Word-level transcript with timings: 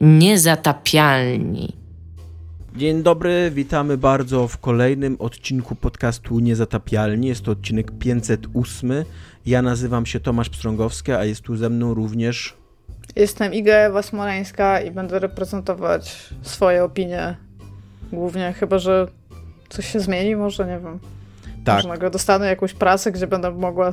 Niezatapialni. 0.00 1.76
Dzień 2.76 3.02
dobry, 3.02 3.50
witamy 3.54 3.98
bardzo 3.98 4.48
w 4.48 4.58
kolejnym 4.58 5.16
odcinku 5.18 5.74
podcastu 5.74 6.38
Niezatapialni. 6.38 7.28
Jest 7.28 7.42
to 7.42 7.52
odcinek 7.52 7.90
508. 7.98 8.92
Ja 9.46 9.62
nazywam 9.62 10.06
się 10.06 10.20
Tomasz 10.20 10.48
Pstrągowski, 10.48 11.12
a 11.12 11.24
jest 11.24 11.40
tu 11.40 11.56
ze 11.56 11.70
mną 11.70 11.94
również... 11.94 12.56
Jestem 13.16 13.54
Iga 13.54 13.72
Ewa 13.74 14.02
Smoleńska 14.02 14.80
i 14.80 14.90
będę 14.90 15.18
reprezentować 15.18 16.28
swoje 16.42 16.84
opinie 16.84 17.36
głównie, 18.12 18.52
chyba 18.52 18.78
że 18.78 19.06
coś 19.68 19.86
się 19.92 20.00
zmieni, 20.00 20.36
może 20.36 20.66
nie 20.66 20.78
wiem. 20.78 20.98
Tak. 21.64 21.76
Może 21.76 21.88
nagle 21.88 22.10
dostanę 22.10 22.46
jakąś 22.46 22.74
pracę, 22.74 23.12
gdzie 23.12 23.26
będę 23.26 23.50
mogła 23.50 23.90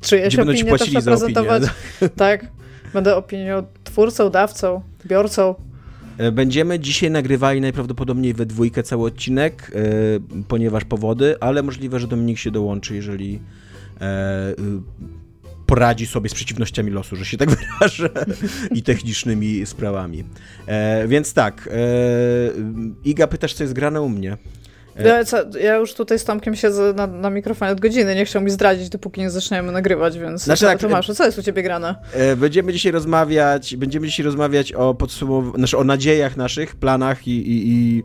czyjeś 0.00 0.34
Gdzie 0.34 0.42
opinie 0.42 0.78
też 0.78 0.94
reprezentować. 0.94 1.62
opinię. 1.62 2.10
Tak. 2.16 2.46
Będę 2.92 3.16
opiniotwórcą, 3.16 4.30
dawcą, 4.30 4.82
biorcą. 5.06 5.54
E, 6.18 6.32
Będziemy 6.32 6.80
dzisiaj 6.80 7.10
nagrywali 7.10 7.60
najprawdopodobniej 7.60 8.34
we 8.34 8.46
dwójkę 8.46 8.82
cały 8.82 9.06
odcinek, 9.06 9.72
e, 9.74 9.80
ponieważ 10.48 10.84
powody, 10.84 11.40
ale 11.40 11.62
możliwe, 11.62 12.00
że 12.00 12.08
Dominik 12.08 12.38
się 12.38 12.50
dołączy, 12.50 12.94
jeżeli 12.94 13.40
e, 14.00 14.54
poradzi 15.66 16.06
sobie 16.06 16.28
z 16.28 16.34
przeciwnościami 16.34 16.90
losu, 16.90 17.16
że 17.16 17.24
się 17.24 17.36
tak 17.36 17.50
wyrażę, 17.56 18.10
i 18.70 18.82
technicznymi 18.82 19.66
sprawami. 19.66 20.24
Więc 21.08 21.34
tak, 21.34 21.68
Iga, 23.04 23.26
pytasz, 23.26 23.54
co 23.54 23.64
jest 23.64 23.74
grane 23.74 24.02
u 24.02 24.08
mnie? 24.08 24.36
E, 24.98 25.08
Ja, 25.08 25.24
co, 25.24 25.36
ja 25.58 25.76
już 25.76 25.94
tutaj 25.94 26.18
z 26.18 26.24
Tomkiem 26.24 26.56
siedzę 26.56 26.92
na, 26.92 27.06
na 27.06 27.30
mikrofonie 27.30 27.72
od 27.72 27.80
godziny, 27.80 28.14
nie 28.14 28.24
chciał 28.24 28.42
mi 28.42 28.50
zdradzić, 28.50 28.88
dopóki 28.88 29.20
nie 29.20 29.30
zaczniemy 29.30 29.72
nagrywać, 29.72 30.18
więc 30.18 30.42
Znaczy 30.44 30.64
tak, 30.64 30.78
Tomaszu, 30.78 31.14
co 31.14 31.24
jest 31.26 31.38
u 31.38 31.42
ciebie 31.42 31.62
grane? 31.62 31.94
E, 32.12 32.36
Będziemy 32.36 32.72
dzisiaj 32.72 32.92
rozmawiać, 32.92 33.76
będziemy 33.76 34.06
dzisiaj 34.06 34.26
rozmawiać 34.26 34.72
o 34.72 34.94
podsumowaniu, 34.94 35.56
znaczy 35.58 35.78
o 35.78 35.84
nadziejach 35.84 36.36
naszych, 36.36 36.76
planach 36.76 37.28
i, 37.28 37.30
i, 37.30 37.68
i 37.72 38.02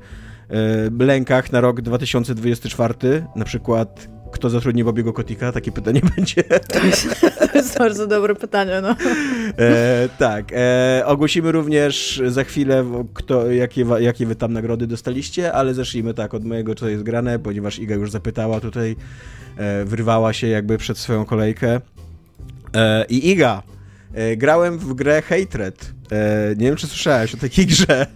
e, 0.99 1.05
lękach 1.05 1.51
na 1.51 1.61
rok 1.61 1.81
2024. 1.81 3.25
Na 3.35 3.45
przykład, 3.45 4.07
kto 4.31 4.49
zatrudni 4.49 4.83
Bobiego 4.83 5.13
Kotika? 5.13 5.51
Takie 5.51 5.71
pytanie 5.71 6.01
będzie. 6.15 6.43
To 6.43 7.57
jest 7.57 7.77
bardzo 7.77 8.07
dobre 8.07 8.35
pytanie, 8.35 8.81
no. 8.81 8.95
E, 9.57 10.09
tak. 10.17 10.51
E, 10.53 11.03
ogłosimy 11.05 11.51
również 11.51 12.21
za 12.27 12.43
chwilę, 12.43 12.85
kto, 13.13 13.51
jakie, 13.51 13.85
jakie 13.99 14.25
wy 14.25 14.35
tam 14.35 14.53
nagrody 14.53 14.87
dostaliście, 14.87 15.53
ale 15.53 15.73
zacznijmy 15.73 16.13
tak 16.13 16.33
od 16.33 16.45
mojego, 16.45 16.75
co 16.75 16.89
jest 16.89 17.03
grane, 17.03 17.39
ponieważ 17.39 17.79
Iga 17.79 17.95
już 17.95 18.11
zapytała 18.11 18.59
tutaj, 18.59 18.95
e, 19.57 19.85
wyrwała 19.85 20.33
się 20.33 20.47
jakby 20.47 20.77
przed 20.77 20.97
swoją 20.97 21.25
kolejkę. 21.25 21.81
E, 22.75 23.05
I 23.09 23.29
Iga, 23.29 23.63
e, 24.13 24.37
grałem 24.37 24.77
w 24.77 24.93
grę 24.93 25.21
Hatred. 25.21 26.00
E, 26.11 26.55
nie 26.57 26.65
wiem, 26.67 26.75
czy 26.75 26.87
słyszałeś 26.87 27.33
o 27.35 27.37
takiej 27.37 27.65
grze. 27.65 28.07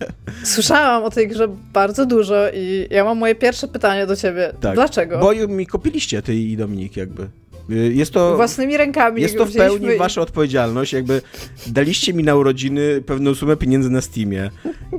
Słyszałam 0.43 1.03
o 1.03 1.09
tej 1.09 1.27
grze 1.27 1.47
bardzo 1.73 2.05
dużo 2.05 2.35
i 2.53 2.87
ja 2.89 3.03
mam 3.03 3.17
moje 3.17 3.35
pierwsze 3.35 3.67
pytanie 3.67 4.07
do 4.07 4.15
ciebie. 4.15 4.53
Tak. 4.61 4.75
Dlaczego? 4.75 5.19
Bo 5.19 5.47
mi 5.47 5.67
kupiliście, 5.67 6.21
ty 6.21 6.35
i 6.35 6.57
Dominik 6.57 6.97
jakby. 6.97 7.23
E, 7.71 7.75
Jest 7.75 8.11
to... 8.11 8.35
Własnymi 8.35 8.77
rękami 8.77 9.21
Jest 9.21 9.37
to 9.37 9.45
w 9.45 9.53
pełni 9.53 9.87
i- 9.87 9.97
wasza 9.97 10.21
odpowiedzialność, 10.21 10.93
jakby 10.93 11.21
daliście 11.67 12.13
mi 12.13 12.23
na 12.23 12.35
urodziny 12.35 13.01
pewną 13.05 13.35
sumę 13.35 13.57
pieniędzy 13.57 13.89
na 13.89 14.01
Steamie. 14.01 14.49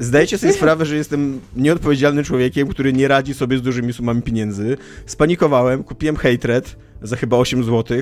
Zdajecie 0.00 0.38
sobie 0.38 0.52
sprawę, 0.52 0.86
że 0.86 0.96
jestem 0.96 1.40
nieodpowiedzialnym 1.56 2.24
człowiekiem, 2.24 2.68
który 2.68 2.92
nie 2.92 3.08
radzi 3.08 3.34
sobie 3.34 3.58
z 3.58 3.62
dużymi 3.62 3.92
sumami 3.92 4.22
pieniędzy. 4.22 4.76
Spanikowałem, 5.06 5.84
kupiłem 5.84 6.16
Hatred 6.16 6.76
za 7.02 7.16
chyba 7.16 7.36
8 7.36 7.64
zł. 7.64 7.98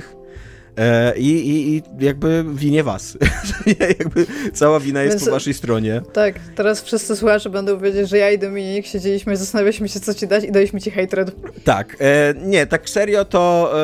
E, 0.76 1.18
i, 1.18 1.48
i, 1.48 1.76
I 1.76 1.82
jakby 1.98 2.44
winię 2.54 2.84
was. 2.84 3.18
jakby 3.98 4.26
cała 4.52 4.80
wina 4.80 5.02
jest 5.02 5.16
Więc- 5.16 5.24
po 5.24 5.30
waszej 5.30 5.54
stronie. 5.54 6.02
Tak, 6.12 6.34
teraz 6.54 6.82
wszyscy 6.82 7.16
słuchacze 7.16 7.50
będą 7.50 7.78
wiedzieć, 7.78 8.08
że 8.08 8.18
ja 8.18 8.30
i 8.30 8.38
Dominik 8.38 8.86
siedzieliśmy 8.86 9.36
zastanawialiśmy 9.36 9.88
się, 9.88 10.00
co 10.00 10.14
ci 10.14 10.26
dać 10.26 10.44
i 10.44 10.52
daliśmy 10.52 10.80
ci 10.80 10.90
hatred. 10.90 11.36
Tak, 11.64 11.96
e, 12.00 12.34
nie, 12.42 12.66
tak 12.66 12.90
serio 12.90 13.24
to, 13.24 13.74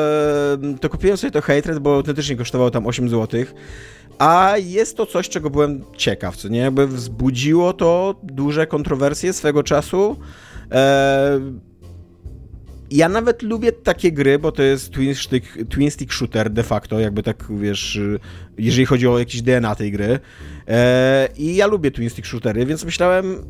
e, 0.53 0.77
to 0.81 0.89
kupiłem 0.89 1.17
sobie 1.17 1.31
to 1.31 1.41
Hatred, 1.41 1.79
bo 1.79 1.95
autentycznie 1.95 2.35
kosztowało 2.35 2.71
tam 2.71 2.87
8 2.87 3.09
zł. 3.09 3.43
A 4.19 4.53
jest 4.57 4.97
to 4.97 5.05
coś, 5.05 5.29
czego 5.29 5.49
byłem 5.49 5.83
ciekaw, 5.97 6.37
co 6.37 6.47
nie? 6.47 6.59
Jakby 6.59 6.87
wzbudziło 6.87 7.73
to 7.73 8.15
duże 8.23 8.67
kontrowersje 8.67 9.33
swego 9.33 9.63
czasu. 9.63 10.17
E, 10.71 11.39
ja 12.91 13.09
nawet 13.09 13.41
lubię 13.41 13.71
takie 13.71 14.11
gry, 14.11 14.39
bo 14.39 14.51
to 14.51 14.63
jest 14.63 14.91
twin 14.91 15.15
stick, 15.15 15.57
twin 15.69 15.91
stick 15.91 16.13
shooter 16.13 16.49
de 16.49 16.63
facto, 16.63 16.99
jakby 16.99 17.23
tak, 17.23 17.45
wiesz, 17.49 17.99
jeżeli 18.57 18.85
chodzi 18.85 19.07
o 19.07 19.19
jakieś 19.19 19.41
DNA 19.41 19.75
tej 19.75 19.91
gry. 19.91 20.19
E, 20.67 21.29
I 21.37 21.55
ja 21.55 21.67
lubię 21.67 21.91
twin 21.91 22.09
stick 22.09 22.27
shootery, 22.27 22.65
więc 22.65 22.85
myślałem, 22.85 23.45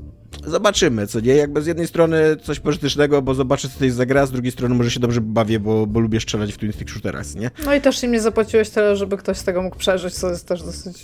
zobaczymy, 0.47 1.07
co 1.07 1.19
nie? 1.19 1.35
Jakby 1.35 1.61
z 1.61 1.65
jednej 1.65 1.87
strony 1.87 2.37
coś 2.43 2.59
pożytecznego, 2.59 3.21
bo 3.21 3.33
zobaczę, 3.33 3.69
co 3.69 3.79
to 3.79 3.85
jest 3.85 3.97
za 3.97 4.05
gra, 4.05 4.25
z 4.25 4.31
drugiej 4.31 4.51
strony 4.51 4.75
może 4.75 4.91
się 4.91 4.99
dobrze 4.99 5.21
bawię, 5.21 5.59
bo, 5.59 5.87
bo 5.87 5.99
lubię 5.99 6.19
strzelać 6.19 6.53
w 6.53 6.57
twin 6.57 6.73
stick 6.73 6.89
shooterach, 6.89 7.35
nie? 7.35 7.51
No 7.65 7.75
i 7.75 7.81
też 7.81 8.03
im 8.03 8.11
nie 8.11 8.21
zapłaciłeś 8.21 8.69
tyle, 8.69 8.95
żeby 8.95 9.17
ktoś 9.17 9.37
z 9.37 9.43
tego 9.43 9.61
mógł 9.61 9.77
przeżyć, 9.77 10.13
co 10.13 10.29
jest 10.29 10.47
też 10.47 10.63
dosyć 10.63 10.97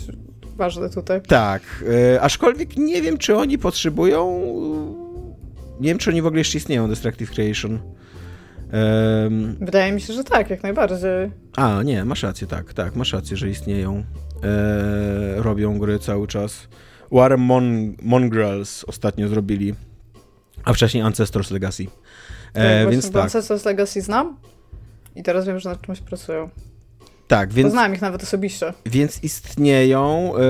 ważne 0.56 0.90
tutaj. 0.90 1.20
Tak, 1.22 1.62
e, 2.14 2.20
aczkolwiek 2.20 2.76
nie 2.76 3.02
wiem, 3.02 3.18
czy 3.18 3.36
oni 3.36 3.58
potrzebują... 3.58 4.40
Nie 5.80 5.88
wiem, 5.88 5.98
czy 5.98 6.10
oni 6.10 6.22
w 6.22 6.26
ogóle 6.26 6.40
jeszcze 6.40 6.58
istnieją, 6.58 6.88
Destructive 6.88 7.30
Creation. 7.30 7.78
Em, 8.72 9.56
Wydaje 9.60 9.92
mi 9.92 10.00
się, 10.00 10.12
że 10.12 10.24
tak, 10.24 10.50
jak 10.50 10.62
najbardziej. 10.62 11.30
A, 11.56 11.82
nie, 11.82 12.04
masz 12.04 12.22
rację, 12.22 12.46
tak, 12.46 12.74
tak, 12.74 12.96
masz 12.96 13.12
rację, 13.12 13.36
że 13.36 13.48
istnieją. 13.48 14.04
E, 14.44 15.42
robią 15.42 15.78
gry 15.78 15.98
cały 15.98 16.26
czas. 16.26 16.68
War 17.12 17.38
Mon 17.38 17.94
Mongrels 18.02 18.84
ostatnio 18.84 19.28
zrobili, 19.28 19.74
a 20.64 20.72
wcześniej 20.72 21.02
Ancestors 21.02 21.50
Legacy. 21.50 21.84
Tak, 21.84 21.94
E, 22.54 22.82
właśnie, 22.82 22.90
więc 22.92 23.10
tak, 23.12 23.22
Ancestors 23.22 23.64
Legacy 23.64 24.00
znam 24.00 24.36
i 25.16 25.22
teraz 25.22 25.46
wiem, 25.46 25.58
że 25.58 25.68
nad 25.68 25.80
czymś 25.80 26.00
pracują. 26.00 26.50
Tak, 27.28 27.52
więc, 27.52 27.66
Poznałem 27.66 27.94
ich 27.94 28.00
nawet 28.00 28.22
osobiście. 28.22 28.72
więc 28.86 29.24
istnieją. 29.24 30.32
E, 30.36 30.40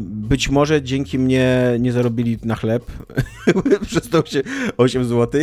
być 0.00 0.48
może 0.48 0.82
dzięki 0.82 1.18
mnie 1.18 1.76
nie 1.80 1.92
zarobili 1.92 2.38
na 2.44 2.54
chleb 2.54 2.84
przez 3.86 4.08
to 4.10 4.22
8 4.76 5.04
zł. 5.04 5.40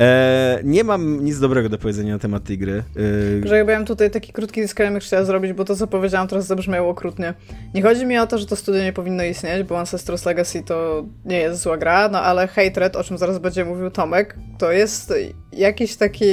E, 0.00 0.60
nie 0.64 0.84
mam 0.84 1.24
nic 1.24 1.38
dobrego 1.38 1.68
do 1.68 1.78
powiedzenia 1.78 2.12
na 2.12 2.18
temat 2.18 2.44
tej 2.44 2.58
gry. 2.58 2.82
E, 3.44 3.48
Że 3.48 3.56
ja 3.56 3.84
tutaj 3.84 4.10
taki 4.10 4.32
krótki 4.32 4.60
disclaimer 4.60 5.02
chciała 5.02 5.24
zrobić, 5.24 5.52
bo 5.52 5.64
to, 5.64 5.76
co 5.76 5.86
powiedziałam, 5.86 6.28
teraz 6.28 6.46
zabrzmiało 6.46 6.90
okrutnie. 6.90 7.34
Nie 7.74 7.82
chodzi 7.82 8.06
mi 8.06 8.18
o 8.18 8.26
to, 8.26 8.38
że 8.38 8.46
to 8.46 8.56
studio 8.56 8.82
nie 8.82 8.92
powinno 8.92 9.24
istnieć, 9.24 9.62
bo 9.62 9.78
Ancestors 9.78 10.26
Legacy 10.26 10.62
to 10.62 11.06
nie 11.24 11.38
jest 11.38 11.62
zła 11.62 11.76
gra, 11.76 12.08
no 12.08 12.20
ale 12.22 12.48
Hatred, 12.48 12.96
o 12.96 13.04
czym 13.04 13.18
zaraz 13.18 13.38
będzie 13.38 13.64
mówił 13.64 13.90
Tomek, 13.90 14.36
to 14.58 14.72
jest 14.72 15.14
jakiś 15.52 15.96
taki 15.96 16.26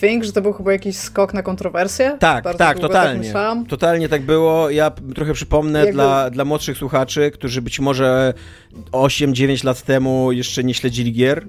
thing, 0.00 0.24
że 0.24 0.32
to 0.32 0.42
był 0.42 0.52
chyba 0.52 0.72
jakiś 0.72 0.96
skok 0.96 1.34
na 1.34 1.42
kontrowersję. 1.42 2.16
Tak, 2.20 2.44
Bardzo 2.44 2.58
tak, 2.58 2.76
długo 2.76 2.88
totalnie. 2.88 3.32
Tak. 3.32 3.58
Totalnie 3.68 4.08
tak 4.08 4.22
było. 4.22 4.70
Ja 4.70 4.90
trochę 5.14 5.34
przypomnę 5.34 5.78
Jakby- 5.78 5.92
dla, 5.92 6.30
dla 6.30 6.44
młodszych 6.44 6.78
słuchaczy, 6.78 7.30
którzy 7.30 7.62
być 7.62 7.80
może 7.80 8.34
8-9 8.92 9.64
lat 9.64 9.82
temu 9.82 10.32
jeszcze 10.32 10.64
nie 10.64 10.74
śledzili 10.74 11.12
gier. 11.12 11.46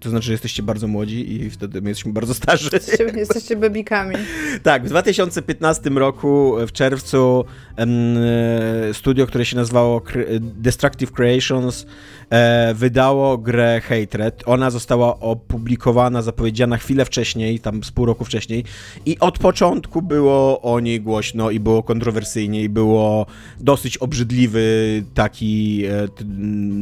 To 0.00 0.10
znaczy, 0.10 0.26
że 0.26 0.32
jesteście 0.32 0.62
bardzo 0.62 0.86
młodzi 0.88 1.32
i 1.32 1.50
wtedy 1.50 1.82
my 1.82 1.88
jesteśmy 1.88 2.12
bardzo 2.12 2.34
starzy. 2.34 2.70
Jesteście, 2.72 3.04
jesteście 3.18 3.56
bebikami. 3.56 4.14
Tak, 4.62 4.84
w 4.84 4.88
2015 4.88 5.90
roku 5.90 6.56
w 6.66 6.72
czerwcu 6.72 7.44
e, 7.78 8.94
studio, 8.94 9.26
które 9.26 9.44
się 9.44 9.56
nazywało 9.56 10.02
Destructive 10.40 11.12
Creations 11.12 11.86
e, 12.30 12.74
wydało 12.74 13.38
grę 13.38 13.80
Hatred. 13.80 14.42
Ona 14.46 14.70
została 14.70 15.20
opublikowana, 15.20 16.22
zapowiedziana 16.22 16.76
chwilę 16.76 17.04
wcześniej, 17.04 17.60
tam 17.60 17.84
z 17.84 17.90
pół 17.90 18.06
roku 18.06 18.24
wcześniej 18.24 18.64
i 19.06 19.18
od 19.20 19.38
początku 19.38 20.02
było 20.02 20.60
o 20.60 20.80
niej 20.80 21.00
głośno 21.00 21.50
i 21.50 21.60
było 21.60 21.82
kontrowersyjnie 21.82 22.62
i 22.62 22.68
było 22.68 23.26
dosyć 23.60 23.98
obrzydliwy 23.98 24.64
taki, 25.14 25.84
e, 25.84 26.08
t- 26.08 26.24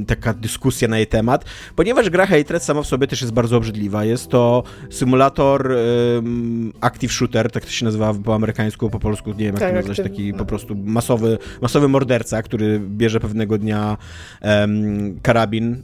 taka 0.07 0.35
dyskusja 0.35 0.89
na 0.89 0.97
jej 0.99 1.07
temat, 1.07 1.45
ponieważ 1.77 2.11
gra 2.11 2.27
Hatred 2.27 2.63
sama 2.63 2.83
w 2.83 2.87
sobie 2.87 3.07
też 3.07 3.21
jest 3.21 3.33
bardzo 3.33 3.57
obrzydliwa. 3.57 4.05
Jest 4.05 4.29
to 4.29 4.63
symulator 4.91 5.73
em, 5.73 6.73
active 6.81 7.13
shooter, 7.13 7.51
tak 7.51 7.65
to 7.65 7.71
się 7.71 7.85
nazywa 7.85 8.15
po 8.15 8.35
amerykańsku, 8.35 8.91
po 8.91 8.99
polsku, 8.99 9.31
nie 9.31 9.37
wiem 9.37 9.47
jak 9.55 9.59
Tak, 9.61 9.71
to 9.71 9.77
nazwać, 9.77 9.97
taki 9.97 10.33
no. 10.33 10.39
po 10.39 10.45
prostu 10.45 10.75
masowy, 10.85 11.39
masowy 11.63 11.89
morderca, 11.89 12.43
który 12.43 12.81
bierze 12.81 13.21
pewnego 13.21 13.59
dnia 13.59 13.97
em, 14.41 15.21
karabin 15.33 15.73
e, 15.73 15.77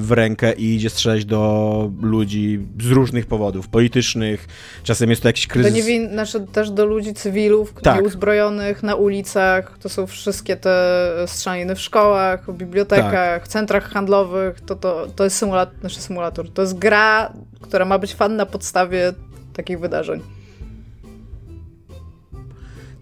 w 0.00 0.08
rękę 0.10 0.52
i 0.52 0.74
idzie 0.74 0.90
strzelać 0.90 1.24
do 1.24 1.90
ludzi 2.02 2.60
z 2.80 2.90
różnych 2.90 3.26
powodów, 3.26 3.68
politycznych, 3.68 4.48
czasem 4.82 5.10
jest 5.10 5.22
to 5.22 5.28
jakiś 5.28 5.46
Do 5.46 5.52
kryzys... 5.52 5.74
niewin, 5.74 6.08
znaczy 6.10 6.46
też 6.52 6.70
do 6.70 6.86
ludzi 6.86 7.14
cywilów, 7.14 7.74
Tak. 7.82 8.00
nieuzbrojonych 8.00 8.82
na 8.82 8.94
ulicach. 8.94 9.78
To 9.78 9.88
są 9.88 10.06
wszystkie 10.06 10.56
te 10.56 11.10
strzelaniny 11.26 11.74
w 11.74 11.80
szkołach, 11.80 12.52
w 12.52 12.56
bibliotekach, 12.56 13.12
Tak. 13.12 13.48
centrach 13.48 13.90
handlowych. 13.90 14.60
To, 14.60 14.74
to, 14.74 15.06
to 15.16 15.24
jest 15.24 15.36
symulator, 15.36 15.80
znaczy 15.80 16.00
symulator. 16.00 16.50
To 16.50 16.62
jest 16.62 16.78
gra, 16.78 17.32
która 17.60 17.84
ma 17.84 17.98
być 17.98 18.14
fan 18.14 18.36
na 18.36 18.46
podstawie 18.46 19.12
takich 19.52 19.80
wydarzeń. 19.80 20.20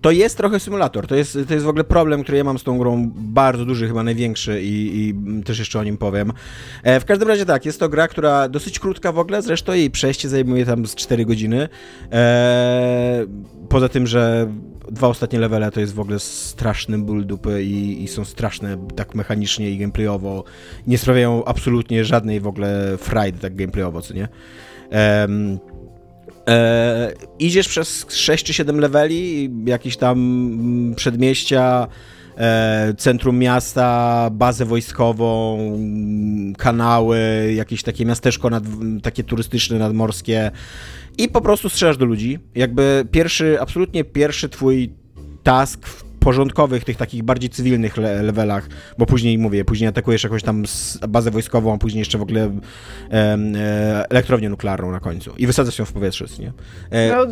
To 0.05 0.11
jest 0.11 0.37
trochę 0.37 0.61
symulator. 0.61 1.07
To 1.07 1.15
jest, 1.15 1.39
to 1.49 1.55
jest 1.55 1.67
w 1.67 1.69
ogóle 1.69 1.85
problem, 1.85 2.23
który 2.23 2.39
ja 2.39 2.45
mam 2.45 2.59
z 2.59 2.63
tą 2.63 2.79
grą, 2.79 3.11
bardzo 3.15 3.65
duży, 3.65 3.89
chyba 3.89 4.03
największy 4.03 4.63
i, 4.63 5.01
i 5.01 5.15
też 5.43 5.59
jeszcze 5.59 5.79
o 5.79 5.85
nim 5.85 5.97
powiem. 5.97 6.33
E, 6.83 7.01
w 7.01 7.05
każdym 7.05 7.29
razie 7.29 7.47
tak, 7.47 7.67
jest 7.67 7.81
to 7.81 7.89
gra, 7.89 8.09
która 8.09 8.49
dosyć 8.49 8.79
krótka 8.79 9.13
w 9.13 9.19
ogóle, 9.19 9.43
zresztą 9.43 9.73
jej 9.73 9.91
przejście 9.91 10.29
zajmuje 10.29 10.67
tam 10.67 10.87
z 10.87 10.95
4 10.95 11.25
godziny. 11.25 11.69
E, 12.13 13.27
poza 13.69 13.89
tym, 13.89 14.07
że 14.07 14.53
dwa 14.91 15.09
ostatnie 15.09 15.39
levele 15.39 15.71
to 15.71 15.81
jest 15.81 15.95
w 15.95 16.01
ogóle 16.01 16.19
straszny 16.19 16.99
ból 16.99 17.27
dupy 17.27 17.63
i, 17.63 18.03
i, 18.03 18.09
są 18.09 18.25
straszne 18.25 18.89
tak 18.97 19.15
mechanicznie 19.15 19.71
i 19.71 19.79
gameplayowo. 19.79 20.45
Nie 20.87 20.99
sprawiają 20.99 21.45
absolutnie 21.45 22.05
żadnej 22.05 22.41
w 22.41 22.47
ogóle 22.47 22.97
frajdy 22.99 23.39
tak 23.39 23.57
gameplayowo, 23.57 24.03
co 24.03 24.15
nie? 24.15 24.29
E, 26.49 27.13
idziesz 27.39 27.69
przez 27.69 28.07
6 28.09 28.45
czy 28.45 28.55
7 28.55 28.81
leveli, 28.81 29.51
jakieś 29.67 29.97
tam 29.97 30.19
mm, 30.19 30.95
przedmieścia, 30.95 31.89
e, 32.39 32.95
centrum 32.99 33.39
miasta, 33.39 34.29
bazę 34.33 34.65
wojskową, 34.65 35.59
kanały, 36.59 37.53
jakieś 37.57 37.83
takie 37.83 38.07
miasteczko 38.07 38.51
nad, 38.51 38.65
takie 39.03 39.25
turystyczne, 39.25 39.79
nadmorskie 39.79 40.51
i 41.19 41.29
po 41.29 41.41
prostu 41.41 41.69
strzelasz 41.69 41.97
do 41.97 42.05
ludzi. 42.05 42.39
Jakby 42.55 43.07
pierwszy, 43.11 43.61
absolutnie 43.61 44.05
pierwszy 44.05 44.49
twój 44.49 44.93
task 45.43 45.87
w 45.87 46.05
porządkowych, 46.25 46.85
tych 46.85 46.97
takich 46.97 47.23
bardziej 47.23 47.51
cywilnych 47.51 47.97
le 47.97 48.23
levelach, 48.23 48.69
bo 48.99 49.07
później 49.07 49.39
mówię, 49.39 49.65
później 49.65 49.89
atakujesz 49.89 50.25
jakąś 50.25 50.43
tam 50.43 50.65
bazę 51.09 51.31
wojskową, 51.31 51.75
a 51.75 51.79
później 51.79 51.99
jeszcze 51.99 52.19
w 52.19 52.23
ogóle 52.23 52.59
e, 53.11 53.39
e, 53.57 54.11
elektrownię 54.11 54.49
nuklearną 54.49 54.91
na 54.91 55.01
końcu 55.01 55.33
i 55.39 55.47
wysadzasz 55.47 55.79
ją 55.79 55.85
w 55.85 55.93
powietrze, 55.93 56.25
nie? 56.39 56.53
E, 56.91 57.17
no, 57.17 57.27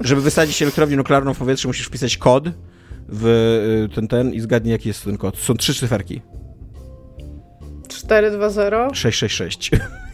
żeby 0.00 0.20
wysadzić 0.20 0.62
elektrownię 0.62 0.96
nuklearną 0.96 1.34
w 1.34 1.38
powietrze, 1.38 1.68
musisz 1.68 1.86
wpisać 1.86 2.16
kod 2.16 2.44
w 3.08 3.26
e, 3.90 3.94
ten, 3.94 4.08
ten 4.08 4.34
i 4.34 4.40
zgadnij 4.40 4.72
jaki 4.72 4.88
jest 4.88 5.04
ten 5.04 5.16
kod. 5.16 5.38
Są 5.38 5.54
trzy 5.54 5.74
cyferki. 5.74 6.22
420? 7.88 8.94
666. 8.94 9.70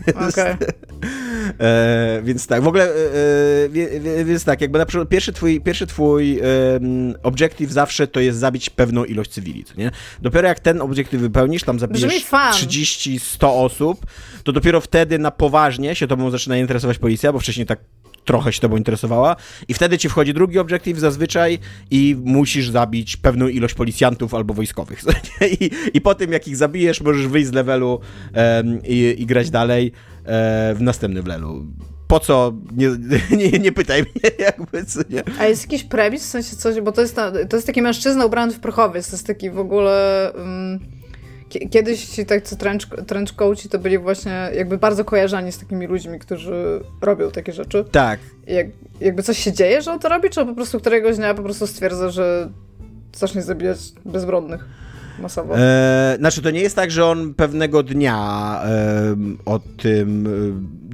Okej. 0.08 0.28
Okay. 0.28 0.56
E, 1.60 2.20
więc 2.22 2.46
tak, 2.46 2.62
w 2.62 2.66
ogóle, 2.68 2.84
e, 2.84 3.64
e, 4.20 4.24
więc 4.24 4.44
tak, 4.44 4.60
jakby 4.60 4.78
na 4.78 4.86
przykład 4.86 5.08
pierwszy 5.08 5.32
twój, 5.32 5.60
pierwszy 5.60 5.86
twój 5.86 6.38
e, 6.38 6.42
objective 7.22 7.72
zawsze 7.72 8.06
to 8.06 8.20
jest 8.20 8.38
zabić 8.38 8.70
pewną 8.70 9.04
ilość 9.04 9.30
cywili, 9.30 9.64
nie? 9.76 9.90
Dopiero 10.22 10.48
jak 10.48 10.60
ten 10.60 10.80
objective 10.80 11.20
wypełnisz, 11.20 11.62
tam 11.62 11.78
zabijesz 11.78 12.02
30-100 12.50 13.64
osób, 13.64 14.06
to 14.44 14.52
dopiero 14.52 14.80
wtedy 14.80 15.18
na 15.18 15.30
poważnie 15.30 15.94
się 15.94 16.06
tobą 16.06 16.30
zaczyna 16.30 16.58
interesować 16.58 16.98
policja, 16.98 17.32
bo 17.32 17.38
wcześniej 17.38 17.66
tak 17.66 17.78
trochę 18.24 18.52
się 18.52 18.60
tobą 18.60 18.76
interesowała 18.76 19.36
i 19.68 19.74
wtedy 19.74 19.98
ci 19.98 20.08
wchodzi 20.08 20.34
drugi 20.34 20.58
obiektyw 20.58 20.98
zazwyczaj 20.98 21.58
i 21.90 22.16
musisz 22.24 22.70
zabić 22.70 23.16
pewną 23.16 23.48
ilość 23.48 23.74
policjantów 23.74 24.34
albo 24.34 24.54
wojskowych. 24.54 25.02
I, 25.60 25.70
i 25.94 26.00
po 26.00 26.14
tym, 26.14 26.32
jak 26.32 26.48
ich 26.48 26.56
zabijesz, 26.56 27.00
możesz 27.00 27.26
wyjść 27.26 27.48
z 27.48 27.52
levelu 27.52 28.00
um, 28.34 28.80
i, 28.84 29.14
i, 29.18 29.26
grać 29.26 29.50
dalej 29.50 29.92
um, 29.92 30.76
w 30.76 30.80
następnym 30.80 31.26
levelu 31.26 31.66
po 32.08 32.20
co, 32.20 32.52
nie, 32.76 32.88
nie, 33.38 33.58
nie 33.58 33.72
pytaj 33.72 34.02
mnie, 34.02 34.30
jakby, 34.46 34.84
co 34.84 35.00
nie. 35.10 35.22
A 35.38 35.46
jest 35.46 35.62
jakiś 35.62 35.84
premis, 35.84 36.22
w 36.22 36.26
sensie 36.26 36.56
coś, 36.56 36.80
bo 36.80 36.92
to 36.92 37.00
jest, 37.00 37.16
to 37.48 37.56
jest 37.56 37.66
taki 37.66 37.82
mężczyzna 37.82 38.26
ubrany 38.26 38.52
w 38.52 38.60
prochowiec, 38.60 39.06
to 39.06 39.12
jest 39.12 39.26
taki 39.26 39.50
w 39.50 39.58
ogóle... 39.58 40.32
Um 40.36 40.97
Kiedyś 41.70 42.06
ci 42.06 42.26
tak 42.26 42.42
co 42.42 42.56
trench, 42.56 42.86
trench 43.06 43.34
coachi 43.36 43.68
to 43.68 43.78
byli 43.78 43.98
właśnie 43.98 44.50
jakby 44.54 44.78
bardzo 44.78 45.04
kojarzani 45.04 45.52
z 45.52 45.58
takimi 45.58 45.86
ludźmi, 45.86 46.18
którzy 46.18 46.80
robią 47.00 47.30
takie 47.30 47.52
rzeczy. 47.52 47.84
Tak. 47.92 48.20
Jak, 48.46 48.66
jakby 49.00 49.22
coś 49.22 49.38
się 49.38 49.52
dzieje, 49.52 49.82
że 49.82 49.92
on 49.92 49.98
to 49.98 50.08
robi, 50.08 50.30
czy 50.30 50.46
po 50.46 50.54
prostu 50.54 50.80
któregoś 50.80 51.16
dnia 51.16 51.34
po 51.34 51.42
prostu 51.42 51.66
stwierdza, 51.66 52.10
że 52.10 52.48
zacznie 53.16 53.42
zabijać 53.42 53.78
bezbronnych 54.04 54.64
masowo? 55.18 55.58
E, 55.58 56.16
znaczy 56.18 56.42
to 56.42 56.50
nie 56.50 56.60
jest 56.60 56.76
tak, 56.76 56.90
że 56.90 57.06
on 57.06 57.34
pewnego 57.34 57.82
dnia 57.82 58.60
e, 58.64 59.16
o 59.44 59.58
tym 59.58 60.26
e, 60.26 60.30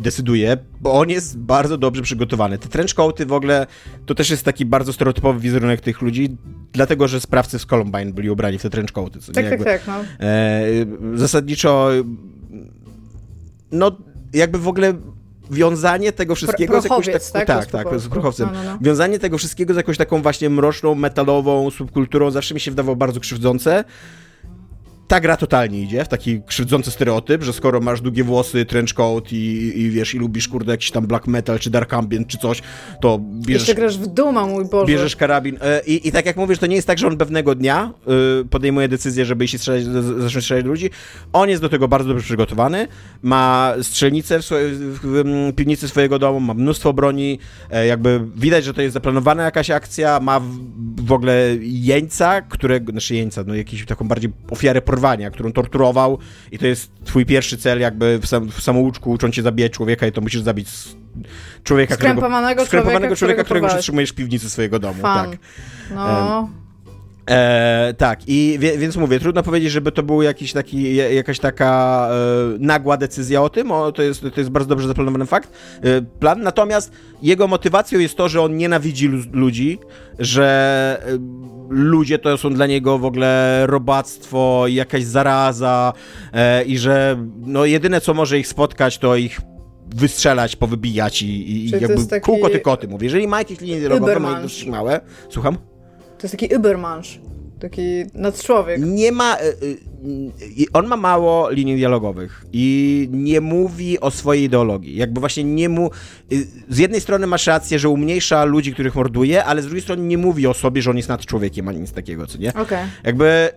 decyduje, 0.02 0.56
bo 0.80 0.92
on 0.92 1.10
jest 1.10 1.38
bardzo 1.38 1.78
dobrze 1.78 2.02
przygotowany. 2.02 2.58
Te 2.58 2.68
trenchcoaty 2.68 3.26
w 3.26 3.32
ogóle 3.32 3.66
to 4.06 4.14
też 4.14 4.30
jest 4.30 4.44
taki 4.44 4.64
bardzo 4.64 4.92
stereotypowy 4.92 5.40
wizerunek 5.40 5.80
tych 5.80 6.02
ludzi, 6.02 6.36
dlatego, 6.72 7.08
że 7.08 7.20
sprawcy 7.20 7.58
z 7.58 7.66
Columbine 7.66 8.12
byli 8.12 8.30
ubrani 8.30 8.58
w 8.58 8.62
te 8.62 8.70
trenchcoaty. 8.70 9.20
Co 9.20 9.32
tak, 9.32 9.48
tak, 9.48 9.64
tak, 9.64 9.86
no. 9.86 9.94
E, 10.20 10.64
zasadniczo 11.14 11.90
no 13.72 13.96
jakby 14.32 14.58
w 14.58 14.68
ogóle 14.68 14.94
wiązanie 15.50 16.12
tego 16.12 16.34
wszystkiego 16.34 16.80
z 16.80 16.84
jakąś 16.84 17.06
taką... 17.06 17.32
Tak, 17.32 17.46
tak, 17.46 17.66
tak, 17.66 18.00
z 18.00 18.08
prochowcem. 18.08 18.48
No, 18.52 18.64
no, 18.64 18.70
no. 18.70 18.78
Wiązanie 18.80 19.18
tego 19.18 19.38
wszystkiego 19.38 19.74
z 19.74 19.76
jakąś 19.76 19.96
taką 19.96 20.22
właśnie 20.22 20.50
mroczną, 20.50 20.94
metalową 20.94 21.70
subkulturą 21.70 22.30
zawsze 22.30 22.54
mi 22.54 22.60
się 22.60 22.70
wydawało 22.70 22.96
bardzo 22.96 23.20
krzywdzące 23.20 23.84
ta 25.08 25.20
gra 25.20 25.36
totalnie 25.36 25.82
idzie 25.82 26.04
w 26.04 26.08
taki 26.08 26.42
krzywdzący 26.42 26.90
stereotyp, 26.90 27.42
że 27.42 27.52
skoro 27.52 27.80
masz 27.80 28.00
długie 28.00 28.24
włosy, 28.24 28.64
trenchcoat 28.64 29.32
i, 29.32 29.72
i 29.80 29.90
wiesz, 29.90 30.14
i 30.14 30.18
lubisz, 30.18 30.48
kurde, 30.48 30.72
jakiś 30.72 30.90
tam 30.90 31.06
black 31.06 31.26
metal, 31.26 31.58
czy 31.58 31.70
dark 31.70 31.94
ambient, 31.94 32.28
czy 32.28 32.38
coś, 32.38 32.62
to 33.00 33.18
bierzesz... 33.18 33.68
Jeszcze 33.68 33.74
grasz 33.74 33.98
w 33.98 34.06
Duma, 34.06 34.46
mój 34.46 34.64
Boże. 34.64 34.86
Bierzesz 34.86 35.16
karabin. 35.16 35.58
E, 35.60 35.80
I, 35.86 36.08
I 36.08 36.12
tak 36.12 36.26
jak 36.26 36.36
mówisz, 36.36 36.58
to 36.58 36.66
nie 36.66 36.76
jest 36.76 36.86
tak, 36.86 36.98
że 36.98 37.06
on 37.06 37.16
pewnego 37.16 37.54
dnia 37.54 37.92
y, 38.42 38.44
podejmuje 38.44 38.88
decyzję, 38.88 39.24
żeby 39.24 39.44
iść 39.44 39.58
strzelać, 39.58 39.84
zacząć 39.84 40.44
strzelać 40.44 40.64
ludzi. 40.64 40.90
On 41.32 41.48
jest 41.48 41.62
do 41.62 41.68
tego 41.68 41.88
bardzo 41.88 42.08
dobrze 42.08 42.24
przygotowany, 42.24 42.88
ma 43.22 43.74
strzelnicę 43.82 44.38
w, 44.38 44.44
swoje, 44.44 44.68
w, 44.72 45.52
piwnicy 45.56 45.88
swojego 45.88 46.18
domu, 46.18 46.40
ma 46.40 46.54
mnóstwo 46.54 46.92
broni, 46.92 47.38
e, 47.70 47.86
jakby 47.86 48.20
widać, 48.36 48.64
że 48.64 48.74
to 48.74 48.82
jest 48.82 48.94
zaplanowana 48.94 49.42
jakaś 49.42 49.70
akcja, 49.70 50.20
ma 50.20 50.40
w, 50.40 50.48
w 50.96 51.12
ogóle 51.12 51.48
jeńca, 51.60 52.42
którego, 52.42 52.92
znaczy 52.92 53.14
jeńca, 53.14 53.44
no 53.46 53.54
jakiś 53.54 53.86
taką 53.86 54.08
bardziej 54.08 54.32
ofiarę 54.50 54.82
porwania, 54.94 55.30
którą 55.30 55.52
torturował 55.52 56.18
i 56.52 56.58
to 56.58 56.66
jest 56.66 56.90
twój 57.04 57.26
pierwszy 57.26 57.58
cel 57.58 57.80
jakby 57.80 58.18
w, 58.18 58.26
sam, 58.26 58.50
w 58.50 58.62
samouczku, 58.62 59.10
uczą 59.10 59.30
cię 59.30 59.42
zabijać 59.42 59.72
człowieka 59.72 60.06
i 60.06 60.12
to 60.12 60.20
musisz 60.20 60.42
zabić 60.42 60.68
człowieka, 61.64 61.94
skrępowanego 61.94 62.66
którego, 62.66 62.90
człowieka, 62.90 63.16
człowieka, 63.16 63.44
którego 63.44 63.68
przytrzymujesz 63.68 64.10
w 64.10 64.14
piwnicy 64.14 64.50
swojego 64.50 64.78
domu. 64.78 65.02
Fan. 65.02 65.30
Tak. 65.30 65.38
No... 65.94 66.48
E, 67.30 67.94
tak, 67.98 68.20
i 68.26 68.56
wie, 68.60 68.78
więc 68.78 68.96
mówię, 68.96 69.20
trudno 69.20 69.42
powiedzieć, 69.42 69.70
żeby 69.70 69.92
to 69.92 70.02
był 70.02 70.22
jakiś 70.22 70.52
taki, 70.52 70.96
jakaś 70.96 71.38
taka 71.38 72.08
e, 72.10 72.14
nagła 72.58 72.96
decyzja 72.96 73.42
o 73.42 73.48
tym, 73.48 73.70
o, 73.70 73.92
to, 73.92 74.02
jest, 74.02 74.20
to 74.20 74.40
jest 74.40 74.50
bardzo 74.50 74.68
dobrze 74.68 74.88
zaplanowany 74.88 75.26
fakt, 75.26 75.52
e, 75.82 76.02
plan, 76.02 76.42
natomiast 76.42 76.92
jego 77.22 77.46
motywacją 77.46 77.98
jest 77.98 78.16
to, 78.16 78.28
że 78.28 78.42
on 78.42 78.56
nienawidzi 78.56 79.08
ludzi, 79.32 79.78
że 80.18 81.02
e, 81.06 81.18
ludzie 81.68 82.18
to 82.18 82.38
są 82.38 82.54
dla 82.54 82.66
niego 82.66 82.98
w 82.98 83.04
ogóle 83.04 83.62
robactwo, 83.66 84.64
jakaś 84.68 85.04
zaraza 85.04 85.92
e, 86.32 86.64
i 86.64 86.78
że 86.78 87.16
no 87.40 87.64
jedyne 87.64 88.00
co 88.00 88.14
może 88.14 88.38
ich 88.38 88.48
spotkać 88.48 88.98
to 88.98 89.16
ich 89.16 89.40
wystrzelać, 89.94 90.56
powybijać 90.56 91.22
i, 91.22 91.66
i 91.66 91.70
jakby 91.70 92.06
taki... 92.06 92.24
kółko 92.24 92.48
ty 92.48 92.60
koty, 92.60 92.88
mówię. 92.88 93.06
Jeżeli 93.06 93.28
ma 93.28 93.38
jakieś 93.38 93.60
linie 93.60 93.78
dialogowe, 93.80 94.20
ma 94.20 94.42
ich 94.42 94.66
małe, 94.66 95.00
słucham? 95.28 95.56
To 96.18 96.26
jest 96.26 96.38
taki 96.38 96.56
Ubermensch. 96.56 97.08
Taki 97.64 98.04
nadczłowiek. 98.14 98.80
Nie 98.80 99.12
ma. 99.12 99.36
Y, 99.36 99.66
y, 100.60 100.72
on 100.72 100.86
ma 100.86 100.96
mało 100.96 101.50
linii 101.50 101.76
dialogowych 101.76 102.44
i 102.52 103.08
nie 103.12 103.40
mówi 103.40 104.00
o 104.00 104.10
swojej 104.10 104.44
ideologii. 104.44 104.96
Jakby 104.96 105.20
właśnie 105.20 105.44
nie 105.44 105.68
mu. 105.68 105.90
Y, 106.32 106.46
z 106.68 106.78
jednej 106.78 107.00
strony 107.00 107.26
masz 107.26 107.46
rację, 107.46 107.78
że 107.78 107.88
umniejsza 107.88 108.44
ludzi, 108.44 108.72
których 108.72 108.94
morduje, 108.94 109.44
ale 109.44 109.62
z 109.62 109.64
drugiej 109.64 109.82
strony 109.82 110.02
nie 110.02 110.18
mówi 110.18 110.46
o 110.46 110.54
sobie, 110.54 110.82
że 110.82 110.90
on 110.90 110.96
jest 110.96 111.08
nad 111.08 111.26
człowiekiem, 111.26 111.68
ani 111.68 111.80
nic 111.80 111.92
takiego, 111.92 112.26
co 112.26 112.38
nie? 112.38 112.48
Okej. 112.48 112.62
Okay. 112.62 112.86
Jakby 113.04 113.50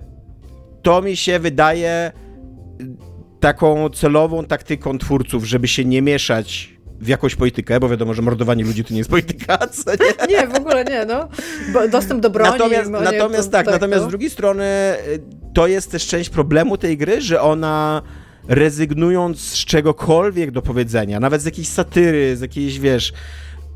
to 0.82 1.02
mi 1.02 1.16
się 1.16 1.40
wydaje 1.40 2.12
taką 3.40 3.90
celową 3.90 4.46
taktyką 4.46 4.98
twórców, 4.98 5.46
żeby 5.46 5.68
się 5.68 5.86
nie 5.86 6.02
mieszać 6.02 6.77
w 7.00 7.08
jakąś 7.08 7.36
politykę, 7.36 7.80
bo 7.80 7.90
wiadomo, 7.90 8.14
że 8.14 8.22
mordowanie 8.22 8.64
ludzi 8.64 8.84
to 8.84 8.94
nie 8.94 8.98
jest 8.98 9.10
polityka, 9.10 9.58
co 9.68 9.92
nie? 9.92 10.28
nie, 10.36 10.48
w 10.48 10.56
ogóle 10.56 10.86
nie, 10.86 11.06
no. 11.06 11.30
Bo 11.74 11.88
dostęp 11.88 12.22
do 12.22 12.30
broni. 12.30 12.52
Natomiast, 12.52 12.92
no, 12.92 13.02
natomiast 13.02 13.52
tak, 13.52 13.66
tak, 13.66 13.74
natomiast 13.74 14.06
z 14.06 14.08
drugiej 14.08 14.30
strony 14.30 14.66
y, 15.08 15.20
to 15.54 15.68
jest 15.68 15.92
też 15.92 16.08
część 16.08 16.30
problemu 16.30 16.78
tej 16.78 16.98
gry, 16.98 17.22
że 17.22 17.42
ona 17.42 18.02
rezygnując 18.48 19.40
z 19.40 19.66
czegokolwiek 19.66 20.52
do 20.52 20.62
powiedzenia, 20.62 21.20
nawet 21.20 21.42
z 21.42 21.46
jakiejś 21.46 21.68
satyry, 21.68 22.38
z 22.38 22.42
jakiejś, 22.42 22.80
wiesz, 22.80 23.14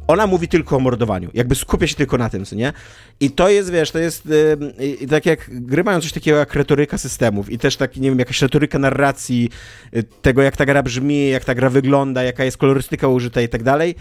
ona 0.08 0.27
mówi 0.27 0.48
tylko 0.48 0.75
o 0.75 0.79
mordowaniu, 0.79 1.29
jakby 1.34 1.55
skupia 1.55 1.88
się 1.88 1.96
tylko 1.96 2.17
na 2.17 2.29
tym, 2.29 2.46
co 2.46 2.55
nie? 2.55 2.74
I 3.20 3.31
to 3.31 3.50
jest, 3.50 3.72
wiesz, 3.72 3.91
to 3.91 4.00
jest 4.00 4.25
yy, 4.25 5.08
tak 5.10 5.25
jak 5.25 5.50
gry 5.51 5.84
mają 5.84 6.01
coś 6.01 6.12
takiego 6.12 6.38
jak 6.38 6.53
retoryka 6.53 6.98
systemów 6.98 7.50
i 7.50 7.58
też 7.58 7.77
tak, 7.77 7.98
nie 7.98 8.10
wiem, 8.10 8.20
jakaś 8.20 8.41
retoryka 8.41 8.79
narracji, 8.79 9.50
yy, 9.91 10.03
tego 10.03 10.41
jak 10.41 10.58
ta 10.58 10.65
gra 10.65 10.84
brzmi, 10.84 11.29
jak 11.29 11.46
ta 11.46 11.55
gra 11.55 11.70
wygląda, 11.70 12.24
jaka 12.24 12.43
jest 12.43 12.58
kolorystyka 12.58 13.08
użyta 13.08 13.41
i 13.41 13.50
tak 13.50 13.63
dalej. 13.63 13.96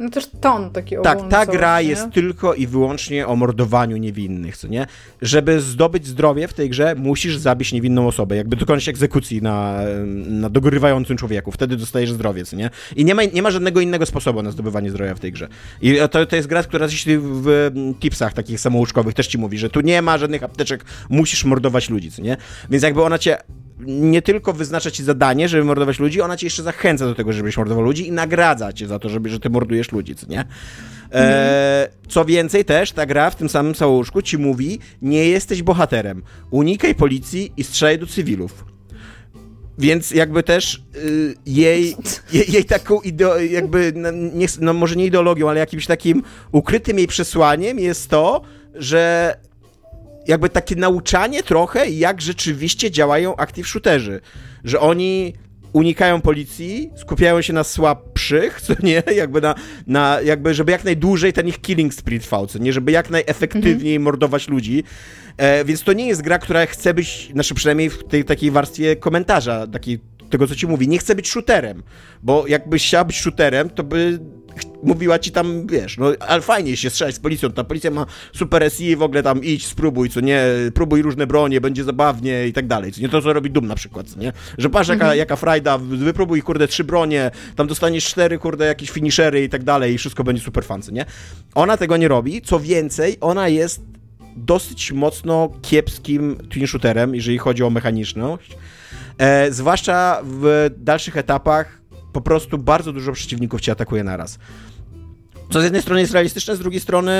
No 0.00 0.10
też 0.10 0.26
ton 0.40 0.70
taki 0.70 0.96
Tak, 1.02 1.16
ogólny. 1.18 1.30
ta 1.30 1.46
gra 1.46 1.80
nie? 1.82 1.88
jest 1.88 2.10
tylko 2.12 2.54
i 2.54 2.66
wyłącznie 2.66 3.26
o 3.26 3.36
mordowaniu 3.36 3.96
niewinnych, 3.96 4.56
co 4.56 4.68
nie? 4.68 4.86
Żeby 5.22 5.60
zdobyć 5.60 6.06
zdrowie 6.06 6.48
w 6.48 6.52
tej 6.54 6.70
grze, 6.70 6.94
musisz 6.94 7.36
zabić 7.36 7.72
niewinną 7.72 8.06
osobę, 8.06 8.36
jakby 8.36 8.56
dokonać 8.56 8.88
egzekucji 8.88 9.42
na, 9.42 9.80
na 10.26 10.50
dogorywającym 10.50 11.16
człowieku, 11.16 11.52
wtedy 11.52 11.76
dostajesz 11.76 12.12
zdrowie, 12.12 12.44
co 12.44 12.56
nie? 12.56 12.70
I 12.96 13.04
nie 13.04 13.14
ma, 13.14 13.24
nie 13.24 13.42
ma 13.42 13.50
żadnego 13.50 13.80
innego 13.80 14.06
sposobu 14.06 14.42
na 14.42 14.50
zdobywanie 14.50 14.90
zdrowia 14.90 15.14
w 15.14 15.20
tej 15.20 15.32
grze. 15.32 15.48
I 15.82 15.96
to, 16.10 16.26
to 16.26 16.36
jest 16.36 16.48
gra, 16.48 16.62
która 16.62 16.86
jeśli 16.86 17.18
w 17.18 17.70
tipsach 18.00 18.32
takich 18.32 18.60
samouczkowych 18.60 19.14
też 19.14 19.26
ci 19.26 19.38
mówi, 19.38 19.58
że 19.58 19.70
tu 19.70 19.80
nie 19.80 20.02
ma 20.02 20.18
żadnych 20.18 20.42
apteczek, 20.42 20.84
musisz 21.08 21.44
mordować 21.44 21.90
ludzi, 21.90 22.10
co 22.10 22.22
nie? 22.22 22.36
Więc 22.70 22.82
jakby 22.82 23.02
ona 23.02 23.18
cię 23.18 23.38
nie 23.86 24.22
tylko 24.22 24.52
wyznacza 24.52 24.90
ci 24.90 25.04
zadanie, 25.04 25.48
żeby 25.48 25.64
mordować 25.64 25.98
ludzi, 25.98 26.20
ona 26.20 26.36
cię 26.36 26.46
jeszcze 26.46 26.62
zachęca 26.62 27.06
do 27.06 27.14
tego, 27.14 27.32
żebyś 27.32 27.56
mordował 27.56 27.84
ludzi 27.84 28.08
i 28.08 28.12
nagradza 28.12 28.72
cię 28.72 28.86
za 28.86 28.98
to, 28.98 29.08
żeby, 29.08 29.28
że 29.28 29.40
ty 29.40 29.50
mordujesz 29.50 29.92
ludzi, 29.92 30.14
co 30.14 30.26
nie? 30.26 30.44
E, 31.12 31.88
co 32.08 32.24
więcej 32.24 32.64
też, 32.64 32.92
ta 32.92 33.06
gra 33.06 33.30
w 33.30 33.36
tym 33.36 33.48
samym 33.48 33.74
całuszku 33.74 34.22
ci 34.22 34.38
mówi, 34.38 34.78
nie 35.02 35.28
jesteś 35.28 35.62
bohaterem, 35.62 36.22
unikaj 36.50 36.94
policji 36.94 37.52
i 37.56 37.64
strzelaj 37.64 37.98
do 37.98 38.06
cywilów. 38.06 38.64
Więc 39.78 40.10
jakby 40.10 40.42
też 40.42 40.82
y, 40.96 41.34
jej, 41.46 41.96
jej, 42.32 42.52
jej 42.52 42.64
taką 42.64 43.00
ideo, 43.00 43.38
jakby, 43.38 43.92
no, 43.96 44.10
nie, 44.10 44.46
no 44.60 44.72
może 44.72 44.96
nie 44.96 45.06
ideologią, 45.06 45.50
ale 45.50 45.60
jakimś 45.60 45.86
takim 45.86 46.22
ukrytym 46.52 46.98
jej 46.98 47.06
przesłaniem 47.06 47.78
jest 47.78 48.10
to, 48.10 48.42
że 48.74 49.34
jakby 50.26 50.48
takie 50.48 50.76
nauczanie 50.76 51.42
trochę, 51.42 51.90
jak 51.90 52.20
rzeczywiście 52.20 52.90
działają 52.90 53.36
active 53.36 53.68
shooterzy. 53.68 54.20
Że 54.64 54.80
oni 54.80 55.32
unikają 55.72 56.20
policji, 56.20 56.90
skupiają 56.96 57.42
się 57.42 57.52
na 57.52 57.64
słabszych, 57.64 58.60
co 58.60 58.74
nie, 58.82 59.02
jakby 59.16 59.40
na, 59.40 59.54
na 59.86 60.20
jakby, 60.24 60.54
żeby 60.54 60.72
jak 60.72 60.84
najdłużej 60.84 61.32
ten 61.32 61.48
ich 61.48 61.60
killing 61.60 61.94
spree 61.94 62.20
trwał, 62.20 62.46
co 62.46 62.58
nie, 62.58 62.72
żeby 62.72 62.92
jak 62.92 63.10
najefektywniej 63.10 64.00
mordować 64.00 64.48
ludzi. 64.48 64.84
E, 65.36 65.64
więc 65.64 65.82
to 65.82 65.92
nie 65.92 66.06
jest 66.06 66.22
gra, 66.22 66.38
która 66.38 66.66
chce 66.66 66.94
być, 66.94 67.30
znaczy 67.32 67.54
przynajmniej 67.54 67.90
w 67.90 68.04
tej 68.04 68.24
takiej 68.24 68.50
warstwie 68.50 68.96
komentarza, 68.96 69.66
takiej, 69.66 69.98
tego 70.30 70.46
co 70.46 70.54
ci 70.54 70.66
mówi, 70.66 70.88
nie 70.88 70.98
chce 70.98 71.14
być 71.14 71.30
shooterem, 71.30 71.82
bo 72.22 72.46
jakbyś 72.46 72.86
chciała 72.86 73.04
być 73.04 73.20
shooterem, 73.20 73.70
to 73.70 73.84
by 73.84 74.18
mówiła 74.82 75.18
ci 75.18 75.32
tam, 75.32 75.66
wiesz, 75.66 75.98
no 75.98 76.12
ale 76.20 76.42
fajnie 76.42 76.76
się 76.76 76.90
strzelać 76.90 77.14
z 77.14 77.18
policją, 77.18 77.52
ta 77.52 77.64
policja 77.64 77.90
ma 77.90 78.06
super 78.32 78.72
SI, 78.72 78.96
w 78.96 79.02
ogóle 79.02 79.22
tam 79.22 79.44
idź, 79.44 79.66
spróbuj, 79.66 80.10
co 80.10 80.20
nie, 80.20 80.44
próbuj 80.74 81.02
różne 81.02 81.26
bronie, 81.26 81.60
będzie 81.60 81.84
zabawnie 81.84 82.48
i 82.48 82.52
tak 82.52 82.66
dalej, 82.66 82.92
co 82.92 83.00
nie, 83.00 83.08
to 83.08 83.22
co 83.22 83.32
robi 83.32 83.50
Doom 83.50 83.66
na 83.66 83.74
przykład, 83.74 84.06
co 84.06 84.20
nie, 84.20 84.32
że 84.58 84.70
patrz 84.70 84.88
jaka, 84.88 85.14
jaka 85.14 85.36
frajda, 85.36 85.78
wypróbuj 85.78 86.42
kurde 86.42 86.68
trzy 86.68 86.84
bronie, 86.84 87.30
tam 87.56 87.66
dostaniesz 87.66 88.04
cztery 88.04 88.38
kurde 88.38 88.66
jakieś 88.66 88.90
finishery 88.90 89.44
i 89.44 89.48
tak 89.48 89.64
dalej 89.64 89.94
i 89.94 89.98
wszystko 89.98 90.24
będzie 90.24 90.42
super 90.42 90.64
fan, 90.64 90.82
co 90.82 90.92
nie. 90.92 91.04
Ona 91.54 91.76
tego 91.76 91.96
nie 91.96 92.08
robi, 92.08 92.42
co 92.42 92.60
więcej, 92.60 93.16
ona 93.20 93.48
jest 93.48 93.80
dosyć 94.36 94.92
mocno 94.92 95.48
kiepskim 95.62 96.36
twin 96.50 96.66
shooterem, 96.66 97.14
jeżeli 97.14 97.38
chodzi 97.38 97.62
o 97.62 97.70
mechaniczność. 97.70 98.56
E, 99.18 99.52
zwłaszcza 99.52 100.20
w 100.24 100.70
dalszych 100.76 101.16
etapach 101.16 101.79
po 102.12 102.20
prostu 102.20 102.58
bardzo 102.58 102.92
dużo 102.92 103.12
przeciwników 103.12 103.60
cię 103.60 103.72
atakuje 103.72 104.04
naraz. 104.04 104.38
Co 105.50 105.60
z 105.60 105.64
jednej 105.64 105.82
strony 105.82 106.00
jest 106.00 106.12
realistyczne, 106.12 106.56
z 106.56 106.58
drugiej 106.58 106.80
strony 106.80 107.12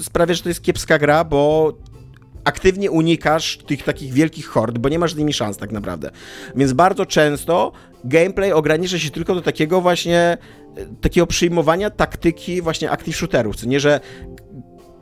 sprawia, 0.00 0.34
że 0.34 0.42
to 0.42 0.48
jest 0.48 0.62
kiepska 0.62 0.98
gra, 0.98 1.24
bo 1.24 1.72
aktywnie 2.44 2.90
unikasz 2.90 3.58
tych 3.58 3.82
takich 3.82 4.12
wielkich 4.12 4.46
hord, 4.46 4.78
bo 4.78 4.88
nie 4.88 4.98
masz 4.98 5.14
z 5.14 5.16
nimi 5.16 5.32
szans 5.32 5.56
tak 5.56 5.72
naprawdę. 5.72 6.10
Więc 6.56 6.72
bardzo 6.72 7.06
często 7.06 7.72
gameplay 8.04 8.52
ogranicza 8.52 8.98
się 8.98 9.10
tylko 9.10 9.34
do 9.34 9.42
takiego 9.42 9.80
właśnie 9.80 10.18
e, 10.18 10.38
takiego 11.00 11.26
przyjmowania 11.26 11.90
taktyki 11.90 12.62
właśnie 12.62 12.90
active 12.90 13.16
shooterów, 13.16 13.56
co 13.56 13.66
nie, 13.66 13.80
że 13.80 14.00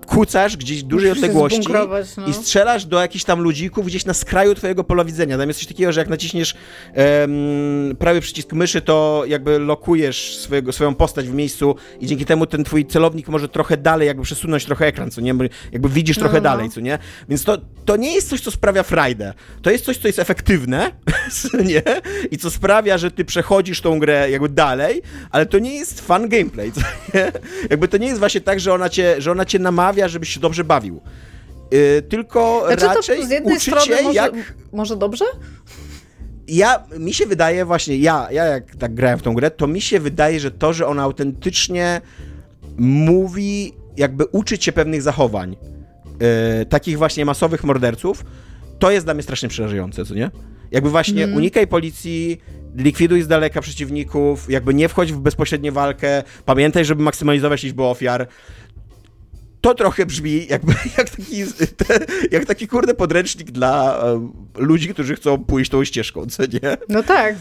kucasz 0.08 0.56
gdzieś 0.56 0.82
w 0.82 0.86
dużej 0.86 1.08
Musisz 1.10 1.24
odległości 1.24 1.68
no. 2.16 2.26
i 2.26 2.34
strzelasz 2.34 2.84
do 2.84 3.00
jakichś 3.00 3.24
tam 3.24 3.40
ludzików 3.40 3.86
gdzieś 3.86 4.04
na 4.04 4.14
skraju 4.14 4.54
twojego 4.54 4.84
pola 4.84 5.04
widzenia. 5.04 5.38
Tam 5.38 5.48
jest 5.48 5.60
coś 5.60 5.68
takiego, 5.68 5.92
że 5.92 6.00
jak 6.00 6.08
naciśniesz 6.08 6.54
em, 6.94 7.96
prawy 7.98 8.20
przycisk 8.20 8.52
myszy, 8.52 8.80
to 8.80 9.22
jakby 9.26 9.58
lokujesz 9.58 10.36
swojego, 10.36 10.72
swoją 10.72 10.94
postać 10.94 11.28
w 11.28 11.34
miejscu 11.34 11.74
i 12.00 12.06
dzięki 12.06 12.24
temu 12.24 12.46
ten 12.46 12.64
twój 12.64 12.86
celownik 12.86 13.28
może 13.28 13.48
trochę 13.48 13.76
dalej 13.76 14.06
jakby 14.06 14.22
przesunąć 14.22 14.64
trochę 14.64 14.86
ekran, 14.86 15.10
co 15.10 15.20
nie? 15.20 15.34
Jakby 15.72 15.88
widzisz 15.88 16.16
No, 16.16 16.20
trochę 16.22 16.36
no. 16.36 16.42
dalej, 16.42 16.70
co 16.70 16.80
nie? 16.80 16.98
Więc 17.28 17.44
to, 17.44 17.58
to 17.84 17.96
nie 17.96 18.14
jest 18.14 18.28
coś, 18.28 18.40
co 18.40 18.50
sprawia 18.50 18.82
frajdę. 18.82 19.32
To 19.62 19.70
jest 19.70 19.84
coś, 19.84 19.98
co 19.98 20.08
jest 20.08 20.18
efektywne, 20.18 20.90
nie? 21.70 21.82
I 22.30 22.38
co 22.38 22.50
sprawia, 22.50 22.98
że 22.98 23.10
ty 23.10 23.24
przechodzisz 23.24 23.80
tą 23.80 23.98
grę 23.98 24.30
jakby 24.30 24.48
dalej, 24.48 25.02
ale 25.30 25.46
to 25.46 25.58
nie 25.58 25.74
jest 25.74 26.00
fun 26.00 26.28
gameplay, 26.28 26.72
co 26.72 26.80
nie? 27.14 27.32
Jakby 27.70 27.88
to 27.88 27.96
nie 27.96 28.06
jest 28.06 28.18
właśnie 28.18 28.40
tak, 28.40 28.60
że 28.60 28.72
ona 28.74 28.88
cię, 28.88 29.14
że 29.18 29.32
ona 29.32 29.44
cię 29.44 29.58
namawia, 29.58 29.97
żebyś 30.06 30.28
się 30.28 30.40
dobrze 30.40 30.64
bawił. 30.64 31.00
Yy, 31.70 32.02
tylko 32.02 32.64
Znaczy 32.66 32.86
raczej 32.86 33.20
to 33.20 33.26
z 33.26 33.30
jednej 33.30 33.56
uczy 33.56 33.70
strony 33.70 34.02
może, 34.02 34.14
jak 34.14 34.54
może 34.72 34.96
dobrze? 34.96 35.24
ja, 36.48 36.84
mi 36.98 37.14
się 37.14 37.26
wydaje 37.26 37.64
właśnie, 37.64 37.96
ja, 37.96 38.28
ja 38.30 38.44
jak 38.44 38.76
tak 38.76 38.94
grałem 38.94 39.18
w 39.18 39.22
tą 39.22 39.34
grę, 39.34 39.50
to 39.50 39.66
mi 39.66 39.80
się 39.80 40.00
wydaje, 40.00 40.40
że 40.40 40.50
to, 40.50 40.72
że 40.72 40.86
ona 40.86 41.02
autentycznie 41.02 42.00
mówi, 42.78 43.72
jakby 43.96 44.24
uczy 44.26 44.58
cię 44.58 44.72
pewnych 44.72 45.02
zachowań, 45.02 45.56
yy, 46.58 46.66
takich 46.66 46.98
właśnie 46.98 47.24
masowych 47.24 47.64
morderców, 47.64 48.24
to 48.78 48.90
jest 48.90 49.06
dla 49.06 49.14
mnie 49.14 49.22
strasznie 49.22 49.48
przerażające, 49.48 50.04
co 50.04 50.14
nie? 50.14 50.30
Jakby 50.70 50.90
właśnie 50.90 51.22
Mhm. 51.22 51.36
unikaj 51.36 51.66
policji, 51.66 52.40
likwiduj 52.76 53.22
z 53.22 53.28
daleka 53.28 53.60
przeciwników, 53.60 54.50
jakby 54.50 54.74
nie 54.74 54.88
wchodź 54.88 55.12
w 55.12 55.18
bezpośrednią 55.18 55.72
walkę, 55.72 56.22
pamiętaj, 56.44 56.84
żeby 56.84 57.02
maksymalizować 57.02 57.62
liczbę 57.62 57.84
ofiar. 57.84 58.28
To 59.60 59.74
trochę 59.74 60.06
brzmi 60.06 60.46
jakby 60.46 60.72
jak 60.98 61.10
taki, 61.10 61.44
te, 61.76 61.98
jak 62.30 62.44
taki 62.44 62.68
kurde 62.68 62.94
podręcznik 62.94 63.50
dla 63.50 64.02
e, 64.04 64.28
ludzi, 64.54 64.88
którzy 64.88 65.16
chcą 65.16 65.44
pójść 65.44 65.70
tą 65.70 65.84
ścieżką, 65.84 66.26
co 66.26 66.42
nie? 66.42 66.76
No 66.88 67.02
tak. 67.02 67.36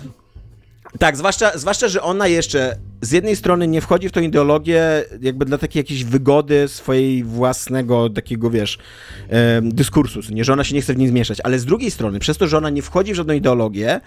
Tak, 1.00 1.18
zwłaszcza, 1.18 1.58
zwłaszcza, 1.58 1.88
że 1.88 2.02
ona 2.02 2.28
jeszcze 2.28 2.78
z 3.02 3.12
jednej 3.12 3.36
strony 3.36 3.68
nie 3.68 3.82
wchodzi 3.82 4.10
w 4.10 4.12
tą 4.12 4.22
ideologię 4.22 5.06
jakby 5.22 5.46
dla 5.46 5.58
takiej 5.58 5.80
jakiejś 5.80 6.04
wygody 6.04 6.68
swojej 6.68 7.24
własnego 7.24 8.10
takiego, 8.10 8.50
wiesz, 8.50 8.78
dyskursu, 9.62 10.20
nie, 10.30 10.44
że 10.44 10.54
ona 10.54 10.64
się 10.64 10.76
nie 10.76 10.82
chce 10.82 10.94
w 10.94 10.98
nim 10.98 11.10
zmieszać, 11.10 11.42
ale 11.44 11.60
z 11.60 11.66
drugiej 11.66 11.92
strony, 11.92 12.20
przez 12.20 12.38
to, 12.38 12.48
że 12.48 12.58
ona 12.58 12.70
nie 12.70 12.82
wchodzi 12.82 13.14
w 13.14 13.16
żadną 13.16 13.34
ideologię, 13.34 14.02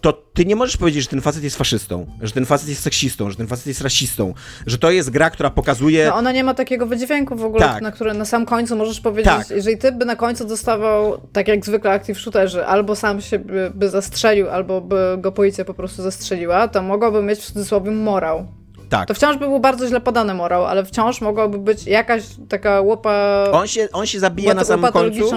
to 0.00 0.12
ty 0.12 0.44
nie 0.44 0.56
możesz 0.56 0.76
powiedzieć, 0.76 1.02
że 1.02 1.08
ten 1.08 1.20
facet 1.20 1.42
jest 1.44 1.56
faszystą, 1.56 2.06
że 2.22 2.32
ten 2.32 2.46
facet 2.46 2.68
jest 2.68 2.82
seksistą, 2.82 3.30
że 3.30 3.36
ten 3.36 3.46
facet 3.46 3.66
jest 3.66 3.80
rasistą, 3.80 4.34
że 4.66 4.78
to 4.78 4.90
jest 4.90 5.10
gra, 5.10 5.30
która 5.30 5.50
pokazuje... 5.50 6.06
No 6.06 6.14
ona 6.14 6.32
nie 6.32 6.44
ma 6.44 6.54
takiego 6.54 6.86
wydźwięku 6.86 7.36
w 7.36 7.44
ogóle, 7.44 7.66
Tak. 7.66 7.82
na 7.82 7.90
które 7.90 8.14
na 8.14 8.24
sam 8.24 8.46
końcu 8.46 8.76
możesz 8.76 9.00
powiedzieć, 9.00 9.32
Tak. 9.32 9.50
jeżeli 9.50 9.78
ty 9.78 9.92
by 9.92 10.04
na 10.04 10.16
końcu 10.16 10.44
dostawał, 10.44 11.20
tak 11.32 11.48
jak 11.48 11.66
zwykle 11.66 11.90
active 11.90 12.18
shooterzy, 12.18 12.66
albo 12.66 12.96
sam 12.96 13.20
się 13.20 13.38
by, 13.38 13.72
by 13.74 13.90
zastrzelił, 13.90 14.50
albo 14.50 14.80
by 14.80 15.16
go 15.18 15.32
policja 15.32 15.64
po 15.64 15.74
prostu 15.74 16.02
zastrzeliła, 16.02 16.68
to 16.68 16.82
mogłoby 16.82 17.22
mieć 17.22 17.40
w 17.40 17.46
cudzysłowie 17.46 17.90
morał. 17.90 18.46
Tak. 18.90 19.08
To 19.08 19.14
wciąż 19.14 19.36
by 19.36 19.46
był 19.46 19.60
bardzo 19.60 19.88
źle 19.88 20.00
podany 20.00 20.34
morał, 20.34 20.64
ale 20.64 20.84
wciąż 20.84 21.20
mogłaby 21.20 21.58
być 21.58 21.86
jakaś 21.86 22.22
taka 22.48 22.80
łopa... 22.80 23.44
On 23.52 23.66
się, 23.66 23.88
on 23.92 24.06
się 24.06 24.20
zabija 24.20 24.54
na 24.54 24.64
samym 24.64 24.92
końcu, 24.92 25.30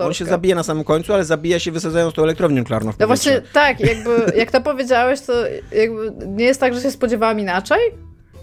on 0.00 0.14
się 0.14 0.24
zabija 0.24 0.54
na 0.54 0.62
samym 0.62 0.84
końcu, 0.84 1.14
ale 1.14 1.24
zabija 1.24 1.58
się 1.58 1.72
wysadzając 1.72 2.14
tą 2.14 2.22
elektrownię 2.22 2.58
nuklearną 2.58 2.92
w 2.92 2.98
No 2.98 3.06
właśnie 3.06 3.42
tak, 3.52 3.80
jakby 3.80 4.32
jak 4.36 4.50
to 4.50 4.60
powiedziałeś, 4.60 5.20
to 5.20 5.32
jakby 5.72 6.12
nie 6.26 6.44
jest 6.44 6.60
tak, 6.60 6.74
że 6.74 6.80
się 6.80 6.90
spodziewałam 6.90 7.40
inaczej, 7.40 7.78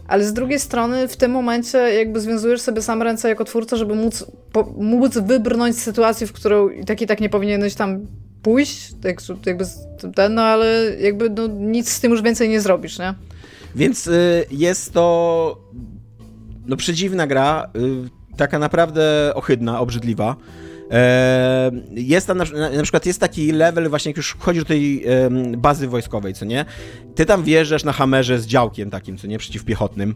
ale 0.07 0.23
z 0.23 0.33
drugiej 0.33 0.59
strony 0.59 1.07
w 1.07 1.17
tym 1.17 1.31
momencie 1.31 1.77
jakby 1.77 2.19
związujesz 2.19 2.61
sobie 2.61 2.81
sam 2.81 3.01
ręce 3.01 3.29
jako 3.29 3.45
twórca, 3.45 3.75
żeby 3.75 3.95
móc, 3.95 4.25
po, 4.51 4.63
móc 4.77 5.17
wybrnąć 5.17 5.77
z 5.77 5.83
sytuacji, 5.83 6.27
w 6.27 6.33
którą 6.33 6.69
i 6.69 6.85
tak 6.85 7.01
i 7.01 7.07
tak 7.07 7.19
nie 7.19 7.29
powinieneś 7.29 7.75
tam 7.75 8.07
pójść, 8.41 8.93
tak, 9.03 9.17
jakby 9.45 9.65
ten, 10.15 10.33
no 10.33 10.41
ale 10.41 10.95
jakby 10.99 11.29
no, 11.29 11.47
nic 11.47 11.91
z 11.91 11.99
tym 11.99 12.11
już 12.11 12.21
więcej 12.21 12.49
nie 12.49 12.61
zrobisz, 12.61 12.99
nie? 12.99 13.13
Więc 13.75 14.07
y, 14.07 14.45
jest 14.51 14.93
to 14.93 15.57
no 16.65 16.75
przedziwna 16.75 17.27
gra, 17.27 17.69
y, 17.75 18.37
taka 18.37 18.59
naprawdę 18.59 19.31
ohydna, 19.35 19.79
obrzydliwa. 19.79 20.35
E, 20.91 21.71
jest 21.91 22.27
tam 22.27 22.37
na, 22.37 22.45
na, 22.75 22.83
przykład 22.83 23.05
jest 23.05 23.19
taki 23.19 23.51
level 23.51 23.89
właśnie 23.89 24.09
jak 24.09 24.17
już 24.17 24.29
wchodzisz 24.29 24.63
do 24.63 24.67
tej 24.67 25.05
bazy 25.57 25.87
wojskowej, 25.87 26.33
co 26.33 26.45
nie? 26.45 26.65
Ty 27.15 27.25
tam 27.25 27.43
wjeżdżasz 27.43 27.83
na 27.83 27.91
hamerze 27.91 28.39
z 28.39 28.45
działkiem 28.45 28.89
takim, 28.89 29.17
co 29.17 29.27
nie, 29.27 29.37
przeciwpiechotnym. 29.37 30.15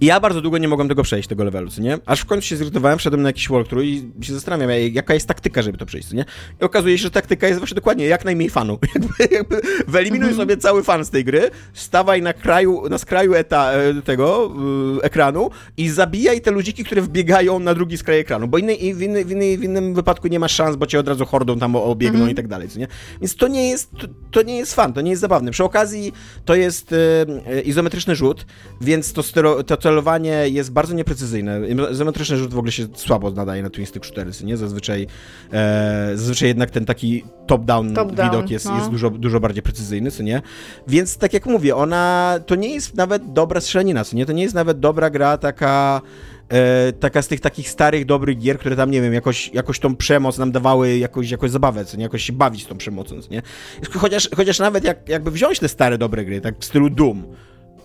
I 0.00 0.06
ja 0.06 0.20
bardzo 0.20 0.40
długo 0.40 0.58
nie 0.58 0.68
mogłem 0.68 0.88
tego 0.88 1.02
przejść, 1.02 1.28
tego 1.28 1.44
levelu, 1.44 1.70
co 1.70 1.82
nie? 1.82 1.98
Aż 2.06 2.20
w 2.20 2.26
końcu 2.26 2.48
się 2.48 2.56
zirytowałem, 2.56 2.98
wszedłem 2.98 3.22
na 3.22 3.28
jakiś 3.28 3.48
walkthrough 3.48 3.86
i 3.86 4.10
się 4.20 4.34
zastanawiam, 4.34 4.70
jaka 4.92 5.14
jest 5.14 5.26
taktyka, 5.26 5.62
żeby 5.62 5.78
to 5.78 5.86
przejść, 5.86 6.08
co 6.08 6.16
nie? 6.16 6.24
I 6.60 6.64
okazuje 6.64 6.98
się, 6.98 7.02
że 7.02 7.10
taktyka 7.10 7.46
jest 7.46 7.58
właśnie 7.58 7.74
dokładnie 7.74 8.06
jak 8.06 8.24
najmniej 8.24 8.50
fanu. 8.50 8.78
jakby, 8.94 9.34
jakby 9.34 9.60
wyeliminuj 9.88 10.28
mhm. 10.28 10.36
sobie 10.36 10.56
cały 10.56 10.82
fan 10.82 11.04
z 11.04 11.10
tej 11.10 11.24
gry, 11.24 11.50
stawaj 11.72 12.22
na 12.22 12.32
kraju, 12.32 12.88
na 12.88 12.98
skraju 12.98 13.34
eta, 13.34 13.72
e, 13.72 14.02
tego 14.02 14.54
yy, 14.94 15.02
ekranu 15.02 15.50
i 15.76 15.88
zabijaj 15.88 16.40
te 16.40 16.50
ludziki, 16.50 16.84
które 16.84 17.02
wbiegają 17.02 17.58
na 17.58 17.74
drugi 17.74 17.96
skraj 17.96 18.18
ekranu, 18.18 18.48
bo 18.48 18.58
inny, 18.58 18.76
w, 18.76 19.02
inny, 19.02 19.24
w, 19.24 19.30
inny, 19.30 19.58
w 19.58 19.64
innym 19.64 19.94
wypadku 19.94 20.28
nie 20.28 20.38
masz 20.38 20.52
szans, 20.52 20.76
bo 20.76 20.86
cię 20.86 21.00
od 21.00 21.08
razu 21.08 21.26
hordą 21.26 21.58
tam 21.58 21.76
obiegną 21.76 22.18
mhm. 22.18 22.30
i 22.30 22.34
tak 22.34 22.48
dalej, 22.48 22.68
co 22.68 22.78
nie? 22.78 22.88
Więc 23.20 23.36
to 23.36 23.48
nie 23.48 23.68
jest, 23.70 23.90
to, 23.98 24.06
to, 24.30 24.42
nie 24.42 24.56
jest 24.56 24.74
fan, 24.74 24.92
to 24.92 25.00
nie 25.00 25.10
jest 25.10 25.20
zabawne. 25.20 25.50
Przy 25.50 25.64
okazji 25.64 26.12
to 26.44 26.54
jest 26.54 26.90
yy, 26.90 27.60
izometryczny 27.60 28.16
rzut, 28.16 28.46
więc 28.80 29.12
to, 29.12 29.22
stero, 29.22 29.62
to 29.62 29.76
celowanie 29.84 30.48
jest 30.48 30.72
bardzo 30.72 30.94
nieprecyzyjne. 30.94 31.60
Izometryczny 31.92 32.36
rzut 32.36 32.54
w 32.54 32.58
ogóle 32.58 32.72
się 32.72 32.86
słabo 32.94 33.30
nadaje 33.30 33.62
na 33.62 33.70
Twin 33.70 33.86
Stick 33.86 34.06
4, 34.06 34.30
nie? 34.44 34.56
Zazwyczaj, 34.56 35.06
e, 35.52 36.12
zazwyczaj 36.14 36.48
jednak 36.48 36.70
ten 36.70 36.84
taki 36.84 37.24
top-down 37.46 37.94
top 37.94 38.10
widok 38.10 38.50
jest, 38.50 38.66
no. 38.66 38.76
jest 38.76 38.90
dużo, 38.90 39.10
dużo 39.10 39.40
bardziej 39.40 39.62
precyzyjny, 39.62 40.10
co 40.10 40.22
nie? 40.22 40.42
Więc 40.88 41.16
tak 41.18 41.32
jak 41.32 41.46
mówię, 41.46 41.76
ona 41.76 42.34
to 42.46 42.54
nie 42.54 42.74
jest 42.74 42.94
nawet 42.94 43.32
dobra 43.32 43.60
strzelanina, 43.60 44.04
co 44.04 44.16
nie? 44.16 44.26
To 44.26 44.32
nie 44.32 44.42
jest 44.42 44.54
nawet 44.54 44.80
dobra 44.80 45.10
gra 45.10 45.38
taka 45.38 46.00
e, 46.48 46.92
taka 46.92 47.22
z 47.22 47.28
tych 47.28 47.40
takich 47.40 47.70
starych, 47.70 48.04
dobrych 48.04 48.38
gier, 48.38 48.58
które 48.58 48.76
tam, 48.76 48.90
nie 48.90 49.02
wiem, 49.02 49.14
jakoś, 49.14 49.50
jakoś 49.54 49.78
tą 49.78 49.96
przemoc 49.96 50.38
nam 50.38 50.52
dawały 50.52 50.98
jakoś, 50.98 51.30
jakoś 51.30 51.50
zabawę, 51.50 51.84
co 51.84 51.96
nie? 51.96 52.02
Jakoś 52.02 52.22
się 52.22 52.32
bawić 52.32 52.64
z 52.64 52.66
tą 52.66 52.76
przemocą, 52.76 53.22
co 53.22 53.30
nie? 53.30 53.42
Chociaż, 53.90 54.28
chociaż 54.36 54.58
nawet 54.58 54.84
jak, 54.84 55.08
jakby 55.08 55.30
wziąć 55.30 55.58
te 55.58 55.68
stare, 55.68 55.98
dobre 55.98 56.24
gry, 56.24 56.40
tak 56.40 56.54
w 56.58 56.64
stylu 56.64 56.90
Doom, 56.90 57.26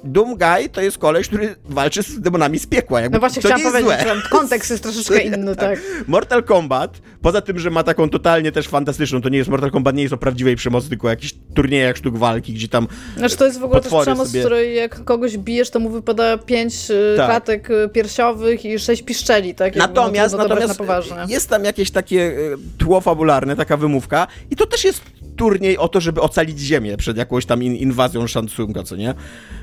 Doom 0.03 0.35
Guy 0.37 0.69
to 0.71 0.81
jest 0.81 0.97
koleś, 0.97 1.27
który 1.27 1.55
walczy 1.65 2.03
z 2.03 2.19
demonami 2.19 2.59
z 2.59 2.67
piekła. 2.67 3.01
Jakby 3.01 3.15
no 3.15 3.19
właśnie, 3.19 3.41
chciałam 3.41 3.61
powiedzieć, 3.61 3.91
że 4.03 4.29
kontekst 4.29 4.71
jest 4.71 4.83
troszeczkę 4.83 5.21
inny, 5.27 5.55
tak. 5.55 5.79
Mortal 6.07 6.43
Kombat, 6.43 7.01
poza 7.21 7.41
tym, 7.41 7.59
że 7.59 7.69
ma 7.69 7.83
taką 7.83 8.09
totalnie 8.09 8.51
też 8.51 8.67
fantastyczną, 8.67 9.21
to 9.21 9.29
nie 9.29 9.37
jest 9.37 9.49
Mortal 9.49 9.71
Kombat, 9.71 9.95
nie 9.95 10.01
jest 10.03 10.13
o 10.13 10.17
prawdziwej 10.17 10.55
przemocy, 10.55 10.89
tylko 10.89 11.07
o 11.07 11.09
jakichś 11.09 11.33
turniejach 11.55 11.97
sztuk 11.97 12.17
walki, 12.17 12.53
gdzie 12.53 12.67
tam 12.67 12.87
Znaczy 13.17 13.37
to 13.37 13.45
jest 13.45 13.59
w 13.59 13.63
ogóle 13.63 13.81
też 13.81 13.93
przemoc, 14.01 14.27
sobie... 14.27 14.41
w 14.41 14.45
której 14.45 14.75
jak 14.75 15.03
kogoś 15.03 15.37
bijesz, 15.37 15.69
to 15.69 15.79
mu 15.79 15.89
wypada 15.89 16.37
pięć 16.37 16.73
y, 16.91 17.17
tak. 17.17 17.25
klatek 17.25 17.69
y, 17.69 17.89
piersiowych 17.89 18.65
i 18.65 18.79
sześć 18.79 19.01
piszczeli, 19.01 19.55
tak? 19.55 19.75
natomiast, 19.75 20.37
natomiast 20.37 20.81
jest 21.27 21.49
tam 21.49 21.63
jakieś 21.63 21.91
takie 21.91 22.21
y, 22.21 22.57
tło 22.77 23.01
fabularne, 23.01 23.55
taka 23.55 23.77
wymówka 23.77 24.27
i 24.51 24.55
to 24.55 24.65
też 24.65 24.83
jest 24.83 25.01
turniej 25.39 25.77
o 25.77 25.87
to, 25.87 26.01
żeby 26.01 26.21
ocalić 26.21 26.59
ziemię 26.59 26.97
przed 26.97 27.17
jakąś 27.17 27.45
tam 27.45 27.63
in 27.63 27.75
inwazją 27.75 28.27
Shansunga, 28.27 28.83
co 28.83 28.95
nie? 28.95 29.09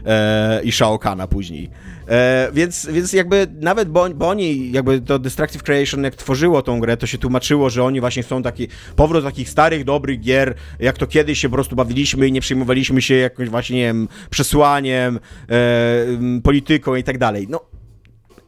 E, 0.06 0.25
I 0.64 0.72
Shao 0.72 0.98
Kahna 0.98 1.26
później. 1.26 1.70
E, 2.08 2.48
więc, 2.52 2.86
więc 2.86 3.12
jakby 3.12 3.46
nawet, 3.60 3.88
bo, 3.88 4.10
bo 4.10 4.28
oni, 4.28 4.72
jakby 4.72 5.00
to 5.00 5.18
Destructive 5.18 5.62
Creation 5.62 6.04
jak 6.04 6.14
tworzyło 6.14 6.62
tą 6.62 6.80
grę, 6.80 6.96
to 6.96 7.06
się 7.06 7.18
tłumaczyło, 7.18 7.70
że 7.70 7.84
oni 7.84 8.00
właśnie 8.00 8.22
są 8.22 8.42
taki 8.42 8.68
powrót 8.96 9.24
takich 9.24 9.48
starych, 9.48 9.84
dobrych 9.84 10.20
gier, 10.20 10.54
jak 10.78 10.98
to 10.98 11.06
kiedyś 11.06 11.38
się 11.38 11.48
po 11.48 11.54
prostu 11.54 11.76
bawiliśmy 11.76 12.28
i 12.28 12.32
nie 12.32 12.40
przejmowaliśmy 12.40 13.02
się 13.02 13.14
jakimś 13.14 13.48
właśnie, 13.48 13.76
nie 13.76 13.84
wiem, 13.84 14.08
przesłaniem, 14.30 15.18
e, 15.50 16.40
polityką 16.42 16.94
i 16.94 17.04
tak 17.04 17.18
dalej. 17.18 17.46
No, 17.50 17.75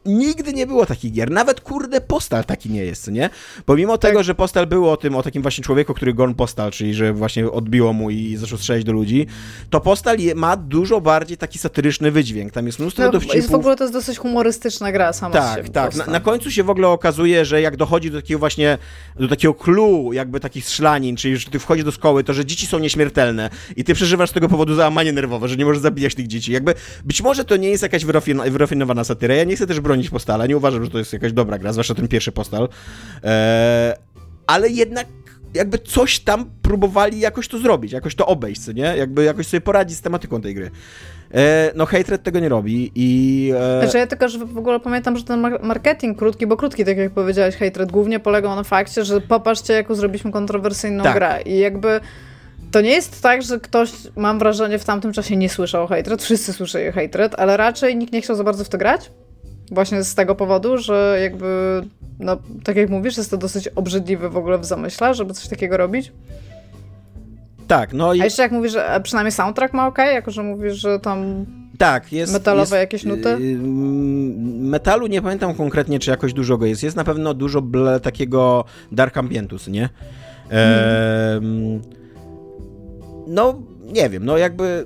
nigdy 0.09 0.53
nie 0.53 0.67
było 0.67 0.85
takich 0.85 1.11
gier. 1.11 1.31
Nawet 1.31 1.61
kurde 1.61 2.01
Postal 2.01 2.45
taki 2.45 2.69
nie 2.69 2.85
jest, 2.85 3.11
nie? 3.11 3.29
Pomimo 3.65 3.97
tak. 3.97 4.11
tego, 4.11 4.23
że 4.23 4.35
Postal 4.35 4.67
było 4.67 4.91
o 4.91 4.97
tym, 4.97 5.15
o 5.15 5.23
takim 5.23 5.41
właśnie 5.41 5.63
człowieku, 5.63 5.93
który 5.93 6.13
gon 6.13 6.35
Postal, 6.35 6.71
czyli 6.71 6.93
że 6.93 7.13
właśnie 7.13 7.51
odbiło 7.51 7.93
mu 7.93 8.09
i 8.09 8.35
zaczął 8.35 8.57
strzelać 8.57 8.83
do 8.83 8.91
ludzi, 8.91 9.27
to 9.69 9.81
Postal 9.81 10.17
ma 10.35 10.57
dużo 10.57 11.01
bardziej 11.01 11.37
taki 11.37 11.59
satyryczny 11.59 12.11
wydźwięk. 12.11 12.51
Tam 12.51 12.65
jest 12.65 12.79
mnóstwo 12.79 13.03
no, 13.03 13.11
dowcipów. 13.11 13.35
Jest 13.35 13.49
w 13.49 13.55
ogóle 13.55 13.75
to 13.75 13.83
jest 13.83 13.93
dosyć 13.93 14.17
humorystyczna 14.17 14.91
gra 14.91 15.13
sama 15.13 15.33
Tak, 15.33 15.69
tak. 15.69 15.95
Na, 15.95 16.05
na, 16.05 16.19
końcu 16.19 16.51
się 16.51 16.63
w 16.63 16.69
ogóle 16.69 16.87
okazuje, 16.87 17.45
że 17.45 17.61
jak 17.61 17.77
dochodzi 17.77 18.11
do 18.11 18.21
takiego 18.21 18.39
właśnie, 18.39 18.77
do 19.19 19.27
takiego 19.27 19.53
clue, 19.53 20.13
jakby 20.13 20.39
takich 20.39 20.65
strzelanin, 20.65 21.15
czyli 21.15 21.37
że 21.37 21.49
ty 21.49 21.59
wchodzi 21.59 21.83
do 21.83 21.91
szkoły, 21.91 22.23
to 22.23 22.33
że 22.33 22.45
dzieci 22.45 22.67
są 22.67 22.79
nieśmiertelne 22.79 23.49
i 23.75 23.83
ty 23.83 23.93
przeżywasz 23.93 24.29
z 24.29 24.33
tego 24.33 24.49
powodu 24.49 24.75
załamanie 24.75 25.13
nerwowe, 25.13 25.47
że 25.47 25.55
nie 25.55 25.65
możesz 25.65 25.81
zabijać 25.81 26.15
tych 26.15 26.27
dzieci. 26.27 26.51
Jakby 26.51 26.73
być 27.05 27.21
może 27.21 27.45
to 27.45 27.57
nie 27.57 27.69
jest 27.69 27.83
jakaś 27.83 28.05
wyrafinowana 28.49 29.03
satyra. 29.03 29.35
Ja 29.35 29.43
nie 29.43 29.55
chcę 29.55 29.67
też 29.67 29.79
bronić 29.79 29.98
bronić 29.99 30.09
postala. 30.09 30.47
Nie 30.47 30.57
uważam, 30.57 30.83
że 30.83 30.91
to 30.91 30.97
jest 30.97 31.13
jakaś 31.13 31.33
dobra 31.33 31.57
gra, 31.57 31.73
zwłaszcza 31.73 31.95
ten 31.95 32.07
pierwszy 32.07 32.31
postal. 32.31 32.69
Eee, 33.23 33.93
ale 34.47 34.69
jednak 34.69 35.07
jakby 35.53 35.77
coś 35.77 36.19
tam 36.19 36.45
próbowali 36.61 37.19
jakoś 37.19 37.47
to 37.47 37.57
zrobić, 37.57 37.91
jakoś 37.91 38.15
to 38.15 38.25
obejść, 38.25 38.61
co 38.61 38.71
nie? 38.71 38.93
Jakby 38.97 39.23
jakoś 39.23 39.47
sobie 39.47 39.61
poradzić 39.61 39.97
z 39.97 40.01
tematyką 40.01 40.41
tej 40.41 40.55
gry. 40.55 40.71
E, 41.33 41.71
no 41.75 41.85
Hatred 41.85 42.23
tego 42.23 42.39
nie 42.39 42.49
robi 42.49 42.91
i... 42.95 43.51
E... 43.55 43.81
Znaczy 43.81 43.97
ja 43.97 44.07
tylko, 44.07 44.29
że 44.29 44.39
w 44.39 44.57
ogóle 44.57 44.79
pamiętam, 44.79 45.17
że 45.17 45.23
ten 45.23 45.39
marketing 45.63 46.17
krótki, 46.17 46.47
bo 46.47 46.57
krótki, 46.57 46.85
tak 46.85 46.97
jak 46.97 47.11
powiedziałeś, 47.11 47.55
Hatred 47.55 47.91
głównie 47.91 48.19
polegał 48.19 48.55
na 48.55 48.63
fakcie, 48.63 49.05
że 49.05 49.21
popatrzcie, 49.21 49.73
jaką 49.73 49.95
zrobiliśmy 49.95 50.31
kontrowersyjną 50.31 51.03
tak. 51.03 51.15
grę 51.15 51.41
i 51.45 51.57
jakby... 51.57 51.99
To 52.71 52.81
nie 52.81 52.89
jest 52.89 53.21
tak, 53.21 53.41
że 53.41 53.59
ktoś, 53.59 53.91
mam 54.15 54.39
wrażenie, 54.39 54.79
w 54.79 54.85
tamtym 54.85 55.13
czasie 55.13 55.37
nie 55.37 55.49
słyszał 55.49 55.83
o 55.83 55.87
Hatred, 55.87 56.23
wszyscy 56.23 56.53
słyszeli 56.53 56.89
o 56.89 56.91
Hatred, 56.91 57.35
ale 57.37 57.57
raczej 57.57 57.95
nikt 57.95 58.13
nie 58.13 58.21
chciał 58.21 58.35
za 58.35 58.43
bardzo 58.43 58.63
w 58.63 58.69
to 58.69 58.77
grać. 58.77 59.11
Właśnie 59.71 60.03
z 60.03 60.15
tego 60.15 60.35
powodu, 60.35 60.77
że 60.77 61.19
jakby, 61.21 61.81
no 62.19 62.37
tak 62.63 62.75
jak 62.75 62.89
mówisz, 62.89 63.17
jest 63.17 63.31
to 63.31 63.37
dosyć 63.37 63.67
obrzydliwe 63.67 64.29
w 64.29 64.37
ogóle 64.37 64.57
w 64.57 64.65
zamyśle, 64.65 65.13
żeby 65.13 65.33
coś 65.33 65.47
takiego 65.47 65.77
robić. 65.77 66.11
Tak, 67.67 67.93
no 67.93 68.13
i... 68.13 68.21
A 68.21 68.23
jeszcze 68.23 68.41
jak 68.41 68.51
mówisz, 68.51 68.71
że 68.71 69.01
przynajmniej 69.03 69.31
soundtrack 69.31 69.73
ma 69.73 69.87
ok, 69.87 69.97
jako 69.97 70.31
że 70.31 70.43
mówisz, 70.43 70.73
że 70.73 70.99
tam 70.99 71.45
tak, 71.79 72.13
jest. 72.13 72.33
Metalowe 72.33 72.61
jest, 72.61 72.71
jakieś 72.71 73.03
nuty? 73.03 73.29
Yy, 73.29 73.57
metalu 74.69 75.07
nie 75.07 75.21
pamiętam 75.21 75.53
konkretnie, 75.53 75.99
czy 75.99 76.11
jakoś 76.11 76.33
dużo 76.33 76.57
go 76.57 76.65
jest. 76.65 76.83
Jest 76.83 76.95
na 76.95 77.03
pewno 77.03 77.33
dużo 77.33 77.61
ble, 77.61 77.99
takiego 77.99 78.65
dark 78.91 79.17
ambientus, 79.17 79.67
nie? 79.67 79.89
Hmm. 80.49 81.81
no, 83.27 83.61
nie 83.93 84.09
wiem, 84.09 84.25
no 84.25 84.37
jakby 84.37 84.85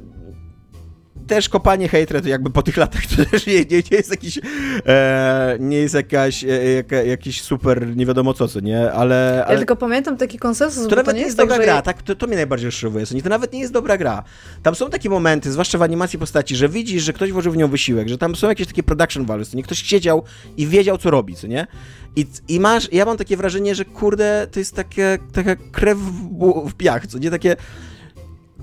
też 1.27 1.49
kopanie 1.49 1.89
hatred 1.89 2.25
jakby 2.25 2.49
po 2.49 2.61
tych 2.61 2.77
latach 2.77 3.05
to 3.05 3.25
też 3.31 3.47
nie, 3.47 3.59
nie, 3.59 3.77
nie 3.91 3.97
jest 3.97 4.11
jakiś 4.11 4.39
e, 4.85 5.57
nie 5.59 5.77
jest 5.77 5.95
jakaś, 5.95 6.43
e, 6.43 6.73
jaka, 6.73 6.95
jakiś 6.95 7.41
super 7.41 7.97
nie 7.97 8.05
wiadomo 8.05 8.33
co, 8.33 8.47
co, 8.47 8.59
nie? 8.59 8.91
Ale, 8.91 9.43
ale... 9.45 9.53
Ja 9.53 9.57
tylko 9.57 9.75
pamiętam 9.75 10.17
taki 10.17 10.39
konsensus, 10.39 10.83
to 10.83 10.89
nawet 10.89 11.05
to 11.05 11.11
nie 11.11 11.17
jest, 11.17 11.27
jest 11.27 11.37
dobra 11.37 11.55
tak, 11.55 11.65
gra, 11.65 11.81
tak? 11.81 12.01
To, 12.01 12.15
to 12.15 12.27
mnie 12.27 12.35
najbardziej 12.35 12.65
rozczarowuje. 12.65 13.05
To 13.05 13.29
nawet 13.29 13.53
nie 13.53 13.59
jest 13.59 13.73
dobra 13.73 13.97
gra. 13.97 14.23
Tam 14.63 14.75
są 14.75 14.89
takie 14.89 15.09
momenty, 15.09 15.51
zwłaszcza 15.51 15.77
w 15.77 15.81
animacji 15.81 16.19
postaci, 16.19 16.55
że 16.55 16.69
widzisz, 16.69 17.03
że 17.03 17.13
ktoś 17.13 17.31
włożył 17.31 17.51
w 17.51 17.57
nią 17.57 17.67
wysiłek, 17.67 18.09
że 18.09 18.17
tam 18.17 18.35
są 18.35 18.47
jakieś 18.47 18.67
takie 18.67 18.83
production 18.83 19.25
values, 19.25 19.53
nie? 19.53 19.63
Ktoś 19.63 19.83
siedział 19.83 20.23
i 20.57 20.67
wiedział, 20.67 20.97
co 20.97 21.11
robi, 21.11 21.35
co 21.35 21.47
nie? 21.47 21.67
I, 22.15 22.25
I 22.47 22.59
masz, 22.59 22.93
ja 22.93 23.05
mam 23.05 23.17
takie 23.17 23.37
wrażenie, 23.37 23.75
że 23.75 23.85
kurde, 23.85 24.47
to 24.51 24.59
jest 24.59 24.75
takie, 24.75 25.17
taka 25.33 25.55
krew 25.55 25.97
w, 25.97 26.69
w 26.69 26.73
piach, 26.73 27.07
co 27.07 27.17
nie? 27.17 27.31
Takie 27.31 27.55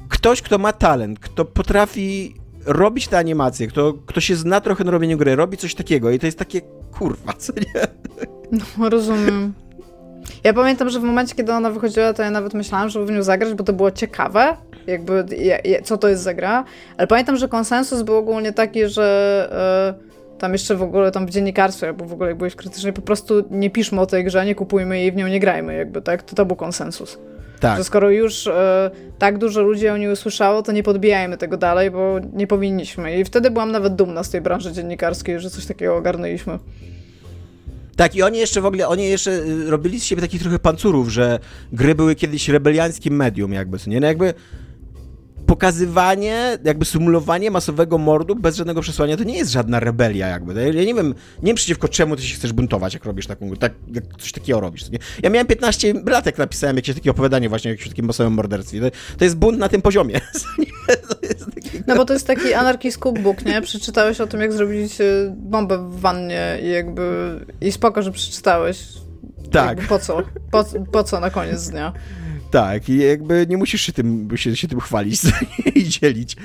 ktoś, 0.09 0.43
kto 0.43 0.59
ma 0.59 0.73
talent, 0.73 1.19
kto 1.19 1.45
potrafi 1.45 2.40
robić 2.67 3.09
te 3.09 3.19
animacje, 3.19 3.67
kto, 3.67 3.95
kto 4.07 4.21
się 4.21 4.37
zna 4.37 4.61
trochę 4.61 4.85
na 4.85 4.91
robieniu 4.91 5.19
gry, 5.19 5.37
robi 5.37 5.57
coś 5.57 5.75
takiego 5.75 6.11
i 6.11 6.19
to 6.19 6.27
jest 6.27 6.39
takie 6.39 6.61
kurwa, 6.99 7.33
co 7.33 7.53
nie? 7.53 7.87
No, 8.79 8.89
rozumiem. 8.89 9.55
Ja 10.45 10.53
pamiętam, 10.53 10.91
że 10.91 11.01
w 11.01 11.03
momencie, 11.03 11.35
kiedy 11.35 11.53
ona 11.53 11.71
wychodziła, 11.71 12.13
to 12.13 12.23
ja 12.23 12.31
nawet 12.31 12.55
myślałam, 12.55 12.89
żeby 12.89 13.07
w 13.07 13.11
nią 13.11 13.23
zagrać, 13.23 13.55
bo 13.55 13.65
to 13.65 13.73
było 13.73 13.91
ciekawe, 13.91 14.57
jakby 14.87 15.25
co 15.85 15.99
to 15.99 16.09
jest 16.09 16.23
za 16.23 16.35
gra, 16.35 16.65
ale 16.97 17.07
pamiętam, 17.07 17.37
że 17.37 17.49
konsensus 17.49 18.03
był 18.03 18.17
ogólnie 18.17 18.53
taki, 18.53 18.87
że 18.87 19.97
yy, 20.31 20.39
tam 20.39 20.53
jeszcze 20.53 20.77
w 20.77 20.83
ogóle 20.83 21.11
tam 21.11 21.27
w 21.27 21.31
dziennikarstwie, 21.31 21.87
albo 21.87 22.05
w 22.05 22.13
ogóle 22.13 22.29
jak 22.29 22.39
byłeś 22.39 22.55
krytyczny, 22.55 22.93
po 22.93 23.03
prostu 23.03 23.45
nie 23.51 23.71
piszmy 23.71 24.01
o 24.01 24.07
tej 24.07 24.25
grze, 24.25 24.47
nie 24.47 24.55
kupujmy 24.55 24.99
jej, 24.99 25.13
w 25.13 25.17
nią 25.17 25.29
nie 25.29 25.41
grajmy, 25.41 25.75
jakby, 25.75 26.03
tak? 26.03 26.23
To 26.23 26.37
to 26.37 26.47
był 26.47 26.57
konsensus. 26.57 27.19
Tak. 27.61 27.79
Że 27.79 27.85
skoro 27.85 28.11
już 28.11 28.47
e, 28.47 28.91
tak 29.19 29.39
dużo 29.39 29.63
ludzi 29.63 29.89
o 29.89 29.97
niej 29.97 30.13
usłyszało, 30.13 30.63
to 30.63 30.73
nie 30.73 30.83
podbijajmy 30.83 31.37
tego 31.37 31.57
dalej, 31.57 31.91
bo 31.91 32.17
nie 32.33 32.47
powinniśmy. 32.47 33.19
I 33.19 33.25
wtedy 33.25 33.51
byłam 33.51 33.73
nawet 33.73 33.95
dumna 33.95 34.25
z 34.25 34.31
tej 34.31 34.41
branży 34.41 34.73
dziennikarskiej, 34.73 35.41
że 35.41 35.51
coś 35.51 35.67
takiego 35.67 35.97
ogarnęliśmy. 35.97 36.59
Tak, 37.97 38.15
i 38.15 38.23
oni 38.23 38.39
jeszcze 38.39 38.61
w 38.61 38.67
ogóle, 38.67 38.89
oni 38.89 39.09
jeszcze 39.09 39.31
y, 39.31 39.71
robili 39.71 40.01
z 40.01 40.05
siebie 40.05 40.23
takich 40.23 40.43
trochę 40.43 40.59
pancurów, 40.59 41.09
że 41.09 41.39
gry 41.73 41.95
były 41.95 42.15
kiedyś 42.15 42.49
rebeliańskim 42.49 43.17
medium 43.17 43.53
jakby, 43.53 43.79
nie? 43.87 44.01
No 44.01 44.07
jakby 44.07 44.35
pokazywanie, 45.51 46.59
jakby 46.65 46.85
symulowanie 46.85 47.51
masowego 47.51 47.99
mordu 47.99 48.37
bez 48.37 48.57
żadnego 48.57 48.81
przesłania, 48.81 49.17
to 49.17 49.25
nie 49.25 49.37
jest 49.37 49.51
żadna 49.51 49.81
rebelia 49.81 50.29
jakby. 50.29 50.73
Ja 50.75 50.85
nie 50.85 50.95
wiem, 50.95 51.15
nie 51.43 51.47
wiem 51.47 51.57
przeciwko 51.57 51.89
czemu 51.89 52.17
ty 52.17 52.23
się 52.23 52.35
chcesz 52.35 52.53
buntować, 52.53 52.95
jak 52.95 53.05
robisz 53.05 53.27
taką, 53.27 53.57
tak, 53.57 53.73
jak 53.95 54.05
coś 54.19 54.33
takiego 54.33 54.61
robisz. 54.61 54.91
Nie? 54.91 54.99
Ja 55.23 55.31
miałem 55.31 55.47
15 55.47 55.95
lat, 56.07 56.27
jak 56.27 56.39
napisałem 56.39 56.77
jakieś 56.77 56.95
takie 56.95 57.11
opowiadanie 57.11 57.49
właśnie 57.49 57.71
o 57.71 57.73
jakimś 57.73 57.89
takim 57.89 58.07
masowym 58.07 58.33
morderstwie. 58.33 58.81
To, 58.81 58.97
to 59.19 59.25
jest 59.25 59.37
bunt 59.37 59.59
na 59.59 59.69
tym 59.69 59.83
poziomie. 59.83 60.21
Taki... 61.55 61.83
No 61.87 61.97
bo 61.97 62.05
to 62.05 62.13
jest 62.13 62.27
taki 62.27 62.55
anarchist 62.55 62.99
cookbook, 62.99 63.45
nie? 63.45 63.63
Przeczytałeś 63.63 64.21
o 64.21 64.27
tym, 64.27 64.41
jak 64.41 64.53
zrobić 64.53 65.01
y, 65.01 65.33
bombę 65.37 65.79
w 65.79 66.01
wannie 66.01 66.59
i 66.63 66.71
jakby... 66.71 67.35
I 67.61 67.73
spoko, 67.73 68.03
że 68.03 68.13
przeczytałeś. 68.13 68.89
Tak. 69.51 69.69
Jakby 69.69 69.83
po 69.83 69.99
co? 69.99 70.23
Po, 70.51 70.65
po 70.93 71.05
co 71.05 71.21
na 71.21 71.31
koniec 71.31 71.71
dnia? 71.71 71.93
Tak, 72.51 72.89
i 72.89 72.97
jakby 72.99 73.47
nie 73.49 73.57
musisz 73.57 73.81
się 73.81 73.93
tym, 73.93 74.29
się, 74.37 74.57
się 74.57 74.69
tym 74.69 74.81
chwalić 74.81 75.21
i 75.75 75.89
dzielić. 75.89 76.37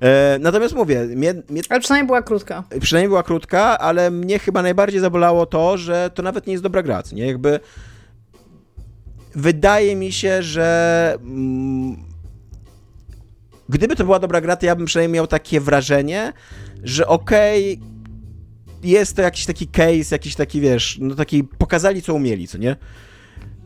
E, 0.00 0.38
natomiast 0.40 0.74
mówię, 0.74 1.06
mnie, 1.06 1.34
mnie, 1.48 1.62
Ale 1.68 1.80
przynajmniej 1.80 2.06
była 2.06 2.22
krótka. 2.22 2.64
przynajmniej 2.80 3.08
była 3.08 3.22
krótka, 3.22 3.78
ale 3.78 4.10
mnie 4.10 4.38
chyba 4.38 4.62
najbardziej 4.62 5.00
zabolało 5.00 5.46
to, 5.46 5.78
że 5.78 6.10
to 6.14 6.22
nawet 6.22 6.46
nie 6.46 6.52
jest 6.52 6.62
dobra 6.62 6.82
gra, 6.82 7.02
nie? 7.12 7.26
Jakby 7.26 7.60
wydaje 9.34 9.96
mi 9.96 10.12
się, 10.12 10.42
że 10.42 11.14
mm, 11.20 11.96
gdyby 13.68 13.96
to 13.96 14.04
była 14.04 14.18
dobra 14.18 14.40
gra, 14.40 14.56
to 14.56 14.66
ja 14.66 14.76
bym 14.76 14.86
przynajmniej 14.86 15.14
miał 15.14 15.26
takie 15.26 15.60
wrażenie, 15.60 16.32
że 16.82 17.06
okej, 17.06 17.80
jest 18.82 19.16
to 19.16 19.22
jakiś 19.22 19.46
taki 19.46 19.66
case, 19.68 20.14
jakiś 20.14 20.34
taki, 20.34 20.60
wiesz, 20.60 20.98
no 21.00 21.14
taki, 21.14 21.44
pokazali 21.44 22.02
co 22.02 22.14
umieli, 22.14 22.48
co 22.48 22.58
nie? 22.58 22.76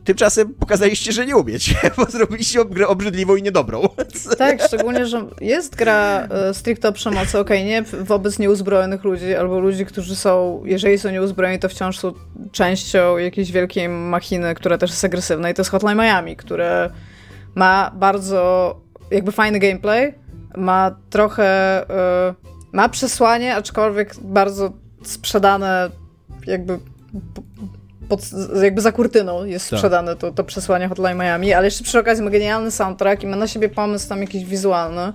Tymczasem 0.04 0.54
pokazaliście, 0.54 1.12
że 1.12 1.26
nie 1.26 1.36
umiecie, 1.36 1.76
bo 1.96 2.04
zrobiliście 2.04 2.64
grę 2.64 2.88
obrzydliwą 2.88 3.36
i 3.36 3.42
niedobrą. 3.42 3.82
Tak, 4.38 4.62
szczególnie, 4.66 5.06
że 5.06 5.26
jest 5.40 5.76
gra 5.76 6.28
e, 6.30 6.54
stricte 6.54 6.88
o 6.88 6.92
przemocy, 6.92 7.38
okej, 7.38 7.64
nie 7.64 7.82
wobec 7.82 8.38
nieuzbrojonych 8.38 9.04
ludzi, 9.04 9.34
albo 9.34 9.60
ludzi, 9.60 9.86
którzy 9.86 10.16
są, 10.16 10.62
jeżeli 10.64 10.98
są 10.98 11.10
nieuzbrojeni, 11.10 11.58
to 11.58 11.68
wciąż 11.68 11.98
są 11.98 12.12
częścią 12.52 13.18
jakiejś 13.18 13.52
wielkiej 13.52 13.88
machiny, 13.88 14.54
która 14.54 14.78
też 14.78 14.90
jest 14.90 15.04
agresywna 15.04 15.50
i 15.50 15.54
to 15.54 15.60
jest 15.60 15.70
Hotline 15.70 15.98
Miami, 15.98 16.36
które 16.36 16.90
ma 17.54 17.90
bardzo 17.94 18.74
jakby 19.10 19.32
fajny 19.32 19.58
gameplay, 19.58 20.14
ma 20.56 20.96
trochę, 21.10 21.44
e, 21.90 22.34
ma 22.72 22.88
przesłanie, 22.88 23.56
aczkolwiek 23.56 24.14
bardzo 24.22 24.72
sprzedane 25.02 25.90
jakby 26.46 26.78
pod, 28.08 28.20
jakby 28.62 28.80
za 28.80 28.92
kurtyną 28.92 29.44
jest 29.44 29.70
Tak. 29.70 29.78
sprzedane 29.78 30.16
to, 30.16 30.32
to 30.32 30.44
przesłanie 30.44 30.88
Hotline 30.88 31.18
Miami, 31.18 31.52
ale 31.52 31.64
jeszcze 31.66 31.84
przy 31.84 31.98
okazji 31.98 32.24
ma 32.24 32.30
genialny 32.30 32.70
soundtrack 32.70 33.22
i 33.22 33.26
ma 33.26 33.36
na 33.36 33.46
siebie 33.46 33.68
pomysł 33.68 34.08
tam 34.08 34.20
jakiś 34.20 34.44
wizualny. 34.44 35.12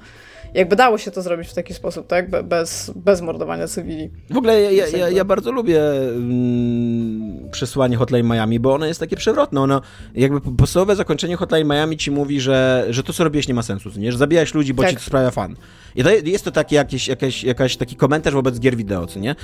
Jakby 0.54 0.76
dało 0.76 0.98
się 0.98 1.12
to 1.12 1.22
zrobić 1.22 1.48
w 1.50 1.54
taki 1.54 1.74
sposób, 1.74 2.08
tak? 2.08 2.30
Be- 2.30 2.44
Bez, 2.44 2.92
bez 2.96 3.22
mordowania 3.22 3.68
cywili. 3.68 4.10
W 4.30 4.38
ogóle 4.38 4.62
ja, 4.62 4.72
ja, 4.72 4.98
ja, 4.98 5.10
ja 5.10 5.26
bardzo 5.26 5.52
lubię 5.52 5.82
mm, 5.84 7.50
przesłanie 7.52 7.98
Hotline 7.98 8.28
Miami, 8.28 8.60
bo 8.60 8.74
ono 8.74 8.86
jest 8.86 9.00
takie 9.00 9.16
przewrotne. 9.16 9.62
Ono, 9.62 9.82
jakby 10.16 10.42
podstawowe 10.42 10.96
zakończenie 10.96 11.36
Hotline 11.36 11.68
Miami 11.68 11.98
ci 11.98 12.12
mówi, 12.12 12.42
że, 12.42 12.86
że 12.90 13.04
to, 13.04 13.14
co 13.14 13.24
robiłeś, 13.24 13.48
nie 13.48 13.54
ma 13.54 13.64
sensu, 13.64 13.90
nie? 13.98 14.12
że 14.12 14.18
zabijałeś 14.18 14.54
ludzi, 14.54 14.74
bo 14.74 14.82
Tak. 14.84 14.92
ci 14.92 14.98
to 14.98 15.04
sprawia 15.04 15.32
fan. 15.32 15.56
I 15.96 16.04
to 16.04 16.10
jest 16.10 16.46
to 16.46 16.52
taki 16.52 16.76
jakiś, 16.76 17.08
jakaś, 17.08 17.44
jakaś 17.44 17.78
taki 17.78 17.96
komentarz 17.96 18.34
wobec 18.34 18.60
gier 18.60 18.76
wideo, 18.78 19.08
co 19.08 19.20
nie? 19.20 19.36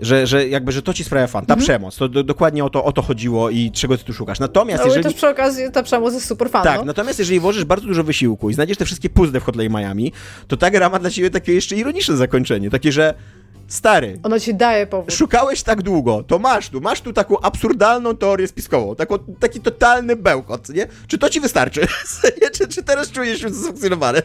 Że, 0.00 0.26
że 0.26 0.48
jakby, 0.48 0.72
że 0.72 0.82
to 0.82 0.94
ci 0.94 1.04
sprawia 1.04 1.26
fan. 1.26 1.46
Ta 1.46 1.54
Mhm. 1.54 1.64
przemoc, 1.64 1.96
to 1.96 2.08
do, 2.08 2.24
dokładnie 2.24 2.64
o 2.64 2.70
to, 2.70 2.84
o 2.84 2.92
to 2.92 3.02
chodziło 3.02 3.50
i 3.50 3.70
czego 3.74 3.98
ty 3.98 4.04
tu 4.04 4.12
szukasz. 4.12 4.40
Natomiast 4.40 4.80
Ale 4.80 4.88
jeżeli... 4.88 5.04
też 5.04 5.14
przy 5.14 5.28
okazji 5.28 5.64
ta 5.72 5.82
przemoc 5.82 6.14
jest 6.14 6.26
super 6.26 6.50
fan, 6.50 6.62
Tak, 6.64 6.78
no. 6.78 6.84
natomiast 6.84 7.18
jeżeli 7.18 7.40
włożysz 7.40 7.64
bardzo 7.64 7.86
dużo 7.86 8.04
wysiłku 8.04 8.50
i 8.50 8.54
znajdziesz 8.54 8.76
te 8.78 8.84
wszystkie 8.84 9.10
puzzle 9.10 9.40
w 9.40 9.44
Hotline 9.44 9.72
Miami, 9.72 10.12
to 10.48 10.56
ta 10.56 10.70
gra 10.70 10.88
ma 10.90 10.98
dla 10.98 11.10
ciebie 11.10 11.30
takie 11.30 11.52
jeszcze 11.52 11.76
ironiczne 11.76 12.16
zakończenie, 12.16 12.70
takie, 12.70 12.92
że 12.92 13.14
stary, 13.68 14.18
Ona 14.22 14.40
ci 14.40 14.54
daje 14.54 14.86
powód. 14.86 15.12
szukałeś 15.14 15.62
tak 15.62 15.82
długo, 15.82 16.22
to 16.26 16.38
masz 16.38 16.68
tu, 16.68 16.80
masz 16.80 17.00
tu 17.00 17.12
taką 17.12 17.40
absurdalną 17.40 18.16
teorię 18.16 18.48
spiskową, 18.48 18.96
taką, 18.96 19.18
taki 19.18 19.60
totalny 19.60 20.16
bełkot, 20.16 20.68
nie? 20.68 20.86
Czy 21.06 21.18
to 21.18 21.30
ci 21.30 21.40
wystarczy? 21.40 21.80
Czy, 22.58 22.68
czy 22.68 22.82
teraz 22.82 23.10
czujesz 23.10 23.40
się 23.40 23.46
usatysfakcjonowany? 23.46 24.22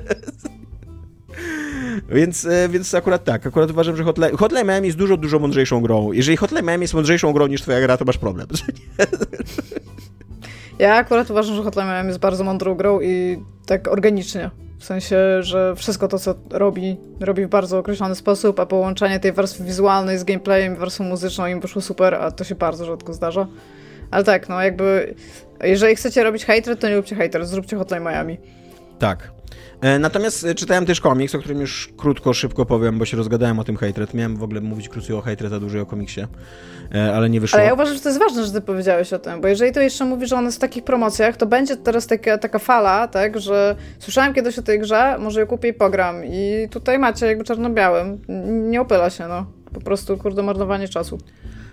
Więc, 2.09 2.45
e, 2.45 2.69
więc 2.69 2.93
akurat 2.93 3.23
tak, 3.23 3.47
akurat 3.47 3.71
uważam, 3.71 3.95
że 3.95 4.03
Hotline, 4.03 4.37
Hotline 4.37 4.67
Miami 4.67 4.87
jest 4.87 4.97
dużo, 4.97 5.17
dużo 5.17 5.39
mądrzejszą 5.39 5.81
grą. 5.81 6.11
Jeżeli 6.11 6.37
Hotline 6.37 6.65
Miami 6.65 6.81
jest 6.81 6.93
mądrzejszą 6.93 7.33
grą 7.33 7.47
niż 7.47 7.61
twoja 7.61 7.81
gra, 7.81 7.97
to 7.97 8.05
masz 8.05 8.17
problem. 8.17 8.47
Ja 10.79 10.95
akurat 10.95 11.31
uważam, 11.31 11.55
że 11.55 11.63
Hotline 11.63 11.87
Miami 11.87 12.07
jest 12.07 12.19
bardzo 12.19 12.43
mądrą 12.43 12.75
grą 12.75 13.01
i 13.01 13.43
tak 13.65 13.87
organicznie. 13.87 14.49
W 14.79 14.85
sensie, 14.85 15.17
że 15.43 15.75
wszystko 15.75 16.07
to, 16.07 16.19
co 16.19 16.35
robi, 16.51 16.97
robi 17.19 17.45
w 17.45 17.49
bardzo 17.49 17.79
określony 17.79 18.15
sposób, 18.15 18.59
a 18.59 18.65
połączenie 18.65 19.19
tej 19.19 19.31
warstwy 19.31 19.63
wizualnej 19.63 20.17
z 20.17 20.23
gameplayem 20.23 20.75
i 20.75 20.77
warstwą 20.77 21.03
muzyczną 21.03 21.47
im 21.47 21.59
wyszło 21.59 21.81
super, 21.81 22.15
a 22.15 22.31
to 22.31 22.43
się 22.43 22.55
bardzo 22.55 22.85
rzadko 22.85 23.13
zdarza. 23.13 23.47
Ale 24.11 24.23
tak, 24.23 24.49
no 24.49 24.61
jakby, 24.61 25.15
jeżeli 25.63 25.95
chcecie 25.95 26.23
robić 26.23 26.45
hatred, 26.45 26.79
to 26.79 26.89
nie 26.89 26.95
róbcie 26.95 27.15
hatred, 27.15 27.47
zróbcie 27.47 27.77
Hotline 27.77 28.03
Miami. 28.03 28.37
Tak. 28.99 29.31
E, 29.81 29.99
Natomiast 29.99 30.45
e, 30.45 30.55
czytałem 30.55 30.85
też 30.85 31.01
komiks, 31.01 31.35
o 31.35 31.39
którym 31.39 31.61
już 31.61 31.89
krótko, 31.97 32.33
szybko 32.33 32.65
powiem, 32.65 32.99
bo 32.99 33.05
się 33.05 33.17
rozgadałem 33.17 33.59
o 33.59 33.63
tym 33.63 33.77
Hatred. 33.77 34.13
Miałem 34.13 34.37
w 34.37 34.43
ogóle 34.43 34.61
mówić 34.61 34.89
krócej 34.89 35.15
o 35.15 35.21
Hatred, 35.21 35.53
a 35.53 35.59
dłużej 35.59 35.81
o 35.81 35.85
komiksie, 35.85 36.21
e, 36.95 37.13
ale 37.13 37.29
nie 37.29 37.41
wyszło. 37.41 37.59
Ale 37.59 37.67
ja 37.67 37.73
uważam, 37.73 37.95
że 37.95 37.99
to 38.01 38.09
jest 38.09 38.19
ważne, 38.19 38.45
że 38.45 38.51
ty 38.51 38.61
powiedziałeś 38.61 39.13
o 39.13 39.19
tym, 39.19 39.41
bo 39.41 39.47
jeżeli 39.47 39.71
to 39.71 39.81
jeszcze 39.81 40.05
mówisz, 40.05 40.29
że 40.29 40.35
on 40.35 40.45
jest 40.45 40.57
w 40.57 40.61
takich 40.61 40.83
promocjach, 40.83 41.37
to 41.37 41.45
będzie 41.45 41.77
teraz 41.77 42.07
taka, 42.07 42.37
taka 42.37 42.59
fala, 42.59 43.07
tak, 43.07 43.39
że 43.39 43.75
słyszałem 43.99 44.33
kiedyś 44.33 44.59
o 44.59 44.61
tej 44.61 44.79
grze, 44.79 45.15
może 45.19 45.39
ją 45.39 45.47
kupię 45.47 45.69
i 45.69 45.73
pogram 45.73 46.25
i 46.25 46.67
tutaj 46.71 46.99
macie 46.99 47.25
jakby 47.25 47.43
czarno-białym, 47.43 48.21
nie 48.47 48.81
opyla 48.81 49.09
się, 49.09 49.27
no. 49.27 49.45
Po 49.73 49.81
prostu, 49.81 50.17
kurde, 50.17 50.43
marnowanie 50.43 50.87
czasu. 50.87 51.17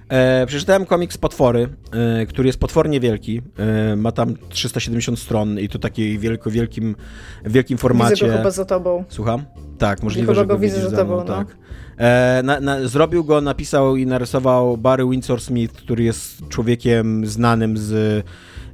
E, 0.09 0.47
przeczytałem 0.47 0.87
komiks 0.87 1.19
Potwory, 1.19 1.69
e, 1.93 2.27
który 2.27 2.49
jest 2.49 2.61
potwornie 2.61 3.01
wielki. 3.01 3.43
E, 3.59 3.97
ma 3.97 4.13
tam 4.13 4.35
370 4.49 5.19
stron 5.19 5.59
i 5.59 5.69
to 5.69 5.79
takiej 5.79 6.19
wielko, 6.19 6.51
wielkim, 6.51 6.97
wielkim 7.45 7.79
formacie. 7.79 8.15
Widzę 8.15 8.27
go 8.27 8.37
chyba 8.37 8.51
za 8.51 8.65
tobą. 8.65 9.05
Słucham? 9.09 9.45
Tak, 9.79 10.03
możliwe, 10.03 10.35
że 10.35 10.47
go 10.47 10.55
go 10.55 10.59
widzę 10.59 10.91
za 10.91 10.97
tobą, 10.97 11.15
mną, 11.15 11.25
no. 11.25 11.37
tak. 11.37 11.57
E, 11.99 12.41
na, 12.45 12.61
na, 12.61 12.89
zrobił 12.89 13.25
go, 13.25 13.41
napisał 13.41 13.97
i 13.97 14.07
narysował 14.07 14.77
Barry 14.77 15.05
Windsor 15.11 15.41
Smith, 15.41 15.75
który 15.75 16.05
jest 16.05 16.49
człowiekiem 16.49 17.27
znanym 17.27 17.79
z 17.79 17.93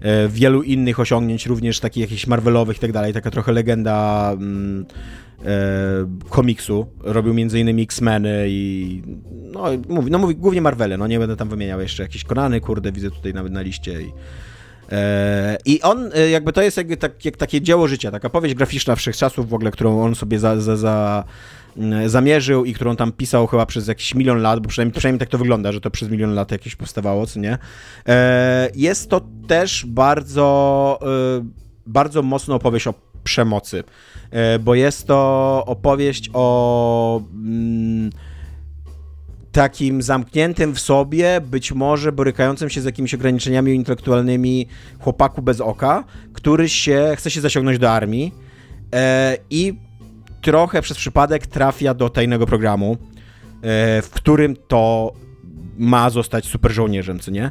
e, 0.01 0.29
wielu 0.29 0.63
innych 0.63 1.01
osiągnięć, 1.01 1.47
również 1.47 1.81
takich 1.81 2.01
jakichś 2.01 2.27
Marvelowych 2.27 2.77
i 2.77 2.81
tak 2.81 2.93
dalej, 2.93 3.13
taka 3.13 3.31
trochę 3.31 3.53
legenda 3.53 4.31
mm, 4.33 4.87
komiksu. 6.29 6.87
Robił 7.01 7.35
innymi 7.39 7.83
X-Meny 7.83 8.47
i 8.49 9.03
no, 9.53 9.65
mówi, 9.89 10.11
no 10.11 10.19
mówi 10.19 10.37
głównie 10.37 10.61
Marvele, 10.61 10.97
no 10.97 11.07
nie 11.07 11.19
będę 11.19 11.37
tam 11.37 11.49
wymieniał 11.49 11.81
jeszcze 11.81 12.03
jakieś 12.03 12.25
Konany, 12.25 12.61
kurde, 12.61 12.93
widzę 12.93 13.11
tutaj 13.11 13.35
nawet 13.35 13.53
na 13.53 13.61
liście 13.61 14.03
i 14.03 14.13
E, 14.93 15.59
I 15.65 15.83
on, 15.83 16.11
e, 16.15 16.31
jakby 16.31 16.53
to 16.53 16.63
jest 16.63 16.77
jakby 16.77 16.97
tak, 16.97 17.25
jak 17.25 17.37
takie 17.37 17.61
dzieło 17.61 17.89
życia, 17.89 18.11
taka 18.11 18.31
powieść 18.31 18.55
graficzna 18.55 18.97
wszechczasów 18.97 19.49
w 19.49 19.55
ogóle, 19.55 19.71
którą 19.71 20.03
on 20.03 20.15
sobie 20.15 20.39
za, 20.39 20.61
za, 20.61 20.77
za, 20.77 21.25
zamierzył 22.07 22.65
i 22.65 22.75
którą 22.75 22.97
tam 22.97 23.13
pisał 23.13 23.47
chyba 23.47 23.67
przez 23.67 23.89
jakiś 23.89 24.15
milion 24.15 24.43
lat, 24.43 24.61
bo 24.61 24.69
przynajmniej, 24.69 24.99
przynajmniej 24.99 25.19
tak 25.19 25.29
to 25.29 25.39
wygląda, 25.39 25.73
że 25.73 25.81
to 25.81 25.91
przez 25.91 26.11
milion 26.11 26.35
lat 26.35 26.51
jakieś 26.51 26.77
powstawało, 26.77 27.27
co 27.27 27.41
nie? 27.41 27.59
E, 28.09 28.69
Jest 28.75 29.11
to 29.11 29.21
też 29.47 29.87
bardzo, 29.87 30.99
e, 31.41 31.45
bardzo 31.87 32.23
mocno 32.23 32.55
opowieść 32.55 32.87
o 32.87 32.95
przemocy, 33.25 33.85
e, 34.31 34.59
bo 34.59 34.75
jest 34.75 35.07
to 35.07 35.63
opowieść 35.67 36.31
o... 36.33 37.21
mm, 37.35 38.11
takim 39.55 40.03
zamkniętym 40.03 40.75
w 40.75 40.81
sobie, 40.81 41.41
być 41.41 41.73
może 41.73 42.13
borykającym 42.13 42.71
się 42.71 42.81
z 42.81 42.85
jakimiś 42.85 43.15
ograniczeniami 43.15 43.75
intelektualnymi 43.75 44.67
chłopaku 45.01 45.43
bez 45.43 45.61
oka, 45.61 46.05
który 46.33 46.69
się 46.69 47.13
chce 47.17 47.31
się 47.31 47.41
zasiągnąć 47.41 47.79
do 47.79 47.91
armii 47.91 48.35
e, 48.95 49.37
i 49.51 49.75
trochę 50.43 50.83
przez 50.83 50.97
przypadek 50.97 51.47
trafia 51.47 51.95
do 51.95 52.09
tajnego 52.09 52.47
programu, 52.47 52.93
e, 52.93 54.03
w 54.03 54.11
którym 54.11 54.57
to 54.69 55.13
ma 55.79 56.11
zostać 56.11 56.45
super 56.47 56.73
żołnierzem, 56.73 57.21
co 57.21 57.31
nie? 57.31 57.51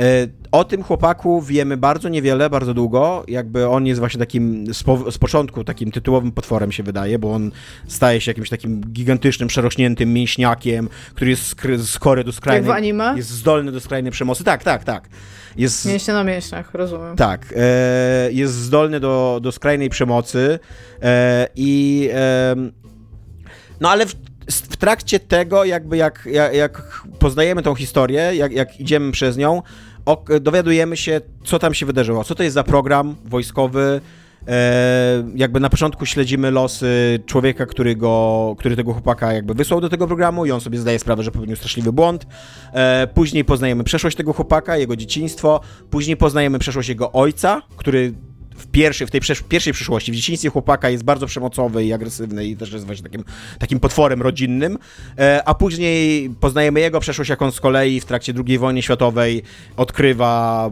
E, 0.00 0.42
O 0.52 0.64
tym 0.64 0.82
chłopaku 0.82 1.42
wiemy 1.42 1.76
bardzo 1.76 2.08
niewiele, 2.08 2.50
bardzo 2.50 2.74
długo. 2.74 3.24
Jakby 3.28 3.68
on 3.68 3.86
jest 3.86 4.00
właśnie 4.00 4.18
takim 4.20 4.74
z, 4.74 4.82
po, 4.82 5.10
z 5.12 5.18
początku 5.18 5.64
takim 5.64 5.90
tytułowym 5.92 6.32
potworem 6.32 6.72
się 6.72 6.82
wydaje, 6.82 7.18
bo 7.18 7.32
on 7.32 7.50
staje 7.86 8.20
się 8.20 8.30
jakimś 8.30 8.48
takim 8.48 8.80
gigantycznym, 8.80 9.48
przerośniętym 9.48 10.12
mięśniakiem, 10.12 10.88
który 11.14 11.30
jest 11.30 11.56
skory 11.84 12.24
do 12.24 12.28
Jak 12.28 12.34
w 12.34 12.36
skrajnej... 12.36 12.70
anime? 12.70 13.14
Jest 13.16 13.30
zdolny 13.30 13.72
do 13.72 13.80
skrajnej 13.80 14.12
przemocy. 14.12 14.44
Tak, 14.44 14.64
tak, 14.64 14.84
tak. 14.84 15.08
Jest, 15.56 15.86
Mięśnie 15.86 16.14
na 16.14 16.24
mięśniach, 16.24 16.74
rozumiem. 16.74 17.16
tak, 17.16 17.54
e, 17.56 18.32
jest 18.32 18.54
zdolny 18.54 19.00
do, 19.00 19.40
do 19.42 19.52
skrajnej 19.52 19.90
przemocy 19.90 20.58
e, 21.02 21.48
i 21.56 22.08
em, 22.12 22.72
no 23.80 23.90
ale 23.90 24.06
w, 24.06 24.14
w 24.60 24.76
trakcie 24.76 25.20
tego 25.20 25.64
jakby 25.64 25.96
jak, 25.96 26.28
jak, 26.32 26.54
jak 26.54 27.02
poznajemy 27.18 27.62
tą 27.62 27.74
historię, 27.74 28.30
jak, 28.34 28.52
jak 28.52 28.80
idziemy 28.80 29.12
przez 29.12 29.36
nią, 29.36 29.62
dowiadujemy 30.40 30.96
się, 30.96 31.20
co 31.44 31.58
tam 31.58 31.74
się 31.74 31.86
wydarzyło, 31.86 32.24
co 32.24 32.34
to 32.34 32.42
jest 32.42 32.54
za 32.54 32.64
program 32.64 33.16
wojskowy, 33.24 34.00
E, 34.48 35.24
jakby 35.34 35.60
na 35.60 35.70
początku 35.70 36.06
śledzimy 36.06 36.50
losy 36.50 37.20
człowieka, 37.26 37.66
który, 37.66 37.96
go, 37.96 38.54
który 38.58 38.76
tego 38.76 38.92
chłopaka 38.92 39.32
jakby 39.32 39.54
wysłał 39.54 39.80
do 39.80 39.88
tego 39.88 40.06
programu 40.06 40.46
i 40.46 40.50
on 40.50 40.60
sobie 40.60 40.78
zdaje 40.78 40.98
sprawę, 40.98 41.22
że 41.22 41.30
popełnił 41.30 41.56
straszliwy 41.56 41.92
błąd. 41.92 42.26
E, 42.72 43.06
później 43.06 43.44
poznajemy 43.44 43.84
przeszłość 43.84 44.16
tego 44.16 44.32
chłopaka, 44.32 44.76
jego 44.76 44.96
dzieciństwo. 44.96 45.60
Później 45.90 46.16
poznajemy 46.16 46.58
przeszłość 46.58 46.88
jego 46.88 47.12
ojca, 47.12 47.62
który 47.76 48.14
w 48.62 48.66
pierwszej, 48.66 49.06
w 49.06 49.10
tej 49.10 49.20
pierwszej 49.48 49.72
przyszłości, 49.72 50.12
w 50.12 50.14
dzieciństwie 50.14 50.50
chłopaka 50.50 50.90
jest 50.90 51.04
bardzo 51.04 51.26
przemocowy 51.26 51.84
i 51.84 51.92
agresywny 51.92 52.46
i 52.46 52.56
też 52.56 52.72
jest 52.72 52.86
właśnie 52.86 53.04
takim, 53.04 53.24
takim 53.58 53.80
potworem 53.80 54.22
rodzinnym, 54.22 54.78
e, 55.18 55.42
a 55.44 55.54
później 55.54 56.30
poznajemy 56.40 56.80
jego 56.80 57.00
przeszłość, 57.00 57.30
jak 57.30 57.42
on 57.42 57.52
z 57.52 57.60
kolei 57.60 58.00
w 58.00 58.04
trakcie 58.04 58.32
II 58.46 58.58
wojny 58.58 58.82
światowej 58.82 59.42
odkrywa 59.76 60.70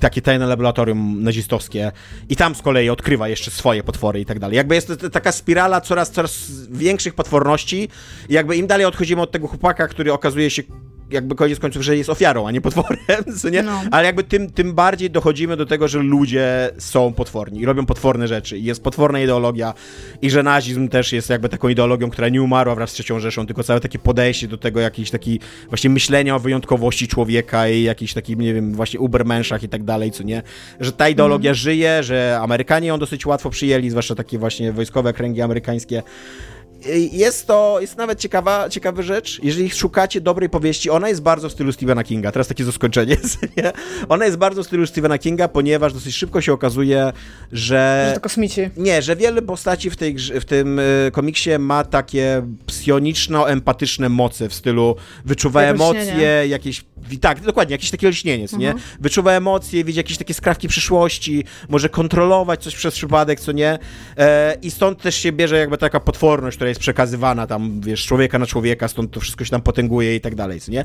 takie 0.00 0.22
tajne 0.22 0.46
laboratorium 0.46 1.22
nazistowskie 1.22 1.92
i 2.28 2.36
tam 2.36 2.54
z 2.54 2.62
kolei 2.62 2.90
odkrywa 2.90 3.28
jeszcze 3.28 3.50
swoje 3.50 3.82
potwory 3.82 4.20
i 4.20 4.24
tak 4.24 4.38
dalej. 4.38 4.56
Jakby 4.56 4.74
jest 4.74 4.92
taka 5.12 5.32
spirala 5.32 5.80
coraz, 5.80 6.10
coraz 6.10 6.50
większych 6.70 7.14
potworności 7.14 7.88
i 8.28 8.34
jakby 8.34 8.56
im 8.56 8.66
dalej 8.66 8.86
odchodzimy 8.86 9.22
od 9.22 9.30
tego 9.30 9.48
chłopaka, 9.48 9.88
który 9.88 10.12
okazuje 10.12 10.50
się 10.50 10.62
jakby 11.10 11.34
koniec 11.34 11.58
końców, 11.58 11.82
że 11.82 11.96
jest 11.96 12.10
ofiarą, 12.10 12.46
a 12.46 12.50
nie 12.50 12.60
potworem, 12.60 12.98
co 13.40 13.48
nie? 13.48 13.62
No. 13.62 13.82
Ale 13.90 14.06
jakby 14.06 14.24
tym, 14.24 14.50
tym 14.50 14.74
bardziej 14.74 15.10
dochodzimy 15.10 15.56
do 15.56 15.66
tego, 15.66 15.88
że 15.88 15.98
ludzie 15.98 16.70
są 16.78 17.12
potworni 17.12 17.60
i 17.60 17.66
robią 17.66 17.86
potworne 17.86 18.28
rzeczy 18.28 18.58
i 18.58 18.64
jest 18.64 18.82
potworna 18.82 19.20
ideologia 19.20 19.74
i 20.22 20.30
że 20.30 20.42
nazizm 20.42 20.88
też 20.88 21.12
jest 21.12 21.30
jakby 21.30 21.48
taką 21.48 21.68
ideologią, 21.68 22.10
która 22.10 22.28
nie 22.28 22.42
umarła 22.42 22.74
wraz 22.74 22.90
z 22.90 22.92
trzecią 22.92 23.20
Rzeszą, 23.20 23.46
tylko 23.46 23.62
całe 23.62 23.80
takie 23.80 23.98
podejście 23.98 24.48
do 24.48 24.58
tego, 24.58 24.80
jakiś 24.80 25.10
taki 25.10 25.40
właśnie 25.68 25.90
myślenia 25.90 26.36
o 26.36 26.38
wyjątkowości 26.38 27.08
człowieka 27.08 27.68
i 27.68 27.82
jakiś 27.82 28.14
taki, 28.14 28.36
nie 28.36 28.54
wiem, 28.54 28.74
właśnie 28.74 29.00
ubermenszach 29.00 29.62
i 29.62 29.68
tak 29.68 29.84
dalej, 29.84 30.10
co 30.10 30.22
nie? 30.22 30.42
Że 30.80 30.92
ta 30.92 31.08
ideologia 31.08 31.50
mm. 31.50 31.54
żyje, 31.54 32.02
że 32.02 32.38
Amerykanie 32.42 32.88
ją 32.88 32.98
dosyć 32.98 33.26
łatwo 33.26 33.50
przyjęli, 33.50 33.90
zwłaszcza 33.90 34.14
takie 34.14 34.38
właśnie 34.38 34.72
wojskowe 34.72 35.12
kręgi 35.12 35.42
amerykańskie, 35.42 36.02
jest 37.12 37.46
to, 37.46 37.78
jest 37.80 37.96
nawet 37.96 38.20
ciekawa, 38.20 38.68
ciekawa 38.68 39.02
rzecz, 39.02 39.40
jeżeli 39.42 39.70
szukacie 39.70 40.20
dobrej 40.20 40.48
powieści, 40.48 40.90
ona 40.90 41.08
jest 41.08 41.22
bardzo 41.22 41.48
w 41.48 41.52
stylu 41.52 41.72
Stephena 41.72 42.04
Kinga, 42.04 42.32
teraz 42.32 42.48
takie 42.48 42.64
zaskoczenie, 42.64 43.16
nie? 43.56 43.72
Ona 44.08 44.24
jest 44.24 44.36
bardzo 44.36 44.62
w 44.62 44.66
stylu 44.66 44.86
Stephena 44.86 45.18
Kinga, 45.18 45.48
ponieważ 45.48 45.92
dosyć 45.92 46.14
szybko 46.14 46.40
się 46.40 46.52
okazuje, 46.52 47.12
że... 47.52 48.06
Że 48.08 48.14
to 48.14 48.20
kosmici. 48.20 48.70
Nie, 48.76 49.02
że 49.02 49.16
wiele 49.16 49.42
postaci 49.42 49.90
w, 49.90 49.96
tej, 49.96 50.16
w 50.18 50.44
tym 50.44 50.78
y, 50.78 51.10
komiksie 51.12 51.50
ma 51.58 51.84
takie 51.84 52.42
psioniczno-empatyczne 52.66 54.08
moce 54.08 54.48
w 54.48 54.54
stylu 54.54 54.96
wyczuwa 55.24 55.62
Jak 55.62 55.74
emocje, 55.74 56.48
jakieś... 56.48 56.84
Tak, 57.20 57.40
dokładnie, 57.40 57.72
jakieś 57.74 57.90
takie 57.90 58.08
lśnienie, 58.08 58.42
mhm. 58.42 58.62
nie? 58.62 58.74
Wyczuwa 59.00 59.32
emocje, 59.32 59.84
widzi 59.84 59.98
jakieś 59.98 60.18
takie 60.18 60.34
skrawki 60.34 60.68
przyszłości, 60.68 61.44
może 61.68 61.88
kontrolować 61.88 62.62
coś 62.62 62.76
przez 62.76 62.94
przypadek, 62.94 63.40
co 63.40 63.52
nie? 63.52 63.78
E, 64.16 64.56
I 64.62 64.70
stąd 64.70 65.02
też 65.02 65.14
się 65.14 65.32
bierze 65.32 65.58
jakby 65.58 65.78
taka 65.78 66.00
potworność, 66.00 66.56
która 66.56 66.67
która 66.68 66.70
jest 66.70 66.80
przekazywana 66.80 67.46
tam, 67.46 67.80
wiesz, 67.80 68.06
człowieka 68.06 68.38
na 68.38 68.46
człowieka, 68.46 68.88
stąd 68.88 69.10
to 69.10 69.20
wszystko 69.20 69.44
się 69.44 69.50
tam 69.50 69.62
potęguje 69.62 70.16
i 70.16 70.20
tak 70.20 70.34
dalej, 70.34 70.60
nie? 70.68 70.84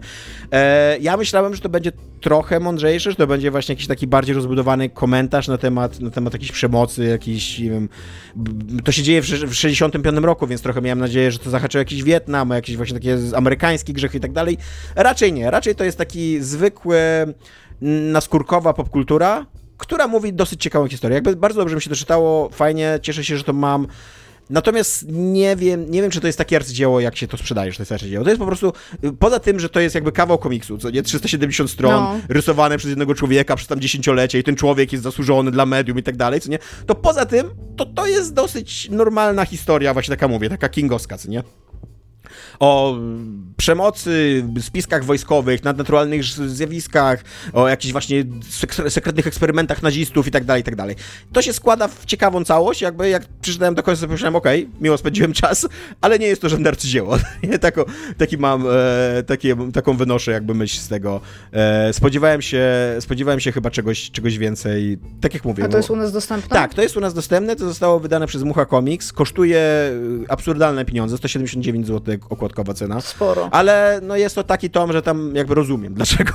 E, 0.51 0.97
ja 0.97 1.17
myślałem, 1.17 1.55
że 1.55 1.61
to 1.61 1.69
będzie 1.69 1.91
trochę 2.21 2.59
mądrzejsze, 2.59 3.09
że 3.09 3.15
to 3.15 3.27
będzie 3.27 3.51
właśnie 3.51 3.73
jakiś 3.73 3.87
taki 3.87 4.07
bardziej 4.07 4.35
rozbudowany 4.35 4.89
komentarz 4.89 5.47
na 5.47 5.57
temat, 5.57 5.99
na 5.99 6.09
temat 6.09 6.33
jakiejś 6.33 6.51
przemocy, 6.51 7.05
jakiś, 7.05 7.59
nie 7.59 7.69
wiem, 7.69 7.89
to 8.83 8.91
się 8.91 9.03
dzieje 9.03 9.21
w, 9.21 9.25
w 9.25 9.55
65 9.55 10.17
roku, 10.17 10.47
więc 10.47 10.61
trochę 10.61 10.81
miałem 10.81 10.99
nadzieję, 10.99 11.31
że 11.31 11.39
to 11.39 11.49
zahaczyło 11.49 11.79
jakiś 11.79 12.03
Wietnam, 12.03 12.49
jakieś 12.49 12.77
właśnie 12.77 12.99
takie 12.99 13.17
amerykańskie 13.35 13.93
grzechy 13.93 14.17
i 14.17 14.21
tak 14.21 14.31
dalej. 14.31 14.57
Raczej 14.95 15.33
nie, 15.33 15.51
raczej 15.51 15.75
to 15.75 15.83
jest 15.83 15.97
taki 15.97 16.41
zwykły 16.41 16.99
naskórkowa 18.11 18.73
popkultura, 18.73 19.45
która 19.77 20.07
mówi 20.07 20.33
dosyć 20.33 20.61
ciekawą 20.61 20.87
historię. 20.87 21.15
Jakby 21.15 21.35
bardzo 21.35 21.59
dobrze 21.59 21.75
mi 21.75 21.81
się 21.81 21.89
to 21.89 21.95
czytało, 21.95 22.49
fajnie, 22.49 22.99
cieszę 23.01 23.23
się, 23.23 23.37
że 23.37 23.43
to 23.43 23.53
mam. 23.53 23.87
Natomiast 24.49 25.05
nie 25.09 25.55
wiem, 25.55 25.91
nie 25.91 26.01
wiem, 26.01 26.11
czy 26.11 26.21
to 26.21 26.27
jest 26.27 26.37
takie 26.37 26.55
arcydzieło, 26.55 26.99
jak 26.99 27.17
się 27.17 27.27
to 27.27 27.37
sprzedaje, 27.37 27.71
że 27.71 27.77
to 27.77 27.81
jest 27.81 27.91
arcydzieło. 27.91 28.23
To 28.23 28.29
jest 28.29 28.39
po 28.39 28.45
prostu, 28.45 28.73
poza 29.19 29.39
tym, 29.39 29.59
że 29.59 29.69
to 29.69 29.79
jest 29.79 29.95
jakby 29.95 30.11
kawał 30.11 30.37
komiksu, 30.37 30.77
co 30.77 30.89
nie, 30.89 31.03
370 31.03 31.71
stron, 31.71 31.91
no. 31.91 32.19
rysowane 32.29 32.77
przez 32.77 32.89
jednego 32.89 33.15
człowieka 33.15 33.55
przez 33.55 33.67
tam 33.67 33.79
dziesięciolecie 33.79 34.39
i 34.39 34.43
ten 34.43 34.55
człowiek 34.55 34.91
jest 34.91 35.03
zasłużony 35.03 35.51
dla 35.51 35.65
medium 35.65 35.99
i 35.99 36.03
tak 36.03 36.17
dalej, 36.17 36.41
co 36.41 36.49
nie, 36.49 36.59
to 36.85 36.95
poza 36.95 37.25
tym, 37.25 37.49
to 37.77 37.85
to 37.85 38.07
jest 38.07 38.33
dosyć 38.33 38.89
normalna 38.89 39.45
historia, 39.45 39.93
właśnie 39.93 40.15
taka 40.15 40.27
mówię, 40.27 40.49
taka 40.49 40.69
kingowska, 40.69 41.17
co 41.17 41.29
nie? 41.29 41.43
O 42.59 42.97
przemocy, 43.57 44.45
spiskach 44.61 45.03
wojskowych, 45.05 45.63
nadnaturalnych 45.63 46.23
zjawiskach, 46.23 47.23
o 47.53 47.67
jakichś 47.67 47.91
właśnie 47.91 48.23
sekretnych 48.89 49.27
eksperymentach 49.27 49.83
nazistów 49.83 50.27
i 50.27 50.31
tak 50.31 50.45
dalej, 50.45 50.61
i 50.61 50.63
tak 50.63 50.75
dalej. 50.75 50.95
To 51.33 51.41
się 51.41 51.53
składa 51.53 51.87
w 51.87 52.05
ciekawą 52.05 52.43
całość, 52.43 52.81
jakby 52.81 53.09
jak 53.09 53.25
przeczytałem 53.41 53.75
do 53.75 53.83
końca, 53.83 54.01
to 54.01 54.07
pomyślałem, 54.07 54.35
okej, 54.35 54.63
okay, 54.63 54.81
miło 54.81 54.97
spędziłem 54.97 55.33
czas, 55.43 55.67
ale 56.01 56.19
nie 56.19 56.27
jest 56.27 56.41
to 56.41 56.49
żadne 56.49 56.69
arcydzieło. 56.69 57.17
Tako, 57.61 57.85
taki 58.17 58.37
mam, 58.37 58.65
e, 58.69 59.23
takie, 59.23 59.71
taką 59.73 59.97
wynoszę 59.97 60.31
jakby 60.31 60.53
myśl 60.53 60.79
z 60.79 60.87
tego. 60.87 61.21
E, 61.51 61.93
spodziewałem 61.93 62.41
się, 62.41 62.63
spodziewałem 62.99 63.39
się 63.39 63.51
chyba 63.51 63.71
czegoś, 63.71 64.11
czegoś 64.11 64.37
więcej, 64.37 64.97
tak 65.21 65.33
jak 65.33 65.45
mówię. 65.45 65.63
A 65.63 65.67
to 65.67 65.77
jest 65.77 65.89
u 65.89 65.95
nas 65.95 66.11
dostępne? 66.11 66.49
Tak, 66.49 66.73
to 66.73 66.81
jest 66.81 66.97
u 66.97 66.99
nas 66.99 67.13
dostępne, 67.13 67.55
to 67.55 67.65
zostało 67.65 67.99
wydane 67.99 68.27
przez 68.27 68.43
Mucha 68.43 68.65
Comics, 68.65 69.13
kosztuje 69.13 69.57
e, 69.57 69.91
absurdalne 70.31 70.85
pieniądze, 70.85 71.17
179 71.17 71.87
zł 71.87 72.17
okładkowa 72.29 72.73
cena. 72.73 73.01
Sporo. 73.01 73.49
Ale 73.51 73.99
no 74.03 74.17
jest 74.17 74.35
to 74.35 74.43
taki 74.43 74.69
tom, 74.69 74.93
że 74.93 75.01
tam 75.01 75.35
jakby 75.35 75.55
rozumiem, 75.55 75.93
dlaczego, 76.03 76.33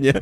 nie? 0.00 0.12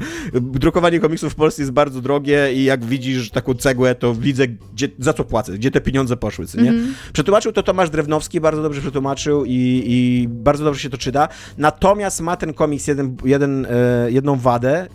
Drukowanie 0.40 1.00
komiksów 1.00 1.32
w 1.32 1.36
Polsce 1.36 1.62
jest 1.62 1.72
bardzo 1.72 2.00
drogie 2.00 2.52
i 2.54 2.64
jak 2.64 2.84
widzisz 2.84 3.30
taką 3.30 3.54
cegłę, 3.54 3.94
to 3.94 4.14
widzę, 4.14 4.48
gdzie, 4.48 4.88
za 4.98 5.12
co 5.12 5.24
płacę, 5.24 5.52
gdzie 5.52 5.70
te 5.70 5.80
pieniądze 5.80 6.16
poszły, 6.16 6.46
nie? 6.54 6.70
Mm. 6.70 6.94
Przetłumaczył 7.12 7.52
to 7.52 7.62
Tomasz 7.62 7.90
Drewnowski, 7.90 8.40
bardzo 8.40 8.62
dobrze 8.62 8.80
przetłumaczył 8.80 9.44
i, 9.44 9.82
i 9.86 10.28
bardzo 10.28 10.64
dobrze 10.64 10.80
się 10.80 10.90
to 10.90 10.98
czyta. 10.98 11.28
Natomiast 11.58 12.20
ma 12.20 12.36
ten 12.36 12.54
komiks 12.54 12.86
jeden, 12.86 13.16
jeden, 13.24 13.66
e, 13.70 14.10
jedną 14.10 14.36
wadę, 14.36 14.86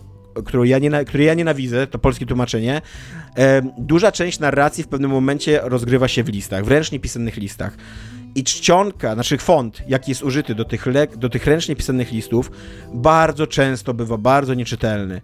którą 0.44 0.62
ja, 0.62 0.78
nie, 0.78 1.04
której 1.04 1.26
ja 1.26 1.34
nienawidzę, 1.34 1.86
to 1.86 1.98
polskie 1.98 2.26
tłumaczenie. 2.26 2.82
E, 3.36 3.62
duża 3.78 4.12
część 4.12 4.38
narracji 4.38 4.84
w 4.84 4.88
pewnym 4.88 5.10
momencie 5.10 5.60
rozgrywa 5.62 6.08
się 6.08 6.24
w 6.24 6.28
listach, 6.28 6.64
w 6.64 6.68
ręcznie 6.68 7.00
pisanych 7.00 7.36
listach 7.36 7.76
i 8.34 8.44
czcionka, 8.44 9.14
znaczy 9.14 9.38
font, 9.38 9.82
jaki 9.88 10.10
jest 10.10 10.22
użyty 10.22 10.54
do 10.54 10.64
tych, 10.64 10.84
do 11.16 11.28
tych 11.28 11.46
ręcznie 11.46 11.76
pisanych 11.76 12.12
listów, 12.12 12.50
bardzo 12.94 13.46
często 13.46 13.94
bywa 13.94 14.16
bardzo 14.16 14.54
nieczytelny. 14.54 15.20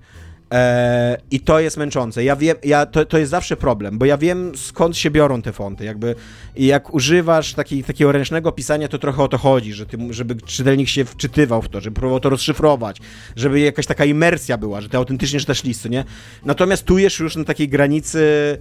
Eee, 0.53 1.17
I 1.31 1.41
to 1.41 1.61
jest 1.61 1.77
męczące. 1.77 2.25
Ja 2.25 2.37
wiem, 2.37 2.57
ja, 2.65 2.87
to, 2.87 3.05
to 3.05 3.19
jest 3.19 3.31
zawsze 3.31 3.57
problem, 3.57 3.99
bo 3.99 4.05
ja 4.05 4.19
wiem 4.19 4.53
skąd 4.57 4.97
się 4.97 5.11
biorą 5.11 5.43
te 5.43 5.53
fonty. 5.53 5.85
Jakby, 5.85 6.15
jak 6.57 6.95
używasz 6.95 7.55
taki, 7.55 7.85
takiego 7.85 8.13
ręcznego 8.13 8.53
pisania, 8.53 8.89
to 8.89 8.99
trochę 8.99 9.23
o 9.23 9.29
to 9.29 9.39
chodzi, 9.39 9.73
że 9.73 9.87
ty, 9.87 9.99
żeby 10.11 10.37
czytelnik 10.37 10.89
się 10.89 11.05
wczytywał 11.05 11.63
w 11.63 11.69
to, 11.69 11.81
żeby 11.81 11.95
próbował 11.95 12.21
to 12.21 12.29
rozszyfrować, 12.29 13.01
żeby 13.37 13.61
jakaś 13.61 13.87
taka 13.87 14.05
imersja 14.05 14.59
była, 14.59 14.81
że 14.81 14.89
ty 14.89 14.97
autentycznie 14.97 15.41
czytasz 15.41 15.65
listy, 15.65 15.91
nie? 15.91 16.05
Natomiast 16.45 16.85
tu 16.85 16.99
jest 16.99 17.19
już 17.19 17.37
na 17.37 17.45
takiej 17.45 17.69
granicy 17.69 18.59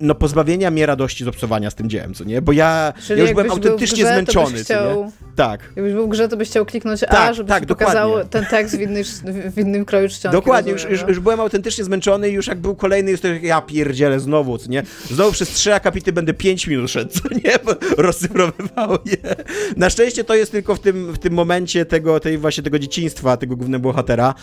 no 0.00 0.14
pozbawienia 0.14 0.70
mnie 0.70 0.86
radości 0.86 1.24
z 1.24 1.28
obcowania 1.28 1.70
z 1.70 1.74
tym 1.74 1.90
dziełem, 1.90 2.14
co 2.14 2.24
nie? 2.24 2.42
Bo 2.42 2.52
ja, 2.52 2.92
ja 3.08 3.16
już 3.16 3.32
byłem 3.32 3.50
autentycznie 3.50 4.04
grze, 4.04 4.12
zmęczony, 4.12 4.64
chciał, 4.64 5.04
nie? 5.04 5.10
Tak. 5.36 5.72
Jakbyś 5.76 5.94
był 5.94 6.06
w 6.06 6.10
grze, 6.10 6.28
to 6.28 6.36
byś 6.36 6.48
chciał 6.48 6.66
kliknąć 6.66 7.00
tak, 7.00 7.12
A, 7.12 7.32
żeby 7.34 7.48
tak, 7.48 7.66
pokazał 7.66 8.28
ten 8.28 8.46
tekst 8.46 8.76
w, 8.76 8.80
inny, 8.80 9.04
w 9.50 9.58
innym 9.58 9.84
kroju 9.84 10.08
czcionki. 10.08 10.36
Dokładnie, 10.36 10.72
już, 10.72 10.84
już, 10.84 11.04
już, 11.08 11.20
byłem 11.20 11.40
autentycznie 11.40 11.84
zmęczony 11.84 12.30
i 12.30 12.32
już 12.32 12.46
jak 12.46 12.58
był 12.58 12.76
kolejny, 12.76 13.10
już 13.10 13.20
to 13.20 13.28
ja 13.28 13.60
pierdzielę 13.60 14.20
znowu, 14.20 14.58
co 14.58 14.70
nie? 14.70 14.82
Znowu 15.10 15.32
przez 15.32 15.48
trzy 15.48 15.74
akapity 15.74 16.12
będę 16.12 16.34
pięć 16.34 16.66
minut 16.66 16.90
szedł, 16.90 17.10
co 17.10 17.28
nie? 17.28 17.52
Rozsyfrowywał 18.06 18.98
je. 19.04 19.36
Na 19.76 19.90
szczęście 19.90 20.24
to 20.24 20.34
jest 20.34 20.52
tylko 20.52 20.74
w 20.74 20.80
tym, 20.80 21.12
w 21.12 21.18
tym 21.18 21.34
momencie 21.34 21.84
tego, 21.84 22.20
tej 22.20 22.38
właśnie 22.38 22.62
tego 22.62 22.78
dzieciństwa, 22.78 23.36
tego 23.36 23.56
głównego 23.56 23.82
bohatera, 23.82 24.34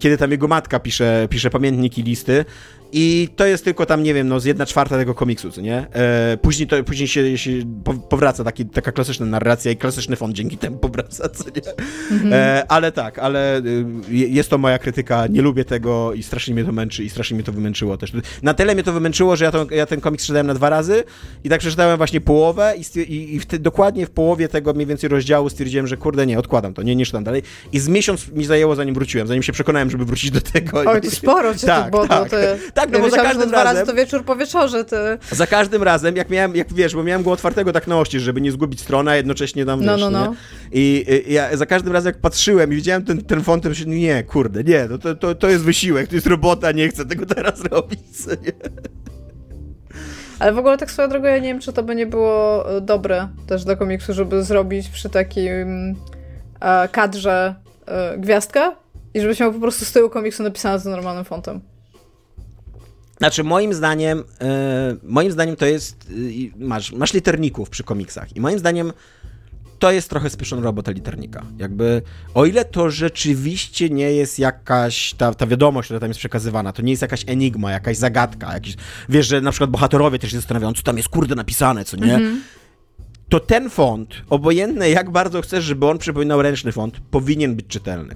kiedy 0.00 0.16
tam 0.18 0.30
jego 0.30 0.48
matka 0.48 0.80
pisze, 0.80 1.26
pisze 1.30 1.50
pamiętniki, 1.50 2.02
listy 2.02 2.44
i 2.96 3.28
to 3.36 3.46
jest 3.46 3.64
tylko 3.64 3.86
tam, 3.86 4.02
nie 4.02 4.14
wiem, 4.14 4.28
no 4.28 4.40
z 4.40 4.44
jedna 4.44 4.66
czwarta 4.66 4.96
tego 4.96 5.14
komiksu, 5.14 5.50
co 5.50 5.60
nie? 5.60 5.86
E, 5.92 6.36
później, 6.42 6.68
to, 6.68 6.84
później 6.84 7.08
się, 7.08 7.38
się 7.38 7.50
powraca 8.08 8.44
taki, 8.44 8.66
taka 8.66 8.92
klasyczna 8.92 9.26
narracja 9.26 9.72
i 9.72 9.76
klasyczny 9.76 10.16
font 10.16 10.34
dzięki 10.34 10.58
temu 10.58 10.78
powraca, 10.78 11.28
co 11.28 11.44
nie? 11.44 11.72
Mhm. 12.10 12.32
E, 12.32 12.64
ale 12.68 12.92
tak, 12.92 13.18
ale 13.18 13.58
y, 13.58 13.84
jest 14.10 14.50
to 14.50 14.58
moja 14.58 14.78
krytyka, 14.78 15.26
nie 15.26 15.42
lubię 15.42 15.64
tego 15.64 16.12
i 16.12 16.22
strasznie 16.22 16.54
mnie 16.54 16.64
to 16.64 16.72
męczy 16.72 17.04
i 17.04 17.10
strasznie 17.10 17.34
mnie 17.34 17.44
to 17.44 17.52
wymęczyło 17.52 17.96
też. 17.96 18.12
Na 18.42 18.54
tyle 18.54 18.74
mnie 18.74 18.82
to 18.82 18.92
wymęczyło, 18.92 19.36
że 19.36 19.44
ja, 19.44 19.50
to, 19.50 19.66
ja 19.70 19.86
ten 19.86 20.00
komiks 20.00 20.26
czytałem 20.26 20.46
na 20.46 20.54
dwa 20.54 20.70
razy 20.70 21.04
i 21.44 21.48
tak 21.48 21.60
przeczytałem 21.60 21.96
właśnie 21.96 22.20
połowę 22.20 22.74
i, 22.76 23.00
i, 23.00 23.34
i 23.34 23.40
w 23.40 23.46
te, 23.46 23.58
dokładnie 23.58 24.06
w 24.06 24.10
połowie 24.10 24.48
tego 24.48 24.72
mniej 24.72 24.86
więcej 24.86 25.10
rozdziału 25.10 25.48
stwierdziłem, 25.48 25.86
że 25.86 25.96
kurde, 25.96 26.26
nie, 26.26 26.38
odkładam 26.38 26.74
to, 26.74 26.82
nie, 26.82 26.96
nie 26.96 27.06
czytam 27.06 27.24
dalej. 27.24 27.42
I 27.72 27.78
z 27.78 27.88
miesiąc 27.88 28.28
mi 28.28 28.44
zajęło, 28.44 28.74
zanim 28.74 28.94
wróciłem, 28.94 29.26
zanim 29.26 29.42
się 29.42 29.52
przekonałem, 29.52 29.90
żeby 29.90 30.04
wrócić 30.04 30.30
do 30.30 30.40
tego. 30.40 30.82
Oj, 30.86 31.00
to 31.00 31.10
sporo 31.10 31.54
cię 31.54 31.66
tak, 31.66 31.92
to 31.92 32.06
tak, 32.74 32.83
tak, 32.90 32.92
no 32.92 33.04
bo 33.04 33.10
za 33.10 33.22
każdym 33.22 33.50
razem... 33.50 33.76
razy 33.76 33.86
to 33.86 33.94
wieczór 33.94 34.24
po 34.24 34.36
wieczorze, 34.36 34.84
ty. 34.84 34.96
Za 35.30 35.46
każdym 35.46 35.82
razem, 35.82 36.16
jak 36.16 36.30
miałem, 36.30 36.56
jak 36.56 36.72
wiesz, 36.72 36.94
bo 36.94 37.02
miałem 37.02 37.22
go 37.22 37.32
otwartego 37.32 37.72
tak 37.72 37.86
na 37.86 37.98
ości, 37.98 38.20
żeby 38.20 38.40
nie 38.40 38.52
zgubić 38.52 38.80
strony, 38.80 39.10
a 39.10 39.16
jednocześnie 39.16 39.66
tam, 39.66 39.84
no, 39.84 39.92
wiesz, 39.92 40.00
no, 40.00 40.10
no. 40.10 40.34
I, 40.72 41.06
I, 41.26 41.32
ja 41.32 41.56
za 41.56 41.66
każdym 41.66 41.92
razem, 41.92 42.12
jak 42.12 42.20
patrzyłem 42.20 42.72
i 42.72 42.76
widziałem 42.76 43.04
ten, 43.04 43.22
ten 43.22 43.42
font, 43.42 43.62
to 43.62 43.68
myślałem, 43.68 43.98
nie, 43.98 44.22
kurde, 44.22 44.64
nie, 44.64 44.86
no 44.90 44.98
to, 44.98 45.14
to, 45.14 45.34
to 45.34 45.48
jest 45.48 45.64
wysiłek, 45.64 46.08
to 46.08 46.14
jest 46.14 46.26
robota, 46.26 46.72
nie 46.72 46.88
chcę 46.88 47.06
tego 47.06 47.26
teraz 47.26 47.64
robić, 47.72 48.26
nie? 48.26 48.52
Ale 50.38 50.52
w 50.52 50.58
ogóle 50.58 50.78
tak 50.78 50.90
swoją 50.90 51.08
drogą, 51.08 51.26
ja 51.26 51.38
nie 51.38 51.48
wiem, 51.48 51.60
czy 51.60 51.72
to 51.72 51.82
by 51.82 51.94
nie 51.94 52.06
było 52.06 52.70
e, 52.76 52.80
dobre 52.80 53.28
też 53.46 53.64
do 53.64 53.76
komiksu, 53.76 54.12
żeby 54.12 54.42
zrobić 54.42 54.88
przy 54.88 55.10
takim 55.10 55.94
kadrze 56.92 57.54
e, 57.86 58.18
gwiazdkę 58.18 58.72
i 59.14 59.20
żebyś 59.20 59.40
miał 59.40 59.52
po 59.52 59.60
prostu 59.60 59.84
z 59.84 59.92
tyłu 59.92 60.10
komiksu 60.10 60.42
napisane 60.42 60.78
z 60.78 60.84
normalnym 60.84 61.24
fontem. 61.24 61.60
Znaczy, 63.18 63.44
moim 63.44 63.74
zdaniem, 63.74 64.18
yy, 64.18 64.46
moim 65.02 65.32
zdaniem 65.32 65.56
to 65.56 65.66
jest, 65.66 66.10
yy, 66.10 66.50
masz, 66.56 66.92
masz 66.92 67.14
literników 67.14 67.70
przy 67.70 67.84
komiksach 67.84 68.36
i 68.36 68.40
moim 68.40 68.58
zdaniem 68.58 68.92
to 69.78 69.92
jest 69.92 70.10
trochę 70.10 70.30
spieszona 70.30 70.62
robota 70.62 70.90
liternika. 70.90 71.44
Jakby, 71.58 72.02
o 72.34 72.46
ile 72.46 72.64
to 72.64 72.90
rzeczywiście 72.90 73.90
nie 73.90 74.12
jest 74.12 74.38
jakaś, 74.38 75.14
ta, 75.14 75.34
ta 75.34 75.46
wiadomość, 75.46 75.86
która 75.86 76.00
tam 76.00 76.10
jest 76.10 76.18
przekazywana, 76.18 76.72
to 76.72 76.82
nie 76.82 76.90
jest 76.90 77.02
jakaś 77.02 77.24
enigma, 77.26 77.72
jakaś 77.72 77.96
zagadka, 77.96 78.54
jakiś, 78.54 78.76
wiesz, 79.08 79.26
że 79.26 79.40
na 79.40 79.50
przykład 79.50 79.70
bohaterowie 79.70 80.18
też 80.18 80.30
się 80.30 80.36
zastanawiają, 80.36 80.72
co 80.72 80.82
tam 80.82 80.96
jest 80.96 81.08
kurde 81.08 81.34
napisane, 81.34 81.84
co 81.84 81.96
nie? 81.96 82.14
Mhm. 82.14 82.42
To 83.28 83.40
ten 83.40 83.70
font, 83.70 84.14
obojętne 84.30 84.90
jak 84.90 85.10
bardzo 85.10 85.42
chcesz, 85.42 85.64
żeby 85.64 85.86
on 85.86 85.98
przypominał 85.98 86.42
ręczny 86.42 86.72
font, 86.72 87.00
powinien 87.10 87.56
być 87.56 87.66
czytelny. 87.66 88.14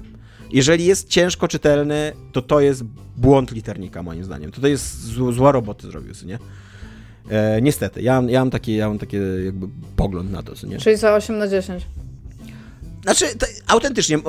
Jeżeli 0.50 0.84
jest 0.84 1.08
ciężko 1.08 1.48
czytelny, 1.48 2.12
to 2.32 2.42
to 2.42 2.60
jest 2.60 2.82
błąd 3.16 3.52
liternika, 3.52 4.02
moim 4.02 4.24
zdaniem. 4.24 4.52
To, 4.52 4.60
to 4.60 4.68
jest 4.68 5.04
zła 5.30 5.52
roboty 5.52 5.86
zrobił, 5.86 6.12
nie? 6.26 6.38
E, 7.30 7.62
niestety, 7.62 8.02
ja, 8.02 8.22
ja, 8.28 8.40
mam 8.40 8.50
taki, 8.50 8.76
ja 8.76 8.88
mam 8.88 8.98
taki 8.98 9.16
jakby 9.44 9.66
pogląd 9.96 10.32
na 10.32 10.42
to, 10.42 10.54
co 10.54 10.66
nie? 10.66 10.78
Czyli 10.78 10.96
za 10.96 11.14
8 11.14 11.38
na 11.38 11.48
10. 11.48 11.86
Znaczy, 13.02 13.38
to, 13.38 13.46
autentycznie, 13.66 14.16
e, 14.16 14.20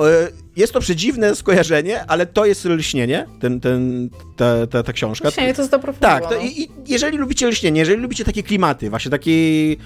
jest 0.56 0.72
to 0.72 0.80
przedziwne 0.80 1.36
skojarzenie, 1.36 2.04
ale 2.06 2.26
to 2.26 2.44
jest 2.44 2.64
lśnienie, 2.64 3.26
ten, 3.40 3.60
ten, 3.60 4.10
ta, 4.36 4.66
ta, 4.66 4.82
ta 4.82 4.92
książka. 4.92 5.28
Lśnienie 5.28 5.54
to 5.54 5.62
jest 5.62 5.72
dobra 5.72 5.92
Tak, 5.92 6.28
to, 6.28 6.40
i, 6.40 6.62
i 6.62 6.70
jeżeli 6.86 7.18
lubicie 7.18 7.46
lśnienie, 7.48 7.80
jeżeli 7.80 8.02
lubicie 8.02 8.24
takie 8.24 8.42
klimaty, 8.42 8.90
właśnie 8.90 9.10
taki 9.10 9.76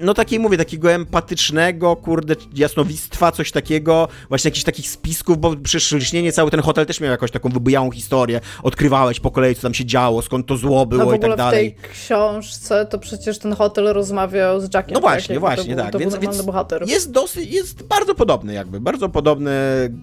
no 0.00 0.14
takiej 0.14 0.38
mówię, 0.38 0.58
takiego 0.58 0.92
empatycznego, 0.92 1.96
kurde, 1.96 2.34
jasnowictwa, 2.54 3.32
coś 3.32 3.52
takiego, 3.52 4.08
właśnie 4.28 4.48
jakichś 4.48 4.64
takich 4.64 4.90
spisków, 4.90 5.38
bo 5.38 5.56
przecież 5.56 5.92
lśnienie, 5.92 6.32
cały 6.32 6.50
ten 6.50 6.60
hotel 6.60 6.86
też 6.86 7.00
miał 7.00 7.10
jakąś 7.10 7.30
taką 7.30 7.48
wybujałą 7.48 7.90
historię, 7.90 8.40
odkrywałeś 8.62 9.20
po 9.20 9.30
kolei, 9.30 9.54
co 9.54 9.62
tam 9.62 9.74
się 9.74 9.84
działo, 9.84 10.22
skąd 10.22 10.46
to 10.46 10.56
zło 10.56 10.86
było 10.86 11.04
no, 11.04 11.14
i 11.14 11.18
tak 11.18 11.36
dalej. 11.36 11.76
w 11.76 11.82
tej 11.82 11.90
książce 11.90 12.86
to 12.86 12.98
przecież 12.98 13.38
ten 13.38 13.52
hotel 13.52 13.84
rozmawiał 13.84 14.60
z 14.60 14.74
Jackiem. 14.74 14.94
No 14.94 15.00
właśnie, 15.00 15.34
tak? 15.34 15.40
właśnie, 15.40 15.76
był, 15.76 15.84
tak. 15.84 15.98
Więc, 15.98 16.16
więc 16.16 16.42
bohater. 16.42 16.88
jest 16.88 17.10
dosyć, 17.10 17.50
jest 17.50 17.82
bardzo 17.82 18.14
podobny 18.14 18.52
jakby, 18.52 18.80
bardzo 18.80 19.08
podobna 19.08 19.50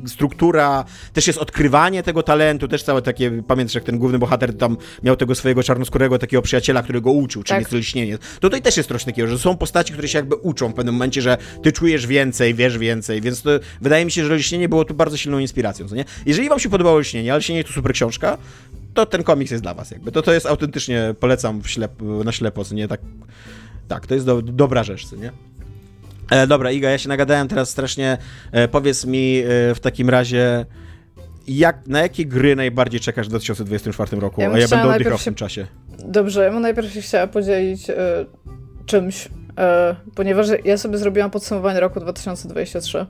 struktura, 0.07 0.85
też 1.13 1.27
jest 1.27 1.39
odkrywanie 1.39 2.03
tego 2.03 2.23
talentu, 2.23 2.67
też 2.67 2.83
całe 2.83 3.01
takie, 3.01 3.43
pamiętasz 3.47 3.75
jak 3.75 3.83
ten 3.83 3.97
główny 3.97 4.19
bohater 4.19 4.57
tam 4.57 4.77
miał 5.03 5.15
tego 5.15 5.35
swojego 5.35 5.63
czarnoskórego 5.63 6.19
takiego 6.19 6.41
przyjaciela, 6.41 6.83
który 6.83 7.01
go 7.01 7.11
uczył, 7.11 7.43
czym 7.43 7.55
tak. 7.55 7.61
jest 7.61 7.71
lśnienie. 7.71 8.17
To 8.17 8.41
tutaj 8.41 8.61
też 8.61 8.77
jest 8.77 8.89
coś 8.89 9.03
takiego, 9.03 9.27
że 9.27 9.39
są 9.39 9.57
postaci 9.57 9.86
postaci, 9.87 9.93
które 9.93 10.07
się 10.07 10.17
jakby 10.17 10.35
uczą 10.35 10.69
w 10.69 10.73
pewnym 10.73 10.95
momencie, 10.95 11.21
że 11.21 11.37
ty 11.63 11.71
czujesz 11.71 12.07
więcej, 12.07 12.53
wiesz 12.53 12.77
więcej, 12.77 13.21
więc 13.21 13.41
to, 13.41 13.49
wydaje 13.81 14.05
mi 14.05 14.11
się, 14.11 14.25
że 14.25 14.35
Lśnienie 14.35 14.69
było 14.69 14.85
tu 14.85 14.93
bardzo 14.93 15.17
silną 15.17 15.39
inspiracją, 15.39 15.87
co 15.87 15.95
nie? 15.95 16.05
Jeżeli 16.25 16.49
wam 16.49 16.59
się 16.59 16.69
podobało 16.69 16.99
Lśnienie, 16.99 17.31
ale 17.31 17.39
Lśnienie 17.39 17.63
to 17.63 17.73
super 17.73 17.93
książka, 17.93 18.37
to 18.93 19.05
ten 19.05 19.23
komiks 19.23 19.51
jest 19.51 19.63
dla 19.63 19.73
was 19.73 19.91
jakby. 19.91 20.11
To, 20.11 20.21
to 20.21 20.33
jest 20.33 20.45
autentycznie, 20.45 21.15
polecam 21.19 21.63
ślep, 21.63 21.91
na 22.25 22.31
ślepo, 22.31 22.65
co 22.65 22.75
nie? 22.75 22.87
Tak, 22.87 23.01
tak 23.87 24.07
to 24.07 24.13
jest 24.13 24.25
do, 24.25 24.41
dobra 24.41 24.83
rzecz, 24.83 25.05
co 25.05 25.15
nie? 25.15 25.31
E, 26.31 26.47
dobra, 26.47 26.71
Iga, 26.71 26.89
ja 26.89 26.97
się 26.97 27.09
nagadałem 27.09 27.47
teraz 27.47 27.69
strasznie. 27.69 28.17
E, 28.51 28.67
powiedz 28.67 29.05
mi 29.05 29.37
e, 29.39 29.75
w 29.75 29.79
takim 29.79 30.09
razie, 30.09 30.65
jak, 31.47 31.87
na 31.87 32.01
jakie 32.01 32.25
gry 32.25 32.55
najbardziej 32.55 32.99
czekasz 32.99 33.25
w 33.25 33.29
2024 33.29 34.21
roku? 34.21 34.41
Ja 34.41 34.51
a 34.51 34.59
ja 34.59 34.67
będę 34.67 34.95
oddychał 34.95 35.17
w 35.17 35.23
tym 35.23 35.35
czasie. 35.35 35.67
Dobrze, 36.05 36.43
ja 36.43 36.51
bym 36.51 36.61
najpierw 36.61 36.93
się 36.93 37.01
chciała 37.01 37.27
podzielić 37.27 37.89
y, 37.89 37.93
czymś, 38.85 39.27
E, 39.27 39.46
ponieważ 40.15 40.47
ja 40.63 40.77
sobie 40.77 40.97
zrobiłam 40.97 41.31
podsumowanie 41.31 41.79
roku 41.79 41.99
2023. 41.99 43.05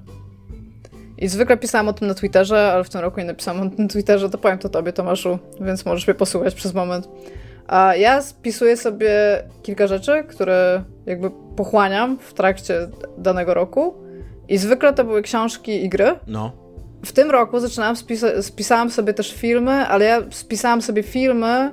I 1.18 1.28
zwykle 1.28 1.58
pisałam 1.58 1.88
o 1.88 1.94
tym 1.94 2.08
na 2.08 2.14
Twitterze, 2.14 2.72
ale 2.74 2.84
w 2.84 2.90
tym 2.90 3.02
roku 3.02 3.20
nie 3.20 3.26
napisałam 3.26 3.68
o 3.68 3.70
tym 3.70 3.86
na 3.86 3.88
Twitterze, 3.88 4.30
to 4.30 4.38
powiem 4.38 4.58
to 4.58 4.70
tobie, 4.70 4.94
Tomaszu, 4.94 5.40
więc 5.62 5.86
możesz 5.86 6.08
mnie 6.08 6.16
posłuchać 6.16 6.56
przez 6.56 6.74
moment. 6.74 7.10
A 7.68 7.96
ja 7.96 8.22
spisuję 8.22 8.78
sobie 8.78 9.44
kilka 9.64 9.88
rzeczy, 9.88 10.24
które 10.24 10.84
jakby 11.06 11.32
pochłaniam 11.56 12.20
w 12.20 12.34
trakcie 12.34 12.88
danego 13.18 13.54
roku. 13.54 13.94
I 14.48 14.58
zwykle 14.58 14.94
to 14.94 15.04
były 15.04 15.22
książki 15.22 15.86
i 15.86 15.90
gry. 15.90 16.16
No. 16.28 16.52
W 17.06 17.12
tym 17.12 17.32
roku 17.32 17.60
zaczynałam, 17.60 17.96
spisa- 17.96 18.42
spisałam 18.42 18.92
sobie 18.92 19.14
też 19.14 19.34
filmy, 19.34 19.72
ale 19.72 20.06
ja 20.06 20.22
spisałam 20.30 20.82
sobie 20.82 21.04
filmy, 21.04 21.72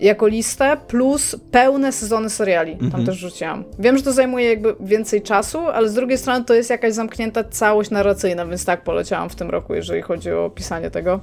jako 0.00 0.26
listę, 0.26 0.76
plus 0.88 1.36
pełne 1.50 1.92
sezony 1.92 2.30
seriali. 2.30 2.76
Tam 2.76 2.84
mhm. 2.84 3.06
też 3.06 3.16
rzuciłam. 3.16 3.64
Wiem, 3.78 3.96
że 3.96 4.02
to 4.02 4.12
zajmuje 4.12 4.48
jakby 4.48 4.74
więcej 4.80 5.22
czasu, 5.22 5.58
ale 5.58 5.88
z 5.88 5.94
drugiej 5.94 6.18
strony 6.18 6.44
to 6.44 6.54
jest 6.54 6.70
jakaś 6.70 6.94
zamknięta 6.94 7.44
całość 7.44 7.90
narracyjna, 7.90 8.46
więc 8.46 8.64
tak 8.64 8.84
poleciałam 8.84 9.30
w 9.30 9.34
tym 9.34 9.50
roku, 9.50 9.74
jeżeli 9.74 10.02
chodzi 10.02 10.32
o 10.32 10.50
pisanie 10.50 10.90
tego. 10.90 11.20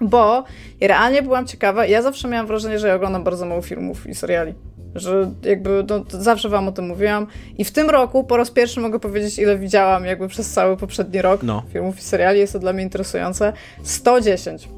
Bo 0.00 0.44
realnie 0.80 1.22
byłam 1.22 1.46
ciekawa, 1.46 1.86
ja 1.86 2.02
zawsze 2.02 2.28
miałam 2.28 2.46
wrażenie, 2.46 2.78
że 2.78 2.88
ja 2.88 2.94
oglądam 2.94 3.24
bardzo 3.24 3.46
mało 3.46 3.62
filmów 3.62 4.06
i 4.06 4.14
seriali. 4.14 4.54
Że 4.94 5.30
jakby 5.42 5.84
no, 5.88 6.04
zawsze 6.08 6.48
wam 6.48 6.68
o 6.68 6.72
tym 6.72 6.86
mówiłam. 6.86 7.26
I 7.58 7.64
w 7.64 7.70
tym 7.70 7.90
roku 7.90 8.24
po 8.24 8.36
raz 8.36 8.50
pierwszy 8.50 8.80
mogę 8.80 9.00
powiedzieć, 9.00 9.38
ile 9.38 9.58
widziałam 9.58 10.04
jakby 10.04 10.28
przez 10.28 10.50
cały 10.50 10.76
poprzedni 10.76 11.22
rok 11.22 11.42
no. 11.42 11.62
filmów 11.72 11.98
i 11.98 12.02
seriali. 12.02 12.38
Jest 12.38 12.52
to 12.52 12.58
dla 12.58 12.72
mnie 12.72 12.82
interesujące. 12.82 13.52
110. 13.82 14.68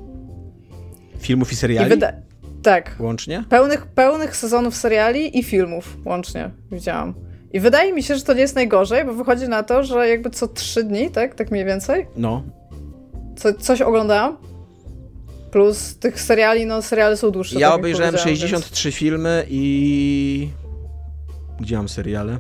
Filmów 1.19 1.53
i 1.53 1.57
seriali? 1.57 1.87
I 1.87 1.91
wyda- 1.91 2.30
tak. 2.63 2.97
Łącznie? 3.01 3.45
Pełnych, 3.49 3.87
pełnych 3.87 4.37
sezonów 4.37 4.77
seriali 4.77 5.39
i 5.39 5.43
filmów 5.43 5.97
łącznie 6.05 6.51
widziałam. 6.73 7.15
I 7.53 7.61
wydaje 7.61 7.93
mi 7.93 8.03
się, 8.03 8.17
że 8.17 8.23
to 8.23 8.35
nie 8.35 8.41
jest 8.41 8.55
najgorzej, 8.55 9.05
bo 9.05 9.13
wychodzi 9.13 9.49
na 9.49 9.63
to, 9.63 9.85
że 9.85 10.09
jakby 10.09 10.31
co 10.31 10.49
trzy 10.49 10.85
dni, 10.85 11.11
tak? 11.11 11.35
Tak 11.35 11.51
mniej 11.51 11.65
więcej? 11.65 12.07
No. 12.17 12.43
Co, 13.37 13.55
coś 13.55 13.81
oglądałam. 13.81 14.37
Plus 15.51 15.99
tych 15.99 16.21
seriali, 16.21 16.67
no 16.67 16.83
seriale 16.83 17.17
są 17.17 17.31
dłuższe. 17.31 17.61
Ja 17.61 17.69
tak 17.69 17.79
obejrzałem 17.79 18.17
63 18.19 18.89
więc... 18.89 18.97
filmy 18.97 19.47
i... 19.51 20.49
Gdzie 21.61 21.77
mam 21.77 21.89
seriale? 21.89 22.39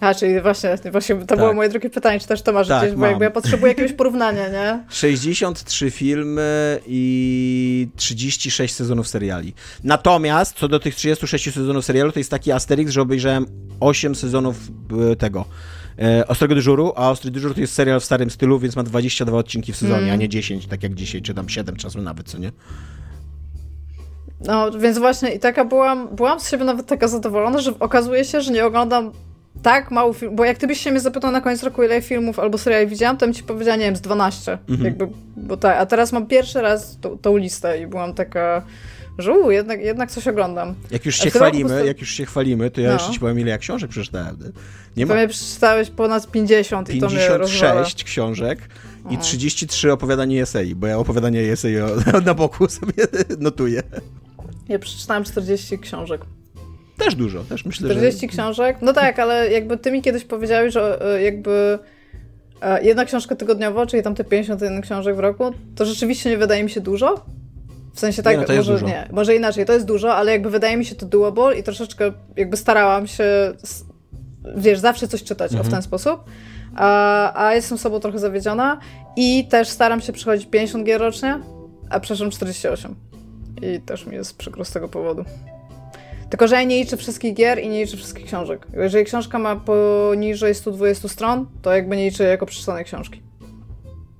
A, 0.00 0.14
czyli 0.14 0.40
właśnie, 0.40 0.76
właśnie 0.92 1.16
to 1.16 1.26
tak. 1.26 1.38
było 1.38 1.52
moje 1.52 1.68
drugie 1.68 1.90
pytanie, 1.90 2.20
czy 2.20 2.26
też 2.26 2.42
to 2.42 2.52
masz 2.52 2.68
tak, 2.68 2.82
gdzieś, 2.82 2.98
bo 2.98 3.06
jakby 3.06 3.24
ja 3.24 3.30
potrzebuję 3.30 3.72
jakiegoś 3.72 3.92
porównania, 3.92 4.48
nie? 4.48 4.84
63 4.88 5.90
filmy 5.90 6.80
i 6.86 7.88
36 7.96 8.74
sezonów 8.74 9.08
seriali. 9.08 9.54
Natomiast, 9.84 10.56
co 10.56 10.68
do 10.68 10.80
tych 10.80 10.94
36 10.94 11.54
sezonów 11.54 11.84
serialu, 11.84 12.12
to 12.12 12.20
jest 12.20 12.30
taki 12.30 12.52
Asterix, 12.52 12.92
że 12.92 13.02
obejrzałem 13.02 13.46
8 13.80 14.14
sezonów 14.14 14.56
e, 15.12 15.16
tego 15.16 15.44
e, 15.98 16.28
Ostrego 16.28 16.54
Dyżuru, 16.54 16.92
a 16.96 17.10
Ostry 17.10 17.30
Dyżur 17.30 17.54
to 17.54 17.60
jest 17.60 17.74
serial 17.74 18.00
w 18.00 18.04
starym 18.04 18.30
stylu, 18.30 18.58
więc 18.58 18.76
ma 18.76 18.82
22 18.82 19.38
odcinki 19.38 19.72
w 19.72 19.76
sezonie, 19.76 20.02
mm. 20.02 20.12
a 20.12 20.16
nie 20.16 20.28
10, 20.28 20.66
tak 20.66 20.82
jak 20.82 20.94
dzisiaj, 20.94 21.22
czy 21.22 21.34
tam 21.34 21.48
7 21.48 21.76
czasu 21.76 22.02
nawet, 22.02 22.28
co 22.28 22.38
nie? 22.38 22.52
No, 24.40 24.70
więc 24.70 24.98
właśnie 24.98 25.34
i 25.34 25.38
taka 25.38 25.64
byłam, 25.64 26.08
byłam 26.16 26.40
z 26.40 26.50
siebie 26.50 26.64
nawet 26.64 26.86
taka 26.86 27.08
zadowolona, 27.08 27.60
że 27.60 27.78
okazuje 27.78 28.24
się, 28.24 28.40
że 28.40 28.52
nie 28.52 28.66
oglądam 28.66 29.12
tak 29.64 29.90
mało 29.90 30.12
film, 30.12 30.36
bo 30.36 30.44
jak 30.44 30.58
ty 30.58 30.66
byś 30.66 30.80
się 30.80 30.90
mnie 30.90 31.00
zapytał 31.00 31.30
na 31.30 31.40
koniec 31.40 31.62
roku, 31.62 31.82
ile 31.82 32.02
filmów 32.02 32.38
albo 32.38 32.58
seriali 32.58 32.86
widziałam, 32.86 33.16
to 33.16 33.26
bym 33.26 33.34
ci 33.34 33.42
powiedziała, 33.42 33.76
nie 33.76 33.84
wiem, 33.84 33.96
z 33.96 34.00
12. 34.00 34.58
Mhm. 34.68 34.84
Jakby, 34.84 35.08
bo 35.36 35.56
tak, 35.56 35.76
a 35.80 35.86
teraz 35.86 36.12
mam 36.12 36.26
pierwszy 36.26 36.60
raz 36.60 36.98
tą, 37.00 37.18
tą 37.18 37.36
listę 37.36 37.80
i 37.80 37.86
byłam 37.86 38.14
taka, 38.14 38.62
że 39.18 39.32
u, 39.32 39.50
jednak, 39.50 39.80
jednak 39.80 40.10
coś 40.10 40.28
oglądam. 40.28 40.74
Jak 40.90 41.06
już 41.06 41.16
się 41.16 41.30
chwalimy, 41.30 41.68
prostu... 41.68 41.86
jak 41.86 42.00
już 42.00 42.10
się 42.10 42.26
chwalimy, 42.26 42.70
to 42.70 42.80
ja 42.80 42.88
no. 42.88 42.92
jeszcze 42.92 43.12
ci 43.12 43.20
powiem, 43.20 43.40
ile 43.40 43.50
ja 43.50 43.58
książek 43.58 43.90
przeczytałem. 43.90 44.36
Nie 44.96 45.06
ma... 45.06 45.14
przeczytałeś 45.28 45.90
ponad 45.90 46.30
50 46.30 46.94
i 46.94 47.00
to 47.00 47.08
mnie 47.08 47.16
56 47.16 48.04
książek 48.04 48.58
i 49.10 49.18
33 49.18 49.92
opowiadanie 49.92 50.42
esei, 50.42 50.74
bo 50.74 50.86
ja 50.86 50.98
opowiadanie 50.98 51.40
esei 51.40 51.74
na 52.26 52.34
boku 52.34 52.68
sobie 52.68 52.92
notuję. 53.38 53.82
Ja 54.68 54.78
przeczytałam 54.78 55.24
40 55.24 55.78
książek. 55.78 56.20
Też 56.98 57.14
dużo, 57.14 57.44
też 57.44 57.64
myślę, 57.64 57.90
40 57.90 58.20
że... 58.20 58.26
książek? 58.26 58.76
No 58.82 58.92
tak, 58.92 59.18
ale 59.18 59.50
jakby 59.50 59.76
ty 59.76 59.92
mi 59.92 60.02
kiedyś 60.02 60.24
powiedziałeś, 60.24 60.72
że 60.74 61.14
e, 61.16 61.22
jakby 61.22 61.78
e, 62.62 62.84
jedna 62.84 63.04
książka 63.04 63.36
tygodniowo, 63.36 63.86
czyli 63.86 64.02
tam 64.02 64.14
te 64.14 64.24
51 64.24 64.82
książek 64.82 65.16
w 65.16 65.18
roku, 65.18 65.44
to 65.76 65.84
rzeczywiście 65.84 66.30
nie 66.30 66.38
wydaje 66.38 66.64
mi 66.64 66.70
się 66.70 66.80
dużo. 66.80 67.24
W 67.94 68.00
sensie 68.00 68.22
tak, 68.22 68.38
nie, 68.38 68.44
no 68.48 68.54
może, 68.54 68.82
nie, 68.82 69.08
może 69.12 69.36
inaczej, 69.36 69.66
to 69.66 69.72
jest 69.72 69.86
dużo, 69.86 70.14
ale 70.14 70.32
jakby 70.32 70.50
wydaje 70.50 70.76
mi 70.76 70.84
się 70.84 70.94
to 70.94 71.06
doable 71.06 71.58
i 71.58 71.62
troszeczkę 71.62 72.12
jakby 72.36 72.56
starałam 72.56 73.06
się, 73.06 73.24
wiesz, 74.56 74.78
zawsze 74.78 75.08
coś 75.08 75.22
czytać 75.22 75.52
mhm. 75.52 75.70
w 75.70 75.72
ten 75.72 75.82
sposób. 75.82 76.24
A, 76.76 77.46
a 77.46 77.54
jestem 77.54 77.78
sobą 77.78 78.00
trochę 78.00 78.18
zawiedziona 78.18 78.78
i 79.16 79.48
też 79.48 79.68
staram 79.68 80.00
się 80.00 80.12
przychodzić 80.12 80.46
50 80.50 80.86
gier 80.86 81.00
rocznie, 81.00 81.40
a 81.90 82.00
przeszłam 82.00 82.30
48. 82.30 82.94
I 83.62 83.80
też 83.80 84.06
mi 84.06 84.14
jest 84.14 84.38
przykro 84.38 84.64
z 84.64 84.70
tego 84.70 84.88
powodu. 84.88 85.24
Tylko, 86.30 86.48
że 86.48 86.54
ja 86.54 86.62
nie 86.62 86.78
liczę 86.78 86.96
wszystkich 86.96 87.34
gier 87.34 87.62
i 87.62 87.68
nie 87.68 87.84
liczę 87.84 87.96
wszystkich 87.96 88.26
książek. 88.26 88.66
Jeżeli 88.72 89.04
książka 89.04 89.38
ma 89.38 89.56
poniżej 89.56 90.54
120 90.54 91.08
stron, 91.08 91.46
to 91.62 91.72
jakby 91.72 91.96
nie 91.96 92.04
liczę 92.04 92.24
jako 92.24 92.46
przeczytanej 92.46 92.84
książki. 92.84 93.22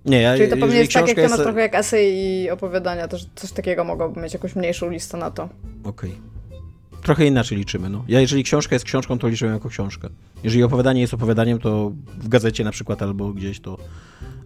Nie, 0.05 0.21
ja, 0.21 0.37
Czyli 0.37 0.51
to 0.51 0.57
pewnie 0.57 0.77
jest 0.77 0.93
tak 0.93 1.09
jak 1.09 1.17
jest... 1.17 1.37
trochę 1.37 1.61
jak 1.61 1.75
esej 1.75 2.14
i 2.14 2.51
opowiadania, 2.51 3.09
też 3.09 3.27
coś 3.35 3.53
takiego 3.53 3.85
mogłoby 3.85 4.21
mieć 4.21 4.33
jakąś 4.33 4.57
mniejszą 4.57 4.90
listę 4.90 5.17
na 5.17 5.31
to. 5.31 5.49
Okej. 5.85 6.11
Okay. 6.11 6.35
Trochę 7.03 7.27
inaczej 7.27 7.59
liczymy, 7.59 7.88
no. 7.88 8.05
Ja 8.09 8.21
jeżeli 8.21 8.45
książka 8.45 8.75
jest 8.75 8.85
książką, 8.85 9.19
to 9.19 9.29
liczę 9.29 9.47
ją 9.47 9.53
jako 9.53 9.69
książkę. 9.69 10.09
Jeżeli 10.45 10.64
opowiadanie 10.64 11.01
jest 11.01 11.14
opowiadaniem, 11.14 11.59
to 11.59 11.93
w 12.19 12.29
gazecie 12.29 12.64
na 12.64 12.71
przykład 12.71 13.03
albo 13.03 13.33
gdzieś 13.33 13.61
to, 13.61 13.79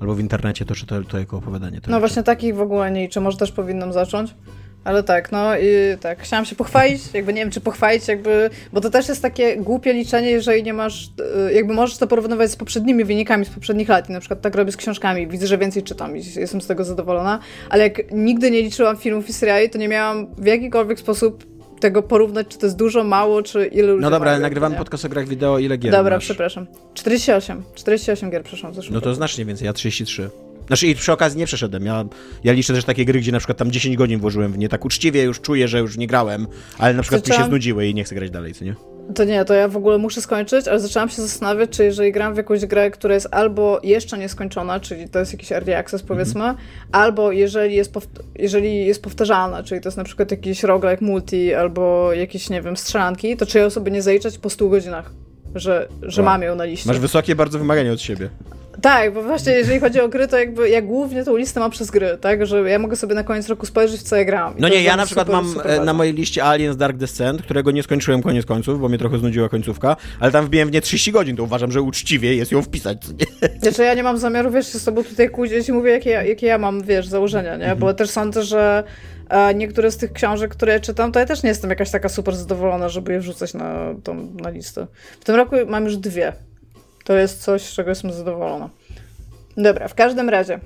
albo 0.00 0.14
w 0.14 0.20
internecie 0.20 0.64
to 0.64 0.74
czytam 0.74 1.04
to 1.04 1.18
jako 1.18 1.36
opowiadanie. 1.36 1.80
To 1.80 1.90
no 1.90 1.96
liczę. 1.96 2.00
właśnie 2.00 2.22
takich 2.22 2.56
w 2.56 2.60
ogóle 2.60 2.90
nie 2.90 3.02
liczę, 3.02 3.20
może 3.20 3.38
też 3.38 3.52
powinnam 3.52 3.92
zacząć. 3.92 4.34
Ale 4.84 5.02
tak, 5.02 5.32
no 5.32 5.56
i 5.58 5.64
tak, 6.00 6.18
chciałam 6.22 6.44
się 6.44 6.56
pochwalić, 6.56 7.02
jakby 7.14 7.32
nie 7.32 7.40
wiem, 7.40 7.50
czy 7.50 7.60
pochwalić, 7.60 8.08
jakby, 8.08 8.50
bo 8.72 8.80
to 8.80 8.90
też 8.90 9.08
jest 9.08 9.22
takie 9.22 9.56
głupie 9.56 9.92
liczenie, 9.92 10.30
jeżeli 10.30 10.62
nie 10.62 10.72
masz, 10.72 11.10
y, 11.48 11.52
jakby 11.52 11.74
możesz 11.74 11.98
to 11.98 12.06
porównywać 12.06 12.50
z 12.50 12.56
poprzednimi 12.56 13.04
wynikami 13.04 13.44
z 13.44 13.48
poprzednich 13.50 13.88
lat 13.88 14.08
i 14.08 14.12
na 14.12 14.20
przykład 14.20 14.40
tak 14.40 14.54
robię 14.54 14.72
z 14.72 14.76
książkami, 14.76 15.26
widzę, 15.26 15.46
że 15.46 15.58
więcej 15.58 15.82
czytam 15.82 16.16
i 16.16 16.22
jestem 16.36 16.60
z 16.60 16.66
tego 16.66 16.84
zadowolona, 16.84 17.38
ale 17.70 17.82
jak 17.82 18.12
nigdy 18.12 18.50
nie 18.50 18.62
liczyłam 18.62 18.96
filmów 18.96 19.28
i 19.28 19.32
seriali, 19.32 19.70
to 19.70 19.78
nie 19.78 19.88
miałam 19.88 20.26
w 20.38 20.46
jakikolwiek 20.46 21.00
sposób 21.00 21.44
tego 21.80 22.02
porównać, 22.02 22.46
czy 22.48 22.58
to 22.58 22.66
jest 22.66 22.76
dużo, 22.76 23.04
mało, 23.04 23.42
czy 23.42 23.66
ile 23.66 23.88
ludzi 23.88 24.02
No 24.02 24.10
dobra, 24.10 24.30
ale 24.30 24.40
nagrywamy 24.40 24.72
nie? 24.74 24.78
podcast 24.78 25.04
o 25.04 25.08
grach 25.08 25.28
wideo, 25.28 25.58
ile 25.58 25.76
gier 25.78 25.92
Dobra, 25.92 26.16
masz? 26.16 26.24
przepraszam. 26.24 26.66
48. 26.94 27.62
48 27.74 28.30
gier 28.30 28.42
przeszłam 28.42 28.72
w 28.72 28.74
zeszłym 28.74 28.94
No 28.94 29.00
to 29.00 29.06
roku. 29.06 29.16
znacznie 29.16 29.44
więcej, 29.44 29.66
ja 29.66 29.72
33. 29.72 30.30
Znaczy 30.68 30.86
i 30.86 30.94
przy 30.94 31.12
okazji 31.12 31.38
nie 31.38 31.46
przeszedłem, 31.46 31.86
ja, 31.86 32.04
ja 32.44 32.52
liczę 32.52 32.74
też 32.74 32.84
takie 32.84 33.04
gry, 33.04 33.20
gdzie 33.20 33.32
na 33.32 33.38
przykład 33.38 33.58
tam 33.58 33.70
10 33.70 33.96
godzin 33.96 34.20
włożyłem 34.20 34.52
w 34.52 34.58
nie, 34.58 34.68
tak 34.68 34.84
uczciwie 34.84 35.22
już 35.22 35.40
czuję, 35.40 35.68
że 35.68 35.78
już 35.78 35.96
nie 35.96 36.06
grałem, 36.06 36.46
ale 36.78 36.94
na 36.94 37.02
przykład 37.02 37.28
mi 37.28 37.34
się 37.34 37.44
znudziły 37.44 37.86
i 37.86 37.94
nie 37.94 38.04
chcę 38.04 38.14
grać 38.14 38.30
dalej, 38.30 38.54
co 38.54 38.64
nie? 38.64 38.74
To 39.14 39.24
nie, 39.24 39.44
to 39.44 39.54
ja 39.54 39.68
w 39.68 39.76
ogóle 39.76 39.98
muszę 39.98 40.22
skończyć, 40.22 40.68
ale 40.68 40.80
zaczęłam 40.80 41.08
się 41.08 41.22
zastanawiać, 41.22 41.70
czy 41.70 41.84
jeżeli 41.84 42.12
gram 42.12 42.34
w 42.34 42.36
jakąś 42.36 42.66
grę, 42.66 42.90
która 42.90 43.14
jest 43.14 43.28
albo 43.30 43.80
jeszcze 43.82 44.18
nieskończona, 44.18 44.80
czyli 44.80 45.08
to 45.08 45.18
jest 45.18 45.32
jakiś 45.32 45.52
early 45.52 45.76
access 45.76 46.02
powiedzmy, 46.02 46.54
albo 46.92 47.32
jeżeli 47.32 47.74
jest, 47.74 47.94
jeżeli 48.36 48.86
jest 48.86 49.02
powtarzalna, 49.02 49.62
czyli 49.62 49.80
to 49.80 49.88
jest 49.88 49.98
na 49.98 50.04
przykład 50.04 50.30
jakiś 50.30 50.62
roguelike 50.62 51.04
multi, 51.04 51.54
albo 51.54 52.12
jakieś, 52.12 52.50
nie 52.50 52.62
wiem, 52.62 52.76
strzelanki, 52.76 53.36
to 53.36 53.46
czy 53.46 53.58
ją 53.58 53.70
sobie 53.70 53.92
nie 53.92 54.02
zaliczać 54.02 54.38
po 54.38 54.50
100 54.50 54.68
godzinach, 54.68 55.12
że, 55.54 55.88
że 56.02 56.22
mam 56.22 56.42
ją 56.42 56.54
na 56.54 56.64
liście. 56.64 56.88
Masz 56.88 56.98
wysokie 56.98 57.34
bardzo 57.36 57.58
wymagania 57.58 57.92
od 57.92 58.00
siebie. 58.00 58.28
Tak, 58.82 59.14
bo 59.14 59.22
właśnie 59.22 59.52
jeżeli 59.52 59.80
chodzi 59.80 60.00
o 60.00 60.08
gry, 60.08 60.28
to 60.28 60.38
jakby 60.38 60.68
ja 60.70 60.82
głównie 60.82 61.24
tą 61.24 61.36
listę 61.36 61.60
mam 61.60 61.70
przez 61.70 61.90
gry, 61.90 62.18
tak, 62.20 62.46
że 62.46 62.70
ja 62.70 62.78
mogę 62.78 62.96
sobie 62.96 63.14
na 63.14 63.24
koniec 63.24 63.48
roku 63.48 63.66
spojrzeć, 63.66 64.00
w 64.00 64.02
co 64.02 64.16
ja 64.16 64.24
grałam. 64.24 64.58
I 64.58 64.60
No 64.60 64.68
nie, 64.68 64.82
ja 64.82 64.96
na 64.96 65.06
przykład 65.06 65.26
super, 65.26 65.42
mam 65.42 65.52
super 65.52 65.70
e, 65.70 65.84
na 65.84 65.92
mojej 65.92 66.14
liście 66.14 66.44
Aliens 66.44 66.76
Dark 66.76 66.96
Descent, 66.96 67.42
którego 67.42 67.70
nie 67.70 67.82
skończyłem 67.82 68.22
koniec 68.22 68.46
końców, 68.46 68.80
bo 68.80 68.88
mnie 68.88 68.98
trochę 68.98 69.18
znudziła 69.18 69.48
końcówka, 69.48 69.96
ale 70.20 70.32
tam 70.32 70.46
wbiłem 70.46 70.68
w 70.68 70.72
nie 70.72 70.80
30 70.80 71.12
godzin, 71.12 71.36
to 71.36 71.42
uważam, 71.42 71.72
że 71.72 71.82
uczciwie 71.82 72.34
jest 72.36 72.52
ją 72.52 72.62
wpisać. 72.62 72.98
nie? 73.08 73.48
Znaczy 73.62 73.82
ja 73.82 73.94
nie 73.94 74.02
mam 74.02 74.18
zamiaru, 74.18 74.50
wiesz, 74.50 74.72
się 74.72 74.78
z 74.78 74.84
tobą 74.84 75.04
tutaj 75.04 75.30
kłócić 75.30 75.68
i 75.68 75.72
mówię, 75.72 75.90
jakie, 75.90 76.10
ja- 76.10 76.22
jakie 76.24 76.46
ja 76.46 76.58
mam, 76.58 76.82
wiesz, 76.82 77.06
założenia, 77.06 77.56
nie? 77.56 77.76
Bo 77.76 77.94
też 77.94 78.10
sądzę, 78.10 78.42
że 78.42 78.84
niektóre 79.54 79.90
z 79.90 79.96
tych 79.96 80.12
książek, 80.12 80.50
które 80.50 80.80
czytam, 80.80 81.12
to 81.12 81.20
ja 81.20 81.26
też 81.26 81.42
nie 81.42 81.48
jestem 81.48 81.70
jakaś 81.70 81.90
taka 81.90 82.08
super 82.08 82.36
zadowolona, 82.36 82.88
żeby 82.88 83.12
je 83.12 83.20
wrzucać 83.20 83.54
na, 83.54 83.94
tą, 84.04 84.14
na 84.14 84.50
listę. 84.50 84.86
W 85.20 85.24
tym 85.24 85.34
roku 85.34 85.56
mam 85.66 85.84
już 85.84 85.96
dwie. 85.96 86.32
To 87.04 87.16
jest 87.16 87.42
coś, 87.42 87.62
z 87.62 87.72
czego 87.72 87.90
jestem 87.90 88.12
zadowolona. 88.12 88.70
Dobra, 89.56 89.88
w 89.88 89.94
każdym 89.94 90.28
razie. 90.28 90.60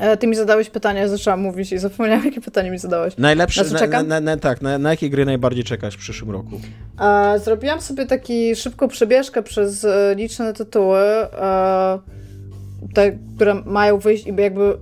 E, 0.00 0.16
ty 0.16 0.26
mi 0.26 0.36
zadałeś 0.36 0.70
pytanie, 0.70 1.08
zaczęłam 1.08 1.40
mówić 1.40 1.72
i 1.72 1.78
zapomniałam, 1.78 2.24
jakie 2.24 2.40
pytanie 2.40 2.70
mi 2.70 2.78
zadałeś. 2.78 3.16
Najlepsze, 3.18 3.64
Na 3.64 3.86
na, 3.86 4.02
na, 4.02 4.20
na, 4.20 4.36
tak, 4.36 4.62
na, 4.62 4.78
na 4.78 4.90
jakie 4.90 5.10
gry 5.10 5.24
najbardziej 5.24 5.64
czekasz 5.64 5.94
w 5.94 5.98
przyszłym 5.98 6.30
roku? 6.30 6.60
E, 7.00 7.38
zrobiłam 7.38 7.80
sobie 7.80 8.06
taki 8.06 8.56
szybką 8.56 8.88
przebieżkę 8.88 9.42
przez 9.42 9.84
e, 9.84 10.14
liczne 10.16 10.52
tytuły, 10.52 10.98
e, 10.98 11.98
te, 12.94 13.18
które 13.36 13.54
mają 13.54 13.98
wyjść 13.98 14.26
i 14.26 14.34
jakby 14.36 14.78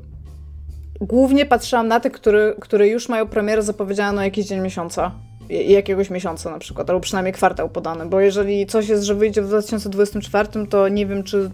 głównie 1.01 1.47
patrzyłam 1.47 1.89
na 1.89 2.01
te, 2.01 2.11
które, 2.11 2.55
które 2.61 2.89
już 2.89 3.09
mają 3.09 3.27
premierę 3.27 3.63
zapowiedzianą 3.63 4.13
na 4.13 4.25
jakiś 4.25 4.47
dzień 4.47 4.61
miesiąca. 4.61 5.11
Jakiegoś 5.49 6.11
miesiąca 6.11 6.51
na 6.51 6.59
przykład, 6.59 6.91
albo 6.91 7.01
przynajmniej 7.01 7.33
kwartał 7.33 7.69
podany, 7.69 8.07
bo 8.07 8.21
jeżeli 8.21 8.67
coś 8.67 8.89
jest, 8.89 9.05
że 9.05 9.15
wyjdzie 9.15 9.43
w 9.43 9.47
2024, 9.47 10.67
to 10.67 10.89
nie 10.89 11.07
wiem, 11.07 11.23
czy 11.23 11.51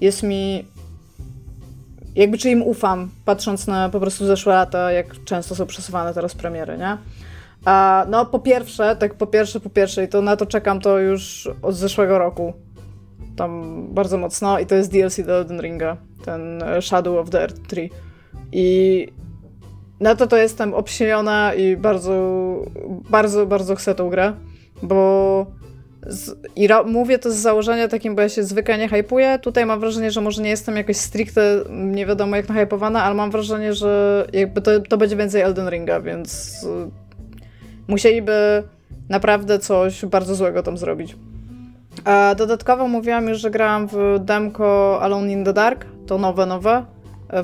jest 0.00 0.22
mi 0.22 0.64
jakby 2.18 2.38
czy 2.38 2.50
im 2.50 2.62
ufam, 2.62 3.10
patrząc 3.24 3.66
na 3.66 3.88
po 3.88 4.00
prostu 4.00 4.26
zeszłe 4.26 4.54
lata, 4.54 4.92
jak 4.92 5.24
często 5.24 5.54
są 5.54 5.66
przesuwane 5.66 6.14
teraz 6.14 6.34
premiery, 6.34 6.78
nie? 6.78 6.98
A, 7.64 8.06
no 8.08 8.26
po 8.26 8.38
pierwsze, 8.38 8.96
tak 8.96 9.14
po 9.14 9.26
pierwsze, 9.26 9.60
po 9.60 9.70
pierwsze 9.70 10.04
i 10.04 10.08
to 10.08 10.22
na 10.22 10.36
to 10.36 10.46
czekam 10.46 10.80
to 10.80 10.98
już 10.98 11.48
od 11.62 11.74
zeszłego 11.74 12.18
roku. 12.18 12.52
Tam 13.36 13.82
bardzo 13.94 14.18
mocno 14.18 14.58
i 14.58 14.66
to 14.66 14.74
jest 14.74 14.92
DLC 14.92 15.20
do 15.26 15.34
Elden 15.34 15.60
Ringa, 15.60 15.96
ten 16.24 16.62
e, 16.62 16.82
Shadow 16.82 17.18
of 17.18 17.30
the 17.30 17.40
Earth 17.40 17.68
3. 17.68 17.88
I 18.52 19.08
na 20.00 20.14
to 20.14 20.26
to 20.26 20.36
jestem 20.36 20.74
obsiejona 20.74 21.54
i 21.54 21.76
bardzo, 21.76 22.12
bardzo, 23.10 23.46
bardzo 23.46 23.74
chcę 23.74 23.94
tą 23.94 24.10
grę, 24.10 24.32
bo 24.82 25.46
z, 26.06 26.36
i 26.56 26.68
mówię 26.86 27.18
to 27.18 27.30
z 27.30 27.34
założenia 27.34 27.88
takim, 27.88 28.14
bo 28.14 28.22
ja 28.22 28.28
się 28.28 28.42
zwykle 28.42 28.78
nie 28.78 28.88
hypuję. 28.88 29.38
Tutaj 29.38 29.66
mam 29.66 29.80
wrażenie, 29.80 30.10
że 30.10 30.20
może 30.20 30.42
nie 30.42 30.50
jestem 30.50 30.76
jakoś 30.76 30.96
stricte 30.96 31.64
nie 31.70 32.06
wiadomo 32.06 32.36
jak 32.36 32.48
nahypowana, 32.48 33.04
ale 33.04 33.14
mam 33.14 33.30
wrażenie, 33.30 33.74
że 33.74 34.26
jakby 34.32 34.62
to, 34.62 34.80
to 34.80 34.96
będzie 34.96 35.16
więcej 35.16 35.42
Elden 35.42 35.68
Ringa, 35.68 36.00
więc 36.00 36.62
y, 36.64 36.90
musieliby 37.88 38.62
naprawdę 39.08 39.58
coś 39.58 40.04
bardzo 40.04 40.34
złego 40.34 40.62
tam 40.62 40.78
zrobić. 40.78 41.16
A 42.04 42.34
dodatkowo 42.34 42.88
mówiłam 42.88 43.28
już, 43.28 43.38
że 43.38 43.50
grałam 43.50 43.88
w 43.88 44.18
demko 44.20 44.98
Alone 45.02 45.32
in 45.32 45.44
the 45.44 45.52
Dark, 45.52 45.86
to 46.06 46.18
nowe, 46.18 46.46
nowe, 46.46 46.84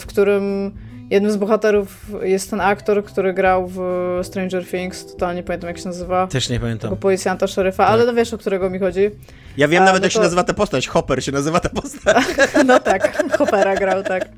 w 0.01 0.07
którym 0.07 0.73
jednym 1.11 1.33
z 1.33 1.37
bohaterów 1.37 2.07
jest 2.23 2.51
ten 2.51 2.61
aktor, 2.61 3.05
który 3.05 3.33
grał 3.35 3.69
w 3.69 3.81
Stranger 4.23 4.67
Things, 4.67 5.07
totalnie 5.07 5.37
nie 5.41 5.43
pamiętam 5.43 5.69
jak 5.69 5.79
się 5.79 5.85
nazywa, 5.87 6.27
Też 6.27 6.49
nie 6.49 6.61
pamiętam. 6.61 6.91
tego 6.91 7.01
policjanta, 7.01 7.47
szeryfa, 7.47 7.87
ale 7.87 8.05
no 8.07 8.15
wiesz 8.15 8.35
o 8.35 8.39
którego 8.39 8.71
mi 8.71 8.79
chodzi. 8.79 9.11
Ja 9.57 9.69
wiem 9.69 9.83
A, 9.83 9.87
nawet 9.87 10.01
no 10.03 10.07
jak 10.07 10.13
się 10.13 10.19
to- 10.19 10.23
nazywa 10.25 10.45
ta 10.45 10.55
postać, 10.55 10.89
Hopper 10.89 11.25
się 11.25 11.33
nazywa 11.33 11.61
ta 11.61 11.69
postać. 11.69 12.25
No 12.67 12.81
tak, 12.81 13.33
Hoppera 13.39 13.75
grał, 13.77 14.03
tak. 14.03 14.29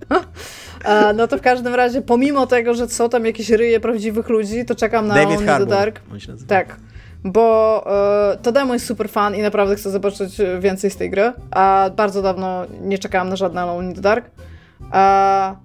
A, 0.85 1.13
no 1.13 1.29
to 1.29 1.39
w 1.39 1.41
każdym 1.41 1.75
razie, 1.75 2.03
pomimo 2.03 2.47
tego, 2.47 2.75
że 2.75 2.89
są 2.89 3.09
tam 3.09 3.27
jakieś 3.27 3.51
ryje 3.51 3.81
prawdziwych 3.81 4.29
ludzi, 4.29 4.65
to 4.65 4.75
czekam 4.75 5.07
na 5.07 5.15
David 5.15 5.29
Only 5.31 5.47
the 5.47 5.53
Harbour. 5.53 5.69
Dark. 5.69 6.01
On 6.13 6.21
się 6.21 6.33
nazywa. 6.33 6.49
Tak, 6.49 6.77
bo 7.25 7.85
e, 8.33 8.37
to 8.43 8.53
demo 8.53 8.75
jest 8.75 8.87
super 8.87 9.09
fan 9.09 9.35
i 9.37 9.43
naprawdę 9.43 9.77
chcę 9.77 9.91
zobaczyć 9.91 10.41
e, 10.41 10.61
więcej 10.61 10.91
z 10.91 10.97
tej 10.97 11.11
gry, 11.11 11.33
a 11.51 11.91
bardzo 11.97 12.23
dawno 12.23 12.65
nie 12.81 12.99
czekałam 12.99 13.29
na 13.29 13.37
żadne 13.37 13.61
Alone 13.61 13.89
in 13.89 13.95
the 13.95 14.01
Dark. 14.01 14.31
A 14.91 15.57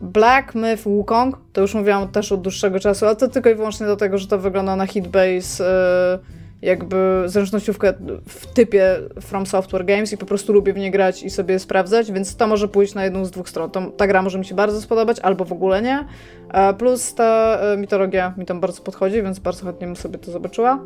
Black 0.00 0.54
Myth 0.54 0.82
Wukong, 0.82 1.38
to 1.52 1.60
już 1.60 1.74
mówiłam 1.74 2.08
też 2.08 2.32
od 2.32 2.42
dłuższego 2.42 2.80
czasu, 2.80 3.06
ale 3.06 3.16
to 3.16 3.28
tylko 3.28 3.50
i 3.50 3.54
wyłącznie 3.54 3.86
do 3.86 3.96
tego, 3.96 4.18
że 4.18 4.26
to 4.26 4.38
wygląda 4.38 4.76
na 4.76 4.86
hitbase, 4.86 5.64
e, 5.64 6.18
jakby 6.62 7.22
zręcznościówkę 7.26 7.94
w 8.28 8.46
typie 8.46 8.96
From 9.20 9.46
Software 9.46 9.84
Games 9.84 10.12
i 10.12 10.18
po 10.18 10.26
prostu 10.26 10.52
lubię 10.52 10.72
w 10.72 10.76
nie 10.76 10.90
grać 10.90 11.22
i 11.22 11.30
sobie 11.30 11.58
sprawdzać, 11.58 12.12
więc 12.12 12.36
to 12.36 12.46
może 12.46 12.68
pójść 12.68 12.94
na 12.94 13.04
jedną 13.04 13.24
z 13.24 13.30
dwóch 13.30 13.48
stron. 13.48 13.70
To, 13.70 13.90
ta 13.90 14.06
gra 14.06 14.22
może 14.22 14.38
mi 14.38 14.44
się 14.44 14.54
bardzo 14.54 14.80
spodobać, 14.80 15.20
albo 15.20 15.44
w 15.44 15.52
ogóle 15.52 15.82
nie. 15.82 16.04
E, 16.52 16.74
Plus 16.74 17.14
ta 17.14 17.58
e, 17.60 17.76
mitologia 17.76 18.34
mi 18.36 18.46
tam 18.46 18.60
bardzo 18.60 18.82
podchodzi, 18.82 19.22
więc 19.22 19.38
bardzo 19.38 19.66
chętnie 19.66 19.86
bym 19.86 19.96
sobie 19.96 20.18
to 20.18 20.30
zobaczyła. 20.30 20.78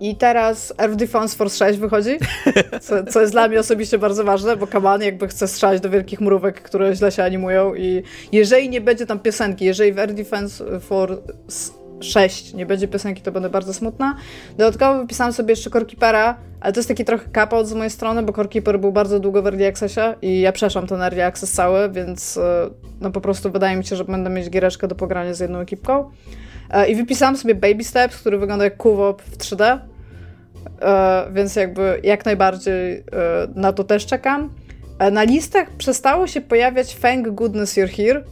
I 0.00 0.16
teraz 0.16 0.74
Earth 0.78 0.96
Defense 0.96 1.36
Force 1.36 1.56
6 1.56 1.78
wychodzi, 1.78 2.18
co, 2.80 3.04
co 3.04 3.20
jest 3.20 3.32
dla 3.32 3.48
mnie 3.48 3.60
osobiście 3.60 3.98
bardzo 3.98 4.24
ważne, 4.24 4.56
bo 4.56 4.66
Kaman 4.66 5.02
jakby 5.02 5.28
chce 5.28 5.48
strzelać 5.48 5.80
do 5.80 5.90
wielkich 5.90 6.20
mrówek, 6.20 6.62
które 6.62 6.94
źle 6.96 7.12
się 7.12 7.22
animują 7.24 7.74
i 7.74 8.02
jeżeli 8.32 8.68
nie 8.68 8.80
będzie 8.80 9.06
tam 9.06 9.18
piosenki, 9.18 9.64
jeżeli 9.64 9.92
w 9.92 9.98
Earth 9.98 10.14
Defense 10.14 10.80
Force 10.80 11.22
6 12.00 12.54
nie 12.54 12.66
będzie 12.66 12.88
piosenki, 12.88 13.22
to 13.22 13.32
będę 13.32 13.50
bardzo 13.50 13.74
smutna. 13.74 14.16
Dodatkowo 14.58 15.00
wypisałam 15.00 15.32
sobie 15.32 15.52
jeszcze 15.52 15.70
Corkeepera, 15.70 16.36
ale 16.60 16.72
to 16.72 16.78
jest 16.78 16.88
taki 16.88 17.04
trochę 17.04 17.28
kapout 17.28 17.66
z 17.66 17.74
mojej 17.74 17.90
strony, 17.90 18.22
bo 18.22 18.32
Corkeeper 18.32 18.80
był 18.80 18.92
bardzo 18.92 19.20
długo 19.20 19.42
w 19.42 19.46
Early 19.46 19.66
Accessie 19.66 20.00
i 20.22 20.40
ja 20.40 20.52
przeszłam 20.52 20.86
ten 20.86 21.02
Early 21.02 21.24
Access 21.24 21.52
cały, 21.52 21.90
więc 21.90 22.36
e, 22.36 22.70
no 23.00 23.10
po 23.10 23.20
prostu 23.20 23.50
wydaje 23.50 23.76
mi 23.76 23.84
się, 23.84 23.96
że 23.96 24.04
będę 24.04 24.30
mieć 24.30 24.50
giereczkę 24.50 24.88
do 24.88 24.94
pogrania 24.94 25.34
z 25.34 25.40
jedną 25.40 25.58
ekipką. 25.58 26.10
E, 26.70 26.88
I 26.88 26.96
wypisałam 26.96 27.36
sobie 27.36 27.54
Baby 27.54 27.84
Steps, 27.84 28.16
który 28.16 28.38
wygląda 28.38 28.64
jak 28.64 28.76
Kuwop 28.76 29.22
w 29.22 29.38
3D, 29.38 29.78
e, 30.82 31.32
więc 31.32 31.56
jakby 31.56 32.00
jak 32.02 32.24
najbardziej 32.24 32.92
e, 32.92 33.02
na 33.54 33.72
to 33.72 33.84
też 33.84 34.06
czekam. 34.06 34.50
Na 35.12 35.22
listach 35.22 35.70
przestało 35.70 36.26
się 36.26 36.40
pojawiać 36.40 36.96
Thank 36.96 37.28
Goodness 37.28 37.76
You're 37.76 37.96
Here, 37.96 38.24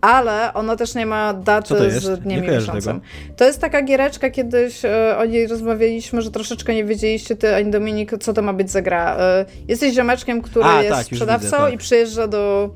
ale 0.00 0.54
ona 0.54 0.76
też 0.76 0.94
nie 0.94 1.06
ma 1.06 1.34
daty 1.34 2.00
z 2.00 2.20
dniem 2.20 2.40
Nie 2.40 2.48
i 2.48 2.50
miesiącem. 2.50 3.00
To 3.36 3.44
jest 3.44 3.60
taka 3.60 3.82
giereczka, 3.82 4.30
kiedyś 4.30 4.84
e, 4.84 5.18
o 5.18 5.24
niej 5.24 5.46
rozmawialiśmy, 5.46 6.22
że 6.22 6.30
troszeczkę 6.30 6.74
nie 6.74 6.84
wiedzieliście, 6.84 7.36
ty 7.36 7.54
ani 7.54 7.70
Dominik, 7.70 8.12
co 8.20 8.32
to 8.32 8.42
ma 8.42 8.52
być 8.52 8.70
za 8.70 8.82
gra. 8.82 9.16
E, 9.18 9.44
jesteś 9.68 9.94
ziomeczkiem, 9.94 10.42
który 10.42 10.64
A, 10.64 10.82
jest 10.82 10.96
tak, 10.96 11.06
sprzedawcą 11.06 11.46
widzę, 11.46 11.56
tak. 11.56 11.74
i 11.74 11.78
przyjeżdża 11.78 12.26
do 12.26 12.70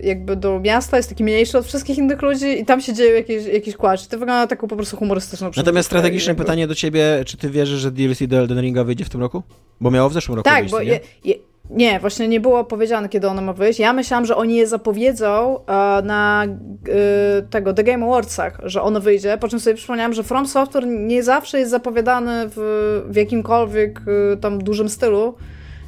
jakby 0.00 0.36
do 0.36 0.60
miasta, 0.60 0.96
jest 0.96 1.08
taki 1.08 1.24
mniejszy 1.24 1.58
od 1.58 1.66
wszystkich 1.66 1.98
innych 1.98 2.22
ludzi 2.22 2.60
i 2.60 2.64
tam 2.64 2.80
się 2.80 2.92
dzieje 2.92 3.14
jakiś, 3.14 3.46
jakiś 3.46 3.76
kłacz. 3.76 4.06
To 4.06 4.10
wygląda 4.18 4.40
na 4.40 4.46
taką 4.46 4.68
po 4.68 4.76
prostu 4.76 4.96
humorystyczną 4.96 5.50
Natomiast 5.56 5.86
strategiczne 5.86 6.30
jakby- 6.30 6.44
pytanie 6.44 6.66
do 6.66 6.74
ciebie, 6.74 7.22
czy 7.26 7.36
ty 7.36 7.50
wierzysz, 7.50 7.80
że 7.80 7.90
DLC 7.90 8.26
do 8.26 8.36
Elden 8.36 8.60
Ringa 8.60 8.84
wyjdzie 8.84 9.04
w 9.04 9.08
tym 9.10 9.20
roku? 9.20 9.42
Bo 9.80 9.90
miało 9.90 10.08
w 10.08 10.12
zeszłym 10.12 10.36
roku 10.36 10.44
Tak, 10.44 10.58
wyjść, 10.58 10.72
bo 10.72 10.82
nie? 10.82 10.86
je, 10.88 11.00
je, 11.24 11.34
nie, 11.70 12.00
właśnie 12.00 12.28
nie 12.28 12.40
było 12.40 12.64
powiedziane, 12.64 13.08
kiedy 13.08 13.28
ono 13.28 13.42
ma 13.42 13.52
wyjść. 13.52 13.78
Ja 13.78 13.92
myślałam, 13.92 14.26
że 14.26 14.36
oni 14.36 14.56
je 14.56 14.66
zapowiedzą 14.66 15.58
e, 15.66 16.02
na 16.02 16.44
e, 16.44 17.42
tego 17.42 17.72
The 17.72 17.84
Game 17.84 18.06
Awardsach, 18.06 18.60
że 18.64 18.82
ono 18.82 19.00
wyjdzie, 19.00 19.38
po 19.38 19.48
czym 19.48 19.60
sobie 19.60 19.76
przypomniałam, 19.76 20.12
że 20.12 20.22
From 20.22 20.46
Software 20.46 20.86
nie 20.86 21.22
zawsze 21.22 21.58
jest 21.58 21.70
zapowiadany 21.70 22.44
w, 22.56 23.02
w 23.08 23.16
jakimkolwiek 23.16 24.00
e, 24.32 24.36
tam 24.36 24.58
dużym 24.58 24.88
stylu 24.88 25.34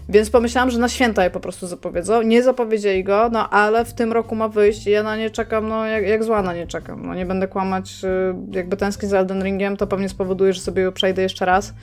Więc 0.09 0.31
pomyślałam, 0.31 0.71
że 0.71 0.79
na 0.79 0.89
święta 0.89 1.25
je 1.25 1.31
po 1.31 1.41
prostu 1.41 1.67
zapowiedzą. 1.67 2.23
Nie 2.23 2.43
zapowiedzieli 2.43 3.05
go, 3.05 3.29
no 3.33 3.51
ale 3.51 3.85
w 3.85 3.93
tym 3.93 4.13
roku 4.13 4.35
ma 4.35 4.49
wyjść 4.49 4.87
i 4.87 4.91
ja 4.91 5.03
na 5.03 5.17
nie 5.17 5.31
czekam, 5.31 5.69
no 5.69 5.87
jak, 5.87 6.07
jak 6.07 6.25
zła 6.25 6.43
na 6.43 6.55
nie 6.55 6.67
czekam. 6.67 7.07
No 7.07 7.15
nie 7.15 7.27
będę 7.27 7.49
kłamać, 7.49 8.05
y, 8.05 8.57
jakby 8.57 8.77
tęsknić 8.77 9.11
za 9.11 9.19
Elden 9.19 9.45
Ringiem, 9.45 9.77
to 9.77 9.87
pewnie 9.87 10.09
spowoduje, 10.09 10.53
że 10.53 10.61
sobie 10.61 10.93
przejdę 10.93 11.23
jeszcze 11.23 11.45
raz 11.45 11.75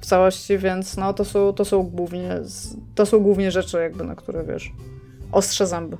w 0.00 0.06
całości, 0.06 0.58
więc 0.58 0.96
no 0.96 1.12
to 1.14 1.24
są, 1.24 1.52
to 1.52 1.64
są 1.64 1.82
głównie, 1.82 2.40
to 2.94 3.06
są 3.06 3.18
głównie 3.18 3.50
rzeczy 3.50 3.78
jakby, 3.78 4.04
na 4.04 4.14
które 4.14 4.44
wiesz, 4.44 4.72
ostrze 5.32 5.66
zęby. 5.66 5.96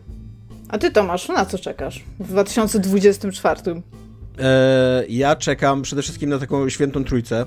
A 0.68 0.78
ty 0.78 0.90
Tomasz, 0.90 1.28
na 1.28 1.44
co 1.44 1.58
czekasz 1.58 2.04
w 2.20 2.28
2024? 2.28 3.60
E, 4.38 5.04
ja 5.08 5.36
czekam 5.36 5.82
przede 5.82 6.02
wszystkim 6.02 6.30
na 6.30 6.38
taką 6.38 6.68
świętą 6.68 7.04
trójcę, 7.04 7.46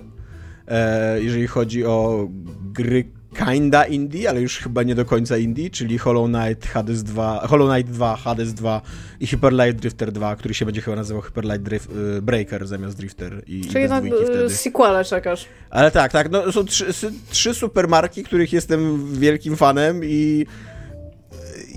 e, 0.67 1.21
jeżeli 1.21 1.47
chodzi 1.47 1.85
o 1.85 2.27
gry 2.73 3.20
kinda 3.35 3.85
indie, 3.85 4.29
ale 4.29 4.41
już 4.41 4.57
chyba 4.57 4.83
nie 4.83 4.95
do 4.95 5.05
końca 5.05 5.37
indie, 5.37 5.69
czyli 5.69 5.97
Hollow 5.97 6.29
Knight, 6.29 6.65
Hades 6.65 7.03
2, 7.03 7.47
Hollow 7.47 7.73
Knight 7.73 7.91
2, 7.91 8.15
Hades 8.15 8.53
2 8.53 8.81
i 9.19 9.27
Hyper 9.27 9.53
Light 9.53 9.81
Drifter 9.81 10.11
2, 10.11 10.35
który 10.35 10.53
się 10.53 10.65
będzie 10.65 10.81
chyba 10.81 10.95
nazywał 10.95 11.21
Hyper 11.21 11.43
Light 11.43 11.61
Drif 11.61 11.87
y, 12.17 12.21
Breaker 12.21 12.67
zamiast 12.67 12.97
Drifter 12.97 13.41
i 13.47 13.65
Czyli 13.65 13.89
na 13.89 14.01
y, 14.45 14.49
sequele 14.49 15.05
czekasz. 15.05 15.45
Ale 15.69 15.91
tak, 15.91 16.11
tak, 16.11 16.31
no 16.31 16.51
są 16.51 16.65
trzy, 16.65 16.93
trzy 17.29 17.53
super 17.53 17.87
marki, 17.87 18.23
których 18.23 18.53
jestem 18.53 19.07
wielkim 19.13 19.57
fanem 19.57 20.01
i 20.03 20.45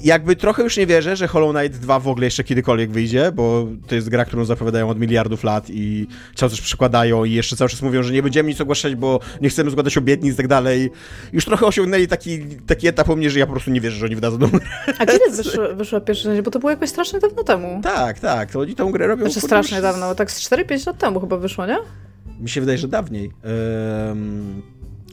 jakby 0.04 0.36
trochę 0.36 0.62
już 0.62 0.76
nie 0.76 0.86
wierzę, 0.86 1.16
że 1.16 1.28
Hollow 1.28 1.56
Knight 1.56 1.78
2 1.80 2.00
w 2.00 2.08
ogóle 2.08 2.26
jeszcze 2.26 2.44
kiedykolwiek 2.44 2.90
wyjdzie, 2.90 3.32
bo 3.32 3.66
to 3.86 3.94
jest 3.94 4.08
gra, 4.08 4.24
którą 4.24 4.44
zapowiadają 4.44 4.88
od 4.88 5.00
miliardów 5.00 5.44
lat 5.44 5.70
i 5.70 6.06
cały 6.34 6.50
czas 6.50 6.60
przykładają 6.60 7.24
i 7.24 7.32
jeszcze 7.32 7.56
cały 7.56 7.70
czas 7.70 7.82
mówią, 7.82 8.02
że 8.02 8.12
nie 8.12 8.22
będziemy 8.22 8.48
nic 8.48 8.60
ogłaszać, 8.60 8.94
bo 8.94 9.20
nie 9.40 9.48
chcemy 9.48 9.70
składać 9.70 9.98
obietnic 9.98 10.34
i 10.34 10.36
tak 10.36 10.48
dalej. 10.48 10.90
Już 11.32 11.44
trochę 11.44 11.66
osiągnęli 11.66 12.08
taki, 12.08 12.38
taki 12.66 12.88
etap 12.88 13.08
u 13.08 13.16
mnie, 13.16 13.30
że 13.30 13.38
ja 13.38 13.46
po 13.46 13.52
prostu 13.52 13.70
nie 13.70 13.80
wierzę, 13.80 13.96
że 13.96 14.06
oni 14.06 14.14
wydadzą 14.14 14.38
tą 14.38 14.48
grę. 14.48 14.60
A 14.98 15.06
kiedy 15.06 15.30
wyszła, 15.30 15.68
wyszła 15.68 16.00
pierwsza 16.00 16.24
część? 16.24 16.42
Bo 16.42 16.50
to 16.50 16.58
było 16.58 16.70
jakoś 16.70 16.88
strasznie 16.88 17.20
dawno 17.20 17.44
temu. 17.44 17.80
Tak, 17.82 18.18
tak, 18.18 18.50
to 18.50 18.60
oni 18.60 18.74
tą 18.74 18.92
grę 18.92 19.06
robią... 19.06 19.24
Znaczy 19.24 19.40
strasznie 19.40 19.76
już... 19.76 19.82
dawno, 19.82 20.08
bo 20.08 20.14
tak 20.14 20.30
z 20.30 20.50
4-5 20.50 20.86
lat 20.86 20.98
temu 20.98 21.20
chyba 21.20 21.36
wyszło, 21.36 21.66
nie? 21.66 21.76
Mi 22.40 22.48
się 22.48 22.60
wydaje, 22.60 22.78
że 22.78 22.88
dawniej. 22.88 23.30
Um, 24.08 24.62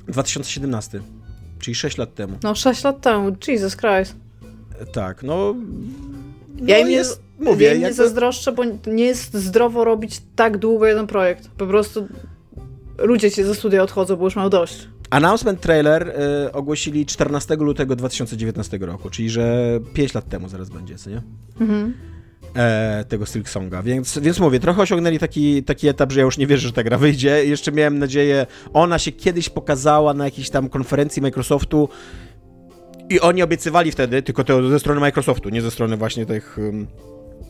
2017, 0.07 0.99
czyli 1.59 1.75
6 1.75 1.97
lat 1.97 2.15
temu. 2.15 2.37
No 2.43 2.55
6 2.55 2.83
lat 2.83 3.01
temu, 3.01 3.35
Jesus 3.47 3.77
Christ. 3.77 4.15
Tak, 4.93 5.23
no. 5.23 5.55
no 6.59 6.67
ja 6.67 6.77
im 6.77 6.87
nie, 6.87 6.93
jest, 6.93 7.21
mówię, 7.39 7.67
ja 7.67 7.73
im 7.73 7.81
nie 7.81 7.93
zazdroszczę, 7.93 8.51
bo 8.51 8.63
nie 8.87 9.05
jest 9.05 9.33
zdrowo 9.33 9.83
robić 9.83 10.21
tak 10.35 10.57
długo 10.57 10.85
jeden 10.85 11.07
projekt. 11.07 11.47
Po 11.57 11.67
prostu 11.67 12.07
ludzie 12.97 13.31
ci 13.31 13.43
ze 13.43 13.55
studia 13.55 13.83
odchodzą, 13.83 14.15
bo 14.15 14.25
już 14.25 14.35
mają 14.35 14.49
dość. 14.49 14.87
Announcement 15.09 15.61
trailer 15.61 16.07
y, 16.47 16.51
ogłosili 16.51 17.05
14 17.05 17.55
lutego 17.55 17.95
2019 17.95 18.77
roku, 18.77 19.09
czyli 19.09 19.29
że 19.29 19.79
5 19.93 20.13
lat 20.13 20.29
temu 20.29 20.49
zaraz 20.49 20.69
będzie, 20.69 20.95
co 20.95 21.09
nie? 21.09 21.21
Mhm. 21.59 21.93
E, 22.55 23.05
tego 23.07 23.25
Silksonga, 23.25 23.83
więc, 23.83 24.19
więc 24.19 24.39
mówię, 24.39 24.59
trochę 24.59 24.81
osiągnęli 24.81 25.19
taki, 25.19 25.63
taki 25.63 25.87
etap, 25.87 26.11
że 26.11 26.19
ja 26.19 26.25
już 26.25 26.37
nie 26.37 26.47
wierzę, 26.47 26.67
że 26.67 26.73
ta 26.73 26.83
gra 26.83 26.97
wyjdzie. 26.97 27.45
Jeszcze 27.45 27.71
miałem 27.71 27.99
nadzieję, 27.99 28.45
ona 28.73 28.99
się 28.99 29.11
kiedyś 29.11 29.49
pokazała 29.49 30.13
na 30.13 30.25
jakiejś 30.25 30.49
tam 30.49 30.69
konferencji 30.69 31.21
Microsoftu 31.21 31.89
i 33.11 33.19
oni 33.19 33.43
obiecywali 33.43 33.91
wtedy, 33.91 34.21
tylko 34.21 34.43
to 34.43 34.69
ze 34.69 34.79
strony 34.79 34.99
Microsoftu, 34.99 35.49
nie 35.49 35.61
ze 35.61 35.71
strony 35.71 35.97
właśnie 35.97 36.25
tych 36.25 36.57
um, 36.57 36.87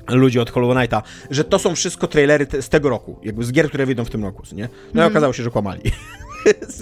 ludzi 0.10 0.40
od 0.40 0.52
Hollow 0.52 0.76
Knighta, 0.76 1.04
że 1.30 1.44
to 1.44 1.60
są 1.60 1.76
wszystko 1.76 2.08
trailery 2.08 2.46
te, 2.46 2.62
z 2.62 2.70
tego 2.70 2.90
roku, 2.90 3.20
jakby 3.24 3.44
z 3.44 3.52
gier, 3.52 3.68
które 3.68 3.86
wyjdą 3.86 4.06
w 4.06 4.10
tym 4.10 4.24
roku, 4.24 4.44
nie? 4.54 4.64
No 4.64 4.70
i 4.84 4.90
mhm. 4.92 5.12
okazało 5.12 5.34
się, 5.34 5.44
że 5.44 5.50
kłamali. 5.50 5.82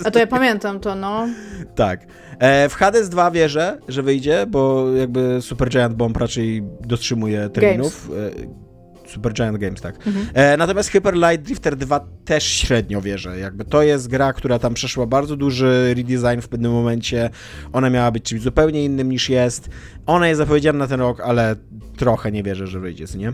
A 0.05 0.11
to 0.11 0.19
ja 0.19 0.27
pamiętam 0.27 0.79
to, 0.79 0.95
no. 0.95 1.27
tak. 1.75 2.05
E, 2.39 2.69
w 2.69 2.73
Hades 2.73 3.09
2 3.09 3.31
wierzę, 3.31 3.77
że 3.87 4.03
wyjdzie, 4.03 4.45
bo 4.47 4.91
jakby 4.95 5.41
Super 5.41 5.69
Giant 5.69 5.95
Bomb 5.95 6.17
raczej 6.17 6.63
dotrzymuje 6.81 7.49
terminów. 7.49 8.09
Games. 8.09 8.68
E, 9.09 9.13
Super 9.13 9.33
Giant 9.33 9.57
Games, 9.57 9.81
tak. 9.81 10.07
Mhm. 10.07 10.27
E, 10.33 10.57
natomiast 10.57 10.89
Hyper 10.89 11.13
Light 11.13 11.41
Drifter 11.41 11.75
2 11.75 11.99
też 12.25 12.43
średnio 12.43 13.01
wierzę. 13.01 13.39
Jakby 13.39 13.65
to 13.65 13.81
jest 13.81 14.07
gra, 14.07 14.33
która 14.33 14.59
tam 14.59 14.73
przeszła 14.73 15.05
bardzo 15.05 15.35
duży 15.35 15.93
redesign 15.97 16.41
w 16.41 16.47
pewnym 16.47 16.71
momencie. 16.71 17.29
Ona 17.73 17.89
miała 17.89 18.11
być 18.11 18.23
czymś 18.23 18.41
zupełnie 18.41 18.85
innym 18.85 19.09
niż 19.09 19.29
jest. 19.29 19.69
Ona 20.05 20.27
jest 20.27 20.37
zapowiedziana 20.37 20.79
na 20.79 20.87
ten 20.87 20.99
rok, 20.99 21.19
ale 21.21 21.55
trochę 21.97 22.31
nie 22.31 22.43
wierzę, 22.43 22.67
że 22.67 22.79
wyjdzie, 22.79 23.05
nie? 23.15 23.33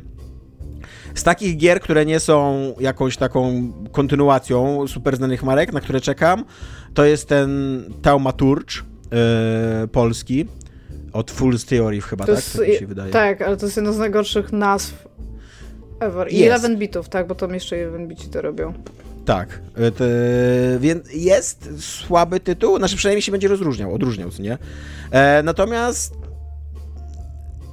Z 1.15 1.23
takich 1.23 1.57
gier, 1.57 1.79
które 1.79 2.05
nie 2.05 2.19
są 2.19 2.73
jakąś 2.79 3.17
taką 3.17 3.71
kontynuacją 3.91 4.87
super 4.87 5.17
znanych 5.17 5.43
marek, 5.43 5.73
na 5.73 5.81
które 5.81 6.01
czekam, 6.01 6.45
to 6.93 7.05
jest 7.05 7.29
ten 7.29 7.83
Taumaturge 8.01 8.75
yy, 9.81 9.87
polski 9.87 10.45
od 11.13 11.31
Full 11.31 11.59
Theory 11.59 12.01
chyba, 12.01 12.25
to 12.25 12.35
tak? 12.35 12.43
Jest, 12.43 12.57
tak 12.57 12.67
mi 12.67 12.75
się 12.75 12.87
wydaje. 12.87 13.11
Tak, 13.11 13.41
ale 13.41 13.57
to 13.57 13.65
jest 13.65 13.77
jedna 13.77 13.91
z 13.91 13.97
najgorszych 13.97 14.51
nazw 14.51 15.07
Ever. 16.05 16.31
I 16.31 16.37
11 16.37 16.77
bitów, 16.77 17.09
tak, 17.09 17.27
bo 17.27 17.35
tam 17.35 17.53
jeszcze 17.53 17.77
11 17.77 18.07
bici 18.07 18.29
to 18.29 18.41
robią. 18.41 18.73
Tak, 19.25 19.59
e, 19.75 19.91
to, 19.91 20.03
więc 20.79 21.13
jest 21.13 21.69
słaby 21.79 22.39
tytuł, 22.39 22.77
znaczy 22.77 22.97
przynajmniej 22.97 23.21
się 23.21 23.31
będzie 23.31 23.47
rozróżniał, 23.47 23.93
odróżniał, 23.93 24.29
nie? 24.39 24.57
E, 25.11 25.43
natomiast 25.43 26.13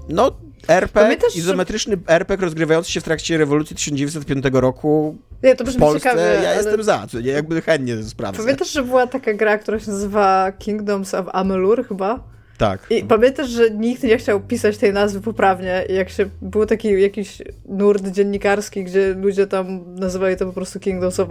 no 0.09 0.37
RPG, 0.69 1.19
izometryczny. 1.35 1.97
RPG 2.07 2.45
rozgrywający 2.45 2.93
się 2.93 3.01
w 3.01 3.05
trakcie 3.05 3.39
rewolucji 3.39 3.77
1905 3.77 4.45
roku 4.53 5.19
nie, 5.43 5.57
to 5.57 5.65
w 5.65 5.77
Polsce, 5.77 6.01
ciekawe, 6.01 6.41
ja 6.43 6.49
ale... 6.49 6.57
jestem 6.57 6.83
za, 6.83 7.07
jakby 7.23 7.63
chętnie 7.63 8.03
sprawdzę. 8.03 8.43
Pamiętasz, 8.43 8.73
że 8.73 8.83
była 8.83 9.07
taka 9.07 9.35
gra, 9.35 9.59
która 9.59 9.81
się 9.81 9.91
nazywa 9.91 10.53
Kingdoms 10.59 11.15
of 11.15 11.27
Amalur 11.33 11.89
chyba? 11.89 12.32
Tak. 12.59 12.87
I 12.91 13.03
pamiętasz, 13.03 13.49
że 13.49 13.71
nikt 13.71 14.03
nie 14.03 14.19
chciał 14.19 14.41
pisać 14.41 14.79
tej 14.79 14.93
nazwy 14.93 15.21
poprawnie 15.21 15.85
jak 15.89 16.11
się, 16.11 16.31
był 16.43 16.67
taki 16.67 17.01
jakiś 17.01 17.43
nurt 17.69 18.09
dziennikarski, 18.09 18.85
gdzie 18.85 19.15
ludzie 19.15 19.47
tam 19.47 19.95
nazywali 19.95 20.37
to 20.37 20.47
po 20.47 20.53
prostu 20.53 20.81
Kingdoms 20.81 21.21
of 21.21 21.29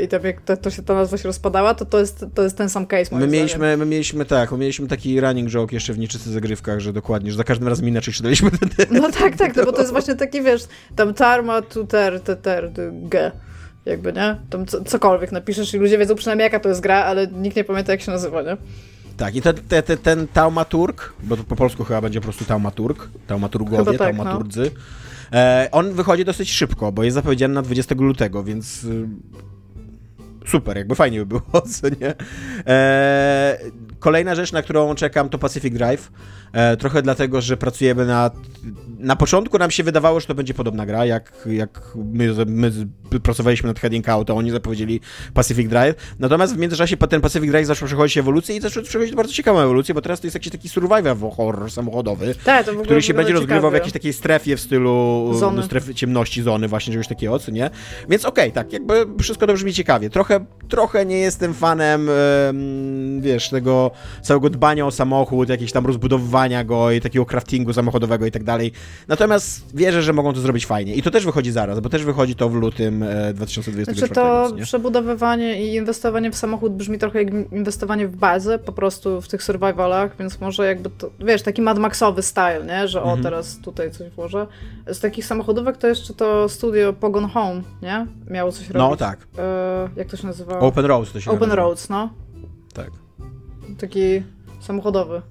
i 0.00 0.08
tam 0.08 0.24
jak 0.24 0.40
to, 0.40 0.56
to, 0.56 0.70
się 0.70 0.82
ta 0.82 0.94
nazwa 0.94 1.18
się 1.18 1.28
rozpadała, 1.28 1.74
to 1.74 1.84
to 1.84 2.00
jest, 2.00 2.26
to 2.34 2.42
jest 2.42 2.56
ten 2.56 2.68
sam 2.68 2.86
case, 2.86 3.16
my 3.16 3.26
mieliśmy, 3.26 3.76
my 3.76 3.86
mieliśmy 3.86 4.24
tak, 4.24 4.52
my 4.52 4.58
mieliśmy 4.58 4.88
taki 4.88 5.20
running 5.20 5.50
joke 5.50 5.74
jeszcze 5.74 5.92
w 5.92 5.98
nieczystych 5.98 6.32
zagrywkach, 6.32 6.80
że 6.80 6.92
dokładnie, 6.92 7.30
że 7.30 7.36
za 7.36 7.44
każdym 7.44 7.68
razem 7.68 7.88
inaczej 7.88 8.14
czytaliśmy 8.14 8.50
ten 8.50 8.68
No 8.90 9.10
tak, 9.10 9.36
tak, 9.36 9.56
no 9.56 9.64
bo 9.64 9.72
to 9.72 9.80
jest 9.80 9.92
właśnie 9.92 10.14
taki, 10.14 10.42
wiesz, 10.42 10.62
tam 10.96 11.14
tarma, 11.14 11.62
tu 11.62 11.86
ter, 11.86 12.20
te, 12.20 12.36
ter, 12.36 12.70
g 12.92 13.32
jakby, 13.86 14.12
nie? 14.12 14.36
Tam 14.50 14.66
cokolwiek 14.66 15.32
napiszesz 15.32 15.74
i 15.74 15.78
ludzie 15.78 15.98
wiedzą 15.98 16.14
przynajmniej 16.14 16.44
jaka 16.44 16.60
to 16.60 16.68
jest 16.68 16.80
gra, 16.80 17.04
ale 17.04 17.26
nikt 17.26 17.56
nie 17.56 17.64
pamięta 17.64 17.92
jak 17.92 18.00
się 18.00 18.12
nazywa, 18.12 18.42
nie? 18.42 18.56
Tak, 19.16 19.36
i 19.36 19.42
ten, 19.42 19.54
ten, 19.68 19.98
ten 19.98 20.28
taumaturg, 20.28 21.12
bo 21.22 21.36
to 21.36 21.44
po 21.44 21.56
polsku 21.56 21.84
chyba 21.84 22.00
będzie 22.00 22.20
po 22.20 22.24
prostu 22.24 22.44
taumaturg, 22.44 23.08
taumaturgowie, 23.26 23.98
tak, 23.98 24.16
no. 24.16 24.24
taumaturdzy, 24.24 24.70
no. 25.32 25.38
e, 25.38 25.68
on 25.72 25.92
wychodzi 25.92 26.24
dosyć 26.24 26.52
szybko, 26.52 26.92
bo 26.92 27.04
jest 27.04 27.14
zapowiedziany 27.14 27.54
na 27.54 27.62
20 27.62 27.94
lutego, 27.98 28.44
więc 28.44 28.84
y, 28.84 29.08
super, 30.46 30.76
jakby 30.76 30.94
fajnie 30.94 31.18
by 31.18 31.26
było, 31.26 31.62
co 31.80 31.88
nie? 31.88 32.14
E, 32.66 33.58
kolejna 33.98 34.34
rzecz, 34.34 34.52
na 34.52 34.62
którą 34.62 34.94
czekam, 34.94 35.28
to 35.28 35.38
Pacific 35.38 35.74
Drive. 35.74 36.10
E, 36.54 36.76
trochę 36.76 37.02
dlatego, 37.02 37.40
że 37.40 37.56
pracujemy 37.56 38.06
nad... 38.06 38.36
Na 38.98 39.16
początku 39.16 39.58
nam 39.58 39.70
się 39.70 39.82
wydawało, 39.82 40.20
że 40.20 40.26
to 40.26 40.34
będzie 40.34 40.54
podobna 40.54 40.86
gra, 40.86 41.06
jak, 41.06 41.32
jak 41.46 41.80
my, 41.96 42.34
my 42.46 42.72
pracowaliśmy 43.22 43.66
nad 43.66 43.80
Heading 43.80 44.08
Out, 44.08 44.30
a 44.30 44.34
oni 44.34 44.50
zapowiedzieli 44.50 45.00
Pacific 45.34 45.68
Drive. 45.68 45.94
Natomiast 46.18 46.54
w 46.54 46.58
międzyczasie 46.58 46.96
ten 46.96 47.20
Pacific 47.20 47.50
Drive 47.50 47.66
zaczął 47.66 47.86
przechodzić 47.86 48.18
ewolucję 48.18 48.56
i 48.56 48.60
zaczął 48.60 48.82
przechodzić 48.82 49.14
bardzo 49.14 49.32
ciekawą 49.32 49.60
ewolucję, 49.60 49.94
bo 49.94 50.00
teraz 50.00 50.20
to 50.20 50.26
jest 50.26 50.34
jakiś 50.34 50.52
taki 50.52 50.68
survival 50.68 51.16
horror 51.36 51.70
samochodowy, 51.70 52.34
tak, 52.44 52.66
który 52.66 53.02
się 53.02 53.14
będzie 53.14 53.32
rozgrywał 53.32 53.70
w 53.70 53.74
jakiejś 53.74 53.92
takiej 53.92 54.12
strefie 54.12 54.56
w 54.56 54.60
stylu 54.60 55.30
zony. 55.34 55.62
strefy 55.62 55.94
ciemności 55.94 56.42
zony, 56.42 56.68
właśnie 56.68 56.92
czegoś 56.92 57.08
takiego, 57.08 57.38
co 57.38 57.50
nie? 57.50 57.70
Więc 58.08 58.24
okej, 58.24 58.50
okay, 58.50 58.64
tak, 58.64 58.72
jakby 58.72 59.06
wszystko 59.20 59.46
to 59.46 59.52
brzmi 59.52 59.72
ciekawie. 59.72 60.10
Trochę, 60.10 60.44
trochę 60.68 61.06
nie 61.06 61.18
jestem 61.18 61.54
fanem, 61.54 62.08
wiesz, 63.20 63.48
tego 63.48 63.90
całego 64.22 64.50
dbania 64.50 64.86
o 64.86 64.90
samochód, 64.90 65.48
jakieś 65.48 65.72
tam 65.72 65.86
rozbudowywania 65.86 66.43
go 66.64 66.90
i 66.90 67.00
takiego 67.00 67.26
craftingu 67.26 67.72
samochodowego 67.72 68.26
i 68.26 68.30
tak 68.30 68.44
dalej. 68.44 68.72
Natomiast 69.08 69.76
wierzę, 69.76 70.02
że 70.02 70.12
mogą 70.12 70.32
to 70.32 70.40
zrobić 70.40 70.66
fajnie. 70.66 70.94
I 70.94 71.02
to 71.02 71.10
też 71.10 71.24
wychodzi 71.24 71.52
zaraz, 71.52 71.80
bo 71.80 71.88
też 71.88 72.04
wychodzi 72.04 72.34
to 72.34 72.48
w 72.48 72.54
lutym 72.54 73.04
2024. 73.34 73.98
Znaczy 73.98 74.14
to 74.14 74.56
nie? 74.56 74.62
przebudowywanie 74.62 75.64
i 75.64 75.74
inwestowanie 75.74 76.30
w 76.30 76.36
samochód 76.36 76.72
brzmi 76.72 76.98
trochę 76.98 77.22
jak 77.22 77.52
inwestowanie 77.52 78.08
w 78.08 78.16
bazę, 78.16 78.58
po 78.58 78.72
prostu 78.72 79.20
w 79.20 79.28
tych 79.28 79.42
survivalach, 79.42 80.16
więc 80.18 80.40
może 80.40 80.66
jakby 80.66 80.90
to, 80.90 81.10
wiesz, 81.20 81.42
taki 81.42 81.62
Mad 81.62 81.78
Maxowy 81.78 82.22
style, 82.22 82.64
nie? 82.66 82.88
Że 82.88 82.98
mhm. 82.98 83.20
o, 83.20 83.22
teraz 83.22 83.58
tutaj 83.58 83.90
coś 83.90 84.10
włożę. 84.10 84.46
Z 84.86 85.00
takich 85.00 85.26
samochodówek 85.26 85.76
to 85.76 85.86
jeszcze 85.86 86.14
to 86.14 86.48
studio 86.48 86.92
Pogon 86.92 87.28
Home, 87.28 87.62
nie? 87.82 88.06
Miało 88.30 88.52
coś 88.52 88.68
no, 88.68 88.80
robić. 88.80 89.00
No 89.00 89.06
tak. 89.06 89.26
E, 89.38 89.88
jak 89.96 90.08
to 90.08 90.16
się 90.16 90.26
nazywa? 90.26 90.58
Open 90.58 90.84
Roads 90.84 91.12
to 91.12 91.20
się 91.20 91.30
Open 91.30 91.40
nazywa. 91.40 91.62
Roads, 91.62 91.88
no. 91.88 92.10
Tak. 92.74 92.90
Taki 93.78 94.22
samochodowy. 94.60 95.22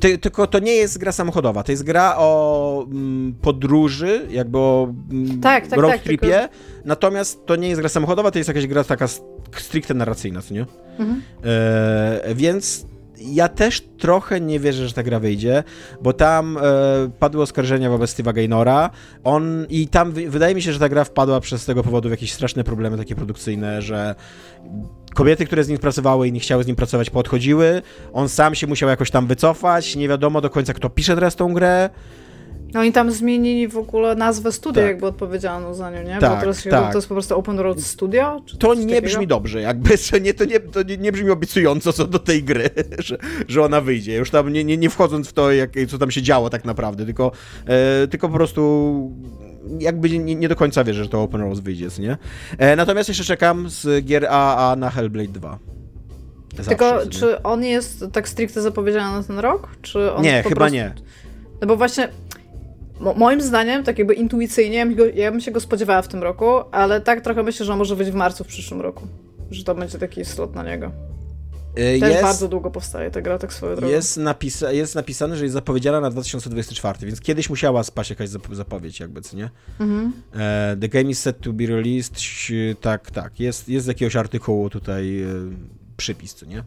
Ty, 0.00 0.18
tylko 0.18 0.46
to 0.46 0.58
nie 0.58 0.72
jest 0.72 0.98
gra 0.98 1.12
samochodowa, 1.12 1.62
to 1.62 1.72
jest 1.72 1.82
gra 1.82 2.14
o 2.16 2.86
mm, 2.90 3.34
podróży, 3.42 4.26
jakby 4.30 4.58
o 4.58 4.94
mm, 5.10 5.40
tak, 5.40 5.66
tak, 5.66 5.78
road 5.78 5.92
tak, 5.92 6.02
tripie, 6.02 6.26
tylko... 6.26 6.54
natomiast 6.84 7.46
to 7.46 7.56
nie 7.56 7.68
jest 7.68 7.80
gra 7.80 7.88
samochodowa, 7.88 8.30
to 8.30 8.38
jest 8.38 8.48
jakaś 8.48 8.66
gra 8.66 8.84
taka 8.84 9.06
stricte 9.56 9.94
narracyjna, 9.94 10.42
co 10.42 10.54
nie? 10.54 10.66
Mhm. 10.98 11.22
E, 11.44 12.34
więc 12.34 12.86
ja 13.18 13.48
też 13.48 13.80
trochę 13.98 14.40
nie 14.40 14.60
wierzę, 14.60 14.88
że 14.88 14.94
ta 14.94 15.02
gra 15.02 15.20
wyjdzie, 15.20 15.62
bo 16.02 16.12
tam 16.12 16.58
e, 16.58 16.60
padły 17.18 17.42
oskarżenia 17.42 17.90
wobec 17.90 18.10
Steve'a 18.10 18.34
Gaynora. 18.34 18.90
On 19.24 19.66
i 19.70 19.88
tam 19.88 20.12
wy, 20.12 20.30
wydaje 20.30 20.54
mi 20.54 20.62
się, 20.62 20.72
że 20.72 20.78
ta 20.78 20.88
gra 20.88 21.04
wpadła 21.04 21.40
przez 21.40 21.64
tego 21.64 21.82
powodu 21.82 22.08
w 22.08 22.10
jakieś 22.10 22.32
straszne 22.32 22.64
problemy 22.64 22.96
takie 22.96 23.14
produkcyjne, 23.14 23.82
że 23.82 24.14
kobiety, 25.14 25.46
które 25.46 25.64
z 25.64 25.68
nim 25.68 25.78
pracowały 25.78 26.28
i 26.28 26.32
nie 26.32 26.40
chciały 26.40 26.64
z 26.64 26.66
nim 26.66 26.76
pracować, 26.76 27.10
podchodziły. 27.10 27.82
On 28.12 28.28
sam 28.28 28.54
się 28.54 28.66
musiał 28.66 28.88
jakoś 28.88 29.10
tam 29.10 29.26
wycofać. 29.26 29.96
Nie 29.96 30.08
wiadomo 30.08 30.40
do 30.40 30.50
końca, 30.50 30.72
kto 30.72 30.90
pisze 30.90 31.14
teraz 31.14 31.36
tą 31.36 31.54
grę. 31.54 31.90
No 32.74 32.84
i 32.84 32.92
tam 32.92 33.12
zmienili 33.12 33.68
w 33.68 33.76
ogóle 33.76 34.14
nazwę 34.14 34.52
studia, 34.52 34.82
Tak. 34.82 34.90
jakby 34.90 35.06
odpowiedzialno 35.06 35.74
za 35.74 35.90
nią, 35.90 36.02
nie? 36.02 36.18
Tak, 36.20 36.34
Bo 36.34 36.40
teraz 36.40 36.62
tak. 36.70 36.92
to 36.92 36.98
jest 36.98 37.08
po 37.08 37.14
prostu 37.14 37.38
Open 37.38 37.58
Road 37.58 37.82
Studio? 37.82 38.40
To 38.58 38.74
nie 38.74 38.86
takiego? 38.86 39.06
brzmi 39.06 39.26
dobrze, 39.26 39.60
jakby 39.60 39.98
to 40.10 40.18
nie, 40.18 40.34
to 40.34 40.44
nie, 40.44 40.60
to 40.60 40.82
nie, 40.82 40.96
nie 40.96 41.12
brzmi 41.12 41.30
obiecująco 41.30 41.92
co 41.92 42.06
do 42.06 42.18
tej 42.18 42.42
gry, 42.42 42.70
że, 42.98 43.18
że 43.48 43.62
ona 43.62 43.80
wyjdzie. 43.80 44.16
Już 44.16 44.30
tam 44.30 44.52
nie, 44.52 44.64
nie, 44.64 44.76
nie 44.76 44.90
wchodząc 44.90 45.28
w 45.28 45.32
to, 45.32 45.52
jak, 45.52 45.70
co 45.88 45.98
tam 45.98 46.10
się 46.10 46.22
działo 46.22 46.50
tak 46.50 46.64
naprawdę, 46.64 47.04
tylko, 47.04 47.32
e, 47.66 48.06
tylko 48.08 48.28
po 48.28 48.34
prostu 48.34 48.94
jakby 49.78 50.18
nie, 50.18 50.34
nie 50.34 50.48
do 50.48 50.56
końca 50.56 50.84
wierzę, 50.84 51.04
że 51.04 51.10
to 51.10 51.22
Open 51.22 51.40
Rose 51.40 51.62
wyjdzie, 51.62 51.88
nie? 51.98 52.16
E, 52.58 52.76
natomiast 52.76 53.08
jeszcze 53.08 53.24
czekam 53.24 53.68
z 53.70 54.04
gier 54.04 54.26
AA 54.30 54.76
na 54.76 54.90
Hellblade 54.90 55.32
2. 55.32 55.58
Zawsze, 56.56 56.68
Tylko 56.68 57.00
czy 57.10 57.42
on 57.42 57.64
jest 57.64 58.04
tak 58.12 58.28
stricte 58.28 58.62
zapowiedziany 58.62 59.16
na 59.18 59.22
ten 59.22 59.38
rok? 59.38 59.68
Czy 59.82 60.12
on 60.12 60.22
Nie, 60.22 60.42
chyba 60.42 60.54
prostu... 60.54 60.74
nie. 60.74 60.94
No 61.60 61.66
bo 61.66 61.76
właśnie 61.76 62.08
mo 63.00 63.14
moim 63.14 63.40
zdaniem, 63.40 63.84
tak 63.84 63.98
jakby 63.98 64.14
intuicyjnie, 64.14 64.86
ja 65.14 65.30
bym, 65.30 65.40
się 65.40 65.50
go 65.50 65.60
spodziewała 65.60 66.02
w 66.02 66.08
tym 66.08 66.22
roku, 66.22 66.46
ale 66.72 67.00
tak 67.00 67.20
trochę 67.20 67.42
myślę, 67.42 67.66
że 67.66 67.72
on 67.72 67.78
może 67.78 67.96
być 67.96 68.10
w 68.10 68.14
marcu 68.14 68.44
w 68.44 68.46
przyszłym 68.46 68.80
roku. 68.80 69.06
Że 69.50 69.64
to 69.64 69.74
będzie 69.74 69.98
taki 69.98 70.24
slot 70.24 70.54
na 70.54 70.62
niego. 70.62 70.92
E, 71.76 71.98
Też 72.00 72.10
jest, 72.10 72.22
bardzo 72.22 72.48
długo 72.48 72.70
powstaje 72.70 73.10
ta 73.10 73.22
gra, 73.22 73.38
tak 73.38 73.52
swoją 73.52 73.76
drogą. 73.76 73.92
jest, 73.92 74.16
napisa 74.16 74.72
jest 74.72 74.94
napisane, 74.94 75.36
że 75.36 75.44
jest 75.44 75.52
zapowiedziana 75.52 76.00
na 76.00 76.10
2024, 76.10 77.06
więc 77.06 77.20
kiedyś 77.20 77.50
musiała 77.50 77.82
spaść 77.84 78.10
jakaś 78.10 78.28
zap 78.28 78.42
zapowiedź, 78.52 79.00
jakby, 79.00 79.20
co 79.20 79.36
nie? 79.36 79.50
Mhm. 79.80 80.12
E, 80.36 80.76
The 80.80 80.88
game 80.88 81.10
is 81.10 81.18
set 81.20 81.40
to 81.40 81.52
be 81.52 81.66
released. 81.66 82.14
Tak, 82.80 83.10
tak. 83.10 83.40
Jest, 83.40 83.68
jest 83.68 83.84
z 83.84 83.88
jakiegoś 83.88 84.16
artykułu 84.16 84.70
tutaj 84.70 85.22
e, 85.22 85.26
przypis, 85.96 86.34
co 86.34 86.46
nie? 86.46 86.62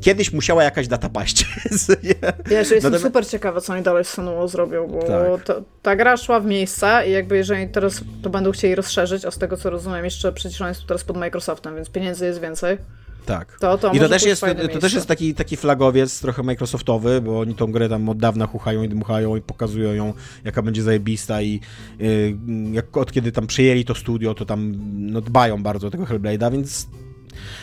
Kiedyś 0.00 0.32
musiała 0.32 0.64
jakaś 0.64 0.88
data 0.88 1.08
paść. 1.08 1.46
jeszcze 2.50 2.74
jestem 2.74 2.98
super 2.98 3.26
ciekawa, 3.26 3.60
co 3.60 3.72
oni 3.72 3.82
dalej 3.82 4.04
z 4.04 4.08
Senuą 4.08 4.48
zrobią, 4.48 4.88
bo 4.88 5.02
Tak. 5.02 5.44
to, 5.44 5.62
ta 5.82 5.96
gra 5.96 6.16
szła 6.16 6.40
w 6.40 6.46
miejsca 6.46 7.04
i 7.04 7.12
jakby 7.12 7.36
jeżeli 7.36 7.68
teraz 7.68 8.00
to 8.22 8.30
będą 8.30 8.52
chcieli 8.52 8.74
rozszerzyć, 8.74 9.24
a 9.24 9.30
z 9.30 9.38
tego 9.38 9.56
co 9.56 9.70
rozumiem, 9.70 10.04
jeszcze 10.04 10.32
przecież 10.32 10.60
on 10.60 10.68
jest 10.68 10.86
teraz 10.86 11.04
pod 11.04 11.16
Microsoftem, 11.16 11.74
więc 11.76 11.90
pieniędzy 11.90 12.26
jest 12.26 12.40
więcej, 12.40 12.78
Tak. 13.26 13.56
to 13.60 13.78
to 13.78 13.92
I 13.92 13.98
to 13.98 14.08
też, 14.08 14.22
jest, 14.22 14.42
to 14.72 14.78
też 14.78 14.94
jest 14.94 15.06
taki, 15.06 15.34
taki 15.34 15.56
flagowiec 15.56 16.20
trochę 16.20 16.42
Microsoftowy, 16.42 17.20
bo 17.20 17.40
oni 17.40 17.54
tą 17.54 17.72
grę 17.72 17.88
tam 17.88 18.08
od 18.08 18.18
dawna 18.18 18.46
chuchają 18.46 18.82
i 18.82 18.88
dmuchają 18.88 19.36
i 19.36 19.40
pokazują 19.40 19.92
ją, 19.92 20.12
jaka 20.44 20.62
będzie 20.62 20.82
zajebista 20.82 21.42
i 21.42 21.60
y, 22.00 22.36
jak, 22.72 22.96
od 22.96 23.12
kiedy 23.12 23.32
tam 23.32 23.46
przyjęli 23.46 23.84
to 23.84 23.94
studio, 23.94 24.34
to 24.34 24.44
tam 24.44 24.74
no, 24.94 25.20
dbają 25.20 25.62
bardzo 25.62 25.86
o 25.86 25.90
tego 25.90 26.04
Hellblade'a, 26.04 26.52
więc 26.52 26.86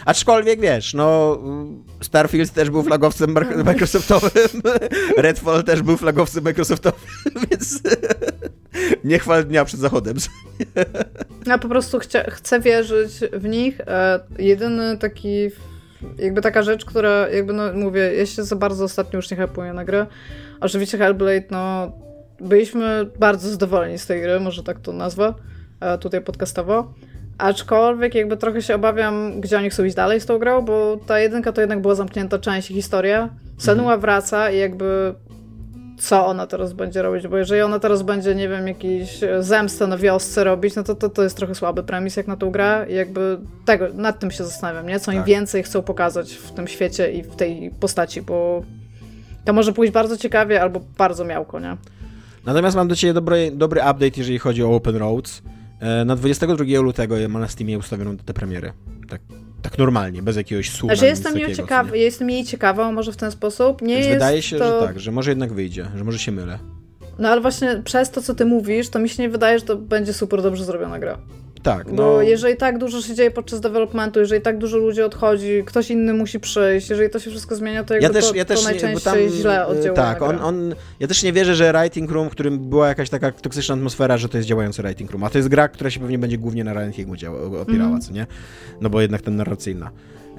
Aczkolwiek 0.06 0.62
wiesz, 0.62 0.94
no 0.94 1.38
Starfield 2.02 2.54
też 2.54 2.70
był 2.70 2.84
flagowcem 2.84 3.36
Microsoftowym, 3.66 4.62
Redfall 5.18 5.64
też 5.64 5.82
był 5.82 5.98
flagowcem 5.98 6.44
Microsoftowym, 6.44 7.00
więc 7.50 7.82
nie 9.04 9.20
chwal 9.20 9.46
dnia 9.46 9.66
przed 9.66 9.80
zachodem. 9.80 10.18
Ja 11.46 11.58
po 11.58 11.70
prostu 11.70 12.00
chcia, 12.00 12.32
chcę 12.32 12.60
wierzyć 12.60 13.12
w 13.34 13.48
nich. 13.48 13.82
E, 13.82 14.20
jedyny 14.40 14.98
taki, 14.98 15.50
jakby 16.18 16.42
taka 16.42 16.64
rzecz, 16.64 16.86
która, 16.86 17.30
jakby 17.30 17.54
no 17.54 17.74
mówię, 17.74 18.14
ja 18.16 18.26
się 18.26 18.44
za 18.44 18.56
bardzo 18.56 18.84
ostatnio 18.84 19.18
już 19.18 19.32
nie 19.32 19.38
hypuję 19.38 19.74
na 19.74 19.86
grę. 19.86 20.08
Oczywiście 20.60 20.98
Hellblade, 20.98 21.48
no 21.52 21.92
byliśmy 22.40 23.06
bardzo 23.20 23.50
zadowoleni 23.50 23.98
z 23.98 24.06
tej 24.06 24.22
gry, 24.22 24.40
może 24.40 24.64
tak 24.64 24.80
to 24.80 24.94
nazwę, 24.94 25.34
e, 25.80 25.98
tutaj 25.98 26.22
podcastowo. 26.22 26.94
Aczkolwiek 27.42 28.16
jakby 28.16 28.38
trochę 28.38 28.62
się 28.62 28.76
obawiam, 28.76 29.42
gdzie 29.42 29.58
oni 29.58 29.70
chcą 29.70 29.84
iść 29.84 29.96
dalej 29.96 30.22
z 30.22 30.26
tą 30.26 30.38
grą, 30.38 30.62
bo 30.62 30.98
ta 31.08 31.20
jedynka 31.20 31.52
to 31.52 31.62
jednak 31.62 31.82
była 31.82 31.96
zamknięta 31.96 32.40
część 32.40 32.72
i 32.72 32.74
historia. 32.74 33.30
Senua 33.58 33.98
wraca 33.98 34.52
i 34.52 34.58
jakby 34.58 35.16
co 35.98 36.26
ona 36.26 36.48
teraz 36.48 36.74
będzie 36.74 37.02
robić, 37.02 37.28
bo 37.28 37.38
jeżeli 37.38 37.62
ona 37.62 37.80
teraz 37.80 38.02
będzie, 38.02 38.36
nie 38.36 38.50
wiem, 38.50 38.68
jakiś 38.68 39.24
e, 39.24 39.44
zemstę 39.44 39.88
na 39.88 39.98
wiosce 39.98 40.44
robić, 40.44 40.76
no 40.76 40.84
to, 40.84 40.96
to 40.96 41.10
to 41.10 41.24
jest 41.24 41.38
trochę 41.38 41.56
słaby 41.56 41.84
premis 41.84 42.18
jak 42.18 42.28
na 42.28 42.38
tą 42.38 42.52
grę 42.52 42.86
i 42.90 42.94
jakby 42.94 43.38
tego, 43.66 43.86
nad 43.94 44.20
tym 44.20 44.32
się 44.32 44.44
zastanawiam, 44.44 44.88
nie? 44.88 45.00
Co 45.00 45.12
Tak. 45.12 45.26
więcej 45.26 45.64
chcą 45.64 45.82
pokazać 45.82 46.34
w 46.34 46.52
tym 46.52 46.68
świecie 46.68 47.12
i 47.12 47.24
w 47.24 47.36
tej 47.36 47.72
postaci, 47.80 48.22
bo 48.22 48.64
to 49.46 49.54
może 49.54 49.74
pójść 49.74 49.94
bardzo 49.94 50.18
ciekawie 50.18 50.62
albo 50.62 50.82
bardzo 50.98 51.26
miałko, 51.26 51.60
nie? 51.60 51.78
Natomiast 52.46 52.76
mam 52.76 52.88
do 52.88 52.96
Ciebie 52.96 53.14
dobry, 53.14 53.52
dobry 53.54 53.82
update, 53.82 54.12
jeżeli 54.18 54.40
chodzi 54.40 54.64
o 54.64 54.76
Open 54.76 54.96
Roads. 54.96 55.42
E, 55.82 56.06
Na 56.06 56.16
22 56.16 56.80
lutego 56.82 57.16
ma 57.30 57.40
na 57.40 57.48
Steamie 57.48 57.78
ustawioną 57.78 58.18
tę 58.18 58.34
premierę. 58.34 58.74
Tak, 59.10 59.22
tak 59.62 59.78
normalnie, 59.78 60.22
bez 60.22 60.36
jakiegoś. 60.36 60.70
Znaczy 60.70 60.92
nic 60.94 61.02
jestem 61.02 61.34
jej 61.34 61.42
takiego, 61.42 61.62
ciekawa, 61.62 61.96
ja 61.96 62.04
jestem 62.04 62.30
jej 62.30 62.46
ciekawa, 62.46 62.92
może 62.92 63.12
w 63.12 63.18
ten 63.18 63.32
sposób. 63.32 63.82
Nie 63.82 63.88
Więc 63.88 64.06
jest 64.06 64.16
wydaje 64.16 64.42
się, 64.42 64.58
to... 64.58 64.80
że 64.82 64.88
tak, 64.88 65.00
że 65.00 65.12
może 65.12 65.32
jednak 65.32 65.54
wyjdzie, 65.54 65.88
że 65.96 66.04
może 66.04 66.20
się 66.20 66.32
mylę. 66.32 66.60
No 67.20 67.30
ale 67.30 67.42
właśnie 67.42 67.82
przez 67.86 68.12
to, 68.12 68.22
co 68.22 68.36
ty 68.36 68.46
mówisz, 68.46 68.90
to 68.90 69.00
mi 69.00 69.10
się 69.10 69.24
nie 69.24 69.30
wydaje, 69.30 69.60
że 69.60 69.66
to 69.66 69.76
będzie 69.76 70.14
super 70.14 70.42
dobrze 70.42 70.66
zrobiona 70.66 71.00
gra. 71.00 71.18
Tak, 71.64 71.88
Bo 71.94 72.04
no. 72.04 72.22
jeżeli 72.22 72.58
tak 72.58 72.78
dużo 72.78 73.02
się 73.02 73.16
dzieje 73.16 73.32
podczas 73.32 73.60
developmentu, 73.60 74.20
jeżeli 74.20 74.42
tak 74.42 74.58
dużo 74.58 74.78
ludzi 74.78 75.02
odchodzi, 75.02 75.64
ktoś 75.66 75.92
inny 75.92 76.14
musi 76.14 76.40
przyjść, 76.40 76.90
jeżeli 76.90 77.10
to 77.10 77.20
się 77.20 77.32
wszystko 77.32 77.56
zmienia, 77.56 77.84
to 77.84 77.96
Ja 77.96 78.10
też, 78.10 78.30
to, 78.30 78.36
ja 78.36 78.46
też 78.46 78.64
to 78.64 78.68
nie, 78.68 78.72
najczęściej 78.72 79.28
tam, 79.30 79.38
źle 79.38 79.62
e, 79.62 79.68
oddziałuje 79.68 79.94
Tak, 79.94 80.22
on, 80.22 80.40
on, 80.42 80.76
ja 81.00 81.08
też 81.08 81.24
nie 81.24 81.34
wierzę, 81.34 81.56
że 81.56 81.74
Writing 81.74 82.12
Room, 82.12 82.30
w 82.30 82.32
którym 82.32 82.60
była 82.60 82.88
jakaś 82.88 83.10
taka 83.10 83.32
toksyczna 83.32 83.76
atmosfera, 83.76 84.18
że 84.18 84.30
to 84.30 84.38
jest 84.38 84.50
działający 84.50 84.82
Writing 84.82 85.12
Room, 85.12 85.24
a 85.24 85.30
to 85.30 85.38
jest 85.38 85.50
gra, 85.50 85.68
która 85.68 85.90
się 85.90 86.00
pewnie 86.00 86.18
będzie 86.18 86.38
głównie 86.38 86.64
na 86.64 86.74
rankingu 86.74 87.16
działa, 87.16 87.42
opierała, 87.42 87.84
Mhm. 87.92 88.02
co 88.02 88.12
nie? 88.14 88.28
No 88.82 88.90
bo 88.90 89.02
jednak 89.02 89.22
ten 89.22 89.36
narracyjna. 89.36 89.92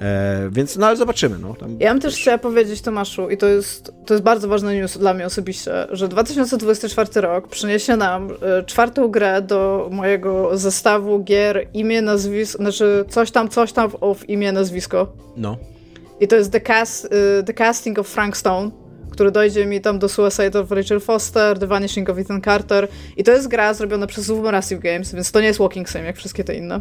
E, 0.02 0.50
więc, 0.52 0.76
no 0.76 0.86
ale 0.86 0.96
zobaczymy, 0.96 1.38
no. 1.38 1.54
Tam, 1.54 1.76
Ja 1.80 1.90
bym 1.92 2.00
też 2.00 2.16
chciała 2.16 2.38
powiedzieć 2.38 2.82
Tomaszu, 2.82 3.30
i 3.30 3.36
to 3.36 3.46
jest, 3.46 3.92
to 4.06 4.14
jest 4.14 4.24
bardzo 4.24 4.48
ważny 4.48 4.80
news 4.80 4.98
dla 4.98 5.14
mnie 5.14 5.26
osobiście, 5.26 5.72
że 5.90 6.08
2024 6.08 7.20
rok 7.20 7.48
przyniesie 7.48 7.96
nam 7.96 8.30
e, 8.30 8.62
czwartą 8.62 9.08
grę 9.08 9.42
do 9.42 9.88
mojego 9.92 10.58
zestawu 10.58 11.24
gier 11.24 11.68
imię, 11.74 12.02
nazwisko, 12.02 12.58
znaczy 12.58 13.04
coś 13.08 13.30
tam, 13.30 13.48
coś 13.48 13.72
tam 13.72 13.90
of 14.00 14.28
imię, 14.28 14.52
nazwisko. 14.52 15.12
no. 15.36 15.56
I 16.20 16.28
to 16.28 16.36
jest 16.36 16.52
The, 16.52 16.60
cast, 16.60 17.04
y, 17.04 17.42
the 17.44 17.54
Casting 17.54 17.98
of 17.98 18.08
Frank 18.08 18.36
Stone, 18.36 18.70
który 19.10 19.30
dojdzie 19.30 19.66
mi 19.66 19.80
tam 19.80 19.98
do 19.98 20.08
Suicide 20.08 20.60
of 20.60 20.70
Rachel 20.70 21.00
Foster, 21.00 21.58
The 21.58 21.66
Vanishing 21.66 22.10
of 22.10 22.18
Ethan 22.18 22.42
Carter. 22.42 22.88
I 23.16 23.24
to 23.24 23.32
jest 23.32 23.48
gra 23.48 23.74
zrobiona 23.74 24.06
przez 24.06 24.26
Supermassive 24.26 24.80
Games, 24.80 25.14
więc 25.14 25.32
to 25.32 25.40
nie 25.40 25.46
jest 25.46 25.58
Walking 25.58 25.88
Sim, 25.88 26.04
jak 26.04 26.16
wszystkie 26.16 26.44
te 26.44 26.54
inne. 26.54 26.80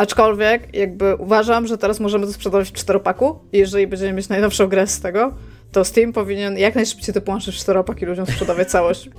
Aczkolwiek, 0.00 0.74
jakby 0.76 1.16
uważam, 1.16 1.66
że 1.66 1.78
teraz 1.78 2.00
możemy 2.00 2.26
to 2.26 2.32
sprzedawać 2.32 2.68
w 2.68 2.72
czteropaku 2.72 3.38
i 3.52 3.58
jeżeli 3.58 3.86
będziemy 3.86 4.12
mieć 4.12 4.28
najnowszą 4.28 4.66
grę 4.66 4.86
z 4.86 5.00
tego, 5.00 5.34
to 5.72 5.84
Steam 5.84 6.12
powinien 6.12 6.58
jak 6.58 6.74
najszybciej 6.74 7.14
te 7.14 7.20
połączyć 7.20 7.54
w 7.54 7.58
czteropak 7.58 8.02
i 8.02 8.06
ludziom 8.06 8.26
sprzedawać 8.26 8.70
całość. 8.76 9.10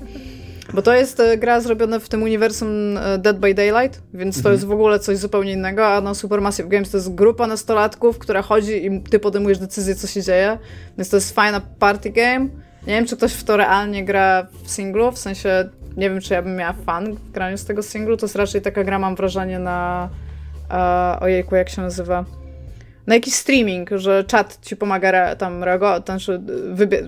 Bo 0.73 0.81
to 0.81 0.93
jest 0.93 1.19
e, 1.19 1.37
gra 1.37 1.61
zrobiona 1.61 1.99
w 1.99 2.09
tym 2.09 2.23
uniwersum 2.23 2.97
e, 2.97 3.17
Dead 3.17 3.39
by 3.39 3.53
Daylight, 3.53 4.01
więc 4.13 4.43
to 4.43 4.51
jest 4.51 4.65
w 4.65 4.71
ogóle 4.71 4.99
coś 4.99 5.17
zupełnie 5.17 5.51
innego, 5.51 5.87
a 5.87 6.01
no 6.01 6.15
Supermassive 6.15 6.69
Games 6.69 6.91
to 6.91 6.97
jest 6.97 7.15
grupa 7.15 7.47
nastolatków, 7.47 8.17
która 8.17 8.41
chodzi 8.41 8.85
i 8.85 9.01
ty 9.01 9.19
podejmujesz 9.19 9.59
decyzję, 9.59 9.95
co 9.95 10.07
się 10.07 10.21
dzieje, 10.21 10.57
więc 10.97 11.09
to 11.09 11.17
jest 11.17 11.35
fajna 11.35 11.61
party 11.79 12.09
game. 12.09 12.47
Nie 12.87 12.93
wiem, 12.93 13.05
czy 13.05 13.17
ktoś 13.17 13.33
w 13.33 13.43
to 13.43 13.57
realnie 13.57 14.05
gra 14.05 14.47
w 14.63 14.71
singlu, 14.71 15.11
w 15.11 15.17
sensie 15.17 15.69
nie 15.97 16.09
wiem, 16.09 16.21
czy 16.21 16.33
ja 16.33 16.41
bym 16.41 16.55
miała 16.55 16.73
fan 16.73 17.13
w 17.13 17.31
graniu 17.31 17.57
z 17.57 17.65
tego 17.65 17.83
singlu, 17.83 18.17
to 18.17 18.25
jest 18.25 18.35
raczej 18.35 18.61
taka 18.61 18.83
gra, 18.83 18.99
mam 18.99 19.15
wrażenie, 19.15 19.59
na 19.59 20.09
e, 20.71 21.19
ojejku, 21.19 21.55
jak 21.55 21.69
się 21.69 21.81
nazywa? 21.81 22.25
Na 23.07 23.15
jakiś 23.15 23.33
streaming, 23.33 23.89
że 23.95 24.23
czat 24.23 24.59
ci 24.61 24.75
pomaga 24.75 25.09
re, 25.09 25.35
tam 25.35 25.63
reagować, 25.63 26.05
znaczy 26.05 26.41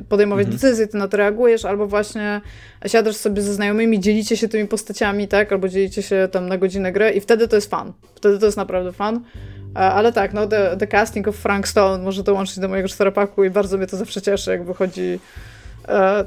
podejmować 0.10 0.48
decyzje, 0.48 0.88
ty 0.88 0.98
na 0.98 1.08
to 1.08 1.18
reagujesz, 1.18 1.66
albo 1.66 1.88
właśnie 1.88 2.42
siadasz 2.88 3.16
sobie 3.16 3.42
ze 3.42 3.54
znajomymi, 3.54 4.00
dzielicie 4.00 4.38
się 4.38 4.48
tymi 4.48 4.68
postaciami, 4.68 5.28
tak, 5.28 5.52
albo 5.52 5.70
dzielicie 5.70 6.02
się 6.02 6.28
tam 6.32 6.48
na 6.48 6.58
godzinę 6.58 6.92
gry 6.92 7.12
i 7.12 7.22
wtedy 7.22 7.48
to 7.48 7.56
jest 7.56 7.70
fan. 7.70 7.94
Wtedy 8.16 8.40
to 8.40 8.46
jest 8.46 8.58
naprawdę 8.58 8.92
fan. 8.92 9.24
Ale 9.74 10.14
tak, 10.14 10.34
no 10.34 10.48
the, 10.48 10.78
the 10.78 10.88
casting 10.88 11.28
of 11.28 11.36
Frank 11.36 11.68
Stone 11.68 12.04
może 12.04 12.24
dołączyć 12.24 12.60
do 12.60 12.68
mojego 12.68 12.90
czteropaku 12.90 13.44
i 13.44 13.50
bardzo 13.50 13.78
mnie 13.78 13.88
to 13.88 13.98
zawsze 13.98 14.22
cieszy, 14.22 14.52
jak 14.52 14.64
wychodzi 14.64 15.20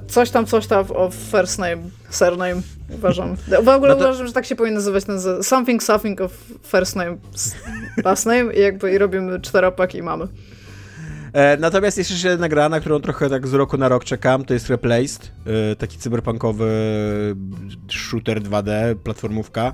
coś 0.09 0.31
tam, 0.31 0.47
coś 0.47 0.67
tam 0.67 0.85
of 0.95 1.15
first 1.15 1.59
name, 1.59 1.77
surname, 2.11 2.63
uważam. 2.95 3.37
W 3.63 3.69
ogóle 3.69 3.93
No 3.95 4.01
to- 4.01 4.05
uważam, 4.05 4.27
że 4.27 4.33
tak 4.33 4.47
się 4.47 4.57
powinien 4.57 4.75
nazywać 4.75 5.05
ten 5.05 5.19
something, 5.43 5.83
something 5.83 6.21
of 6.21 6.33
first 6.63 6.97
name, 6.97 7.17
last 8.05 8.27
name 8.27 8.55
i 8.55 8.61
jakby 8.61 8.93
i 8.93 8.99
robimy 8.99 9.41
czteropak 9.41 9.95
i 9.95 10.03
mamy. 10.03 10.27
E, 11.33 11.57
natomiast 11.57 11.99
jeszcze 11.99 12.29
jedna 12.29 12.49
gra, 12.49 12.69
na 12.69 12.81
którą 12.81 13.01
trochę 13.01 13.31
tak 13.31 13.47
z 13.49 13.55
roku 13.55 13.77
na 13.77 13.89
rok 13.89 14.05
czekam, 14.05 14.45
to 14.45 14.55
jest 14.55 14.69
Replaced, 14.71 15.33
e, 15.73 15.77
taki 15.77 15.99
cyberpunkowy 15.99 16.71
shooter 17.91 18.41
2D, 18.43 18.95
platformówka. 19.05 19.73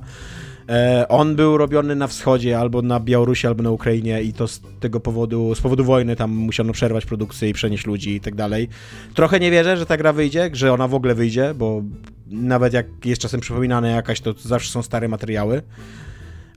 E, 0.69 1.07
on 1.09 1.37
był 1.37 1.59
robiony 1.59 1.97
na 1.97 2.07
wschodzie, 2.07 2.59
albo 2.59 2.83
na 2.83 3.01
Białorusi, 3.01 3.47
albo 3.47 3.63
na 3.63 3.71
Ukrainie 3.71 4.23
i 4.23 4.33
to 4.33 4.49
z 4.49 4.61
tego 4.81 5.01
powodu, 5.01 5.55
z 5.55 5.61
powodu 5.61 5.85
wojny 5.85 6.17
tam 6.17 6.31
musiano 6.31 6.73
przerwać 6.73 7.07
produkcję 7.07 7.49
i 7.49 7.53
przenieść 7.53 7.87
ludzi 7.87 8.15
i 8.15 8.21
tak 8.21 8.35
dalej. 8.35 8.69
Trochę 9.15 9.41
nie 9.41 9.51
wierzę, 9.51 9.77
że 9.77 9.87
ta 9.87 9.97
gra 9.97 10.13
wyjdzie, 10.13 10.51
że 10.53 10.73
ona 10.73 10.89
w 10.89 10.95
ogóle 10.95 11.15
wyjdzie, 11.15 11.55
bo 11.55 11.83
nawet 12.27 12.73
jak 12.73 12.87
jest 13.05 13.23
czasem 13.23 13.41
przypominane 13.41 13.91
jakaś, 13.91 14.21
to 14.21 14.33
zawsze 14.33 14.73
są 14.73 14.83
stare 14.83 15.09
materiały. 15.09 15.63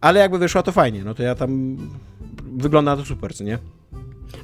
Ale 0.02 0.20
jakby 0.20 0.38
wyszła, 0.38 0.64
to 0.64 0.72
fajnie. 0.72 1.04
No 1.04 1.14
to 1.14 1.24
ja 1.24 1.36
tam... 1.36 1.78
Wygląda 2.58 2.98
to 2.98 3.06
super, 3.06 3.36
co 3.36 3.44
nie? 3.44 3.58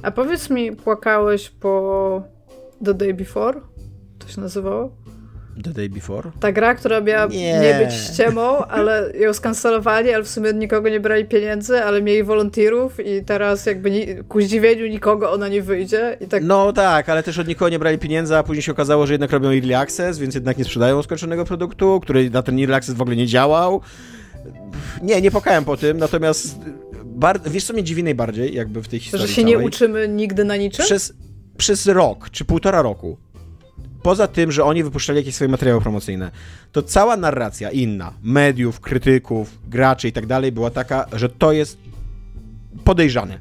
A 0.02 0.10
powiedz 0.10 0.50
mi, 0.50 0.76
płakałeś 0.76 1.50
po 1.50 2.22
The 2.84 2.94
Day 2.94 3.14
Before? 3.14 3.60
To 4.18 4.28
się 4.28 4.40
nazywało? 4.40 5.01
The 5.64 5.70
Day 5.70 5.88
Before? 5.88 6.30
Ta 6.40 6.52
gra, 6.52 6.74
która 6.74 7.00
miała 7.00 7.26
nie, 7.26 7.60
nie 7.60 7.84
być 7.84 7.94
ściemą, 7.94 8.56
ale 8.56 9.12
ją 9.18 9.32
skancelowali, 9.32 10.12
ale 10.12 10.24
w 10.24 10.28
sumie 10.28 10.50
od 10.50 10.56
nikogo 10.56 10.88
nie 10.88 11.00
brali 11.00 11.24
pieniędzy, 11.24 11.84
ale 11.84 12.02
mieli 12.02 12.22
wolontierów 12.22 13.06
i 13.06 13.24
teraz 13.24 13.66
jakby 13.66 13.90
ni 13.90 14.06
ku 14.28 14.40
zdziwieniu 14.40 14.86
nikogo 14.86 15.32
ona 15.32 15.48
nie 15.48 15.62
wyjdzie. 15.62 16.16
I 16.20 16.26
tak... 16.26 16.42
No 16.42 16.72
tak, 16.72 17.08
ale 17.08 17.22
też 17.22 17.38
od 17.38 17.48
nikogo 17.48 17.68
nie 17.68 17.78
brali 17.78 17.98
pieniędzy, 17.98 18.36
a 18.36 18.42
później 18.42 18.62
się 18.62 18.72
okazało, 18.72 19.06
że 19.06 19.14
jednak 19.14 19.32
robią 19.32 19.48
Early 19.48 19.76
Access, 19.76 20.18
więc 20.18 20.34
jednak 20.34 20.58
nie 20.58 20.64
sprzedają 20.64 21.02
skończonego 21.02 21.44
produktu, 21.44 22.00
który 22.00 22.30
na 22.30 22.42
ten 22.42 22.58
Early 22.58 22.74
Access 22.74 22.94
w 22.94 23.02
ogóle 23.02 23.16
nie 23.16 23.26
działał. 23.26 23.80
Nie, 25.02 25.20
nie 25.20 25.30
pokałem 25.30 25.64
po 25.64 25.76
tym, 25.76 25.98
natomiast 25.98 26.58
bar... 27.04 27.40
wiesz 27.50 27.64
co 27.64 27.72
mnie 27.72 27.82
dziwi 27.82 28.04
najbardziej 28.04 28.54
jakby 28.54 28.82
w 28.82 28.88
tej 28.88 29.00
historii 29.00 29.26
Że 29.26 29.34
się 29.34 29.42
całej? 29.42 29.58
nie 29.58 29.64
uczymy 29.66 30.08
nigdy 30.08 30.44
na 30.44 30.56
niczym? 30.56 30.84
Przez, 30.84 31.14
przez 31.56 31.86
rok, 31.86 32.30
czy 32.30 32.44
półtora 32.44 32.82
roku 32.82 33.16
poza 34.02 34.26
tym, 34.26 34.52
że 34.52 34.64
oni 34.64 34.84
wypuszczali 34.84 35.18
jakieś 35.18 35.34
swoje 35.34 35.48
materiały 35.48 35.80
promocyjne, 35.80 36.30
to 36.72 36.82
cała 36.82 37.16
narracja 37.16 37.70
inna, 37.70 38.12
mediów, 38.22 38.80
krytyków, 38.80 39.58
graczy 39.68 40.08
i 40.08 40.12
tak 40.12 40.26
dalej 40.26 40.52
była 40.52 40.70
taka, 40.70 41.06
że 41.12 41.28
to 41.28 41.52
jest 41.52 41.78
podejrzane. 42.84 43.38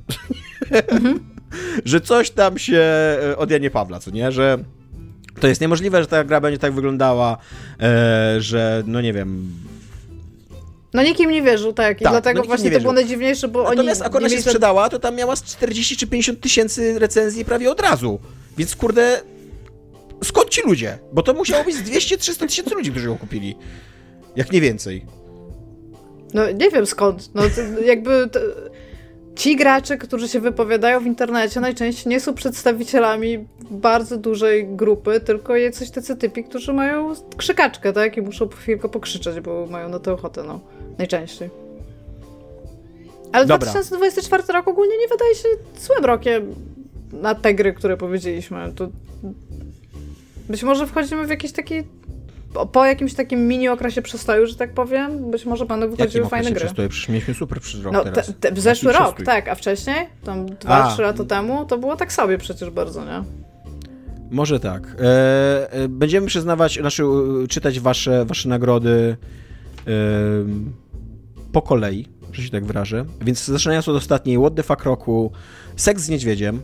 Że 1.85 2.01
coś 2.01 2.31
tam 2.31 2.57
się 2.57 2.77
e, 2.77 3.37
od 3.37 3.51
Janie 3.51 3.71
Pawla, 3.71 3.99
co 3.99 4.11
nie? 4.11 4.31
Że 4.31 4.57
to 5.39 5.47
jest 5.47 5.61
niemożliwe, 5.61 6.01
że 6.01 6.07
ta 6.07 6.23
gra 6.23 6.41
będzie 6.41 6.59
tak 6.59 6.73
wyglądała, 6.73 7.37
e, 7.81 8.35
że 8.39 8.83
no 8.87 9.01
nie 9.01 9.13
wiem, 9.13 9.53
no 10.93 11.03
nikim 11.03 11.31
nie 11.31 11.41
wierzył, 11.41 11.73
tak. 11.73 12.01
I 12.01 12.03
tak, 12.03 12.13
dlatego 12.13 12.41
no 12.41 12.47
właśnie 12.47 12.71
to 12.71 12.79
było 12.79 12.93
najdziwniejsze, 12.93 13.47
bo 13.47 13.63
Natomiast 13.63 14.01
oni... 14.01 14.09
Natomiast 14.09 14.15
ona 14.15 14.29
się 14.29 14.41
sprzedała, 14.41 14.89
to 14.89 14.99
tam 14.99 15.15
miała 15.15 15.35
40 15.35 15.97
czy 15.97 16.07
50 16.07 16.41
tysięcy 16.41 16.99
recenzji 16.99 17.45
prawie 17.45 17.71
od 17.71 17.81
razu. 17.81 18.19
Więc 18.57 18.75
kurde, 18.75 19.21
skąd 20.23 20.49
ci 20.49 20.61
ludzie? 20.61 20.99
Bo 21.13 21.23
to 21.23 21.33
musiało 21.33 21.63
być 21.63 21.75
z 21.75 21.81
200-300 21.81 22.47
tysięcy 22.47 22.75
ludzi, 22.75 22.91
którzy 22.91 23.07
ją 23.07 23.17
kupili. 23.17 23.55
Jak 24.35 24.51
nie 24.51 24.61
więcej. 24.61 25.05
No 26.33 26.51
nie 26.51 26.69
wiem 26.69 26.85
skąd. 26.85 27.29
No 27.35 27.43
jakby 27.85 28.29
to, 28.29 28.39
ci 29.35 29.55
gracze, 29.55 29.97
którzy 29.97 30.27
się 30.27 30.39
wypowiadają 30.39 30.99
w 30.99 31.05
internecie, 31.05 31.59
najczęściej 31.59 32.09
nie 32.09 32.19
są 32.19 32.33
przedstawicielami 32.33 33.47
bardzo 33.71 34.17
dużej 34.17 34.67
grupy, 34.67 35.19
tylko 35.19 35.55
jacyś 35.55 35.89
tacy 35.89 36.15
typi, 36.15 36.43
którzy 36.43 36.73
mają 36.73 37.13
krzykaczkę, 37.37 37.93
tak? 37.93 38.17
I 38.17 38.21
muszą 38.21 38.49
chwilkę 38.49 38.89
pokrzyczeć, 38.89 39.39
bo 39.39 39.65
mają 39.65 39.89
na 39.89 39.99
to 39.99 40.13
ochotę, 40.13 40.43
no. 40.43 40.59
Najczęściej. 40.97 41.49
Ale 43.31 43.45
Dobra. 43.45 43.71
2024 43.71 44.43
rok 44.53 44.67
ogólnie 44.67 44.97
nie 44.97 45.07
wydaje 45.07 45.35
się 45.35 45.47
złym 45.79 46.05
rokiem 46.05 46.55
na 47.11 47.35
te 47.35 47.53
gry, 47.53 47.73
które 47.73 47.97
powiedzieliśmy. 47.97 48.73
To 48.75 48.89
być 50.49 50.63
może 50.63 50.87
wchodzimy 50.87 51.27
w 51.27 51.29
jakiś 51.29 51.51
taki 51.51 51.83
po 52.71 52.85
jakimś 52.85 53.13
takim 53.13 53.47
mini 53.47 53.69
okresie 53.69 54.01
przestoju, 54.01 54.47
że 54.47 54.55
tak 54.55 54.73
powiem, 54.73 55.31
być 55.31 55.45
może 55.45 55.65
będą 55.65 55.89
wychodziły 55.89 56.27
fajne 56.27 56.51
gry. 56.51 56.59
Przestoju? 56.59 56.89
Przecież 56.89 57.09
mieliśmy 57.09 57.33
super 57.33 57.61
przez 57.61 57.83
rok 57.83 57.93
no, 57.93 58.03
teraz. 58.03 58.33
Te, 58.39 58.51
te, 58.51 58.61
zeszły 58.61 58.93
rok, 58.93 59.01
przestój? 59.01 59.25
tak, 59.25 59.47
a 59.47 59.55
wcześniej, 59.55 60.07
tam 60.23 60.45
2-3 60.45 60.99
lata 60.99 61.23
temu, 61.23 61.65
to 61.65 61.77
było 61.77 61.95
tak 61.95 62.13
sobie 62.13 62.37
przecież 62.37 62.69
bardzo, 62.69 63.05
nie? 63.05 63.23
Może 64.31 64.59
tak. 64.59 64.95
E, 64.99 65.71
e, 65.71 65.87
będziemy 65.87 66.27
przyznawać, 66.27 66.79
znaczy 66.79 67.03
czytać 67.49 67.79
wasze, 67.79 68.25
wasze 68.25 68.49
nagrody 68.49 69.17
e, 69.87 69.91
po 71.51 71.61
kolei, 71.61 72.07
że 72.31 72.43
się 72.43 72.49
tak 72.49 72.65
wyrażę. 72.65 73.05
Więc 73.21 73.45
zaczynając 73.45 73.87
od 73.87 73.95
ostatniej 73.95 74.37
What 74.37 74.55
the 74.55 74.63
fuck 74.63 74.83
roku, 74.83 75.31
Seks 75.75 76.03
z 76.03 76.09
niedźwiedziem, 76.09 76.61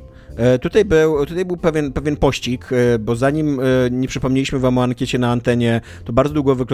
tutaj 0.61 0.85
był, 0.85 1.25
tutaj 1.25 1.45
był 1.45 1.57
pewien, 1.57 1.93
pewien 1.93 2.17
pościg, 2.17 2.69
e, 2.71 2.99
bo 2.99 3.15
zanim 3.15 3.59
e, 3.59 3.63
nie 3.91 4.07
przypomnieliśmy 4.07 4.59
wam 4.59 4.77
o 4.77 4.83
ankiecie 4.83 5.19
na 5.19 5.31
antenie, 5.31 5.81
to 6.05 6.13
bardzo 6.13 6.33
długo 6.33 6.55
wy, 6.55 6.65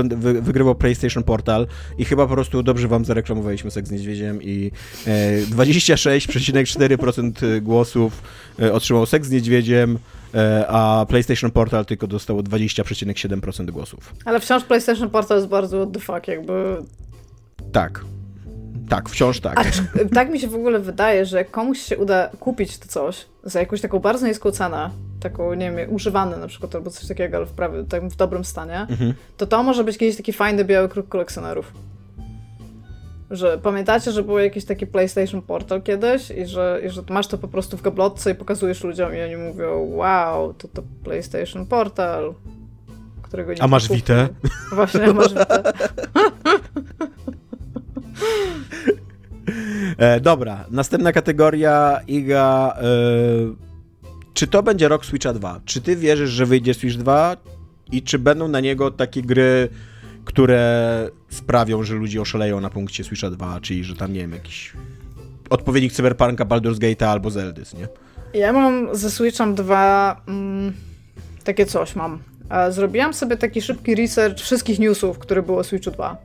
wygrywał 0.41 0.75
PlayStation 0.75 1.23
Portal 1.23 1.67
i 1.97 2.05
chyba 2.05 2.27
po 2.27 2.33
prostu 2.33 2.63
dobrze 2.63 2.87
wam 2.87 3.05
zareklamowaliśmy 3.05 3.71
Seks 3.71 3.89
z 3.89 3.91
Niedźwiedziem 3.91 4.39
i 4.41 4.71
26,4% 5.05 7.61
głosów 7.61 8.21
otrzymał 8.73 9.05
Seks 9.05 9.27
z 9.27 9.31
Niedźwiedziem, 9.31 9.99
a 10.67 11.05
PlayStation 11.09 11.51
Portal 11.51 11.85
tylko 11.85 12.07
dostało 12.07 12.41
20,7% 12.41 13.71
głosów. 13.71 14.13
Ale 14.25 14.39
wciąż 14.39 14.63
PlayStation 14.63 15.09
Portal 15.09 15.37
jest 15.37 15.49
bardzo 15.49 15.77
what 15.77 15.91
the 15.93 15.99
fuck, 15.99 16.27
jakby... 16.27 16.53
Tak. 17.71 18.05
Tak, 18.95 19.09
wciąż 19.09 19.39
tak. 19.39 19.59
A, 19.59 19.63
tak 20.15 20.29
mi 20.29 20.39
się 20.39 20.47
w 20.47 20.55
ogóle 20.55 20.79
wydaje, 20.79 21.25
że 21.25 21.37
jak 21.37 21.51
komuś 21.51 21.79
się 21.79 21.97
uda 21.97 22.29
kupić 22.39 22.77
to 22.77 22.87
coś 22.87 23.25
za 23.43 23.59
jakąś 23.59 23.81
taką 23.81 23.99
bardzo 23.99 24.27
niską 24.27 24.51
cenę, 24.51 24.89
taką, 25.19 25.53
nie 25.53 25.71
wiem, 25.71 25.93
używane 25.93 26.37
na 26.37 26.47
przykład, 26.47 26.75
albo 26.75 26.89
coś 26.89 27.07
takiego, 27.07 27.37
ale 27.37 27.45
w, 27.45 27.51
prawie, 27.51 27.83
tak 27.83 28.07
w 28.07 28.15
dobrym 28.15 28.45
stanie, 28.45 28.79
mhm. 28.89 29.13
to 29.37 29.47
to 29.47 29.63
może 29.63 29.83
być 29.83 29.97
kiedyś 29.97 30.17
taki 30.17 30.33
fajny 30.33 30.65
biały 30.65 30.89
kruk 30.89 31.09
kolekcjonerów. 31.09 31.73
Że 33.31 33.57
pamiętacie, 33.57 34.11
że 34.11 34.23
był 34.23 34.39
jakiś 34.39 34.65
taki 34.65 34.87
PlayStation 34.87 35.41
Portal 35.41 35.81
kiedyś 35.81 36.31
i 36.31 36.45
że, 36.45 36.81
i 36.85 36.89
że 36.89 37.01
masz 37.09 37.27
to 37.27 37.37
po 37.37 37.47
prostu 37.47 37.77
w 37.77 37.81
gablotce 37.81 38.31
i 38.31 38.35
pokazujesz 38.35 38.83
ludziom 38.83 39.15
i 39.15 39.21
oni 39.21 39.37
mówią, 39.37 39.79
wow, 39.79 40.53
to 40.53 40.67
to 40.67 40.81
PlayStation 41.03 41.65
Portal, 41.65 42.33
którego 43.21 43.53
nie 43.53 43.63
A 43.63 43.67
masz 43.67 43.89
Witę? 43.89 44.27
Właśnie, 44.71 45.03
a 45.03 45.13
masz 45.13 45.33
Witę. 45.33 45.63
E, 49.97 50.19
dobra, 50.19 50.65
następna 50.71 51.11
kategoria, 51.11 51.99
Iga. 52.07 52.77
E, 52.77 52.83
czy 54.33 54.47
to 54.47 54.63
będzie 54.63 54.87
rok 54.87 55.05
Switcha 55.05 55.33
2? 55.33 55.61
Czy 55.65 55.81
ty 55.81 55.95
wierzysz, 55.95 56.29
że 56.29 56.45
wyjdzie 56.45 56.73
Switch 56.73 56.97
2 56.97 57.37
i 57.91 58.01
czy 58.01 58.19
będą 58.19 58.47
na 58.47 58.59
niego 58.59 58.91
takie 58.91 59.21
gry, 59.21 59.69
które 60.25 61.09
sprawią, 61.29 61.83
że 61.83 61.95
ludzie 61.95 62.21
oszaleją 62.21 62.61
na 62.61 62.69
punkcie 62.69 63.03
Switcha 63.03 63.29
2, 63.29 63.59
czyli 63.61 63.83
że 63.83 63.95
tam, 63.95 64.13
nie 64.13 64.19
wiem, 64.19 64.31
jakiś 64.31 64.73
odpowiednik 65.49 65.93
Cyberpunka, 65.93 66.45
Baldur's 66.45 66.79
Gate'a 66.79 67.05
albo 67.05 67.29
Zeldys, 67.29 67.73
nie? 67.73 67.87
Ja 68.33 68.53
mam 68.53 68.95
ze 68.95 69.11
Switchem 69.11 69.55
2 69.55 70.21
mm, 70.27 70.73
takie 71.43 71.65
coś 71.65 71.95
mam. 71.95 72.19
Zrobiłam 72.69 73.13
sobie 73.13 73.37
taki 73.37 73.61
szybki 73.61 73.95
research 73.95 74.39
wszystkich 74.39 74.79
newsów, 74.79 75.19
które 75.19 75.43
było 75.43 75.57
o 75.57 75.63
Switchu 75.63 75.91
2. 75.91 76.17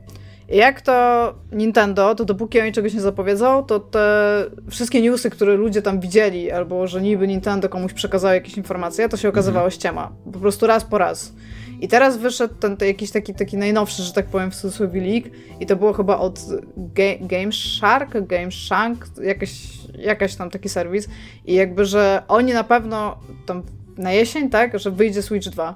Jak 0.49 0.81
to 0.81 1.33
Nintendo, 1.51 2.15
to 2.15 2.25
dopóki 2.25 2.61
oni 2.61 2.71
czegoś 2.71 2.93
nie 2.93 3.01
zapowiedzą, 3.01 3.63
to 3.63 3.79
te 3.79 4.45
wszystkie 4.69 5.01
newsy, 5.01 5.29
które 5.29 5.55
ludzie 5.55 5.81
tam 5.81 5.99
widzieli, 5.99 6.51
albo 6.51 6.87
że 6.87 7.01
niby 7.01 7.27
Nintendo 7.27 7.69
komuś 7.69 7.93
przekazało 7.93 8.33
jakieś 8.33 8.57
informacje, 8.57 9.09
to 9.09 9.17
się 9.17 9.29
okazywało 9.29 9.65
mhm. 9.65 9.71
ściema. 9.71 10.11
Po 10.33 10.39
prostu 10.39 10.67
raz 10.67 10.83
po 10.83 10.97
raz. 10.97 11.33
I 11.81 11.87
teraz 11.87 12.17
wyszedł 12.17 12.53
ten, 12.55 12.77
ten 12.77 12.87
jakiś 12.87 13.11
taki, 13.11 13.33
taki 13.33 13.57
najnowszy, 13.57 14.03
że 14.03 14.13
tak 14.13 14.25
powiem, 14.25 14.51
w 14.51 14.55
cudzysłowie 14.55 15.01
leak 15.01 15.23
i 15.59 15.65
to 15.65 15.75
było 15.75 15.93
chyba 15.93 16.17
od 16.17 16.39
Ga 16.77 17.03
Game 17.21 17.51
Shark, 17.51 18.27
Game 18.27 18.51
Shank, 18.51 19.05
jakaś, 19.23 19.51
jakaś 19.97 20.35
tam 20.35 20.49
taki 20.49 20.69
serwis 20.69 21.07
i 21.45 21.53
jakby, 21.53 21.85
że 21.85 22.23
oni 22.27 22.53
na 22.53 22.63
pewno 22.63 23.19
tam 23.45 23.63
na 23.97 24.11
jesień, 24.11 24.49
tak, 24.49 24.79
że 24.79 24.91
wyjdzie 24.91 25.21
Switch 25.21 25.49
2. 25.49 25.75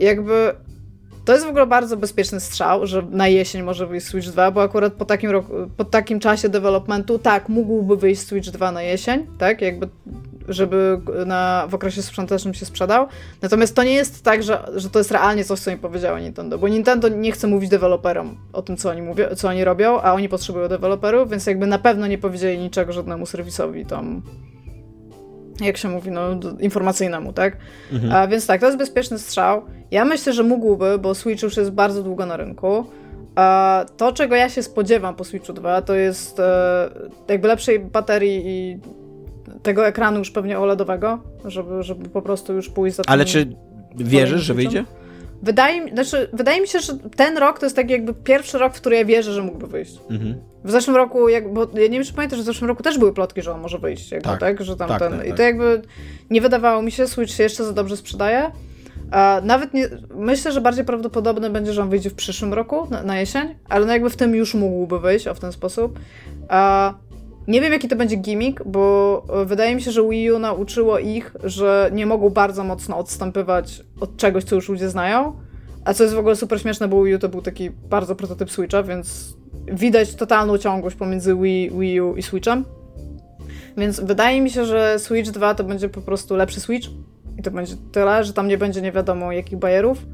I 0.00 0.04
jakby 0.04 0.54
to 1.24 1.32
jest 1.32 1.44
w 1.44 1.48
ogóle 1.48 1.66
bardzo 1.66 1.96
bezpieczny 1.96 2.40
strzał, 2.40 2.86
że 2.86 3.02
na 3.10 3.28
jesień 3.28 3.62
może 3.62 3.86
wyjść 3.86 4.06
Switch 4.06 4.28
2, 4.28 4.50
bo 4.50 4.62
akurat 4.62 4.92
po 4.92 5.04
takim, 5.04 5.30
roku, 5.30 5.52
po 5.76 5.84
takim 5.84 6.20
czasie 6.20 6.48
developmentu, 6.48 7.18
tak, 7.18 7.48
mógłby 7.48 7.96
wyjść 7.96 8.22
Switch 8.22 8.50
2 8.50 8.72
na 8.72 8.82
jesień, 8.82 9.26
tak, 9.38 9.60
jakby 9.60 9.88
żeby 10.48 11.00
na, 11.26 11.66
w 11.68 11.74
okresie 11.74 12.02
sprzątecznym 12.02 12.54
się 12.54 12.66
sprzedał. 12.66 13.06
Natomiast 13.42 13.76
to 13.76 13.82
nie 13.82 13.92
jest 13.92 14.24
tak, 14.24 14.42
że, 14.42 14.68
że 14.74 14.90
to 14.90 14.98
jest 14.98 15.10
realnie 15.10 15.44
coś, 15.44 15.60
co 15.60 15.70
mi 15.70 15.76
powiedziało 15.76 16.18
Nintendo, 16.18 16.58
bo 16.58 16.68
Nintendo 16.68 17.08
nie 17.08 17.32
chce 17.32 17.46
mówić 17.46 17.70
deweloperom 17.70 18.36
o 18.52 18.62
tym, 18.62 18.76
co 18.76 18.90
oni, 18.90 19.02
mówią, 19.02 19.26
co 19.36 19.48
oni 19.48 19.64
robią, 19.64 20.00
a 20.00 20.12
oni 20.12 20.28
potrzebują 20.28 20.68
deweloperów, 20.68 21.30
więc 21.30 21.46
jakby 21.46 21.66
na 21.66 21.78
pewno 21.78 22.06
nie 22.06 22.18
powiedzieli 22.18 22.58
niczego 22.58 22.92
żadnemu 22.92 23.26
serwisowi 23.26 23.86
tam 23.86 24.22
jak 25.66 25.76
się 25.76 25.88
mówi, 25.88 26.10
no, 26.10 26.30
informacyjnemu, 26.60 27.32
tak? 27.32 27.56
Mhm. 27.92 28.12
A, 28.12 28.28
więc 28.28 28.46
tak, 28.46 28.60
to 28.60 28.66
jest 28.66 28.78
bezpieczny 28.78 29.18
strzał. 29.18 29.62
Ja 29.90 30.04
myślę, 30.04 30.32
że 30.32 30.42
mógłby, 30.42 30.98
bo 30.98 31.14
Switch 31.14 31.42
już 31.42 31.56
jest 31.56 31.70
bardzo 31.70 32.02
długo 32.02 32.26
na 32.26 32.36
rynku. 32.36 32.84
A 33.34 33.84
to, 33.96 34.12
czego 34.12 34.36
ja 34.36 34.48
się 34.48 34.62
spodziewam 34.62 35.14
po 35.14 35.24
Switchu 35.24 35.52
2, 35.52 35.82
to 35.82 35.94
jest 35.94 36.40
e, 36.40 36.90
jakby 37.28 37.48
lepszej 37.48 37.80
baterii 37.80 38.42
i 38.46 38.78
tego 39.62 39.86
ekranu 39.86 40.18
już 40.18 40.30
pewnie 40.30 40.58
OLEDowego, 40.58 41.18
żeby, 41.44 41.82
żeby 41.82 42.08
po 42.08 42.22
prostu 42.22 42.54
już 42.54 42.68
pójść 42.68 42.96
za 42.96 43.02
tym. 43.02 43.12
Ale 43.12 43.24
czy 43.24 43.56
wierzysz, 43.96 44.42
że 44.42 44.54
wyjdzie? 44.54 44.84
Wydaje 45.42 45.80
mi, 45.80 45.90
znaczy, 45.90 46.28
wydaje 46.32 46.60
mi 46.60 46.68
się, 46.68 46.80
że 46.80 46.98
ten 47.16 47.38
rok 47.38 47.58
to 47.58 47.66
jest 47.66 47.76
taki 47.76 47.92
jakby 47.92 48.14
pierwszy 48.14 48.58
rok, 48.58 48.74
w 48.74 48.80
który 48.80 48.96
ja 48.96 49.04
wierzę, 49.04 49.32
że 49.32 49.42
mógłby 49.42 49.66
wyjść. 49.66 50.00
Mhm. 50.10 50.34
W 50.64 50.70
zeszłym 50.70 50.96
roku, 50.96 51.28
jak, 51.28 51.52
bo 51.52 51.60
ja 51.74 51.82
nie 51.82 51.90
wiem, 51.90 52.04
czy 52.04 52.12
pamiętasz, 52.12 52.36
że 52.36 52.42
w 52.42 52.46
zeszłym 52.46 52.68
roku 52.68 52.82
też 52.82 52.98
były 52.98 53.12
plotki, 53.12 53.42
że 53.42 53.52
on 53.52 53.60
może 53.60 53.78
wyjść, 53.78 54.12
jakby, 54.12 54.28
tak, 54.28 54.40
tak? 54.40 54.62
Że 54.62 54.76
tam 54.76 54.88
tak, 54.88 54.98
ten, 54.98 55.12
tak, 55.12 55.26
I 55.26 55.28
tak. 55.28 55.36
to 55.36 55.42
jakby 55.42 55.82
nie 56.30 56.40
wydawało 56.40 56.82
mi 56.82 56.92
się, 56.92 57.06
Switch 57.06 57.32
się 57.32 57.42
jeszcze 57.42 57.64
za 57.64 57.72
dobrze 57.72 57.96
sprzedaje. 57.96 58.50
Nawet 59.42 59.74
nie, 59.74 59.88
myślę, 60.14 60.52
że 60.52 60.60
bardziej 60.60 60.84
prawdopodobne 60.84 61.50
będzie, 61.50 61.72
że 61.72 61.82
on 61.82 61.90
wyjdzie 61.90 62.10
w 62.10 62.14
przyszłym 62.14 62.54
roku, 62.54 62.86
na, 62.90 63.02
na 63.02 63.20
jesień, 63.20 63.54
ale 63.68 63.86
no 63.86 63.92
jakby 63.92 64.10
w 64.10 64.16
tym 64.16 64.34
już 64.34 64.54
mógłby 64.54 65.00
wyjść, 65.00 65.26
o 65.26 65.34
w 65.34 65.40
ten 65.40 65.52
sposób. 65.52 65.98
Nie 67.50 67.60
wiem, 67.60 67.72
jaki 67.72 67.88
to 67.88 67.96
będzie 67.96 68.16
gimmick, 68.16 68.62
bo 68.66 69.22
wydaje 69.46 69.74
mi 69.74 69.82
się, 69.82 69.90
że 69.90 70.08
Wii 70.08 70.32
U 70.32 70.38
nauczyło 70.38 70.98
ich, 70.98 71.36
że 71.44 71.90
nie 71.92 72.06
mogą 72.06 72.30
bardzo 72.30 72.64
mocno 72.64 72.98
odstępywać 72.98 73.82
od 74.00 74.16
czegoś, 74.16 74.44
co 74.44 74.54
już 74.54 74.68
ludzie 74.68 74.88
znają. 74.88 75.32
A 75.84 75.94
co 75.94 76.02
jest 76.02 76.16
w 76.16 76.18
ogóle 76.18 76.36
super 76.36 76.60
śmieszne, 76.60 76.88
bo 76.88 77.04
Wii 77.04 77.14
U 77.14 77.18
to 77.18 77.28
był 77.28 77.42
taki 77.42 77.70
bardzo 77.70 78.16
prototyp 78.16 78.50
Switcha, 78.50 78.82
więc 78.82 79.36
widać 79.72 80.14
totalną 80.14 80.58
ciągłość 80.58 80.96
pomiędzy 80.96 81.36
Wii, 81.36 81.70
Wii 81.70 82.00
U 82.00 82.16
i 82.16 82.22
Switchem. 82.22 82.64
Więc 83.76 84.00
wydaje 84.00 84.40
mi 84.40 84.50
się, 84.50 84.64
że 84.64 84.98
Switch 84.98 85.30
2 85.30 85.54
to 85.54 85.64
będzie 85.64 85.88
po 85.88 86.00
prostu 86.00 86.36
lepszy 86.36 86.60
Switch. 86.60 86.88
I 87.38 87.42
to 87.42 87.50
będzie 87.50 87.74
tyle, 87.92 88.24
że 88.24 88.32
tam 88.32 88.48
nie 88.48 88.58
będzie 88.58 88.82
nie 88.82 88.92
wiadomo 88.92 89.32
jakich 89.32 89.58
bajerów. 89.58 90.06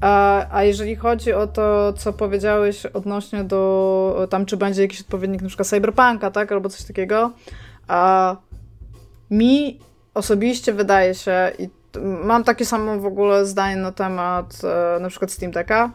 A, 0.00 0.46
a 0.56 0.64
jeżeli 0.64 0.96
chodzi 0.96 1.32
o 1.32 1.46
to, 1.46 1.92
co 1.92 2.12
powiedziałeś 2.12 2.86
odnośnie 2.86 3.44
do 3.44 4.26
tam, 4.30 4.46
czy 4.46 4.56
będzie 4.56 4.82
jakiś 4.82 5.00
odpowiednik 5.00 5.42
przykład 5.46 5.68
Cyberpunka, 5.68 6.30
tak, 6.30 6.52
albo 6.52 6.68
coś 6.68 6.84
takiego, 6.84 7.30
a 7.88 8.36
mi 9.30 9.80
osobiście 10.14 10.72
wydaje 10.72 11.14
się, 11.14 11.52
i 11.58 11.68
mam 12.24 12.44
takie 12.44 12.64
samo 12.64 12.98
w 13.00 13.06
ogóle 13.06 13.46
zdanie 13.46 13.76
na 13.76 13.92
temat 13.92 14.60
e, 14.64 15.00
na 15.00 15.08
przykład 15.08 15.30
Steam 15.30 15.52
Decka, 15.52 15.90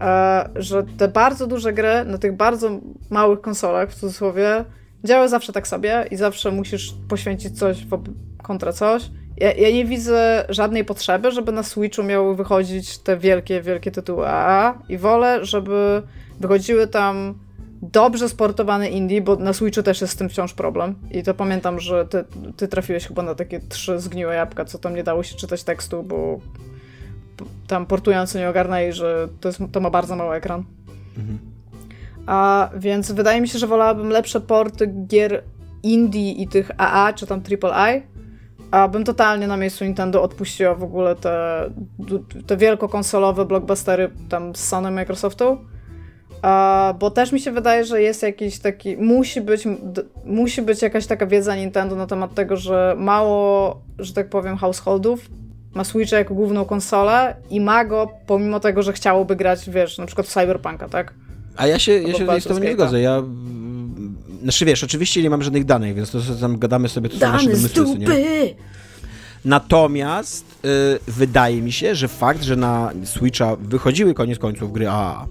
e, 0.00 0.48
że 0.56 0.82
te 0.98 1.08
bardzo 1.08 1.46
duże 1.46 1.72
gry 1.72 2.04
na 2.06 2.18
tych 2.18 2.36
bardzo 2.36 2.70
małych 3.10 3.40
konsolach, 3.40 3.90
w 3.90 3.94
cudzysłowie, 3.94 4.64
działają 5.04 5.28
zawsze 5.28 5.52
tak 5.52 5.68
sobie 5.68 6.06
i 6.10 6.16
zawsze 6.16 6.50
musisz 6.50 6.94
poświęcić 7.08 7.58
coś 7.58 7.84
w 7.84 8.02
kontra 8.42 8.72
coś. 8.72 9.10
Ja, 9.40 9.52
ja, 9.52 9.70
nie 9.70 9.84
widzę 9.84 10.44
żadnej 10.48 10.84
potrzeby, 10.84 11.30
żeby 11.30 11.52
na 11.52 11.62
Switchu 11.62 12.02
miały 12.02 12.36
wychodzić 12.36 12.98
te 12.98 13.16
wielkie, 13.16 13.62
wielkie 13.62 13.90
tytuły 13.90 14.28
AAA 14.28 14.78
i 14.88 14.98
wolę, 14.98 15.44
żeby 15.44 16.02
wychodziły 16.40 16.86
tam 16.86 17.34
dobrze 17.82 18.28
sportowane 18.28 18.88
indie, 18.90 19.22
bo 19.22 19.36
na 19.36 19.52
Switchu 19.52 19.82
też 19.82 20.00
jest 20.00 20.12
z 20.12 20.16
tym 20.16 20.28
wciąż 20.28 20.54
problem. 20.54 20.94
I 21.10 21.22
to 21.22 21.34
pamiętam, 21.34 21.80
że 21.80 22.06
ty, 22.06 22.24
ty 22.56 22.68
trafiłeś 22.68 23.06
chyba 23.06 23.22
na 23.22 23.34
takie 23.34 23.60
trzy 23.60 23.98
zgniłe 24.00 24.34
jabłka, 24.34 24.64
co 24.64 24.78
tam 24.78 24.94
nie 24.94 25.04
dało 25.04 25.22
się 25.22 25.36
czytać 25.36 25.64
tekstu, 25.64 26.02
bo 26.02 26.40
tam 27.66 27.86
portujący 27.86 28.38
nie 28.38 28.48
ogarnęli, 28.48 28.92
że 28.92 29.28
to, 29.40 29.48
jest, 29.48 29.60
to 29.72 29.80
ma 29.80 29.90
bardzo 29.90 30.16
mały 30.16 30.36
ekran. 30.36 30.64
Mhm. 31.18 31.38
A 32.26 32.70
więc 32.76 33.12
wydaje 33.12 33.40
mi 33.40 33.48
się, 33.48 33.58
że 33.58 33.66
wolałabym 33.66 34.08
lepsze 34.08 34.40
porty 34.40 34.86
gier 34.86 35.42
indie 35.82 36.32
i 36.32 36.48
tych 36.48 36.70
AA, 36.76 37.12
czy 37.12 37.26
tam 37.26 37.42
AAA, 37.62 38.00
a 38.70 38.88
bym 38.88 39.04
totalnie 39.04 39.46
na 39.46 39.56
miejscu 39.56 39.84
Nintendo 39.84 40.22
odpuściła 40.22 40.74
w 40.74 40.82
ogóle 40.82 41.16
te, 41.16 41.64
te 42.46 42.56
wielkokonsolowe 42.56 43.44
blockbustery 43.44 44.10
tam 44.28 44.54
z 44.54 44.64
Sony 44.64 44.90
Microsoftu. 44.90 45.58
A, 46.42 46.94
bo 46.98 47.10
też 47.10 47.32
mi 47.32 47.40
się 47.40 47.52
wydaje, 47.52 47.84
że 47.84 48.02
jest 48.02 48.22
jakiś 48.22 48.58
taki. 48.58 48.96
Musi 48.96 49.40
być, 49.40 49.64
musi 50.24 50.62
być 50.62 50.82
jakaś 50.82 51.06
taka 51.06 51.26
wiedza 51.26 51.56
Nintendo 51.56 51.96
na 51.96 52.06
temat 52.06 52.34
tego, 52.34 52.56
że 52.56 52.94
mało, 52.98 53.80
że 53.98 54.12
tak 54.12 54.28
powiem, 54.28 54.56
householdów 54.56 55.30
ma 55.74 55.84
Switcha 55.84 56.18
jako 56.18 56.34
główną 56.34 56.64
konsolę 56.64 57.36
i 57.50 57.60
ma 57.60 57.84
go, 57.84 58.08
pomimo 58.26 58.60
tego, 58.60 58.82
że 58.82 58.92
chciałoby 58.92 59.36
grać, 59.36 59.70
wiesz, 59.70 59.98
na 59.98 60.06
przykład 60.06 60.26
w 60.26 60.32
Cyberpunka, 60.32 60.88
tak? 60.88 61.14
A 61.58 61.66
ja 61.66 61.78
się, 61.78 61.92
ja 61.92 62.12
się 62.12 62.18
tutaj 62.18 62.40
z 62.40 62.44
tobą 62.44 62.60
nie 62.60 62.72
zgodzę. 62.72 63.00
Ja 63.00 63.22
znaczy 64.42 64.64
wiesz, 64.64 64.84
oczywiście 64.84 65.22
nie 65.22 65.30
mam 65.30 65.42
żadnych 65.42 65.64
danych, 65.64 65.94
więc 65.94 66.10
to 66.10 66.18
tam 66.40 66.58
gadamy 66.58 66.88
sobie, 66.88 67.08
to 67.08 67.18
są 67.18 67.32
nasze 67.32 67.50
domysły, 67.50 67.98
nie? 67.98 68.06
Natomiast 69.44 70.44
y, 70.64 70.98
wydaje 71.10 71.62
mi 71.62 71.72
się, 71.72 71.94
że 71.94 72.08
fakt, 72.08 72.42
że 72.42 72.56
na 72.56 72.92
Switcha 73.04 73.56
wychodziły 73.56 74.14
koniec 74.14 74.38
końców 74.38 74.72
gry 74.72 74.88
AAA, 74.88 75.26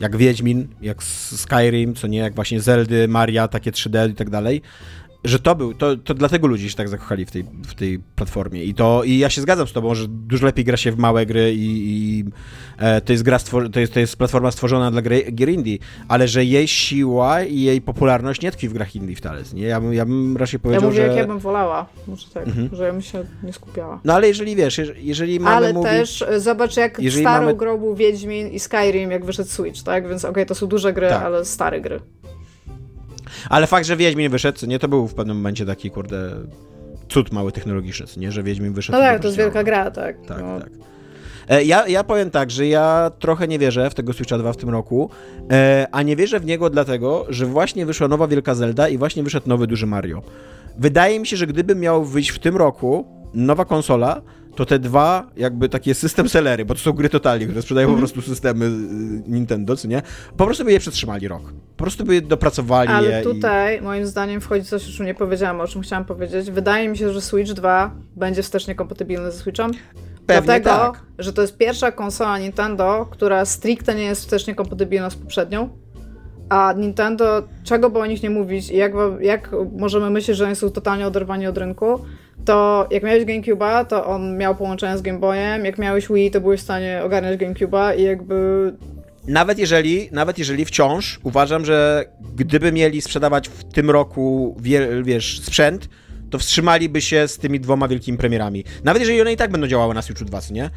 jak 0.00 0.16
Wiedźmin, 0.16 0.68
jak 0.82 1.02
Skyrim, 1.36 1.94
co 1.94 2.06
nie, 2.06 2.18
jak 2.18 2.34
właśnie 2.34 2.60
Zeldy, 2.60 3.08
Maria, 3.08 3.48
takie 3.48 3.72
3D 3.72 4.10
i 4.10 4.14
tak 4.14 4.30
dalej, 4.30 4.62
że 5.24 5.38
to 5.38 5.54
był, 5.54 5.74
to, 5.74 5.96
to 5.96 6.14
dlatego 6.14 6.46
ludzie 6.46 6.70
się 6.70 6.76
tak 6.76 6.88
zakochali 6.88 7.26
w 7.26 7.30
tej, 7.30 7.44
w 7.66 7.74
tej 7.74 7.98
platformie. 8.16 8.64
I 8.64 8.74
to 8.74 9.04
i 9.04 9.18
ja 9.18 9.30
się 9.30 9.40
zgadzam 9.40 9.66
z 9.66 9.72
tobą, 9.72 9.94
że 9.94 10.06
dużo 10.08 10.46
lepiej 10.46 10.64
gra 10.64 10.76
się 10.76 10.92
w 10.92 10.98
małe 10.98 11.26
gry 11.26 11.54
i, 11.54 11.58
i 11.60 12.24
e, 12.78 13.00
to, 13.00 13.12
jest 13.12 13.22
gra 13.22 13.36
stwor- 13.36 13.70
to, 13.70 13.80
jest, 13.80 13.94
to 13.94 14.00
jest 14.00 14.16
platforma 14.16 14.50
stworzona 14.50 14.90
dla 14.90 15.02
gry, 15.02 15.32
gier 15.32 15.48
indie, 15.48 15.78
ale 16.08 16.28
że 16.28 16.44
jej 16.44 16.68
siła 16.68 17.42
i 17.42 17.60
jej 17.60 17.80
popularność 17.80 18.42
nie 18.42 18.52
tkwi 18.52 18.68
w 18.68 18.72
grach 18.72 18.96
indie 18.96 19.16
wcale. 19.16 19.42
Nie? 19.54 19.62
Ja, 19.62 19.80
bym, 19.80 19.94
ja 19.94 20.06
bym 20.06 20.36
raczej 20.36 20.60
powiedział, 20.60 20.82
ja 20.82 20.88
mówię, 20.88 21.02
że... 21.02 21.08
jak 21.08 21.16
ja 21.16 21.26
bym 21.26 21.38
wolała, 21.38 21.86
może 22.06 22.26
tak, 22.34 22.46
mhm. 22.46 22.68
że 22.72 22.84
ja 22.84 22.92
bym 22.92 23.02
się 23.02 23.24
nie 23.42 23.52
skupiała. 23.52 24.00
No 24.04 24.14
ale 24.14 24.28
jeżeli 24.28 24.56
wiesz, 24.56 24.80
jeżeli 24.96 25.40
mamy 25.40 25.56
Ale 25.56 25.72
mówić... 25.72 25.90
też 25.90 26.24
zobacz, 26.36 26.76
jak 26.76 27.00
starą 27.20 27.44
mamy... 27.44 27.56
grą 27.56 27.78
był 27.78 27.94
Wiedźmin 27.94 28.48
i 28.48 28.60
Skyrim, 28.60 29.10
jak 29.10 29.24
wyszedł 29.24 29.48
Switch, 29.48 29.82
tak? 29.82 30.08
Więc 30.08 30.24
okej, 30.24 30.30
okay, 30.30 30.46
to 30.46 30.54
są 30.54 30.66
duże 30.66 30.92
gry, 30.92 31.08
tak. 31.08 31.22
ale 31.22 31.44
stare 31.44 31.80
gry. 31.80 32.00
Ale 33.50 33.66
fakt, 33.66 33.86
że 33.86 33.96
Wiedźmin 33.96 34.30
wyszedł, 34.30 34.66
nie, 34.66 34.78
to 34.78 34.88
był 34.88 35.08
w 35.08 35.14
pewnym 35.14 35.36
momencie 35.36 35.66
taki, 35.66 35.90
kurde, 35.90 36.30
cud 37.08 37.32
mały 37.32 37.52
technologiczny, 37.52 38.06
nie, 38.16 38.32
że 38.32 38.42
Wiedźmin 38.42 38.72
wyszedł. 38.72 38.98
No 38.98 39.04
tak, 39.04 39.20
to 39.20 39.26
jest 39.26 39.38
wielka 39.38 39.64
gra, 39.64 39.90
tak. 39.90 40.16
Tak, 40.26 40.42
no. 40.42 40.60
tak. 40.60 40.70
E, 41.48 41.64
ja, 41.64 41.88
ja 41.88 42.04
powiem 42.04 42.30
tak, 42.30 42.50
że 42.50 42.66
ja 42.66 43.10
trochę 43.18 43.48
nie 43.48 43.58
wierzę 43.58 43.90
w 43.90 43.94
tego 43.94 44.12
Switcha 44.12 44.38
2 44.38 44.52
w 44.52 44.56
tym 44.56 44.70
roku, 44.70 45.10
e, 45.50 45.86
a 45.92 46.02
nie 46.02 46.16
wierzę 46.16 46.40
w 46.40 46.44
niego 46.44 46.70
dlatego, 46.70 47.26
że 47.28 47.46
właśnie 47.46 47.86
wyszła 47.86 48.08
nowa 48.08 48.26
Wielka 48.26 48.54
Zelda 48.54 48.88
i 48.88 48.98
właśnie 48.98 49.22
wyszedł 49.22 49.48
nowy 49.48 49.66
Duży 49.66 49.86
Mario. 49.86 50.22
Wydaje 50.78 51.20
mi 51.20 51.26
się, 51.26 51.36
że 51.36 51.46
gdyby 51.46 51.74
miał 51.74 52.04
wyjść 52.04 52.30
w 52.30 52.38
tym 52.38 52.56
roku 52.56 53.06
nowa 53.34 53.64
konsola, 53.64 54.22
to 54.54 54.66
te 54.66 54.78
dwa 54.78 55.30
jakby 55.36 55.68
takie 55.68 55.94
system 55.94 56.28
sellery, 56.28 56.64
bo 56.64 56.74
to 56.74 56.80
są 56.80 56.92
gry 56.92 57.08
totalnie, 57.08 57.46
które 57.46 57.62
sprzedają 57.62 57.88
mm 57.88 57.96
-hmm. 57.96 58.00
po 58.00 58.04
mhm. 58.04 58.14
prostu 58.14 58.34
systemy 58.34 58.64
y, 58.64 58.68
Nintendo, 59.30 59.76
co 59.76 59.88
nie? 59.88 60.02
Po 60.36 60.44
prostu 60.44 60.64
by 60.64 60.72
je 60.72 60.80
przetrzymali 60.80 61.28
rok. 61.28 61.42
Po 61.76 61.84
prostu 61.84 62.04
by 62.04 62.14
je 62.14 62.22
dopracowali 62.22 62.90
Ale 62.90 63.22
tutaj 63.22 63.78
i... 63.78 63.82
moim 63.82 64.06
zdaniem 64.06 64.40
wchodzi 64.40 64.64
coś, 64.64 64.88
o 64.88 64.92
czym 64.92 65.06
nie 65.06 65.14
powiedziałam, 65.14 65.60
o 65.60 65.68
czym 65.68 65.82
chciałam 65.82 66.04
powiedzieć. 66.04 66.50
Wydaje 66.50 66.88
mi 66.88 66.98
się, 66.98 67.12
że 67.12 67.20
Switch 67.20 67.52
2 67.52 67.94
będzie 68.16 68.42
wstecznie 68.42 68.74
kompatybilny 68.74 69.32
ze 69.32 69.38
Switchem. 69.38 69.70
Pewnie 70.26 70.42
Dlatego, 70.46 70.70
tak. 70.70 71.02
że 71.18 71.32
to 71.32 71.42
jest 71.42 71.56
pierwsza 71.56 71.92
konsola 71.92 72.38
Nintendo, 72.38 73.06
która 73.10 73.44
stricte 73.44 73.94
nie 73.94 74.04
jest 74.04 74.20
wstecznie 74.20 74.54
kompatybilna 74.54 75.10
z 75.10 75.16
poprzednią. 75.16 75.68
A 76.48 76.72
Nintendo, 76.76 77.42
czego 77.64 77.90
by 77.90 77.98
o 77.98 78.06
nich 78.06 78.22
nie 78.22 78.30
mówić 78.30 78.70
i 78.70 78.76
jak, 78.76 78.92
jak 79.20 79.50
możemy 79.78 80.10
myśleć, 80.10 80.36
że 80.36 80.46
oni 80.46 80.56
są 80.56 80.70
totalnie 80.70 81.06
oderwani 81.06 81.46
od 81.46 81.58
rynku, 81.58 82.00
to 82.44 82.88
jak 82.90 83.02
miałeś 83.02 83.24
GameCube'a, 83.24 83.86
to 83.86 84.06
on 84.06 84.38
miał 84.38 84.56
połączenie 84.56 84.98
z 84.98 85.02
Game 85.02 85.18
Boyem, 85.18 85.64
jak 85.64 85.78
miałeś 85.78 86.08
Wii, 86.08 86.30
to 86.30 86.40
byłeś 86.40 86.60
w 86.60 86.64
stanie 86.64 87.00
ogarniać 87.04 87.40
GameCube'a 87.40 87.98
i 87.98 88.02
jakby... 88.02 88.72
Nawet 89.28 89.58
jeżeli, 89.58 90.08
nawet 90.12 90.38
jeżeli 90.38 90.64
wciąż 90.64 91.20
uważam, 91.22 91.64
że 91.64 92.04
gdyby 92.36 92.72
mieli 92.72 93.02
sprzedawać 93.02 93.48
w 93.48 93.64
tym 93.64 93.90
roku, 93.90 94.56
wiesz, 95.02 95.40
sprzęt, 95.40 95.88
to 96.30 96.38
wstrzymaliby 96.38 97.00
się 97.00 97.28
z 97.28 97.38
tymi 97.38 97.60
dwoma 97.60 97.88
wielkimi 97.88 98.18
premierami. 98.18 98.64
Nawet 98.84 99.00
jeżeli 99.00 99.20
one 99.20 99.32
i 99.32 99.36
tak 99.36 99.50
będą 99.50 99.66
działały 99.66 99.94
na 99.94 100.02
Switchu 100.02 100.24
2, 100.24 100.40
nie? 100.50 100.70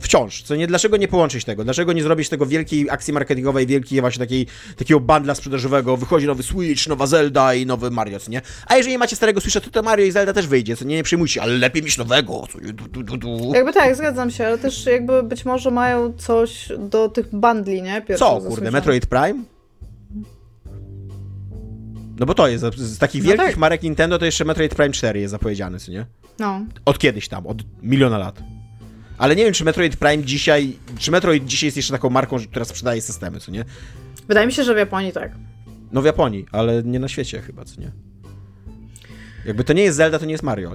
Wciąż, 0.00 0.42
co 0.42 0.56
nie, 0.56 0.66
dlaczego 0.66 0.96
nie 0.96 1.08
połączyć 1.08 1.44
tego? 1.44 1.64
Dlaczego 1.64 1.92
nie 1.92 2.02
zrobić 2.02 2.28
tego 2.28 2.46
wielkiej 2.46 2.90
akcji 2.90 3.12
marketingowej, 3.12 3.66
wielkiej 3.66 4.00
właśnie 4.00 4.20
takiej, 4.20 4.46
takiego 4.76 5.00
bandla 5.00 5.34
sprzedażowego, 5.34 5.96
wychodzi 5.96 6.26
nowy 6.26 6.42
Switch, 6.42 6.86
nowa 6.86 7.06
Zelda 7.06 7.54
i 7.54 7.66
nowy 7.66 7.90
Mario, 7.90 8.20
co 8.20 8.30
nie? 8.30 8.42
A 8.66 8.76
jeżeli 8.76 8.98
macie 8.98 9.16
starego 9.16 9.40
Switcha, 9.40 9.60
to 9.60 9.70
to 9.70 9.82
Mario 9.82 10.06
i 10.06 10.10
Zelda 10.10 10.32
też 10.32 10.46
wyjdzie, 10.46 10.76
co 10.76 10.84
nie, 10.84 10.96
nie 10.96 11.02
przejmujcie, 11.02 11.42
ale 11.42 11.52
lepiej 11.52 11.82
mieć 11.82 11.98
nowego, 11.98 12.42
co 12.52 12.60
nie, 12.60 12.72
du, 12.72 13.02
du, 13.02 13.16
du. 13.16 13.54
Jakby 13.54 13.72
tak, 13.72 13.96
zgadzam 13.96 14.30
się, 14.30 14.46
ale 14.46 14.58
też 14.58 14.86
jakby 14.86 15.22
być 15.22 15.44
może 15.44 15.70
mają 15.70 16.12
coś 16.12 16.72
do 16.78 17.08
tych 17.08 17.34
bandli, 17.34 17.82
nie? 17.82 18.02
co, 18.16 18.40
kurde, 18.40 18.70
Metroid 18.70 19.06
Prime? 19.06 19.44
No 22.18 22.26
bo 22.26 22.34
to 22.34 22.48
jest, 22.48 22.64
z 22.76 22.98
takich 22.98 23.22
no 23.22 23.28
wielkich 23.28 23.46
tak. 23.46 23.56
marek 23.56 23.82
Nintendo 23.82 24.18
to 24.18 24.24
jeszcze 24.24 24.44
Metroid 24.44 24.74
Prime 24.74 24.92
4 24.92 25.20
jest 25.20 25.30
zapowiedziany, 25.30 25.78
co 25.78 25.92
nie? 25.92 26.06
No. 26.38 26.60
Od 26.84 26.98
kiedyś 26.98 27.28
tam, 27.28 27.46
od 27.46 27.62
miliona 27.82 28.18
lat. 28.18 28.55
Ale 29.18 29.36
nie 29.36 29.44
wiem, 29.44 29.52
czy 29.52 29.64
Metroid 29.64 29.96
Prime 29.96 30.24
dzisiaj, 30.24 30.76
czy 30.98 31.10
Metroid 31.10 31.44
dzisiaj 31.44 31.66
jest 31.66 31.76
jeszcze 31.76 31.92
taką 31.92 32.10
marką, 32.10 32.36
która 32.50 32.64
sprzedaje 32.64 33.02
systemy, 33.02 33.40
co 33.40 33.50
nie? 33.52 33.64
Wydaje 34.28 34.46
mi 34.46 34.52
się, 34.52 34.64
że 34.64 34.74
w 34.74 34.78
Japonii 34.78 35.12
tak. 35.12 35.32
No 35.92 36.02
w 36.02 36.04
Japonii, 36.04 36.46
ale 36.52 36.82
nie 36.82 36.98
na 36.98 37.08
świecie 37.08 37.40
chyba, 37.40 37.64
co 37.64 37.80
nie? 37.80 37.92
Jakby 39.46 39.64
to 39.64 39.72
nie 39.72 39.82
jest 39.82 39.96
Zelda, 39.96 40.18
to 40.18 40.24
nie 40.24 40.32
jest 40.32 40.44
Mario. 40.44 40.72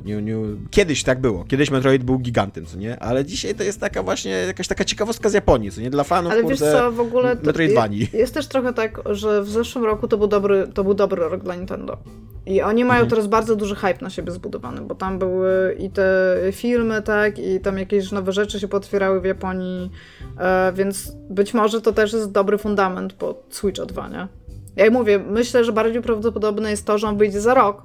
Kiedyś 0.70 1.04
tak 1.04 1.22
było. 1.22 1.44
Kiedyś 1.44 1.72
Metroid 1.72 2.04
był 2.04 2.20
gigantem, 2.20 2.66
co 2.66 2.78
nie? 2.78 3.00
Ale 3.00 3.26
dzisiaj 3.26 3.56
to 3.56 3.64
jest 3.64 3.80
taka 3.80 4.04
właśnie 4.04 4.32
jakaś 4.32 4.68
taka 4.68 4.86
ciekawostka 4.86 5.30
z 5.30 5.34
Japonii, 5.34 5.72
co 5.72 5.82
nie? 5.82 5.90
Dla 5.90 6.04
fanów, 6.04 6.32
Ale 6.32 6.42
kurde, 6.42 6.66
wiesz 6.66 6.74
co, 6.74 6.92
w 6.92 7.00
ogóle 7.00 7.36
Metroidvanii. 7.44 8.00
Jest, 8.00 8.14
jest 8.14 8.34
też 8.34 8.48
trochę 8.48 8.74
tak, 8.74 9.02
że 9.06 9.42
w 9.42 9.50
zeszłym 9.50 9.86
roku 9.86 10.08
to 10.08 10.18
był 10.18 10.28
dobry, 10.28 10.68
to 10.74 10.84
był 10.84 10.94
dobry 10.94 11.30
rok 11.30 11.44
dla 11.44 11.56
Nintendo. 11.56 11.98
I 12.46 12.62
oni 12.62 12.86
mają 12.86 13.02
mhm. 13.02 13.10
teraz 13.10 13.28
bardzo 13.28 13.56
duży 13.56 13.76
hype 13.76 13.98
na 14.02 14.10
siebie 14.10 14.32
zbudowany, 14.32 14.82
bo 14.82 14.96
tam 14.96 15.20
były 15.20 15.76
i 15.80 15.90
te 15.90 16.38
filmy, 16.52 17.02
tak, 17.02 17.40
i 17.40 17.60
tam 17.60 17.78
jakieś 17.78 18.12
nowe 18.12 18.32
rzeczy 18.32 18.60
się 18.60 18.68
potwierały 18.68 19.22
w 19.22 19.26
Japonii, 19.26 19.92
e, 20.40 20.74
więc 20.76 21.12
być 21.30 21.54
może 21.54 21.82
to 21.82 21.94
też 21.94 22.14
jest 22.14 22.32
dobry 22.32 22.58
fundament 22.58 23.14
pod 23.14 23.46
Switcha 23.50 23.86
2, 23.86 24.10
nie? 24.10 24.28
Jak 24.76 24.92
mówię, 24.92 25.20
myślę, 25.20 25.64
że 25.64 25.72
bardziej 25.72 26.02
prawdopodobne 26.02 26.72
jest 26.72 26.86
to, 26.86 26.98
że 26.98 27.08
on 27.08 27.18
wyjdzie 27.18 27.42
za 27.42 27.54
rok, 27.54 27.84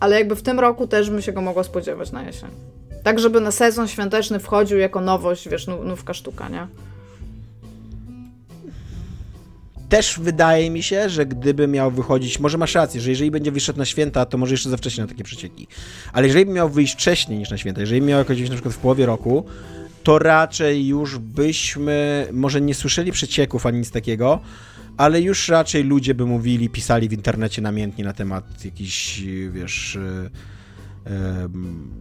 ale 0.00 0.18
jakby 0.18 0.36
w 0.36 0.42
tym 0.42 0.60
roku 0.60 0.86
też 0.86 1.10
bym 1.10 1.22
się 1.22 1.32
go 1.32 1.40
mogła 1.40 1.62
spodziewać 1.62 2.12
na 2.12 2.22
jesień. 2.22 2.50
Tak, 3.02 3.18
żeby 3.18 3.40
na 3.40 3.50
sezon 3.50 3.88
świąteczny 3.88 4.38
wchodził 4.38 4.78
jako 4.78 5.00
nowość, 5.00 5.48
wiesz, 5.48 5.66
nówka 5.66 6.14
sztuka, 6.14 6.48
nie? 6.48 6.66
Też 9.88 10.18
wydaje 10.20 10.70
mi 10.70 10.82
się, 10.82 11.08
że 11.08 11.26
gdyby 11.26 11.68
miał 11.68 11.90
wychodzić, 11.90 12.40
może 12.40 12.58
masz 12.58 12.74
rację, 12.74 13.00
że 13.00 13.10
jeżeli 13.10 13.30
będzie 13.30 13.52
wyszedł 13.52 13.78
na 13.78 13.84
święta, 13.84 14.26
to 14.26 14.38
może 14.38 14.54
jeszcze 14.54 14.70
za 14.70 14.76
wcześnie 14.76 15.04
na 15.04 15.08
takie 15.08 15.24
przecieki. 15.24 15.66
Ale 16.12 16.26
jeżeli 16.26 16.46
by 16.46 16.52
miał 16.52 16.68
wyjść 16.68 16.94
wcześniej 16.94 17.38
niż 17.38 17.50
na 17.50 17.58
święta, 17.58 17.80
jeżeli 17.80 18.02
miał 18.02 18.18
jakoś 18.18 18.40
na 18.40 18.54
przykład 18.54 18.74
w 18.74 18.78
połowie 18.78 19.06
roku, 19.06 19.44
to 20.02 20.18
raczej 20.18 20.86
już 20.86 21.18
byśmy 21.18 22.28
może 22.32 22.60
nie 22.60 22.74
słyszeli 22.74 23.12
przecieków 23.12 23.66
ani 23.66 23.78
nic 23.78 23.90
takiego, 23.90 24.40
ale 24.98 25.20
już 25.20 25.48
raczej 25.48 25.84
ludzie 25.84 26.14
by 26.14 26.26
mówili, 26.26 26.68
pisali 26.68 27.08
w 27.08 27.12
internecie 27.12 27.62
namiętnie 27.62 28.04
na 28.04 28.12
temat 28.12 28.64
jakichś, 28.64 29.22
wiesz, 29.50 29.98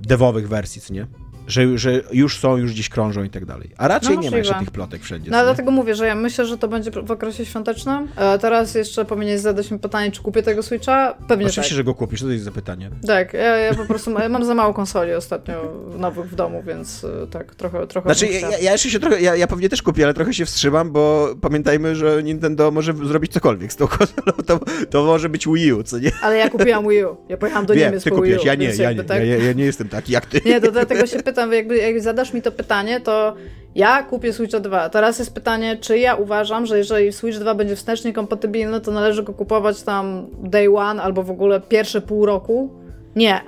devowych 0.01 0.47
wersji, 0.47 0.81
co 0.81 0.93
nie? 0.93 1.07
Że, 1.47 1.77
że 1.77 2.01
już 2.11 2.39
są, 2.39 2.57
już 2.57 2.73
gdzieś 2.73 2.89
krążą 2.89 3.23
i 3.23 3.29
tak 3.29 3.45
dalej. 3.45 3.69
A 3.77 3.87
raczej 3.87 4.15
no, 4.15 4.21
nie 4.21 4.31
ma 4.31 4.37
jeszcze 4.37 4.59
tych 4.59 4.71
plotek 4.71 5.01
wszędzie. 5.01 5.31
No 5.31 5.43
dlatego 5.43 5.71
mówię, 5.71 5.95
że 5.95 6.07
ja 6.07 6.15
myślę, 6.15 6.45
że 6.45 6.57
to 6.57 6.67
będzie 6.67 6.91
w 6.91 7.11
okresie 7.11 7.45
świątecznym. 7.45 8.07
A 8.15 8.37
teraz 8.37 8.75
jeszcze 8.75 9.05
powinieneś 9.05 9.41
zadać 9.41 9.71
mi 9.71 9.79
pytanie, 9.79 10.11
czy 10.11 10.21
kupię 10.21 10.43
tego 10.43 10.63
Switcha? 10.63 11.13
Pewnie 11.27 11.45
Oczywiście, 11.45 11.71
tak. 11.71 11.77
że 11.77 11.83
go 11.83 11.95
kupisz, 11.95 12.21
to 12.21 12.29
jest 12.29 12.45
zapytanie. 12.45 12.89
Tak, 13.07 13.33
ja, 13.33 13.57
ja 13.57 13.73
po 13.73 13.85
prostu 13.85 14.11
ja 14.19 14.29
mam 14.29 14.45
za 14.45 14.53
mało 14.53 14.73
konsoli 14.73 15.13
ostatnio 15.13 15.73
nowych 15.97 16.29
w 16.29 16.35
domu, 16.35 16.63
więc 16.67 17.03
e, 17.03 17.27
tak, 17.27 17.55
trochę 17.55 17.87
trochę. 17.87 18.13
Znaczy, 18.13 18.33
ja, 18.33 18.57
ja, 18.57 18.71
jeszcze 18.71 18.89
się 18.89 18.99
trochę, 18.99 19.21
ja, 19.21 19.35
ja 19.35 19.47
pewnie 19.47 19.69
też 19.69 19.81
kupię, 19.81 20.03
ale 20.03 20.13
trochę 20.13 20.33
się 20.33 20.45
wstrzymam, 20.45 20.91
bo 20.91 21.35
pamiętajmy, 21.41 21.95
że 21.95 22.23
Nintendo 22.23 22.71
może 22.71 22.93
zrobić 22.93 23.33
cokolwiek 23.33 23.73
z 23.73 23.75
tą 23.75 23.87
konsolą, 23.97 24.31
to, 24.45 24.59
to 24.89 25.05
może 25.05 25.29
być 25.29 25.47
Wii 25.47 25.73
U, 25.73 25.83
co 25.83 25.99
nie? 25.99 26.11
Ale 26.21 26.37
ja 26.37 26.49
kupiłam 26.49 26.87
Wii 26.87 27.05
U, 27.05 27.17
ja 27.29 27.37
pojechałam 27.37 27.65
do 27.65 27.73
Wiem, 27.73 27.83
Niemiec 27.83 28.03
ty 28.03 28.09
po 28.09 28.15
kupiłeś, 28.15 28.37
Wii 28.37 28.43
U. 28.43 28.47
Ja 28.47 28.55
nie, 28.55 28.75
ja 28.75 28.91
nie, 28.91 29.03
tak... 29.03 29.25
ja, 29.25 29.37
ja, 29.37 29.53
nie 29.53 29.65
jestem 29.65 29.89
taki 29.89 30.11
jak 30.11 30.25
ty. 30.25 30.41
Nie, 30.45 30.61
to 30.61 30.71
dlatego 30.71 31.07
się 31.07 31.23
pytam, 31.23 31.36
jakby, 31.45 31.77
jak 31.77 32.01
zadasz 32.01 32.33
mi 32.33 32.41
to 32.41 32.51
pytanie, 32.51 33.01
to 33.01 33.35
ja 33.75 34.03
kupię 34.03 34.33
Switcha 34.33 34.59
2. 34.59 34.89
Teraz 34.89 35.19
jest 35.19 35.33
pytanie, 35.33 35.77
czy 35.81 35.97
ja 35.97 36.15
uważam, 36.15 36.65
że 36.65 36.77
jeżeli 36.77 37.13
Switch 37.13 37.39
2 37.39 37.55
będzie 37.55 37.75
wstecznie 37.75 38.13
kompatybilny, 38.13 38.81
to 38.81 38.91
należy 38.91 39.23
go 39.23 39.33
kupować 39.33 39.83
tam 39.83 40.27
day 40.43 40.75
one 40.75 41.01
albo 41.01 41.23
w 41.23 41.31
ogóle 41.31 41.61
pierwsze 41.61 42.01
pół 42.01 42.25
roku? 42.25 42.69
Nie. 43.15 43.41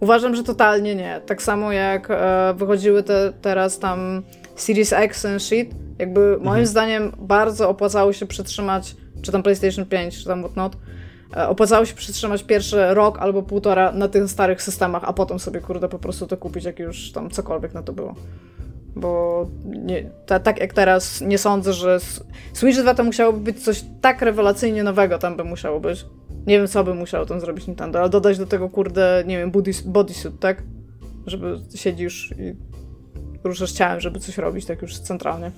Uważam, 0.00 0.36
że 0.36 0.42
totalnie 0.42 0.94
nie. 0.94 1.20
Tak 1.26 1.42
samo 1.42 1.72
jak 1.72 2.10
e, 2.10 2.54
wychodziły 2.56 3.02
te 3.02 3.32
teraz 3.42 3.78
tam 3.78 4.22
Series 4.56 4.92
X 4.92 5.24
and 5.24 5.42
shit, 5.42 5.70
jakby 5.98 6.20
mhm. 6.20 6.44
moim 6.44 6.66
zdaniem 6.66 7.12
bardzo 7.18 7.68
opłacało 7.68 8.12
się 8.12 8.26
przytrzymać, 8.26 8.96
czy 9.22 9.32
tam 9.32 9.42
PlayStation 9.42 9.86
5, 9.86 10.18
czy 10.18 10.24
tam 10.24 10.42
whatnot, 10.42 10.76
opłacało 11.36 11.84
się 11.84 11.94
przytrzymać 11.94 12.42
pierwszy 12.42 12.94
rok 12.94 13.18
albo 13.18 13.42
półtora 13.42 13.92
na 13.92 14.08
tych 14.08 14.30
starych 14.30 14.62
systemach, 14.62 15.02
a 15.04 15.12
potem 15.12 15.38
sobie, 15.38 15.60
kurde, 15.60 15.88
po 15.88 15.98
prostu 15.98 16.26
to 16.26 16.36
kupić, 16.36 16.64
jak 16.64 16.78
już 16.78 17.12
tam 17.12 17.30
cokolwiek 17.30 17.74
na 17.74 17.82
to 17.82 17.92
było. 17.92 18.14
Bo 18.96 19.46
nie, 19.64 20.10
ta, 20.26 20.40
tak 20.40 20.60
jak 20.60 20.72
teraz 20.72 21.20
nie 21.20 21.38
sądzę, 21.38 21.72
że 21.72 22.00
Switch 22.52 22.80
2 22.80 22.94
to 22.94 23.04
musiałoby 23.04 23.38
być 23.38 23.64
coś 23.64 23.84
tak 24.00 24.22
rewelacyjnie 24.22 24.84
nowego 24.84 25.18
tam 25.18 25.36
by 25.36 25.44
musiało 25.44 25.80
być. 25.80 26.06
Nie 26.46 26.58
wiem, 26.58 26.68
co 26.68 26.84
by 26.84 26.94
musiało 26.94 27.26
tam 27.26 27.40
zrobić 27.40 27.66
Nintendo, 27.66 27.98
ale 27.98 28.08
dodać 28.08 28.38
do 28.38 28.46
tego, 28.46 28.68
kurde, 28.68 29.24
nie 29.26 29.38
wiem, 29.38 29.52
bodysuit, 29.84 30.40
tak? 30.40 30.62
Żeby 31.26 31.60
siedzisz 31.74 32.34
i 32.38 32.56
ruszasz 33.44 33.72
ciałem, 33.72 34.00
żeby 34.00 34.20
coś 34.20 34.38
robić 34.38 34.66
tak 34.66 34.82
już 34.82 34.98
centralnie. 34.98 35.50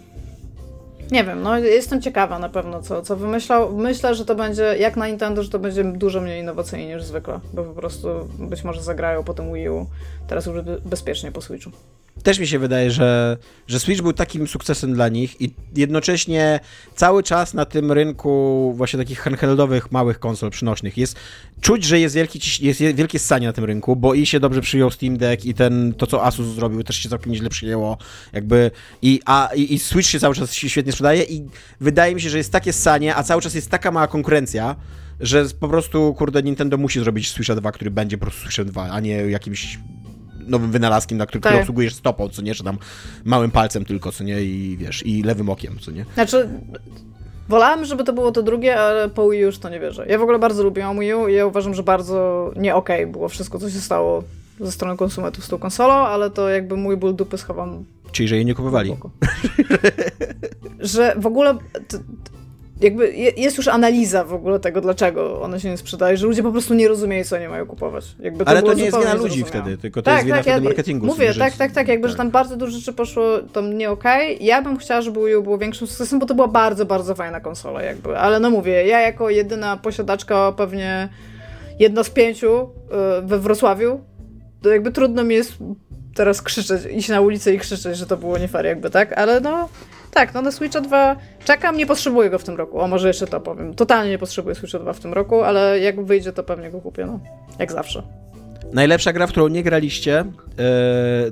Nie 1.10 1.24
wiem, 1.24 1.42
no 1.42 1.58
jestem 1.58 2.02
ciekawa 2.02 2.38
na 2.38 2.48
pewno, 2.48 2.82
co, 2.82 3.02
co 3.02 3.16
wymyślał. 3.16 3.76
Myślę, 3.76 4.14
że 4.14 4.24
to 4.24 4.34
będzie, 4.34 4.76
jak 4.78 4.96
na 4.96 5.08
Nintendo, 5.08 5.42
że 5.42 5.50
to 5.50 5.58
będzie 5.58 5.84
dużo 5.84 6.20
mniej 6.20 6.40
innowacyjnie 6.40 6.94
niż 6.94 7.04
zwykle, 7.04 7.40
bo 7.52 7.64
po 7.64 7.74
prostu 7.74 8.08
być 8.38 8.64
może 8.64 8.82
zagrają 8.82 9.24
po 9.24 9.34
tym 9.34 9.54
Wii 9.54 9.68
U, 9.68 9.86
teraz 10.28 10.46
już 10.46 10.56
bezpiecznie 10.84 11.32
po 11.32 11.40
Switchu 11.40 11.70
też 12.22 12.38
mi 12.38 12.46
się 12.46 12.58
wydaje, 12.58 12.90
że, 12.90 13.36
że 13.66 13.80
Switch 13.80 14.02
był 14.02 14.12
takim 14.12 14.48
sukcesem 14.48 14.94
dla 14.94 15.08
nich 15.08 15.40
i 15.40 15.54
jednocześnie 15.76 16.60
cały 16.94 17.22
czas 17.22 17.54
na 17.54 17.64
tym 17.64 17.92
rynku 17.92 18.72
właśnie 18.76 18.98
takich 18.98 19.20
handheldowych, 19.20 19.92
małych 19.92 20.18
konsol 20.18 20.50
przynośnych 20.50 20.96
jest, 20.96 21.16
czuć, 21.60 21.84
że 21.84 22.00
jest, 22.00 22.14
wielki, 22.14 22.66
jest 22.66 22.80
wielkie 22.80 23.18
ssanie 23.18 23.46
na 23.46 23.52
tym 23.52 23.64
rynku, 23.64 23.96
bo 23.96 24.14
i 24.14 24.26
się 24.26 24.40
dobrze 24.40 24.60
przyjął 24.60 24.90
Steam 24.90 25.16
Deck 25.16 25.44
i 25.44 25.54
ten, 25.54 25.94
to 25.94 26.06
co 26.06 26.24
Asus 26.24 26.46
zrobił 26.46 26.82
też 26.82 26.96
się 26.96 27.08
całkiem 27.08 27.32
nieźle 27.32 27.48
przyjęło, 27.48 27.98
jakby 28.32 28.70
i, 29.02 29.20
a, 29.24 29.50
i, 29.54 29.74
i 29.74 29.78
Switch 29.78 30.08
się 30.08 30.20
cały 30.20 30.34
czas 30.34 30.54
świetnie 30.54 30.92
sprzedaje 30.92 31.22
i 31.22 31.44
wydaje 31.80 32.14
mi 32.14 32.20
się, 32.20 32.30
że 32.30 32.38
jest 32.38 32.52
takie 32.52 32.72
ssanie, 32.72 33.16
a 33.16 33.22
cały 33.22 33.42
czas 33.42 33.54
jest 33.54 33.70
taka 33.70 33.90
mała 33.90 34.06
konkurencja, 34.06 34.76
że 35.20 35.46
po 35.60 35.68
prostu, 35.68 36.14
kurde, 36.14 36.42
Nintendo 36.42 36.76
musi 36.76 37.00
zrobić 37.00 37.30
Switcha 37.30 37.54
2, 37.54 37.72
który 37.72 37.90
będzie 37.90 38.18
po 38.18 38.26
prostu 38.26 38.40
Switchem 38.40 38.66
2, 38.66 38.90
a 38.90 39.00
nie 39.00 39.10
jakimś 39.10 39.78
nowym 40.46 40.70
wynalazkiem, 40.70 41.18
na 41.18 41.26
który, 41.26 41.40
tak. 41.40 41.50
który 41.50 41.60
obsługujesz 41.60 41.94
stopą, 41.94 42.28
co 42.28 42.42
nie, 42.42 42.54
czy 42.54 42.64
tam 42.64 42.78
małym 43.24 43.50
palcem 43.50 43.84
tylko, 43.84 44.12
co 44.12 44.24
nie, 44.24 44.42
i 44.42 44.76
wiesz, 44.76 45.06
i 45.06 45.22
lewym 45.22 45.48
okiem, 45.48 45.78
co 45.80 45.90
nie. 45.90 46.04
Znaczy, 46.14 46.48
wolałem, 47.48 47.84
żeby 47.84 48.04
to 48.04 48.12
było 48.12 48.32
to 48.32 48.42
drugie, 48.42 48.80
ale 48.80 49.08
po 49.08 49.30
Wii 49.30 49.40
już 49.40 49.58
to 49.58 49.68
nie 49.68 49.80
wierzę. 49.80 50.06
Ja 50.08 50.18
w 50.18 50.22
ogóle 50.22 50.38
bardzo 50.38 50.62
lubiłam 50.62 51.00
Wii 51.00 51.14
U 51.14 51.28
i 51.28 51.34
ja 51.34 51.46
uważam, 51.46 51.74
że 51.74 51.82
bardzo 51.82 52.50
nie 52.56 52.74
okej 52.74 53.00
okay 53.00 53.12
było 53.12 53.28
wszystko, 53.28 53.58
co 53.58 53.70
się 53.70 53.80
stało 53.80 54.22
ze 54.60 54.72
strony 54.72 54.96
konsumentów 54.96 55.44
z 55.44 55.48
tą 55.48 55.58
konsolą, 55.58 55.94
ale 55.94 56.30
to 56.30 56.48
jakby 56.48 56.76
mój 56.76 56.96
ból 56.96 57.14
dupy 57.14 57.38
schowam. 57.38 57.84
Czyli, 58.12 58.28
że 58.28 58.36
jej 58.36 58.44
nie 58.44 58.54
kupowali. 58.54 58.96
że 60.80 61.14
w 61.18 61.26
ogóle 61.26 61.58
jakby 62.80 63.12
jest 63.36 63.56
już 63.56 63.68
analiza 63.68 64.24
w 64.24 64.34
ogóle 64.34 64.60
tego, 64.60 64.80
dlaczego 64.80 65.42
one 65.42 65.60
się 65.60 65.70
nie 65.70 65.76
sprzedaje, 65.76 66.16
że 66.16 66.26
ludzie 66.26 66.42
po 66.42 66.52
prostu 66.52 66.74
nie 66.74 66.88
rozumieją, 66.88 67.24
co 67.24 67.38
nie 67.38 67.48
mają 67.48 67.66
kupować. 67.66 68.04
Jakby 68.20 68.44
to 68.44 68.50
Ale 68.50 68.62
to 68.62 68.74
nie 68.74 68.84
jest 68.84 68.98
wina 68.98 69.14
ludzi 69.14 69.44
wtedy, 69.44 69.78
tylko 69.78 70.02
to 70.02 70.04
tak, 70.04 70.14
jest 70.14 70.26
wina 70.26 70.36
tak, 70.36 70.46
ja, 70.46 70.60
marketingu. 70.60 71.06
Mówię, 71.06 71.34
tak, 71.34 71.56
tak, 71.56 71.72
tak, 71.72 71.88
jakby, 71.88 72.02
tak. 72.02 72.10
że 72.10 72.16
tam 72.16 72.30
bardzo 72.30 72.56
dużo 72.56 72.78
rzeczy 72.78 72.92
poszło 72.92 73.38
tam 73.52 73.78
nie 73.78 73.90
okej. 73.90 74.34
Okay. 74.34 74.46
Ja 74.46 74.62
bym 74.62 74.76
chciała, 74.76 75.00
żeby 75.00 75.26
Wii 75.26 75.36
U 75.36 75.42
było 75.42 75.58
większym 75.58 75.86
sukcesem, 75.86 76.18
bo 76.18 76.26
to 76.26 76.34
była 76.34 76.48
bardzo, 76.48 76.86
bardzo 76.86 77.14
fajna 77.14 77.40
konsola 77.40 77.82
jakby. 77.82 78.18
Ale 78.18 78.40
no 78.40 78.50
mówię, 78.50 78.86
ja 78.86 79.00
jako 79.00 79.30
jedyna 79.30 79.76
posiadaczka 79.76 80.52
pewnie 80.52 81.08
jedna 81.78 82.04
z 82.04 82.10
pięciu 82.10 82.62
y, 82.62 83.26
we 83.26 83.38
Wrocławiu, 83.38 84.00
to 84.62 84.68
jakby 84.68 84.92
trudno 84.92 85.24
mi 85.24 85.34
jest 85.34 85.52
teraz 86.14 86.42
krzyczeć, 86.42 86.82
iść 86.92 87.08
na 87.08 87.20
ulicę 87.20 87.54
i 87.54 87.58
krzyczeć, 87.58 87.96
że 87.96 88.06
to 88.06 88.16
było 88.16 88.38
nie 88.38 88.48
fair 88.48 88.66
jakby, 88.66 88.90
tak? 88.90 89.18
Ale 89.18 89.40
no, 89.40 89.68
tak, 90.16 90.34
no 90.34 90.42
na 90.42 90.52
Switcha 90.52 90.80
2 90.80 91.16
czekam, 91.44 91.76
nie 91.76 91.86
potrzebuję 91.86 92.30
go 92.30 92.38
w 92.38 92.44
tym 92.44 92.56
roku. 92.56 92.80
O, 92.80 92.88
może 92.88 93.08
jeszcze 93.08 93.26
to 93.26 93.40
powiem. 93.40 93.74
Totalnie 93.74 94.10
nie 94.10 94.18
potrzebuję 94.18 94.54
Switcha 94.54 94.78
2 94.78 94.92
w 94.92 95.00
tym 95.00 95.12
roku, 95.12 95.42
ale 95.42 95.80
jak 95.80 96.04
wyjdzie, 96.04 96.32
to 96.32 96.42
pewnie 96.42 96.70
go 96.70 96.80
kupię, 96.80 97.06
no. 97.06 97.20
Jak 97.58 97.72
zawsze. 97.72 98.02
Najlepsza 98.72 99.12
gra, 99.12 99.26
w 99.26 99.30
którą 99.30 99.48
nie 99.48 99.62
graliście, 99.62 100.24
yy, 100.58 100.64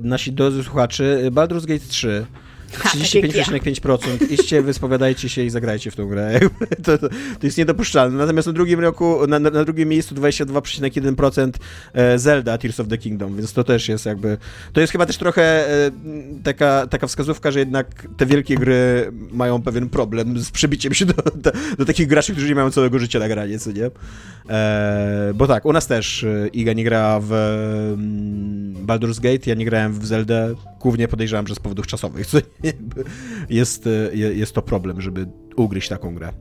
nasi 0.01 0.31
drodzy 0.31 0.63
słuchaczy, 0.63 1.29
Baldur's 1.31 1.65
Gate 1.65 1.85
3. 1.87 2.25
35,5%. 2.73 4.31
Idźcie, 4.31 4.61
wyspowiadajcie 4.61 5.29
się 5.29 5.43
i 5.43 5.49
zagrajcie 5.49 5.91
w 5.91 5.95
tą 5.95 6.07
grę. 6.07 6.39
To, 6.83 6.97
to, 6.97 7.09
to 7.09 7.47
jest 7.47 7.57
niedopuszczalne. 7.57 8.17
Natomiast 8.17 8.47
na 8.47 8.53
drugim 8.53 8.79
roku, 8.79 9.27
na, 9.27 9.39
na 9.39 9.63
drugim 9.63 9.89
miejscu 9.89 10.15
22,1% 10.15 11.51
e, 11.93 12.19
Zelda 12.19 12.57
Tears 12.57 12.79
of 12.79 12.87
the 12.87 12.97
Kingdom, 12.97 13.35
więc 13.35 13.53
to 13.53 13.63
też 13.63 13.89
jest 13.89 14.05
jakby, 14.05 14.37
to 14.73 14.81
jest 14.81 14.91
chyba 14.91 15.05
też 15.05 15.17
trochę 15.17 15.69
e, 15.69 15.91
taka, 16.43 16.87
taka 16.87 17.07
wskazówka, 17.07 17.51
że 17.51 17.59
jednak 17.59 18.07
te 18.17 18.25
wielkie 18.25 18.55
gry 18.55 19.11
mają 19.31 19.61
pewien 19.61 19.89
problem 19.89 20.39
z 20.39 20.51
przebiciem 20.51 20.93
się 20.93 21.05
do, 21.05 21.13
do, 21.35 21.51
do 21.77 21.85
takich 21.85 22.07
graczy, 22.07 22.31
którzy 22.31 22.49
nie 22.49 22.55
mają 22.55 22.71
całego 22.71 22.99
życia 22.99 23.19
na 23.19 23.27
granie, 23.27 23.59
co 23.59 23.71
nie? 23.71 23.89
E, 24.49 25.31
bo 25.35 25.47
tak, 25.47 25.65
u 25.65 25.73
nas 25.73 25.87
też 25.87 26.25
Iga 26.53 26.73
nie 26.73 26.83
gra 26.83 27.19
w 27.19 27.33
mm, 27.33 28.85
Baldur's 28.85 29.21
Gate, 29.21 29.49
ja 29.49 29.55
nie 29.55 29.65
grałem 29.65 29.93
w 29.93 30.05
Zeldę, 30.05 30.55
głównie 30.85 31.07
podejrzewam, 31.07 31.47
że 31.47 31.55
z 31.55 31.59
powodów 31.59 31.87
czasowych, 31.87 32.27
jest, 33.49 33.87
e, 33.87 34.15
jest 34.15 34.53
to 34.53 34.61
problem, 34.61 35.01
żeby 35.01 35.27
ugryźć 35.55 35.89
taką 35.89 36.15
grę. 36.15 36.31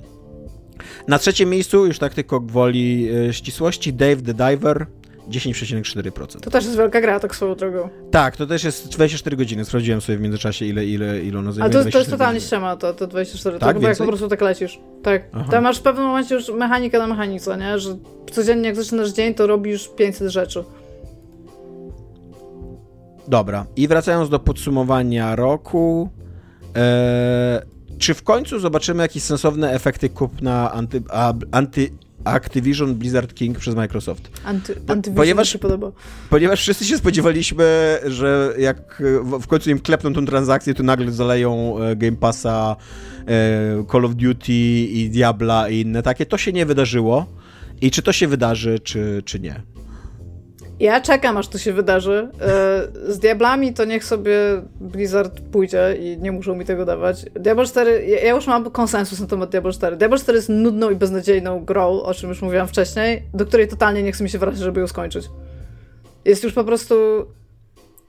Na 1.09 1.19
trzecim 1.19 1.51
miejscu, 1.51 1.87
już 1.87 1.99
tak 1.99 2.15
tylko 2.15 2.41
gwoli 2.41 3.09
e, 3.29 3.33
ścisłości, 3.33 3.93
Dave 3.93 4.23
the 4.23 4.35
Diver, 4.35 4.87
10,4%. 5.29 6.41
To 6.41 6.51
też 6.51 6.65
jest 6.65 6.77
wielka 6.77 7.01
gra, 7.01 7.21
tak 7.21 7.35
swoją 7.35 7.55
drogą. 7.55 7.89
Tak, 8.11 8.37
to 8.37 8.47
też 8.47 8.65
jest 8.65 8.89
24 8.89 9.37
godziny. 9.37 9.65
Sprawdziłem 9.65 10.01
sobie 10.01 10.19
w 10.19 10.21
międzyczasie, 10.21 10.67
ile, 10.67 10.87
ile, 10.87 11.21
ile 11.21 11.39
ono 11.39 11.53
zajmuje. 11.53 11.77
Ale 11.77 11.85
to, 11.85 11.91
to 11.91 11.99
jest 11.99 12.11
totalnie 12.11 12.41
ściema, 12.41 12.77
to, 12.77 12.95
to 12.95 13.07
24. 13.07 13.59
Tak, 13.59 13.81
to 13.81 13.89
jak 13.89 13.99
po 13.99 14.07
prostu 14.07 14.29
tak 14.29 14.41
lecisz. 14.41 14.81
Tak. 15.03 15.23
Aha. 15.33 15.51
Tam 15.51 15.65
masz 15.65 15.79
w 15.79 15.83
pewnym 15.83 16.05
momencie 16.07 16.35
już 16.35 16.49
mechanikę 16.49 16.99
na 16.99 17.07
mechanice, 17.07 17.57
nie? 17.57 17.79
Że 17.79 17.97
codziennie 18.33 18.67
jak 18.67 18.77
zaczynasz 18.77 19.11
dzień, 19.11 19.35
to 19.35 19.47
robisz 19.47 19.89
500 19.89 20.29
rzeczy. 20.29 20.65
Dobra, 23.29 23.67
i 23.77 23.89
wracając 23.89 24.29
do 24.29 24.39
podsumowania 24.39 25.37
roku, 25.37 26.11
e, 26.77 27.63
czy 27.99 28.15
w 28.15 28.23
końcu 28.23 28.59
zobaczymy 28.59 29.03
jakieś 29.03 29.23
sensowne 29.23 29.73
efekty 29.73 30.09
kupna 30.09 30.73
anty, 30.73 31.03
a, 31.11 31.35
anty 31.53 31.91
Activision 32.25 32.95
Blizzard 32.95 33.35
King 33.35 33.59
przez 33.59 33.75
Microsoft. 33.75 34.31
Anty, 34.45 34.75
Antyvision 34.89 35.15
ponieważ, 35.15 35.49
się 35.49 35.59
podoba. 35.59 35.93
Ponieważ 36.31 36.61
wszyscy 36.61 36.85
się 36.85 36.99
spodziewaliśmy, 36.99 37.99
że 38.07 38.55
jak 38.59 39.03
w 39.41 39.47
końcu 39.47 39.71
im 39.71 39.81
klepną 39.81 40.13
tą 40.13 40.27
transakcję, 40.27 40.75
to 40.75 40.83
nagle 40.83 41.13
zaleją 41.13 41.79
e, 41.79 41.97
Game 41.97 42.17
Passa, 42.17 42.77
e, 43.27 43.85
Call 43.93 44.05
of 44.05 44.15
Duty 44.15 44.53
i 44.53 45.11
Diabla 45.11 45.69
i 45.69 45.81
inne 45.81 46.03
takie. 46.03 46.27
To 46.27 46.39
się 46.39 46.53
nie 46.53 46.67
wydarzyło. 46.67 47.27
I 47.81 47.91
czy 47.91 48.03
to 48.03 48.13
się 48.13 48.29
wydarzy, 48.29 48.79
czy, 48.79 49.23
czy 49.25 49.41
nie? 49.41 49.63
Ja 50.85 51.01
czekam, 51.01 51.37
aż 51.37 51.49
to 51.49 51.59
się 51.59 51.73
wydarzy. 51.73 52.29
E, 52.41 53.13
z 53.13 53.19
Diablami 53.19 53.75
to 53.75 53.85
niech 53.85 54.05
sobie 54.05 54.37
Blizzard 54.81 55.41
pójdzie 55.41 55.97
i 56.01 56.19
nie 56.19 56.33
muszą 56.33 56.55
mi 56.55 56.65
tego 56.65 56.85
dawać. 56.85 57.25
Diablo 57.35 57.65
4, 57.65 58.07
ja 58.07 58.35
już 58.35 58.47
mam 58.47 58.71
konsensus 58.71 59.21
na 59.21 59.27
temat 59.27 59.51
Diablo 59.51 59.73
4. 59.73 59.97
Diablo 59.97 60.19
4 60.19 60.39
jest 60.39 60.49
nudną 60.49 60.91
i 60.91 60.97
beznadziejną 60.97 61.65
grą, 61.65 62.03
o 62.03 62.15
czym 62.15 62.29
już 62.29 62.43
mówiłam 62.43 62.69
wcześniej, 62.69 63.23
do 63.35 63.47
której 63.47 63.69
totalnie 63.69 64.03
nie 64.03 64.13
chce 64.13 64.25
mi 64.25 64.31
się 64.31 64.39
wracać, 64.39 64.61
żeby 64.61 64.81
ją 64.81 64.87
skończyć. 64.87 65.25
Jest 66.25 66.45
już 66.45 66.53
po 66.53 66.65
prostu... 66.65 66.95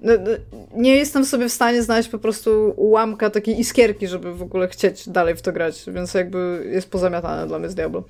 No, 0.01 0.13
no, 0.13 0.57
nie 0.75 0.95
jestem 0.95 1.25
sobie 1.25 1.49
w 1.49 1.53
stanie 1.53 1.83
znaleźć 1.83 2.09
po 2.09 2.19
prostu 2.19 2.73
ułamka 2.77 3.29
takiej 3.29 3.59
iskierki, 3.59 4.07
żeby 4.07 4.33
w 4.33 4.41
ogóle 4.41 4.67
chcieć 4.67 5.09
dalej 5.09 5.35
w 5.35 5.41
to 5.41 5.51
grać, 5.51 5.83
więc 5.87 6.13
jakby 6.13 6.69
jest 6.71 6.91
pozamiatane 6.91 7.47
dla 7.47 7.59
mnie 7.59 7.69
z 7.69 7.75
Diablo. 7.75 8.03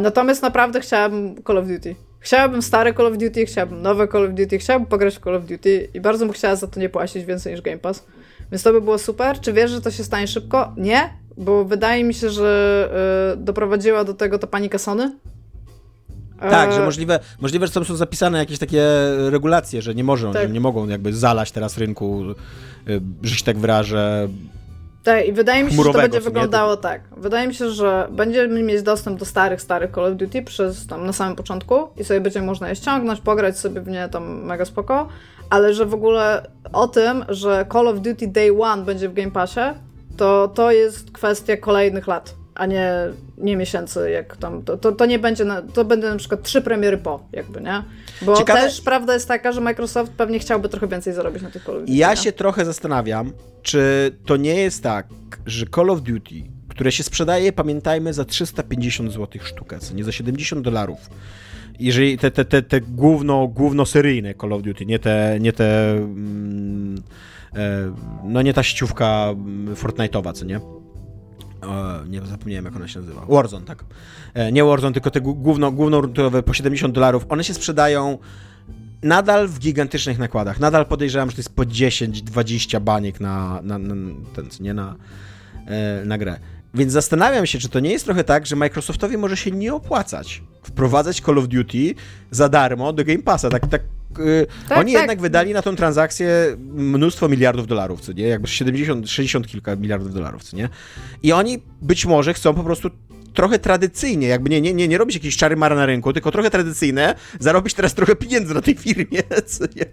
Natomiast 0.00 0.42
naprawdę 0.42 0.80
chciałabym 0.80 1.42
Call 1.42 1.58
of 1.58 1.66
Duty. 1.66 1.94
Chciałabym 2.20 2.62
stare 2.62 2.94
Call 2.94 3.06
of 3.06 3.18
Duty, 3.18 3.46
chciałabym 3.46 3.82
nowe 3.82 4.08
Call 4.08 4.24
of 4.24 4.34
Duty, 4.34 4.58
chciałabym 4.58 4.86
pograć 4.86 5.16
w 5.16 5.20
Call 5.20 5.34
of 5.34 5.44
Duty 5.44 5.88
i 5.94 6.00
bardzo 6.00 6.24
bym 6.26 6.34
chciała 6.34 6.56
za 6.56 6.66
to 6.66 6.80
nie 6.80 6.88
płacić 6.88 7.24
więcej 7.24 7.52
niż 7.52 7.62
Game 7.62 7.78
Pass. 7.78 8.04
Więc 8.52 8.62
to 8.62 8.72
by 8.72 8.80
było 8.80 8.98
super. 8.98 9.40
Czy 9.40 9.52
wiesz, 9.52 9.70
że 9.70 9.80
to 9.80 9.90
się 9.90 10.04
stanie 10.04 10.26
szybko? 10.26 10.74
Nie, 10.76 11.10
bo 11.36 11.64
wydaje 11.64 12.04
mi 12.04 12.14
się, 12.14 12.30
że 12.30 12.90
y, 13.34 13.36
doprowadziła 13.36 14.04
do 14.04 14.14
tego 14.14 14.38
ta 14.38 14.46
panika 14.46 14.78
Sony. 14.78 15.16
Tak, 16.40 16.72
że 16.72 16.82
e, 16.82 16.84
możliwe, 16.84 17.20
możliwe, 17.40 17.66
że 17.66 17.72
tam 17.72 17.84
są 17.84 17.96
zapisane 17.96 18.38
jakieś 18.38 18.58
takie 18.58 18.82
regulacje, 19.30 19.82
że 19.82 19.94
nie, 19.94 20.04
może, 20.04 20.32
tak. 20.32 20.42
że 20.42 20.54
nie 20.54 20.60
mogą 20.60 20.88
jakby 20.88 21.12
zalać 21.12 21.52
teraz 21.52 21.78
rynku, 21.78 22.24
y, 22.88 23.00
że 23.22 23.36
się 23.36 23.44
tak 23.44 23.58
wyrażę, 23.58 24.28
tak, 25.06 25.26
i 25.28 25.32
wydaje 25.32 25.64
mi 25.64 25.70
się, 25.70 25.76
że 25.76 25.92
to 25.92 25.98
będzie 25.98 26.20
wyglądało 26.20 26.76
tak. 26.76 27.00
Wydaje 27.16 27.48
mi 27.48 27.54
się, 27.54 27.70
że 27.70 28.08
będziemy 28.10 28.62
mieć 28.62 28.82
dostęp 28.82 29.18
do 29.18 29.24
starych, 29.24 29.62
starych 29.62 29.90
Call 29.94 30.04
of 30.04 30.16
Duty 30.16 30.42
przez 30.42 30.86
tam 30.86 31.06
na 31.06 31.12
samym 31.12 31.36
początku 31.36 31.88
i 31.96 32.04
sobie 32.04 32.20
będzie 32.20 32.42
można 32.42 32.68
je 32.68 32.76
ściągnąć, 32.76 33.20
pograć 33.20 33.58
sobie 33.58 33.80
w 33.80 33.88
nie 33.88 34.08
tam 34.08 34.44
mega 34.44 34.64
spoko, 34.64 35.08
ale 35.50 35.74
że 35.74 35.86
w 35.86 35.94
ogóle 35.94 36.50
o 36.72 36.88
tym, 36.88 37.24
że 37.28 37.66
Call 37.72 37.88
of 37.88 38.00
Duty 38.00 38.28
Day 38.28 38.62
One 38.62 38.84
będzie 38.84 39.08
w 39.08 39.14
Game 39.14 39.30
Passie, 39.30 39.60
to 40.16 40.48
to 40.48 40.72
jest 40.72 41.10
kwestia 41.10 41.56
kolejnych 41.56 42.06
lat, 42.06 42.34
a 42.56 42.66
nie, 42.66 42.92
nie 43.38 43.56
miesięcy, 43.56 44.10
jak 44.10 44.36
tam, 44.36 44.62
to, 44.62 44.76
to, 44.76 44.92
to 44.92 45.06
nie 45.06 45.18
będzie, 45.18 45.44
na, 45.44 45.62
to 45.62 45.84
będą 45.84 46.08
na 46.08 46.16
przykład 46.16 46.42
trzy 46.42 46.62
premiery 46.62 46.98
po, 46.98 47.28
jakby, 47.32 47.60
nie? 47.60 47.82
Bo 48.22 48.36
Ciekawe... 48.36 48.60
też 48.60 48.80
prawda 48.80 49.14
jest 49.14 49.28
taka, 49.28 49.52
że 49.52 49.60
Microsoft 49.60 50.12
pewnie 50.12 50.38
chciałby 50.38 50.68
trochę 50.68 50.88
więcej 50.88 51.12
zarobić 51.14 51.42
na 51.42 51.50
tych 51.50 51.64
Call 51.64 51.74
of 51.74 51.80
Duty. 51.80 51.92
Ja 51.92 52.10
nie? 52.10 52.16
się 52.16 52.32
trochę 52.32 52.64
zastanawiam, 52.64 53.32
czy 53.62 54.10
to 54.26 54.36
nie 54.36 54.54
jest 54.54 54.82
tak, 54.82 55.06
że 55.46 55.66
Call 55.74 55.90
of 55.90 56.02
Duty, 56.02 56.34
które 56.68 56.92
się 56.92 57.02
sprzedaje, 57.02 57.52
pamiętajmy, 57.52 58.12
za 58.12 58.24
350 58.24 59.12
zł 59.12 59.40
sztukę, 59.44 59.78
co 59.78 59.94
nie 59.94 60.04
za 60.04 60.12
70 60.12 60.62
dolarów. 60.62 60.98
Jeżeli 61.78 62.18
te, 62.18 62.30
te, 62.30 62.44
te, 62.44 62.62
te 62.62 62.80
główno, 62.80 63.48
główno 63.48 63.86
seryjne 63.86 64.34
Call 64.34 64.52
of 64.52 64.62
Duty, 64.62 64.86
nie 64.86 64.98
te, 64.98 65.38
nie 65.40 65.52
te 65.52 65.92
mm, 65.92 67.02
e, 67.54 67.92
no 68.24 68.42
nie 68.42 68.54
ta 68.54 68.62
ściówka 68.62 69.28
mm, 69.30 69.74
Fortnite'owa, 69.74 70.32
co 70.32 70.44
nie? 70.44 70.60
Nie 72.08 72.20
zapomniałem 72.20 72.64
jak 72.64 72.76
ona 72.76 72.88
się 72.88 73.00
nazywa. 73.00 73.26
Warzone, 73.28 73.66
tak. 73.66 73.84
E, 74.34 74.52
nie 74.52 74.64
Warzone, 74.64 74.92
tylko 74.92 75.10
te 75.10 75.20
główno, 75.20 75.72
głównoruntowe 75.72 76.42
po 76.42 76.54
70 76.54 76.94
dolarów. 76.94 77.26
One 77.28 77.44
się 77.44 77.54
sprzedają 77.54 78.18
nadal 79.02 79.48
w 79.48 79.58
gigantycznych 79.58 80.18
nakładach. 80.18 80.60
Nadal 80.60 80.86
podejrzewam, 80.86 81.30
że 81.30 81.36
to 81.36 81.40
jest 81.40 81.54
po 81.54 81.62
10-20 81.62 82.80
baniek 82.80 83.20
na, 83.20 83.60
na, 83.62 83.78
na, 83.78 83.94
ten, 84.34 84.48
nie, 84.60 84.74
na, 84.74 84.96
e, 85.66 86.04
na 86.04 86.18
grę. 86.18 86.38
Więc 86.76 86.92
zastanawiam 86.92 87.46
się, 87.46 87.58
czy 87.58 87.68
to 87.68 87.80
nie 87.80 87.92
jest 87.92 88.04
trochę 88.04 88.24
tak, 88.24 88.46
że 88.46 88.56
Microsoftowi 88.56 89.16
może 89.16 89.36
się 89.36 89.50
nie 89.50 89.74
opłacać 89.74 90.42
wprowadzać 90.66 91.20
Call 91.20 91.38
of 91.38 91.48
Duty 91.48 91.94
za 92.30 92.48
darmo 92.48 92.92
do 92.92 93.04
Game 93.04 93.22
Passa. 93.22 93.50
Tak, 93.50 93.66
tak 93.66 93.82
yy, 94.18 94.46
tak, 94.68 94.78
oni 94.78 94.92
tak. 94.92 95.02
jednak 95.02 95.20
wydali 95.20 95.52
na 95.52 95.62
tą 95.62 95.76
transakcję 95.76 96.56
mnóstwo 96.74 97.28
miliardów 97.28 97.66
dolarów, 97.66 98.00
co 98.00 98.12
nie? 98.12 98.28
Jakby 98.28 98.48
70, 98.48 99.10
60 99.10 99.46
kilka 99.46 99.76
miliardów 99.76 100.14
dolarów, 100.14 100.44
co 100.44 100.56
nie? 100.56 100.68
I 101.22 101.32
oni 101.32 101.62
być 101.82 102.06
może 102.06 102.34
chcą 102.34 102.54
po 102.54 102.64
prostu 102.64 102.90
trochę 103.34 103.58
tradycyjnie, 103.58 104.28
jakby 104.28 104.50
nie, 104.50 104.60
nie, 104.60 104.74
nie, 104.74 104.88
nie 104.88 104.98
robić 104.98 105.16
jakiejś 105.16 105.36
czary 105.36 105.56
mara 105.56 105.76
na 105.76 105.86
rynku, 105.86 106.12
tylko 106.12 106.32
trochę 106.32 106.50
tradycyjne, 106.50 107.14
zarobić 107.40 107.74
teraz 107.74 107.94
trochę 107.94 108.16
pieniędzy 108.16 108.54
na 108.54 108.60
tej 108.60 108.74
firmie, 108.74 109.22
co 109.46 109.64
nie? 109.76 109.86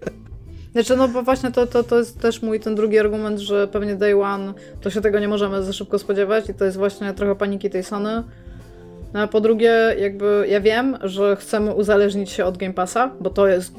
Znaczy, 0.74 0.98
no 0.98 1.08
bo 1.08 1.24
właśnie 1.24 1.52
to, 1.52 1.68
to, 1.68 1.84
to 1.84 2.00
jest 2.00 2.20
też 2.20 2.42
mój 2.42 2.60
ten 2.60 2.76
drugi 2.76 3.00
argument, 3.00 3.40
że 3.40 3.68
pewnie 3.68 3.96
day 3.96 4.22
one 4.22 4.54
to 4.82 4.90
się 4.90 5.02
tego 5.02 5.20
nie 5.20 5.28
możemy 5.28 5.64
za 5.64 5.74
szybko 5.74 6.00
spodziewać 6.00 6.50
i 6.50 6.54
to 6.54 6.66
jest 6.66 6.78
właśnie 6.78 7.14
trochę 7.14 7.36
paniki 7.36 7.70
tej 7.70 7.84
Sony. 7.84 8.24
No 9.14 9.20
a 9.20 9.28
po 9.28 9.42
drugie, 9.42 9.96
jakby 10.00 10.46
ja 10.50 10.62
wiem, 10.62 10.98
że 11.02 11.36
chcemy 11.36 11.74
uzależnić 11.74 12.30
się 12.30 12.46
od 12.46 12.58
Game 12.58 12.74
Passa, 12.74 13.12
bo 13.20 13.30
to 13.30 13.48
jest 13.48 13.74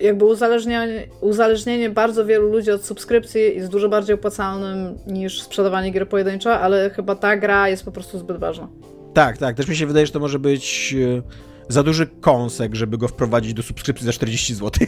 jakby 0.00 0.24
uzależnienie, 0.24 1.06
uzależnienie 1.20 1.90
bardzo 1.90 2.26
wielu 2.26 2.48
ludzi 2.48 2.70
od 2.70 2.84
subskrypcji 2.84 3.40
jest 3.40 3.70
dużo 3.70 3.88
bardziej 3.88 4.14
opłacalnym 4.14 4.98
niż 5.06 5.42
sprzedawanie 5.42 5.90
gier 5.90 6.08
pojedynczo, 6.08 6.58
ale 6.58 6.90
chyba 6.90 7.14
ta 7.14 7.36
gra 7.36 7.68
jest 7.68 7.84
po 7.84 7.92
prostu 7.92 8.18
zbyt 8.18 8.36
ważna. 8.36 8.68
Tak, 9.14 9.38
tak. 9.38 9.56
Też 9.56 9.68
mi 9.68 9.76
się 9.76 9.86
wydaje, 9.86 10.06
że 10.06 10.12
to 10.12 10.20
może 10.20 10.38
być 10.38 10.94
e, 11.18 11.22
za 11.68 11.82
duży 11.82 12.06
kąsek, 12.06 12.74
żeby 12.74 12.98
go 12.98 13.08
wprowadzić 13.08 13.54
do 13.54 13.62
subskrypcji 13.62 14.06
za 14.06 14.12
40 14.12 14.54
zł. 14.54 14.86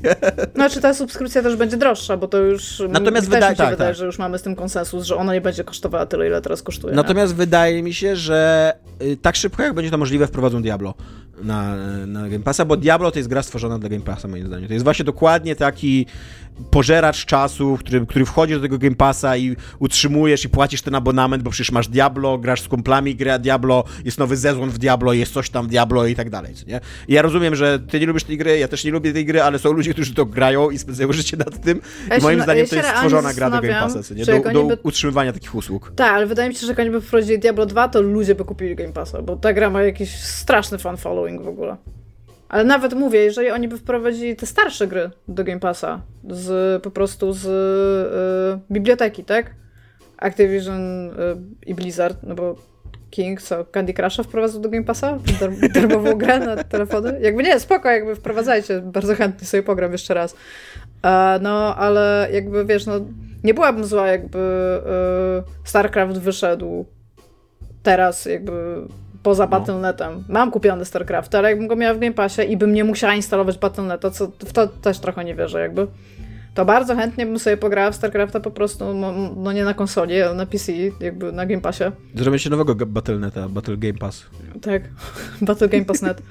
Znaczy 0.54 0.80
ta 0.80 0.94
subskrypcja 0.94 1.42
też 1.42 1.56
będzie 1.56 1.76
droższa, 1.76 2.16
bo 2.16 2.28
to 2.28 2.38
już 2.38 2.82
Natomiast 2.88 3.28
wydaje, 3.28 3.50
mi 3.50 3.56
się 3.56 3.62
tak, 3.62 3.70
wydaje, 3.70 3.90
tak. 3.90 3.96
że 3.96 4.06
już 4.06 4.18
mamy 4.18 4.38
z 4.38 4.42
tym 4.42 4.56
konsensus, 4.56 5.04
że 5.04 5.16
ona 5.16 5.34
nie 5.34 5.40
będzie 5.40 5.64
kosztowała 5.64 6.06
tyle, 6.06 6.26
ile 6.26 6.40
teraz 6.42 6.62
kosztuje. 6.62 6.94
Natomiast 6.94 7.32
nie? 7.32 7.36
wydaje 7.36 7.82
mi 7.82 7.94
się, 7.94 8.16
że 8.16 8.72
y, 9.02 9.16
tak 9.16 9.36
szybko 9.36 9.62
jak 9.62 9.74
będzie 9.74 9.90
to 9.90 9.98
możliwe 9.98 10.26
wprowadzą 10.26 10.62
Diablo 10.62 10.94
na, 11.42 11.76
na 12.06 12.28
Game 12.28 12.44
Passa, 12.44 12.64
bo 12.64 12.76
Diablo 12.76 13.10
to 13.10 13.18
jest 13.18 13.28
gra 13.28 13.42
stworzona 13.42 13.78
dla 13.78 13.88
Game 13.88 14.02
Passa 14.02 14.28
moim 14.28 14.46
zdaniem. 14.46 14.68
To 14.68 14.72
jest 14.72 14.84
właśnie 14.84 15.04
dokładnie 15.04 15.56
taki 15.56 16.06
pożeracz 16.70 17.24
czasu, 17.24 17.78
który, 17.80 18.06
który 18.06 18.24
wchodzi 18.24 18.54
do 18.54 18.60
tego 18.60 18.78
Game 18.78 18.96
Passa 18.96 19.36
i 19.36 19.56
utrzymujesz 19.78 20.44
i 20.44 20.48
płacisz 20.48 20.82
ten 20.82 20.94
abonament, 20.94 21.42
bo 21.42 21.50
przecież 21.50 21.72
masz 21.72 21.88
Diablo, 21.88 22.38
grasz 22.38 22.62
z 22.62 22.68
kumplami, 22.68 23.14
gra 23.14 23.38
Diablo, 23.38 23.84
jest 24.04 24.18
nowy 24.18 24.36
zezłon 24.36 24.70
w 24.70 24.78
Diablo, 24.78 25.12
jest 25.12 25.32
coś 25.32 25.50
tam 25.50 25.66
w 25.66 25.68
Diablo 25.68 26.06
i 26.06 26.14
tak 26.14 26.30
dalej, 26.30 26.54
nie? 26.66 26.80
I 27.08 27.12
ja 27.12 27.22
rozumiem, 27.22 27.54
że 27.54 27.78
ty 27.78 28.00
nie 28.00 28.06
lubisz 28.06 28.24
tej 28.24 28.38
gry, 28.38 28.58
ja 28.58 28.68
też 28.68 28.84
nie 28.84 28.90
lubię 28.90 29.12
tej 29.12 29.24
gry, 29.24 29.42
ale 29.42 29.58
są 29.58 29.72
ludzie, 29.72 29.92
którzy 29.92 30.14
to 30.14 30.26
grają 30.26 30.70
i 30.70 30.78
spędzają 30.78 31.12
życie 31.18 31.36
nad 31.36 31.62
tym 31.62 31.80
i 32.18 32.22
moim 32.22 32.42
zdaniem 32.42 32.64
ja 32.64 32.70
to 32.70 32.76
jest 32.76 32.88
stworzona 32.88 33.34
gra 33.34 33.50
do 33.50 33.60
Game 33.60 33.80
Passa, 33.80 34.14
nie? 34.14 34.24
Do, 34.24 34.52
do 34.52 34.64
by... 34.64 34.78
utrzymywania 34.82 35.32
takich 35.32 35.54
usług. 35.54 35.92
Tak, 35.96 36.12
ale 36.12 36.26
wydaje 36.26 36.48
mi 36.48 36.54
się, 36.54 36.60
że 36.60 36.66
jak 36.66 36.78
oni 36.78 36.90
by 36.90 37.00
wprowadzili 37.00 37.38
Diablo 37.38 37.66
2, 37.66 37.88
to 37.88 38.02
ludzie 38.02 38.34
by 38.34 38.44
kupili 38.44 38.76
Game 38.76 38.92
Passa, 38.92 39.22
bo 39.22 39.36
ta 39.36 39.52
gra 39.52 39.70
ma 39.70 39.82
jakiś 39.82 40.16
straszny 40.16 40.78
fan 40.78 40.96
following 40.96 41.42
w 41.42 41.48
ogóle. 41.48 41.76
Ale 42.48 42.64
nawet 42.64 42.94
mówię, 42.94 43.20
jeżeli 43.20 43.50
oni 43.50 43.68
by 43.68 43.78
wprowadzili 43.78 44.36
te 44.36 44.46
starsze 44.46 44.86
gry 44.86 45.10
do 45.28 45.44
Game 45.44 45.60
Passa, 45.60 46.00
z, 46.30 46.82
po 46.82 46.90
prostu 46.90 47.32
z 47.32 47.46
y, 47.46 48.72
biblioteki, 48.72 49.24
tak? 49.24 49.54
Activision 50.16 51.10
y, 51.10 51.12
i 51.66 51.74
Blizzard, 51.74 52.18
no 52.22 52.34
bo 52.34 52.56
King, 53.10 53.42
co, 53.42 53.64
Candy 53.64 53.94
Crusha 53.94 54.22
wprowadzał 54.22 54.60
do 54.60 54.68
Game 54.68 54.84
Passa? 54.84 55.18
Dar 55.40 55.50
darmową 55.72 56.14
grę 56.14 56.38
na 56.38 56.64
telefony? 56.64 57.20
Jakby 57.20 57.42
nie, 57.42 57.60
spoko, 57.60 57.90
jakby 57.90 58.14
wprowadzajcie, 58.14 58.80
bardzo 58.80 59.14
chętnie 59.14 59.46
sobie 59.46 59.62
pogram 59.62 59.92
jeszcze 59.92 60.14
raz. 60.14 60.36
E, 61.02 61.38
no, 61.42 61.76
ale 61.76 62.28
jakby, 62.32 62.64
wiesz, 62.64 62.86
no, 62.86 63.00
nie 63.44 63.54
byłabym 63.54 63.84
zła, 63.84 64.08
jakby 64.08 64.38
y, 64.38 65.68
StarCraft 65.68 66.18
wyszedł 66.18 66.84
teraz, 67.82 68.24
jakby 68.24 68.82
poza 69.28 69.44
no. 69.44 69.50
Battle.netem. 69.50 70.24
Mam 70.28 70.50
kupiony 70.50 70.84
StarCraft, 70.84 71.34
ale 71.34 71.48
jakbym 71.48 71.68
go 71.68 71.76
miała 71.76 71.94
w 71.94 71.98
Game 71.98 72.12
Passie 72.12 72.42
i 72.52 72.56
bym 72.56 72.72
nie 72.72 72.84
musiała 72.84 73.14
instalować 73.14 73.58
Battle.neta, 73.58 74.10
co 74.10 74.26
w 74.26 74.52
to 74.52 74.66
też 74.66 74.98
trochę 74.98 75.24
nie 75.24 75.34
wierzę 75.34 75.60
jakby, 75.60 75.86
to 76.54 76.64
bardzo 76.64 76.96
chętnie 76.96 77.26
bym 77.26 77.38
sobie 77.38 77.56
pograła 77.56 77.90
w 77.90 77.94
StarCrafta 77.94 78.40
po 78.40 78.50
prostu, 78.50 78.94
no, 78.94 79.12
no 79.36 79.52
nie 79.52 79.64
na 79.64 79.74
konsoli, 79.74 80.22
ale 80.22 80.34
na 80.34 80.46
PC, 80.46 80.72
jakby 81.00 81.32
na 81.32 81.46
Game 81.46 81.60
Passie. 81.60 81.84
Zrobię 82.14 82.38
się 82.38 82.50
nowego 82.50 82.86
Battle.neta, 82.86 83.48
Battle 83.48 83.76
Game 83.76 83.98
Pass. 83.98 84.26
Tak, 84.62 84.82
Battle 85.46 85.68
Game 85.68 85.84
Pass 85.84 86.02
Net. 86.02 86.22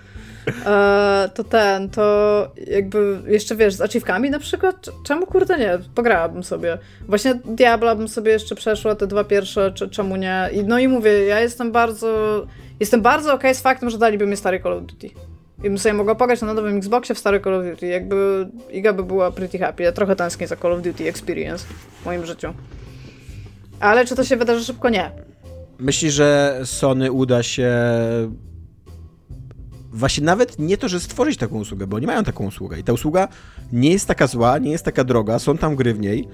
E, 0.65 1.29
to 1.33 1.43
ten, 1.43 1.89
to 1.89 2.47
jakby 2.67 3.21
jeszcze 3.27 3.55
wiesz, 3.55 3.73
z 3.73 3.81
achievkami 3.81 4.29
na 4.29 4.39
przykład, 4.39 4.89
czemu 5.03 5.25
kurde 5.25 5.57
nie, 5.57 5.79
pograłabym 5.95 6.43
sobie. 6.43 6.77
Właśnie 7.07 7.35
Diabla 7.45 7.95
bym 7.95 8.07
sobie 8.07 8.31
jeszcze 8.31 8.55
przeszła, 8.55 8.95
te 8.95 9.07
dwa 9.07 9.23
pierwsze, 9.23 9.71
czy, 9.71 9.89
czemu 9.89 10.15
nie. 10.15 10.49
I, 10.53 10.63
no 10.63 10.79
i 10.79 10.87
mówię, 10.87 11.11
ja 11.11 11.39
jestem 11.39 11.71
bardzo 11.71 12.47
Jestem 12.79 13.01
bardzo 13.01 13.29
okej 13.29 13.51
okay 13.51 13.55
z 13.55 13.61
faktem, 13.61 13.89
że 13.89 13.97
daliby 13.97 14.27
mi 14.27 14.37
stary 14.37 14.59
Call 14.59 14.73
of 14.73 14.83
Duty. 14.83 15.09
I 15.59 15.61
bym 15.61 15.77
sobie 15.77 15.93
mogła 15.93 16.15
pograć 16.15 16.41
na 16.41 16.53
nowym 16.53 16.77
Xboxie 16.77 17.15
w 17.15 17.19
stary 17.19 17.41
Call 17.41 17.53
of 17.53 17.65
Duty. 17.65 17.87
Jakby 17.87 18.49
Iga 18.71 18.93
by 18.93 19.03
była 19.03 19.31
pretty 19.31 19.59
happy. 19.59 19.83
Ja 19.83 19.91
trochę 19.91 20.15
tęsknię 20.15 20.47
za 20.47 20.55
Call 20.55 20.73
of 20.73 20.81
Duty 20.81 21.09
Experience 21.09 21.65
w 22.01 22.05
moim 22.05 22.25
życiu. 22.25 22.53
Ale 23.79 24.05
czy 24.05 24.15
to 24.15 24.23
się 24.23 24.37
wydarzy 24.37 24.65
szybko? 24.65 24.89
Nie. 24.89 25.11
Myślisz, 25.79 26.13
że 26.13 26.59
Sony 26.63 27.11
uda 27.11 27.43
się 27.43 27.71
właśnie 29.91 30.23
nawet 30.23 30.59
nie 30.59 30.77
to, 30.77 30.87
że 30.87 30.99
stworzyć 30.99 31.37
taką 31.37 31.55
usługę, 31.55 31.87
bo 31.87 31.97
oni 31.97 32.05
mają 32.05 32.23
taką 32.23 32.47
usługę 32.47 32.79
i 32.79 32.83
ta 32.83 32.93
usługa 32.93 33.27
nie 33.73 33.91
jest 33.91 34.07
taka 34.07 34.27
zła, 34.27 34.57
nie 34.57 34.71
jest 34.71 34.85
taka 34.85 35.03
droga, 35.03 35.39
są 35.39 35.57
tam 35.57 35.75
gry 35.75 35.93
w 35.93 35.99
niej, 35.99 36.27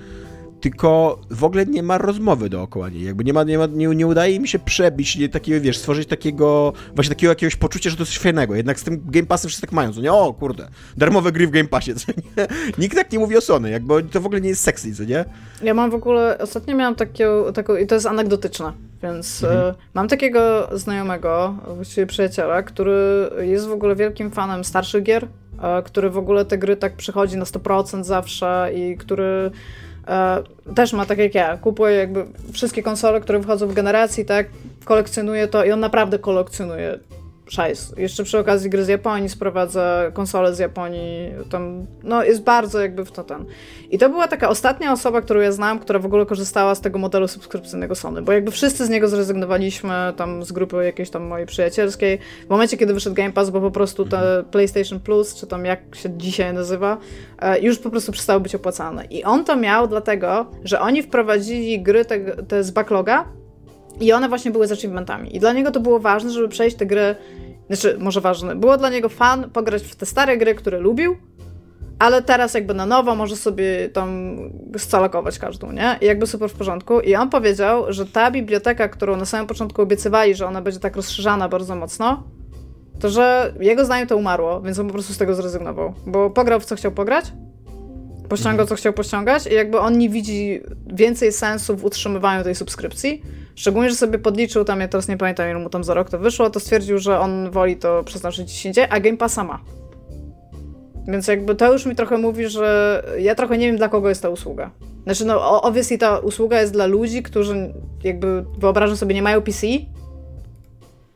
tylko 0.64 1.19
w 1.30 1.44
ogóle 1.44 1.65
nie 1.65 1.84
ma 1.84 1.98
rozmowy 1.98 2.49
dookoła 2.49 2.90
niej, 2.90 3.03
jakby 3.03 3.23
nie 3.23 3.34
ma, 3.34 3.44
nie, 3.44 3.57
ma, 3.57 3.65
nie, 3.65 3.88
nie 3.88 4.07
udaje 4.07 4.40
mi 4.40 4.48
się 4.48 4.60
przebić 4.60 5.18
nie, 5.18 5.30
takiego, 5.30 5.61
wiesz, 5.61 5.77
stworzyć 5.77 6.10
takiego, 6.10 6.73
właśnie 6.95 7.15
takiego 7.15 7.31
jakiegoś 7.31 7.56
poczucia, 7.56 7.90
że 7.90 7.95
to 7.95 8.03
jest 8.03 8.18
fajnego, 8.18 8.56
jednak 8.56 8.80
z 8.80 8.84
tym 8.84 9.03
Game 9.06 9.26
Passem 9.26 9.49
wszyscy 9.49 9.61
tak 9.61 9.72
mają, 9.72 9.94
co 9.94 10.02
nie, 10.02 10.14
o 10.14 10.34
kurde, 10.34 10.68
darmowe 10.98 11.31
gry 11.31 11.48
w 11.48 11.52
Game 11.52 11.68
Passie, 11.68 11.95
co 11.95 12.11
nie? 12.11 12.48
Nikt 12.84 12.95
tak 12.95 13.11
nie 13.11 13.19
mówi 13.19 13.38
o 13.38 13.41
Sony, 13.41 13.69
jakby 13.69 14.03
to 14.03 14.22
w 14.22 14.26
ogóle 14.26 14.41
nie 14.41 14.49
jest 14.49 14.64
sexy, 14.64 14.95
co 14.95 15.03
nie? 15.03 15.26
Ja 15.64 15.73
mam 15.73 15.91
w 15.91 15.95
ogóle, 15.95 16.38
ostatnio 16.38 16.76
miałam 16.76 16.95
taką, 16.95 17.53
taką 17.53 17.76
i 17.76 17.88
to 17.88 17.95
jest 17.95 18.07
anegdotyczne, 18.07 18.73
więc 19.03 19.44
mhm. 19.44 19.72
y, 19.72 19.73
mam 19.94 20.07
takiego 20.07 20.69
znajomego, 20.73 21.56
właściwie 21.76 22.07
przyjaciela, 22.07 22.64
który 22.64 23.30
jest 23.40 23.68
w 23.68 23.72
ogóle 23.72 23.95
wielkim 23.95 24.31
fanem 24.31 24.64
starszych 24.64 25.03
gier, 25.03 25.23
y, 25.23 25.84
który 25.84 26.10
w 26.10 26.18
ogóle 26.18 26.45
te 26.45 26.57
gry 26.57 26.76
tak 26.76 26.95
przychodzi 26.95 27.38
na 27.38 27.45
100% 27.45 28.03
zawsze 28.03 28.72
i 28.76 28.98
który 28.98 29.52
też 30.76 30.94
ma 30.94 31.06
tak 31.06 31.18
jak 31.18 31.36
ja, 31.36 31.58
kupuje 31.58 31.96
jakby 31.96 32.26
wszystkie 32.52 32.84
konsole, 32.84 33.22
które 33.22 33.40
wychodzą 33.40 33.68
w 33.68 33.74
generacji, 33.74 34.26
tak, 34.26 34.48
kolekcjonuje 34.86 35.48
to 35.48 35.64
i 35.66 35.72
on 35.72 35.80
naprawdę 35.80 36.20
kolekcjonuje 36.20 37.00
szajs. 37.49 37.94
Jeszcze 37.98 38.24
przy 38.24 38.40
okazji 38.40 38.70
gry 38.70 38.86
z 38.86 38.88
Japonii 38.88 39.30
sprowadza 39.30 40.11
konsole 40.14 40.56
z 40.56 40.60
Japonii, 40.60 41.32
tam, 41.49 41.86
no 42.03 42.24
jest 42.24 42.44
bardzo 42.44 42.80
jakby 42.80 43.06
w 43.06 43.11
to 43.11 43.24
ten. 43.24 43.45
I 43.91 43.98
to 43.98 44.10
była 44.10 44.28
taka 44.28 44.49
ostatnia 44.49 44.91
osoba, 44.91 45.22
którą 45.22 45.40
ja 45.40 45.52
znam, 45.52 45.80
która 45.80 45.99
w 45.99 46.06
ogóle 46.06 46.26
korzystała 46.26 46.76
z 46.76 46.82
tego 46.82 46.99
modelu 46.99 47.28
subskrypcyjnego 47.28 47.95
Sony, 47.95 48.22
bo 48.22 48.32
jakby 48.32 48.52
wszyscy 48.52 48.86
z 48.86 48.90
niego 48.90 49.07
zrezygnowaliśmy 49.07 49.94
tam 50.18 50.44
z 50.44 50.52
grupy 50.52 50.86
jakiejś 50.86 51.10
tam 51.10 51.24
mojej 51.24 51.48
przyjacielskiej, 51.48 52.20
w 52.48 52.49
momencie, 52.49 52.78
kiedy 52.78 52.94
wyszedł 52.94 53.15
Game 53.15 53.32
Pass, 53.32 53.49
bo 53.49 53.61
po 53.61 53.72
prostu 53.72 54.06
te 54.06 54.44
PlayStation 54.52 54.99
Plus, 54.99 55.36
czy 55.36 55.48
tam 55.48 55.65
jak 55.65 55.95
się 55.95 56.18
dzisiaj 56.18 56.53
nazywa, 56.53 56.98
e, 57.40 57.60
już 57.60 57.80
po 57.80 57.90
prostu 57.90 58.11
przestały 58.11 58.40
być 58.40 58.56
opłacane. 58.56 59.06
I 59.06 59.24
on 59.24 59.45
to 59.45 59.56
miał 59.56 59.88
dlatego, 59.88 60.45
że 60.64 60.80
oni 60.80 61.03
wprowadzili 61.03 61.82
gry 61.82 62.06
te, 62.06 62.20
te 62.20 62.64
z 62.64 62.72
backloga, 62.72 63.26
i 63.99 64.14
one 64.14 64.30
właśnie 64.30 64.52
były 64.52 64.68
z 64.68 64.72
achievementami. 64.72 65.36
I 65.36 65.40
dla 65.40 65.53
niego 65.53 65.72
to 65.72 65.80
było 65.80 65.99
ważne, 65.99 66.32
żeby 66.32 66.49
przejść 66.49 66.78
te 66.78 66.86
gry. 66.86 67.15
Znaczy, 67.68 67.98
może 67.99 68.22
ważne. 68.22 68.56
Było 68.56 68.78
dla 68.78 68.90
niego 68.90 69.10
fan 69.10 69.49
pograć 69.49 69.84
w 69.84 69.95
te 69.95 70.06
stare 70.06 70.38
gry, 70.38 70.56
które 70.56 70.80
lubił, 70.80 71.15
ale 71.99 72.22
teraz 72.22 72.53
jakby 72.53 72.74
na 72.74 72.86
nowo 72.86 73.15
może 73.15 73.36
sobie 73.36 73.90
tam 73.90 74.38
scalakować 74.78 75.40
każdą, 75.40 75.72
nie? 75.72 75.98
I 76.02 76.06
jakby 76.06 76.28
super 76.28 76.49
w 76.49 76.53
porządku. 76.53 76.99
I 76.99 77.15
on 77.15 77.30
powiedział, 77.30 77.86
że 77.94 78.06
ta 78.06 78.32
biblioteka, 78.32 78.90
którą 78.90 79.18
na 79.18 79.26
samym 79.26 79.48
początku 79.48 79.82
obiecywali, 79.82 80.36
że 80.36 80.48
ona 80.48 80.61
będzie 80.61 80.80
tak 80.80 80.95
rozszerzana 80.95 81.49
bardzo 81.49 81.76
mocno, 81.76 82.24
to 82.99 83.10
że 83.10 83.53
jego 83.60 83.86
zdaniem 83.86 84.07
to 84.07 84.18
umarło, 84.18 84.61
więc 84.61 84.80
on 84.80 84.88
po 84.88 84.94
prostu 84.94 85.14
z 85.14 85.18
tego 85.18 85.36
zrezygnował. 85.36 85.94
Bo 86.07 86.30
pograł 86.30 86.60
w 86.60 86.65
co 86.65 86.76
chciał 86.76 86.91
pograć, 86.91 87.26
pościągał 88.38 88.68
co 88.68 88.76
chciał 88.76 88.94
pościągać 88.94 89.48
i 89.48 89.54
jakby 89.54 89.80
on 89.80 89.98
nie 89.98 90.10
widzi 90.10 90.62
więcej 90.94 91.32
sensu 91.32 91.78
w 91.78 91.86
utrzymywaniu 91.86 92.44
tej 92.44 92.56
subskrypcji, 92.56 93.22
Szczególnie, 93.56 93.90
że 93.90 93.96
sobie 93.96 94.20
podliczył 94.20 94.66
tam, 94.66 94.80
ja 94.80 94.88
teraz 94.88 95.08
nie 95.08 95.18
pamiętam 95.18 95.50
ile 95.50 95.60
mu 95.60 95.70
tam 95.70 95.84
za 95.84 95.94
rok 95.94 96.10
to 96.10 96.20
wyszło, 96.20 96.50
to 96.50 96.60
stwierdził, 96.60 97.00
że 97.00 97.20
on 97.20 97.52
woli 97.52 97.78
to 97.78 98.04
przeznaczyć 98.04 98.46
gdzieś 98.46 98.66
indziej, 98.66 98.86
a 98.90 99.00
Game 99.00 99.18
Passa 99.18 99.44
ma. 99.44 99.60
Więc 101.08 101.28
jakby 101.28 101.56
to 101.56 101.74
już 101.74 101.86
mi 101.86 101.96
trochę 101.96 102.18
mówi, 102.18 102.50
że 102.50 103.04
ja 103.20 103.36
trochę 103.36 103.58
nie 103.58 103.68
wiem 103.68 103.78
dla 103.78 103.90
kogo 103.90 104.10
jest 104.10 104.22
ta 104.22 104.30
usługa. 104.30 104.72
Znaczy 105.04 105.26
no 105.26 105.62
obviously 105.62 105.98
ta 105.98 106.20
usługa 106.20 106.62
jest 106.62 106.74
dla 106.74 106.86
ludzi, 106.86 107.24
którzy 107.24 107.74
jakby 108.04 108.46
wyobrażam 108.58 108.98
sobie 108.98 109.16
nie 109.16 109.22
mają 109.22 109.42
PC, 109.42 109.68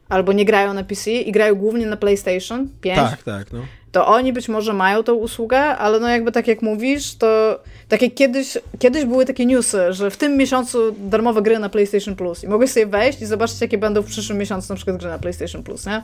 albo 0.10 0.34
nie 0.34 0.46
grają 0.46 0.74
na 0.74 0.84
PC 0.84 1.12
i 1.12 1.32
grają 1.32 1.56
głównie 1.56 1.86
na 1.86 1.98
PlayStation 1.98 2.70
5. 2.82 2.98
Tak, 2.98 3.24
tak, 3.24 3.52
no 3.54 3.60
to 3.92 4.08
oni 4.08 4.34
być 4.34 4.50
może 4.50 4.74
mają 4.74 5.04
tą 5.04 5.14
usługę, 5.14 5.60
ale 5.60 6.00
no 6.00 6.08
jakby 6.08 6.32
tak 6.32 6.48
jak 6.48 6.62
mówisz, 6.62 7.16
to 7.16 7.60
tak 7.88 8.02
jak 8.02 8.14
kiedyś, 8.14 8.58
kiedyś 8.80 9.06
były 9.06 9.26
takie 9.26 9.46
newsy, 9.46 9.94
że 9.94 10.12
w 10.12 10.18
tym 10.18 10.38
miesiącu 10.38 10.96
darmowe 11.00 11.42
gry 11.42 11.60
na 11.60 11.70
PlayStation 11.70 12.16
Plus 12.16 12.44
i 12.44 12.48
mogłeś 12.48 12.72
sobie 12.72 12.86
wejść 12.86 13.22
i 13.22 13.26
zobaczyć, 13.26 13.62
jakie 13.62 13.78
będą 13.78 14.02
w 14.02 14.06
przyszłym 14.06 14.38
miesiącu 14.38 14.74
na 14.74 14.76
przykład 14.76 14.98
gry 14.98 15.10
na 15.10 15.20
PlayStation 15.20 15.64
Plus, 15.64 15.86
nie? 15.86 16.04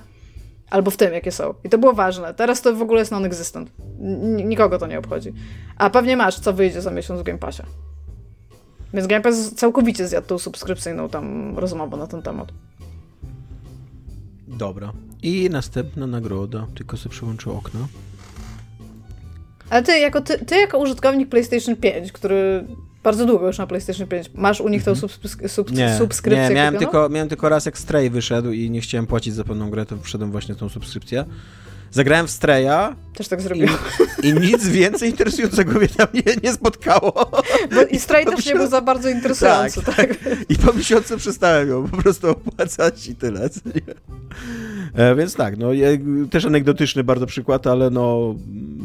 Albo 0.69 0.91
w 0.91 0.97
tym, 0.97 1.13
jakie 1.13 1.31
są. 1.31 1.53
I 1.63 1.69
to 1.69 1.77
było 1.77 1.93
ważne. 1.93 2.33
Teraz 2.33 2.61
to 2.61 2.73
w 2.75 2.81
ogóle 2.81 2.99
jest 2.99 3.11
non-existent. 3.11 3.69
Nikogo 4.45 4.79
to 4.79 4.87
nie 4.87 4.99
obchodzi. 4.99 5.33
A 5.77 5.89
pewnie 5.89 6.17
masz, 6.17 6.39
co 6.39 6.53
wyjdzie 6.53 6.81
za 6.81 6.91
miesiąc 6.91 7.19
w 7.19 7.23
Game 7.23 7.39
Passie. 7.39 7.63
Więc 8.93 9.07
Game 9.07 9.21
Pass 9.21 9.55
całkowicie 9.55 10.07
zjadł 10.07 10.27
tą 10.27 10.37
subskrypcyjną 10.37 11.09
tam 11.09 11.57
rozmowę 11.59 11.97
na 11.97 12.07
ten 12.07 12.21
temat. 12.21 12.47
Dobra. 14.47 14.93
I 15.23 15.49
następna 15.49 16.07
nagroda, 16.07 16.67
tylko 16.75 16.97
sobie 16.97 17.15
przełączę 17.15 17.51
okno. 17.51 17.87
Ale 19.69 19.83
ty 19.83 19.99
jako, 19.99 20.21
ty, 20.21 20.45
ty 20.45 20.55
jako 20.55 20.77
użytkownik 20.77 21.29
PlayStation 21.29 21.75
5, 21.75 22.11
który 22.11 22.67
bardzo 23.03 23.25
długo 23.25 23.47
już 23.47 23.57
na 23.57 23.67
PlayStation 23.67 24.07
5, 24.07 24.31
masz 24.33 24.61
u 24.61 24.69
nich 24.69 24.83
tą 24.83 24.91
mhm. 24.91 25.09
subskry 25.09 25.49
sub 25.49 25.71
nie, 25.71 25.97
subskrypcję 25.97 26.49
Nie, 26.49 26.55
miałem 26.55 26.77
tylko, 26.77 27.09
miałem 27.09 27.29
tylko 27.29 27.49
raz 27.49 27.65
jak 27.65 27.77
Stray 27.77 28.09
wyszedł 28.09 28.51
i 28.51 28.69
nie 28.69 28.81
chciałem 28.81 29.07
płacić 29.07 29.33
za 29.33 29.43
pełną 29.43 29.69
grę, 29.69 29.85
to 29.85 29.97
wszedłem 29.97 30.31
właśnie 30.31 30.55
tą 30.55 30.69
subskrypcję. 30.69 31.25
Zagrałem 31.91 32.27
w 32.27 32.31
Streja. 32.31 32.95
Też 33.13 33.27
tak 33.27 33.41
zrobiłem. 33.41 33.75
I, 34.23 34.27
I, 34.27 34.33
nic 34.33 34.67
więcej 34.67 35.09
interesującego 35.09 35.79
mnie 35.79 35.87
tam 35.87 36.07
nie, 36.13 36.21
nie 36.43 36.53
spotkało. 36.53 37.31
Bo 37.75 37.81
I 37.91 37.99
Stray 37.99 38.25
też 38.25 38.45
nie 38.45 38.55
był 38.55 38.67
za 38.67 38.81
bardzo 38.81 39.09
interesujący. 39.09 39.81
Tak, 39.81 39.95
tak. 39.95 40.07
tak. 40.07 40.17
I 40.49 40.55
po 40.55 40.73
miesiącu 40.73 41.17
przestałem 41.17 41.69
ją 41.69 41.87
po 41.87 41.97
prostu 41.97 42.29
opłacać 42.29 43.07
i 43.07 43.15
tyle. 43.15 43.45
E, 43.45 43.49
więc 45.15 45.35
tak, 45.35 45.57
no 45.57 45.67
też 46.31 46.45
anegdotyczny 46.45 47.03
bardzo 47.03 47.25
przykład, 47.25 47.67
ale 47.67 47.89
no 47.89 48.35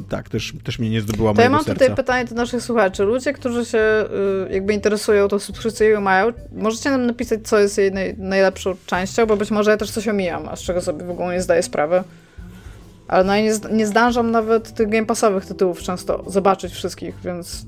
tak, 0.09 0.28
też, 0.28 0.52
też 0.64 0.78
mnie 0.78 0.90
nie 0.90 1.01
zdobyła 1.01 1.35
To 1.35 1.43
ja 1.43 1.51
mam 1.51 1.64
serca. 1.64 1.80
tutaj 1.80 1.97
pytanie 1.97 2.24
do 2.24 2.35
naszych 2.35 2.62
słuchaczy. 2.62 3.05
Ludzie, 3.05 3.32
którzy 3.32 3.64
się 3.64 4.05
y, 4.48 4.52
jakby 4.52 4.74
interesują 4.74 5.28
tą 5.28 5.39
subskrypcję 5.39 5.94
i 5.94 6.01
mają, 6.01 6.32
możecie 6.52 6.90
nam 6.90 7.06
napisać, 7.06 7.40
co 7.43 7.59
jest 7.59 7.78
jej 7.78 7.93
naj, 7.93 8.14
najlepszą 8.18 8.74
częścią, 8.86 9.26
bo 9.26 9.36
być 9.36 9.51
może 9.51 9.70
ja 9.70 9.76
też 9.76 9.90
coś 9.90 10.09
omijam, 10.09 10.48
a 10.48 10.56
z 10.56 10.60
czego 10.60 10.80
sobie 10.80 11.05
w 11.05 11.10
ogóle 11.10 11.35
nie 11.35 11.43
zdaję 11.43 11.62
sprawy. 11.62 12.02
Ale 13.09 13.24
no 13.24 13.36
ja 13.36 13.43
nie, 13.43 13.76
nie 13.76 13.86
zdążam 13.86 14.30
nawet 14.30 14.74
tych 14.74 14.89
game 14.89 15.06
passowych 15.06 15.47
tytułów 15.47 15.80
często 15.80 16.24
zobaczyć 16.26 16.72
wszystkich, 16.72 17.14
więc... 17.24 17.66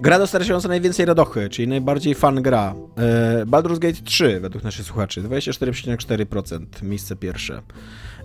Gra 0.00 0.18
dostarczająca 0.18 0.68
najwięcej 0.68 1.06
radochy, 1.06 1.48
czyli 1.48 1.68
najbardziej 1.68 2.14
fan 2.14 2.42
gra. 2.42 2.74
E, 2.96 3.46
Baldur's 3.46 3.78
Gate 3.78 4.02
3 4.04 4.40
według 4.40 4.64
naszych 4.64 4.86
słuchaczy, 4.86 5.22
24,4%, 5.22 6.66
miejsce 6.82 7.16
pierwsze. 7.16 7.62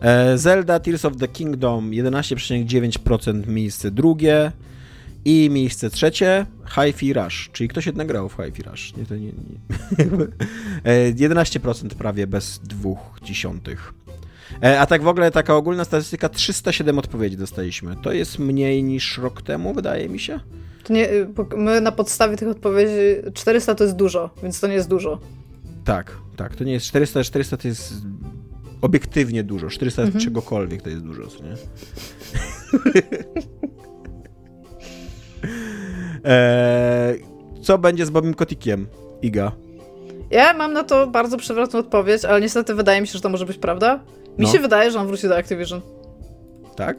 E, 0.01 0.37
Zelda 0.37 0.79
Tears 0.79 1.05
of 1.05 1.17
the 1.17 1.27
Kingdom 1.27 1.91
11,9% 1.91 3.47
miejsce 3.47 3.91
drugie. 3.91 4.51
I 5.27 5.49
miejsce 5.49 5.89
trzecie, 5.89 6.45
Hi-Fi 6.67 7.13
Rush, 7.13 7.49
czyli 7.51 7.67
ktoś 7.67 7.85
jednak 7.85 8.07
grał 8.07 8.29
w 8.29 8.35
Hi-Fi 8.35 8.63
Rush. 8.63 8.93
Nie, 8.97 9.05
to 9.05 9.15
nie, 9.15 9.25
nie. 9.25 11.27
11% 11.27 11.85
e, 11.91 11.95
prawie 11.95 12.27
bez 12.27 12.59
dwóch 12.59 13.19
dziesiątych. 13.23 13.93
E, 14.63 14.79
a 14.79 14.85
tak 14.85 15.03
w 15.03 15.07
ogóle 15.07 15.31
taka 15.31 15.55
ogólna 15.55 15.85
statystyka 15.85 16.29
307 16.29 16.99
odpowiedzi 16.99 17.37
dostaliśmy. 17.37 17.95
To 17.95 18.11
jest 18.11 18.39
mniej 18.39 18.83
niż 18.83 19.17
rok 19.17 19.41
temu, 19.41 19.73
wydaje 19.73 20.09
mi 20.09 20.19
się. 20.19 20.39
To 20.83 20.93
nie, 20.93 21.09
y, 21.11 21.27
my 21.57 21.81
na 21.81 21.91
podstawie 21.91 22.37
tych 22.37 22.47
odpowiedzi 22.47 22.91
400 23.33 23.75
to 23.75 23.83
jest 23.83 23.95
dużo, 23.95 24.29
więc 24.43 24.59
to 24.59 24.67
nie 24.67 24.73
jest 24.73 24.89
dużo. 24.89 25.19
Tak, 25.85 26.17
tak, 26.35 26.55
to 26.55 26.63
nie 26.63 26.73
jest 26.73 26.85
400, 26.85 27.23
400 27.23 27.57
to 27.57 27.67
jest 27.67 27.93
obiektywnie 28.81 29.43
dużo. 29.43 29.69
400 29.69 30.01
mhm. 30.01 30.23
czegokolwiek 30.23 30.81
to 30.81 30.89
jest 30.89 31.01
dużo, 31.01 31.21
nie? 31.21 31.55
eee, 36.23 37.25
co 37.65 37.77
będzie 37.77 38.05
z 38.05 38.09
Bobim 38.09 38.33
Kotikiem, 38.33 38.87
Iga? 39.21 39.51
Ja 40.31 40.53
mam 40.53 40.73
na 40.73 40.83
to 40.83 41.07
bardzo 41.07 41.37
przewrotną 41.37 41.79
odpowiedź, 41.79 42.25
ale 42.25 42.41
niestety 42.41 42.75
wydaje 42.75 43.01
mi 43.01 43.07
się, 43.07 43.13
że 43.13 43.21
to 43.21 43.29
może 43.29 43.45
być 43.45 43.57
prawda. 43.57 43.99
Mi 44.37 44.45
no. 44.45 44.51
się 44.51 44.59
wydaje, 44.59 44.91
że 44.91 44.99
on 44.99 45.07
wróci 45.07 45.27
do 45.27 45.37
Activision. 45.37 45.81
Tak? 46.75 46.97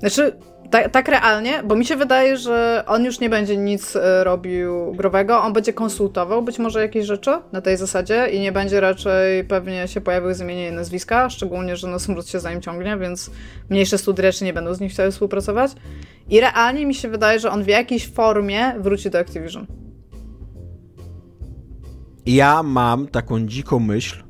Znaczy, 0.00 0.32
tak, 0.70 0.90
tak 0.90 1.08
realnie, 1.08 1.62
bo 1.64 1.76
mi 1.76 1.84
się 1.84 1.96
wydaje, 1.96 2.36
że 2.36 2.84
on 2.86 3.04
już 3.04 3.20
nie 3.20 3.30
będzie 3.30 3.56
nic 3.56 3.96
e, 3.96 4.24
robił 4.24 4.92
growego, 4.92 5.42
on 5.42 5.52
będzie 5.52 5.72
konsultował 5.72 6.42
być 6.42 6.58
może 6.58 6.82
jakieś 6.82 7.06
rzeczy 7.06 7.30
na 7.52 7.60
tej 7.60 7.76
zasadzie 7.76 8.28
i 8.32 8.40
nie 8.40 8.52
będzie 8.52 8.80
raczej 8.80 9.44
pewnie 9.44 9.88
się 9.88 10.00
pojawiły 10.00 10.34
zmienienie 10.34 10.72
nazwiska, 10.72 11.30
szczególnie, 11.30 11.76
że 11.76 11.88
no 11.88 11.98
smród 11.98 12.28
się 12.28 12.40
za 12.40 12.50
nim 12.50 12.60
ciągnie, 12.60 12.96
więc 12.96 13.30
mniejsze 13.70 13.98
studia 13.98 14.24
raczej 14.24 14.46
nie 14.46 14.52
będą 14.52 14.74
z 14.74 14.80
nim 14.80 14.90
chciały 14.90 15.10
współpracować. 15.10 15.72
I 16.28 16.40
realnie 16.40 16.86
mi 16.86 16.94
się 16.94 17.08
wydaje, 17.08 17.38
że 17.38 17.50
on 17.50 17.62
w 17.64 17.68
jakiejś 17.68 18.08
formie 18.08 18.74
wróci 18.78 19.10
do 19.10 19.18
Activision. 19.18 19.66
Ja 22.26 22.62
mam 22.62 23.08
taką 23.08 23.46
dziką 23.46 23.78
myśl, 23.78 24.22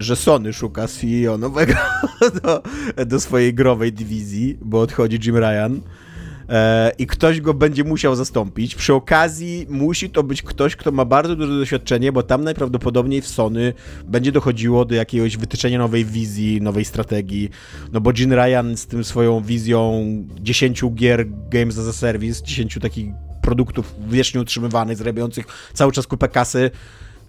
że 0.00 0.16
Sony 0.16 0.52
szuka 0.52 0.88
CEO 0.88 1.38
nowego 1.38 1.74
do, 2.42 2.62
do 3.06 3.20
swojej 3.20 3.54
growej 3.54 3.92
dywizji, 3.92 4.58
bo 4.60 4.80
odchodzi 4.80 5.18
Jim 5.24 5.36
Ryan. 5.36 5.80
e, 6.48 6.92
i 6.98 7.06
ktoś 7.06 7.40
go 7.40 7.54
będzie 7.54 7.84
musiał 7.84 8.16
zastąpić. 8.16 8.74
Przy 8.74 8.94
okazji 8.94 9.66
musi 9.68 10.10
to 10.10 10.22
być 10.22 10.42
ktoś, 10.42 10.76
kto 10.76 10.92
ma 10.92 11.04
bardzo 11.04 11.36
duże 11.36 11.58
doświadczenie, 11.58 12.12
bo 12.12 12.22
tam 12.22 12.44
najprawdopodobniej 12.44 13.22
w 13.22 13.28
Sony 13.28 13.72
będzie 14.04 14.32
dochodziło 14.32 14.84
do 14.84 14.94
jakiegoś 14.94 15.36
wytyczenia 15.36 15.78
nowej 15.78 16.04
wizji, 16.04 16.62
nowej 16.62 16.84
strategii, 16.84 17.50
no 17.92 18.00
bo 18.00 18.12
Jim 18.18 18.32
Ryan 18.32 18.76
z 18.76 18.86
tym 18.86 19.04
swoją 19.04 19.40
wizją 19.42 20.06
10 20.40 20.84
gier 20.94 21.26
Games 21.50 21.78
as 21.78 21.86
a 21.88 21.92
Service, 21.92 22.44
10 22.44 22.78
takich 22.82 23.06
produktów 23.42 23.94
wiecznie 24.08 24.40
utrzymywanych, 24.40 24.96
zarabiających 24.96 25.46
cały 25.74 25.92
czas 25.92 26.06
kupę 26.06 26.28
kasy, 26.28 26.70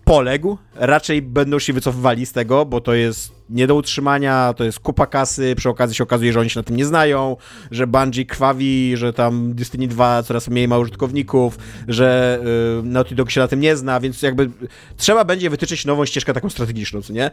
poległ. 0.07 0.57
Raczej 0.75 1.21
będą 1.21 1.59
się 1.59 1.73
wycofywali 1.73 2.25
z 2.25 2.31
tego, 2.31 2.65
bo 2.65 2.81
to 2.81 2.93
jest 2.93 3.31
nie 3.49 3.67
do 3.67 3.75
utrzymania, 3.75 4.53
to 4.57 4.63
jest 4.63 4.79
kupa 4.79 5.05
kasy, 5.05 5.55
przy 5.55 5.69
okazji 5.69 5.95
się 5.95 6.03
okazuje, 6.03 6.33
że 6.33 6.39
oni 6.39 6.49
się 6.49 6.59
na 6.59 6.63
tym 6.63 6.75
nie 6.75 6.85
znają, 6.85 7.37
że 7.71 7.87
Bungie 7.87 8.25
krwawi, 8.25 8.97
że 8.97 9.13
tam 9.13 9.53
Destiny 9.53 9.87
2 9.87 10.23
coraz 10.23 10.47
mniej 10.47 10.67
ma 10.67 10.77
użytkowników, 10.77 11.57
że 11.87 12.39
y, 12.79 12.83
Naughty 12.83 13.15
Dog 13.15 13.31
się 13.31 13.41
na 13.41 13.47
tym 13.47 13.59
nie 13.59 13.75
zna, 13.75 13.99
więc 13.99 14.21
jakby 14.21 14.49
trzeba 14.97 15.25
będzie 15.25 15.49
wytyczyć 15.49 15.85
nową 15.85 16.05
ścieżkę 16.05 16.33
taką 16.33 16.49
strategiczną, 16.49 17.01
co 17.01 17.13
nie? 17.13 17.31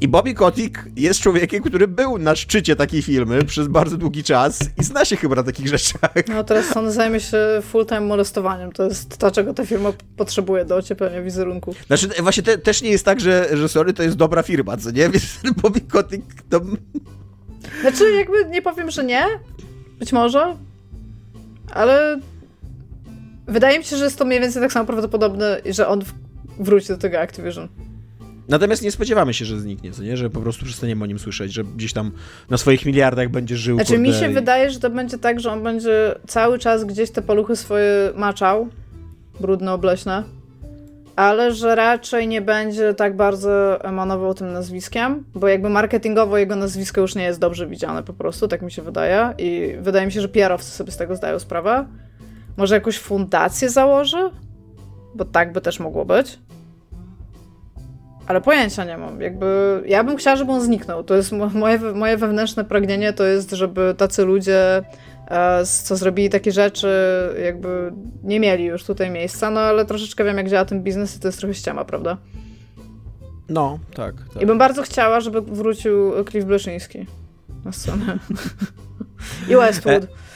I 0.00 0.08
Bobby 0.08 0.34
Kotick 0.34 0.78
jest 0.96 1.20
człowiekiem, 1.20 1.62
który 1.62 1.88
był 1.88 2.18
na 2.18 2.36
szczycie 2.36 2.76
takiej 2.76 3.02
filmy 3.02 3.44
przez 3.44 3.68
bardzo 3.68 3.96
długi 3.96 4.24
czas 4.24 4.60
i 4.80 4.84
zna 4.84 5.04
się 5.04 5.16
chyba 5.16 5.34
na 5.34 5.42
takich 5.42 5.68
rzeczach. 5.68 6.10
No 6.28 6.44
teraz 6.44 6.76
on 6.76 6.90
zajmie 6.90 7.20
się 7.20 7.38
full-time 7.72 8.00
molestowaniem. 8.00 8.72
To 8.72 8.84
jest 8.84 9.18
to, 9.18 9.30
czego 9.30 9.54
ta 9.54 9.66
firma 9.66 9.92
potrzebuje 10.16 10.64
do 10.64 10.76
ocieplenia 10.76 11.22
wizerunku. 11.22 11.74
Znaczy, 11.86 12.08
właśnie 12.22 12.42
te, 12.42 12.58
też 12.58 12.82
nie 12.82 12.90
jest 12.90 13.04
tak, 13.04 13.20
że, 13.20 13.48
że 13.56 13.68
sorry, 13.68 13.92
to 13.92 14.02
jest 14.02 14.16
dobra 14.16 14.42
firma, 14.42 14.76
co 14.76 14.90
nie? 14.90 15.08
Więc 15.10 15.40
Bobby 15.62 15.80
Kotick 15.80 16.42
to... 16.50 16.60
Znaczy, 17.80 18.12
jakby 18.12 18.44
nie 18.44 18.62
powiem, 18.62 18.90
że 18.90 19.04
nie. 19.04 19.24
Być 19.98 20.12
może. 20.12 20.56
Ale 21.72 22.20
wydaje 23.46 23.78
mi 23.78 23.84
się, 23.84 23.96
że 23.96 24.04
jest 24.04 24.18
to 24.18 24.24
mniej 24.24 24.40
więcej 24.40 24.62
tak 24.62 24.72
samo 24.72 24.86
prawdopodobne, 24.86 25.60
że 25.70 25.88
on 25.88 26.04
wróci 26.58 26.88
do 26.88 26.98
tego 26.98 27.20
Activision. 27.20 27.68
Natomiast 28.48 28.82
nie 28.82 28.90
spodziewamy 28.90 29.34
się, 29.34 29.44
że 29.44 29.60
zniknie, 29.60 29.92
co 29.92 30.02
nie? 30.02 30.16
Że 30.16 30.30
po 30.30 30.40
prostu 30.40 30.64
przestaniemy 30.64 31.04
o 31.04 31.06
nim 31.06 31.18
słyszeć, 31.18 31.52
że 31.52 31.64
gdzieś 31.64 31.92
tam 31.92 32.10
na 32.50 32.58
swoich 32.58 32.86
miliardach 32.86 33.28
będzie 33.28 33.56
żył. 33.56 33.76
Znaczy 33.76 33.92
kurde, 33.92 34.08
mi 34.08 34.14
się 34.14 34.30
i... 34.30 34.34
wydaje, 34.34 34.70
że 34.70 34.80
to 34.80 34.90
będzie 34.90 35.18
tak, 35.18 35.40
że 35.40 35.52
on 35.52 35.62
będzie 35.62 36.14
cały 36.26 36.58
czas 36.58 36.84
gdzieś 36.84 37.10
te 37.10 37.22
paluchy 37.22 37.56
swoje 37.56 38.12
maczał, 38.16 38.68
brudno 39.40 39.74
obleśne, 39.74 40.24
ale 41.16 41.54
że 41.54 41.74
raczej 41.74 42.28
nie 42.28 42.42
będzie 42.42 42.94
tak 42.94 43.16
bardzo 43.16 43.84
emanował 43.84 44.34
tym 44.34 44.52
nazwiskiem, 44.52 45.24
bo 45.34 45.48
jakby 45.48 45.68
marketingowo 45.68 46.38
jego 46.38 46.56
nazwisko 46.56 47.00
już 47.00 47.14
nie 47.14 47.24
jest 47.24 47.40
dobrze 47.40 47.66
widziane 47.66 48.02
po 48.02 48.12
prostu, 48.12 48.48
tak 48.48 48.62
mi 48.62 48.72
się 48.72 48.82
wydaje 48.82 49.34
i 49.38 49.76
wydaje 49.80 50.06
mi 50.06 50.12
się, 50.12 50.20
że 50.20 50.28
pr 50.28 50.62
sobie 50.62 50.92
z 50.92 50.96
tego 50.96 51.16
zdają 51.16 51.38
sprawę. 51.38 51.86
Może 52.56 52.74
jakąś 52.74 52.98
fundację 52.98 53.70
założy? 53.70 54.30
Bo 55.14 55.24
tak 55.24 55.52
by 55.52 55.60
też 55.60 55.80
mogło 55.80 56.04
być. 56.04 56.38
Ale 58.28 58.40
pojęcia 58.40 58.84
nie 58.84 58.98
mam. 58.98 59.20
Jakby 59.20 59.82
ja 59.86 60.04
bym 60.04 60.16
chciała, 60.16 60.36
żeby 60.36 60.52
on 60.52 60.62
zniknął. 60.62 61.04
To 61.04 61.14
jest 61.14 61.32
moje, 61.54 61.78
moje 61.78 62.16
wewnętrzne 62.16 62.64
pragnienie, 62.64 63.12
to 63.12 63.24
jest, 63.24 63.50
żeby 63.50 63.94
tacy 63.98 64.24
ludzie, 64.24 64.82
e, 65.28 65.64
co 65.64 65.96
zrobili 65.96 66.30
takie 66.30 66.52
rzeczy, 66.52 66.88
jakby 67.44 67.92
nie 68.22 68.40
mieli 68.40 68.64
już 68.64 68.84
tutaj 68.84 69.10
miejsca, 69.10 69.50
no 69.50 69.60
ale 69.60 69.84
troszeczkę 69.84 70.24
wiem, 70.24 70.36
jak 70.36 70.48
działa 70.48 70.64
ten 70.64 70.82
biznes 70.82 71.16
i 71.16 71.20
to 71.20 71.28
jest 71.28 71.38
trochę 71.38 71.54
ściema, 71.54 71.84
prawda? 71.84 72.16
No, 73.48 73.78
tak. 73.94 74.14
tak. 74.34 74.42
I 74.42 74.46
bym 74.46 74.58
bardzo 74.58 74.82
chciała, 74.82 75.20
żeby 75.20 75.40
wrócił 75.40 76.24
Cliff 76.30 76.46
Bleszyński 76.46 77.06
na 77.64 77.72
scenę. 77.72 78.18
I 79.50 79.56
Westwood. 79.56 80.04
E 80.04 80.27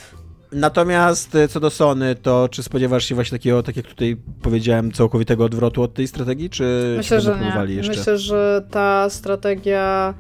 Natomiast 0.53 1.35
e, 1.35 1.49
co 1.49 1.61
do 1.61 1.71
Sony, 1.71 2.15
to 2.15 2.49
czy 2.49 2.63
spodziewasz 2.63 3.05
się 3.05 3.15
właśnie 3.15 3.39
takiego, 3.39 3.63
tak 3.63 3.77
jak 3.77 3.87
tutaj 3.87 4.17
powiedziałem, 4.43 4.93
całkowitego 4.93 5.45
odwrotu 5.45 5.83
od 5.83 5.95
tej 5.95 6.09
strategii, 6.09 6.51
czy 6.51 6.95
Myślę, 6.97 7.21
że 7.21 7.39
nie. 7.67 7.75
Jeszcze? 7.75 7.97
Myślę, 7.97 8.19
że 8.19 8.65
ta 8.71 9.11
strategia, 9.11 10.15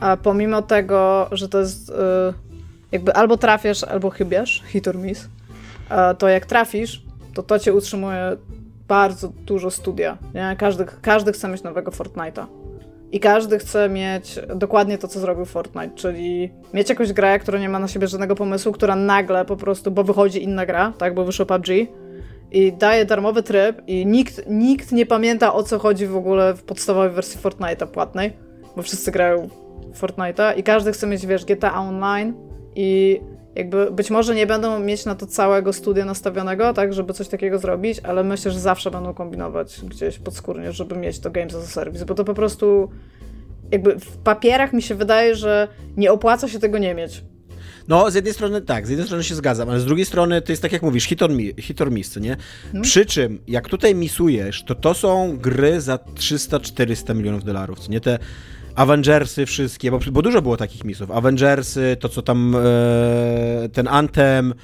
a 0.00 0.16
pomimo 0.16 0.62
tego, 0.62 1.28
że 1.32 1.48
to 1.48 1.60
jest 1.60 1.90
e, 1.90 2.34
jakby 2.92 3.14
albo 3.14 3.36
trafiasz, 3.36 3.84
albo 3.84 4.10
chybiesz, 4.10 4.62
hit 4.66 4.88
or 4.88 4.96
miss, 4.96 5.28
to 6.18 6.28
jak 6.28 6.46
trafisz, 6.46 7.02
to 7.34 7.42
to 7.42 7.58
cię 7.58 7.74
utrzymuje 7.74 8.36
bardzo 8.88 9.28
dużo 9.28 9.70
studia. 9.70 10.18
Nie? 10.34 10.56
Każdy, 10.58 10.86
każdy 11.02 11.32
chce 11.32 11.48
mieć 11.48 11.62
nowego 11.62 11.90
Fortnite'a. 11.90 12.59
I 13.12 13.20
każdy 13.20 13.58
chce 13.58 13.88
mieć 13.88 14.38
dokładnie 14.56 14.98
to, 14.98 15.08
co 15.08 15.20
zrobił 15.20 15.44
Fortnite, 15.44 15.90
czyli 15.94 16.50
mieć 16.74 16.88
jakąś 16.88 17.12
grę, 17.12 17.38
która 17.38 17.58
nie 17.58 17.68
ma 17.68 17.78
na 17.78 17.88
siebie 17.88 18.06
żadnego 18.06 18.34
pomysłu, 18.34 18.72
która 18.72 18.96
nagle 18.96 19.44
po 19.44 19.56
prostu, 19.56 19.90
bo 19.90 20.04
wychodzi 20.04 20.42
inna 20.42 20.66
gra, 20.66 20.92
tak, 20.98 21.14
bo 21.14 21.24
wyszło 21.24 21.46
PUBG 21.46 21.68
i 22.52 22.72
daje 22.72 23.04
darmowy 23.04 23.42
tryb 23.42 23.82
i 23.86 24.06
nikt, 24.06 24.42
nikt 24.46 24.92
nie 24.92 25.06
pamięta 25.06 25.54
o 25.54 25.62
co 25.62 25.78
chodzi 25.78 26.06
w 26.06 26.16
ogóle 26.16 26.54
w 26.54 26.62
podstawowej 26.62 27.10
wersji 27.10 27.40
Fortnite'a 27.40 27.86
płatnej, 27.86 28.32
bo 28.76 28.82
wszyscy 28.82 29.10
grają 29.10 29.48
Fortnite'a 30.00 30.58
i 30.58 30.62
każdy 30.62 30.92
chce 30.92 31.06
mieć, 31.06 31.26
wiesz, 31.26 31.44
GTA 31.44 31.80
Online 31.80 32.34
i 32.76 33.20
jakby 33.54 33.90
być 33.90 34.10
może 34.10 34.34
nie 34.34 34.46
będą 34.46 34.80
mieć 34.80 35.04
na 35.04 35.14
to 35.14 35.26
całego 35.26 35.72
studia 35.72 36.04
nastawionego, 36.04 36.74
tak, 36.74 36.92
żeby 36.92 37.12
coś 37.12 37.28
takiego 37.28 37.58
zrobić, 37.58 38.00
ale 38.02 38.24
myślę, 38.24 38.50
że 38.50 38.60
zawsze 38.60 38.90
będą 38.90 39.14
kombinować 39.14 39.80
gdzieś 39.84 40.18
podskórnie, 40.18 40.72
żeby 40.72 40.96
mieć 40.96 41.18
to 41.18 41.30
Games 41.30 41.54
as 41.54 41.64
a 41.64 41.66
Service, 41.66 42.06
bo 42.06 42.14
to 42.14 42.24
po 42.24 42.34
prostu 42.34 42.90
jakby 43.70 43.98
w 43.98 44.16
papierach 44.16 44.72
mi 44.72 44.82
się 44.82 44.94
wydaje, 44.94 45.36
że 45.36 45.68
nie 45.96 46.12
opłaca 46.12 46.48
się 46.48 46.58
tego 46.58 46.78
nie 46.78 46.94
mieć. 46.94 47.22
No, 47.88 48.10
z 48.10 48.14
jednej 48.14 48.34
strony 48.34 48.60
tak, 48.60 48.86
z 48.86 48.90
jednej 48.90 49.06
strony 49.06 49.24
się 49.24 49.34
zgadzam, 49.34 49.68
ale 49.68 49.80
z 49.80 49.84
drugiej 49.84 50.06
strony 50.06 50.42
to 50.42 50.52
jest 50.52 50.62
tak 50.62 50.72
jak 50.72 50.82
mówisz, 50.82 51.04
hit 51.04 51.22
or, 51.22 51.30
mi, 51.30 51.54
hit 51.58 51.80
or 51.80 51.90
miss, 51.90 52.16
nie? 52.16 52.36
Hmm. 52.64 52.82
Przy 52.82 53.06
czym, 53.06 53.38
jak 53.48 53.68
tutaj 53.68 53.94
misujesz, 53.94 54.64
to 54.64 54.74
to 54.74 54.94
są 54.94 55.36
gry 55.36 55.80
za 55.80 55.96
300-400 55.96 57.14
milionów 57.14 57.44
dolarów, 57.44 57.80
co 57.80 57.92
nie? 57.92 58.00
Te 58.00 58.18
Avengersy 58.74 59.46
wszystkie, 59.46 59.90
bo, 59.90 60.00
bo 60.12 60.22
dużo 60.22 60.42
było 60.42 60.56
takich 60.56 60.84
misów. 60.84 61.10
Avengersy, 61.10 61.96
to 62.00 62.08
co 62.08 62.22
tam, 62.22 62.56
e, 62.56 63.68
ten 63.68 63.88
Anthem, 63.88 64.54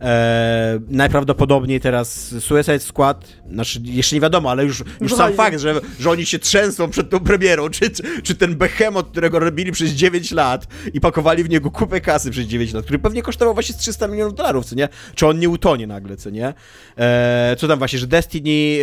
e, 0.00 0.80
najprawdopodobniej 0.88 1.80
teraz 1.80 2.34
Suicide 2.40 2.78
Squad, 2.78 3.26
znaczy 3.52 3.80
jeszcze 3.84 4.16
nie 4.16 4.20
wiadomo, 4.20 4.50
ale 4.50 4.64
już, 4.64 4.84
już 5.00 5.14
sam 5.14 5.32
fakt, 5.32 5.60
że, 5.60 5.80
że 6.00 6.10
oni 6.10 6.26
się 6.26 6.38
trzęsą 6.38 6.90
przed 6.90 7.10
tą 7.10 7.20
premierą, 7.20 7.68
czy, 7.68 7.90
czy 8.22 8.34
ten 8.34 8.56
behemoth, 8.56 9.10
którego 9.10 9.38
robili 9.38 9.72
przez 9.72 9.90
9 9.90 10.32
lat 10.32 10.66
i 10.94 11.00
pakowali 11.00 11.44
w 11.44 11.48
niego 11.48 11.70
kupę 11.70 12.00
kasy 12.00 12.30
przez 12.30 12.46
9 12.46 12.72
lat, 12.72 12.84
który 12.84 12.98
pewnie 12.98 13.22
kosztował 13.22 13.54
właśnie 13.54 13.74
300 13.74 14.08
milionów 14.08 14.34
dolarów, 14.34 14.64
co 14.64 14.74
nie? 14.74 14.88
Czy 15.14 15.26
on 15.26 15.38
nie 15.38 15.48
utonie 15.48 15.86
nagle, 15.86 16.16
co 16.16 16.30
nie? 16.30 16.54
E, 16.96 17.56
co 17.58 17.68
tam 17.68 17.78
właśnie, 17.78 17.98
że 17.98 18.06
Destiny 18.06 18.78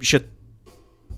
e, 0.00 0.04
się 0.04 0.20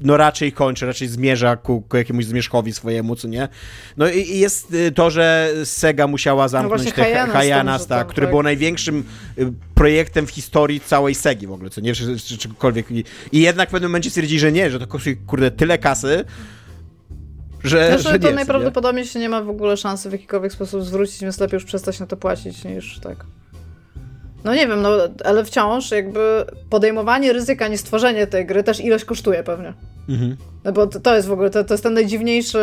no 0.00 0.16
raczej 0.16 0.52
kończy, 0.52 0.86
raczej 0.86 1.08
zmierza 1.08 1.56
ku, 1.56 1.82
ku 1.82 1.96
jakiemuś 1.96 2.24
zmierzchowi 2.24 2.72
swojemu, 2.72 3.16
co 3.16 3.28
nie? 3.28 3.48
No 3.96 4.08
i, 4.08 4.18
i 4.18 4.38
jest 4.38 4.74
y, 4.74 4.92
to, 4.92 5.10
że 5.10 5.52
Sega 5.64 6.06
musiała 6.06 6.42
no 6.42 6.48
zamknąć 6.48 6.84
no 6.84 6.90
te 6.92 7.26
Hayanas, 7.26 7.86
tak, 7.86 8.06
który 8.06 8.26
tak. 8.26 8.34
był 8.34 8.42
największym 8.42 9.04
y, 9.38 9.52
projektem 9.74 10.26
w 10.26 10.30
historii 10.30 10.80
całej 10.80 11.14
Segi 11.14 11.46
w 11.46 11.52
ogóle, 11.52 11.70
co 11.70 11.80
nie? 11.80 11.94
Czy, 11.94 12.18
czy, 12.18 12.38
czegokolwiek. 12.38 12.90
I, 12.90 13.04
I 13.32 13.40
jednak 13.40 13.68
w 13.68 13.72
pewnym 13.72 13.90
momencie 13.90 14.10
stwierdzili, 14.10 14.40
że 14.40 14.52
nie, 14.52 14.70
że 14.70 14.78
to 14.78 14.86
kosztuje, 14.86 15.16
kurde, 15.16 15.50
tyle 15.50 15.78
kasy, 15.78 16.24
że, 17.64 17.88
znaczy, 17.88 18.02
że 18.02 18.18
to 18.18 18.28
nie, 18.28 18.34
najprawdopodobniej 18.34 19.04
nie? 19.04 19.10
się 19.10 19.18
nie 19.18 19.28
ma 19.28 19.42
w 19.42 19.50
ogóle 19.50 19.76
szansy 19.76 20.08
w 20.08 20.12
jakikolwiek 20.12 20.52
sposób 20.52 20.82
zwrócić, 20.82 21.20
więc 21.20 21.40
lepiej 21.40 21.56
już 21.56 21.64
przestać 21.64 22.00
na 22.00 22.06
to 22.06 22.16
płacić 22.16 22.64
niż 22.64 22.98
tak. 22.98 23.16
No 24.44 24.54
nie 24.54 24.68
wiem, 24.68 24.82
no 24.82 24.90
ale 25.24 25.44
wciąż 25.44 25.90
jakby 25.90 26.44
podejmowanie 26.70 27.32
ryzyka, 27.32 27.68
nie 27.68 27.78
stworzenie 27.78 28.26
tej 28.26 28.46
gry 28.46 28.62
też 28.62 28.80
ilość 28.80 29.04
kosztuje 29.04 29.42
pewnie. 29.42 29.74
Mhm. 30.08 30.36
No 30.64 30.72
bo 30.72 30.86
to, 30.86 31.00
to 31.00 31.16
jest 31.16 31.28
w 31.28 31.32
ogóle, 31.32 31.50
to, 31.50 31.64
to 31.64 31.74
jest 31.74 31.84
ten 31.84 31.94
najdziwniejszy 31.94 32.58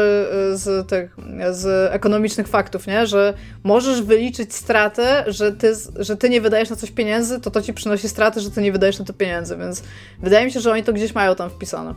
y, 0.54 0.58
z 0.58 0.90
tych, 0.90 1.18
z 1.52 1.94
ekonomicznych 1.94 2.48
faktów, 2.48 2.88
nie? 2.88 3.08
Że 3.08 3.34
możesz 3.64 4.02
wyliczyć 4.02 4.54
stratę, 4.54 5.24
że 5.28 5.52
ty, 5.52 5.74
że 6.00 6.18
ty 6.18 6.30
nie 6.30 6.42
wydajesz 6.42 6.70
na 6.70 6.76
coś 6.76 6.92
pieniędzy, 6.92 7.40
to 7.40 7.52
to 7.52 7.62
ci 7.62 7.74
przynosi 7.74 8.10
straty, 8.10 8.42
że 8.42 8.52
ty 8.52 8.62
nie 8.62 8.72
wydajesz 8.72 9.00
na 9.00 9.06
to 9.06 9.14
pieniędzy, 9.14 9.58
więc 9.58 9.84
wydaje 10.22 10.46
mi 10.46 10.52
się, 10.52 10.60
że 10.60 10.72
oni 10.72 10.84
to 10.84 10.94
gdzieś 10.94 11.16
mają 11.16 11.36
tam 11.36 11.50
wpisane. 11.50 11.94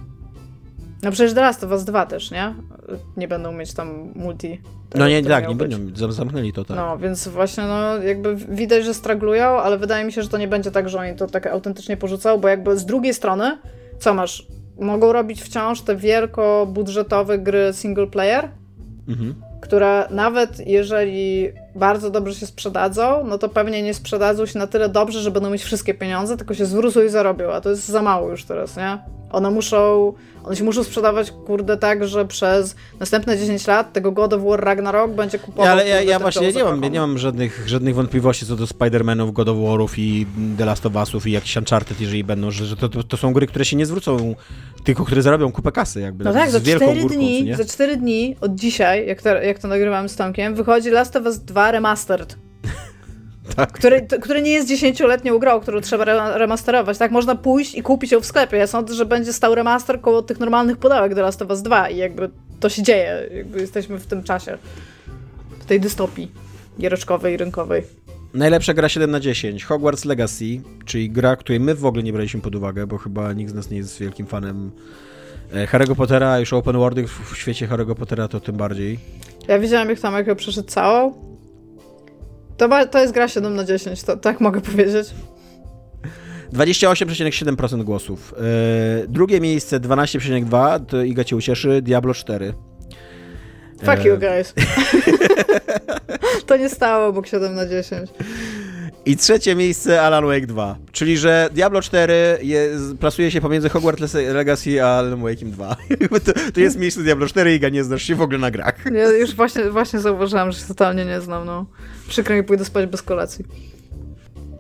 No 1.03 1.11
przecież 1.11 1.35
teraz 1.35 1.59
to 1.59 1.69
was 1.69 1.85
dwa 1.85 2.07
też, 2.07 2.31
nie? 2.31 2.55
Nie 3.17 3.29
będą 3.29 3.53
mieć 3.53 3.75
tam 3.75 4.13
multi. 4.15 4.61
no 4.95 5.09
nie, 5.09 5.23
tak, 5.23 5.49
nie 5.49 5.55
być. 5.55 5.77
będą, 5.77 6.13
zamknęli 6.13 6.53
to, 6.53 6.65
tak. 6.65 6.77
No, 6.77 6.99
więc 6.99 7.29
właśnie, 7.29 7.65
no 7.65 8.03
jakby 8.03 8.37
widać, 8.37 8.85
że 8.85 8.95
straglują, 8.95 9.45
ale 9.45 9.79
wydaje 9.79 10.05
mi 10.05 10.13
się, 10.13 10.23
że 10.23 10.29
to 10.29 10.39
nie 10.39 10.49
będzie 10.49 10.71
tak, 10.71 10.89
że 10.89 10.99
oni 10.99 11.17
to 11.17 11.27
tak 11.27 11.47
autentycznie 11.47 11.97
porzucą, 11.97 12.39
bo 12.39 12.49
jakby 12.49 12.79
z 12.79 12.85
drugiej 12.85 13.15
strony, 13.15 13.59
co 13.99 14.15
masz? 14.15 14.47
Mogą 14.81 15.13
robić 15.13 15.43
wciąż 15.43 15.81
te 15.81 15.97
wielkobudżetowe 15.97 17.39
gry 17.39 17.73
single 17.73 18.07
player, 18.07 18.49
mhm. 19.09 19.35
które 19.61 20.07
nawet 20.11 20.67
jeżeli 20.67 21.53
bardzo 21.75 22.11
dobrze 22.11 22.35
się 22.35 22.47
sprzedadzą, 22.47 23.25
no 23.25 23.39
to 23.39 23.49
pewnie 23.49 23.83
nie 23.83 23.95
sprzedadzą 23.95 24.47
się 24.47 24.59
na 24.59 24.67
tyle 24.67 24.89
dobrze, 24.89 25.21
że 25.21 25.31
będą 25.31 25.51
mieć 25.51 25.63
wszystkie 25.63 25.95
pieniądze, 25.95 26.37
tylko 26.37 26.55
się 26.55 26.67
zwrócą 26.67 27.03
i 27.03 27.09
zarobią, 27.09 27.53
a 27.53 27.61
to 27.61 27.71
jest 27.71 27.89
za 27.89 28.03
mało 28.03 28.31
już 28.31 28.45
teraz, 28.45 28.77
nie? 28.77 28.99
One 29.33 29.51
muszą, 29.51 30.13
one 30.45 30.57
się 30.57 30.65
muszą 30.65 30.85
sprzedawać, 30.85 31.31
kurde, 31.31 31.77
tak, 31.77 32.09
że 32.09 32.27
przez 32.27 32.77
następne 33.01 33.39
10 33.39 33.67
lat 33.67 33.93
tego 33.93 34.13
God 34.13 34.33
of 34.33 34.43
War 34.45 34.61
Ragnarok 34.61 35.11
będzie 35.11 35.39
kupował. 35.39 35.73
Ale 35.73 35.89
ja, 35.89 36.03
ja 36.03 36.19
właśnie 36.19 36.53
nie 36.53 36.65
mam, 36.65 36.81
nie 36.81 37.01
mam 37.01 37.19
żadnych, 37.19 37.69
żadnych 37.69 37.95
wątpliwości 37.95 38.47
co 38.47 38.57
do 38.57 38.65
Spider-Manów, 38.65 39.33
God 39.33 39.49
of 39.49 39.57
War'ów 39.57 39.99
i 39.99 40.27
The 40.59 40.65
Last 40.65 40.87
of 40.87 40.93
Us'ów 40.93 41.29
i 41.29 41.33
jakichś 41.33 41.57
Uncharted, 41.57 42.01
jeżeli 42.01 42.25
będą, 42.25 42.51
że, 42.51 42.67
że 42.67 42.77
to, 42.77 42.89
to, 42.89 43.03
to 43.03 43.17
są 43.17 43.33
gry, 43.33 43.47
które 43.47 43.65
się 43.65 43.77
nie 43.77 43.87
zwrócą, 43.87 44.35
tylko 44.85 45.05
które 45.05 45.23
zarobią 45.23 45.53
kupę 45.53 45.73
kasy, 45.73 46.01
jakby 46.01 46.25
No 46.25 46.33
tak, 46.33 46.51
za 46.51 46.59
z 46.59 46.63
wielką 46.63 46.85
4 46.85 47.01
górką, 47.01 47.15
co 47.15 47.21
dni, 47.21 47.55
za 47.55 47.65
4 47.65 47.97
dni 47.97 48.37
od 48.41 48.55
dzisiaj, 48.55 49.07
jak 49.07 49.23
to, 49.23 49.29
jak 49.29 49.59
to 49.59 49.69
nagrywamy 49.69 50.09
z 50.09 50.17
Tomkiem, 50.17 50.55
wychodzi 50.55 50.91
Last 50.91 51.17
of 51.17 51.25
Us 51.25 51.39
2 51.39 51.68
Remastered. 51.73 52.37
Tak. 53.57 53.73
Który, 53.73 54.07
który 54.23 54.43
nie 54.43 54.51
jest 54.51 54.69
dziesięcioletnią 54.69 55.39
grą, 55.39 55.61
którą 55.61 55.81
trzeba 55.81 56.05
re- 56.05 56.39
remasterować. 56.39 56.99
Tak, 56.99 57.11
można 57.11 57.35
pójść 57.35 57.75
i 57.75 57.83
kupić 57.83 58.13
ją 58.13 58.21
w 58.21 58.27
sklepie. 58.27 58.57
Ja 58.57 58.67
sądzę, 58.67 58.95
że 58.95 59.07
będzie 59.07 59.33
stał 59.33 59.55
remaster 59.55 60.01
koło 60.01 60.23
tych 60.23 60.41
normalnych 60.41 60.77
pudełek 60.77 61.15
do 61.15 61.23
Last 61.23 61.43
of 61.43 61.51
Us 61.51 61.63
2 61.63 61.89
i 61.89 61.97
jakby 61.97 62.31
to 62.61 62.69
się 62.69 62.83
dzieje. 62.83 63.29
Jakby 63.35 63.61
jesteśmy 63.61 63.99
w 63.99 64.07
tym 64.07 64.23
czasie. 64.23 64.59
W 65.61 65.65
tej 65.65 65.81
dystopii 65.81 66.33
giereczkowej 66.81 67.37
rynkowej. 67.37 67.83
Najlepsza 68.35 68.75
gra 68.75 68.89
7 68.89 69.11
na 69.11 69.21
10, 69.21 69.65
Hogwarts 69.65 70.05
Legacy, 70.05 70.61
czyli 70.85 71.11
gra, 71.11 71.37
której 71.37 71.61
my 71.61 71.75
w 71.75 71.87
ogóle 71.87 72.03
nie 72.03 72.13
braliśmy 72.13 72.41
pod 72.41 72.55
uwagę, 72.55 72.87
bo 72.87 72.99
chyba 72.99 73.33
nikt 73.33 73.51
z 73.51 73.55
nas 73.55 73.71
nie 73.71 73.77
jest 73.77 73.99
wielkim 73.99 74.27
fanem 74.27 74.71
e, 75.53 75.67
Harry'ego 75.67 75.95
Pottera, 75.95 76.39
już 76.41 76.53
open 76.53 76.77
worldy 76.77 77.07
w, 77.07 77.37
świecie 77.37 77.69
Harry'ego 77.69 77.95
Pottera 77.95 78.29
to 78.29 78.41
tym 78.41 78.57
bardziej. 78.57 78.99
Ja 79.49 79.59
widziałam, 79.59 79.89
jak 79.91 80.01
Tomek 80.01 80.27
ją 80.27 80.37
przeszedł 80.37 80.69
całą. 80.69 81.29
To, 82.59 82.87
to 82.87 82.99
jest 82.99 83.13
gra 83.13 83.29
7 83.29 83.55
na 83.55 83.65
10, 83.65 84.03
to, 84.03 84.17
tak 84.17 84.41
mogę 84.41 84.61
powiedzieć. 84.61 85.15
28,7% 86.53 87.85
głosów. 87.85 88.35
E, 88.39 89.07
drugie 89.09 89.41
miejsce 89.41 89.81
12,2, 89.81 90.85
to 90.87 91.03
Iga 91.03 91.25
cię 91.25 91.37
ucieszy, 91.37 91.83
Diablo 91.83 92.15
4. 92.15 92.55
Fuck 93.79 93.99
E, 93.99 94.09
you 94.09 94.19
guys. 94.19 94.55
to 96.47 96.57
nie 96.57 96.69
stało 96.69 97.07
obok 97.07 97.27
7 97.27 97.55
na 97.55 97.67
10. 97.67 98.11
I 99.09 99.17
trzecie 99.17 99.55
miejsce 99.55 100.03
Alan 100.03 100.27
Wake 100.27 100.47
2. 100.47 100.77
Czyli, 100.93 101.19
że 101.19 101.49
Diablo 101.53 101.83
4 101.83 102.15
jest, 102.43 102.97
plasuje 103.01 103.31
się 103.31 103.41
pomiędzy 103.41 103.69
Hogwarts 103.69 104.15
Legacy 104.15 104.85
a 104.85 104.99
Alan 104.99 105.23
Wake'iem 105.23 105.51
2. 105.51 105.77
Jakby 105.91 106.21
to, 106.27 106.33
to 106.55 106.61
jest 106.61 106.79
miejsce 106.79 107.03
Diablo 107.03 107.27
4 107.27 107.57
i 107.57 107.73
nie 107.73 107.85
znasz 107.85 108.03
się 108.03 108.15
w 108.15 108.23
ogóle 108.23 108.39
na 108.39 108.51
grach. 108.51 108.85
Ja 108.93 109.11
już 109.11 109.35
właśnie, 109.35 109.71
właśnie 109.71 110.01
zauważyłam, 110.01 110.53
że 110.53 110.61
się 110.61 110.67
totalnie 110.67 111.05
nie 111.05 111.21
znam, 111.21 111.47
no. 111.47 111.67
Przykro 112.09 112.37
mi, 112.37 112.43
pójdę 112.43 112.65
spać 112.65 112.87
bez 112.87 113.03
kolacji. 113.03 113.45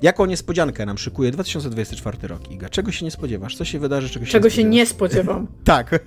Jaką 0.02 0.26
niespodziankę 0.26 0.86
nam 0.86 0.98
szykuje 0.98 1.30
2024 1.30 2.28
rok, 2.28 2.50
Iga? 2.50 2.68
Czego 2.68 2.92
się 2.92 3.04
nie 3.04 3.10
spodziewasz? 3.10 3.56
Co 3.56 3.64
się 3.64 3.78
wydarzy, 3.78 4.08
czego 4.08 4.26
się 4.26 4.32
Czego 4.32 4.48
nie 4.48 4.50
się 4.50 4.64
nie 4.64 4.86
spodziewam. 4.86 5.46
Tak. 5.64 6.00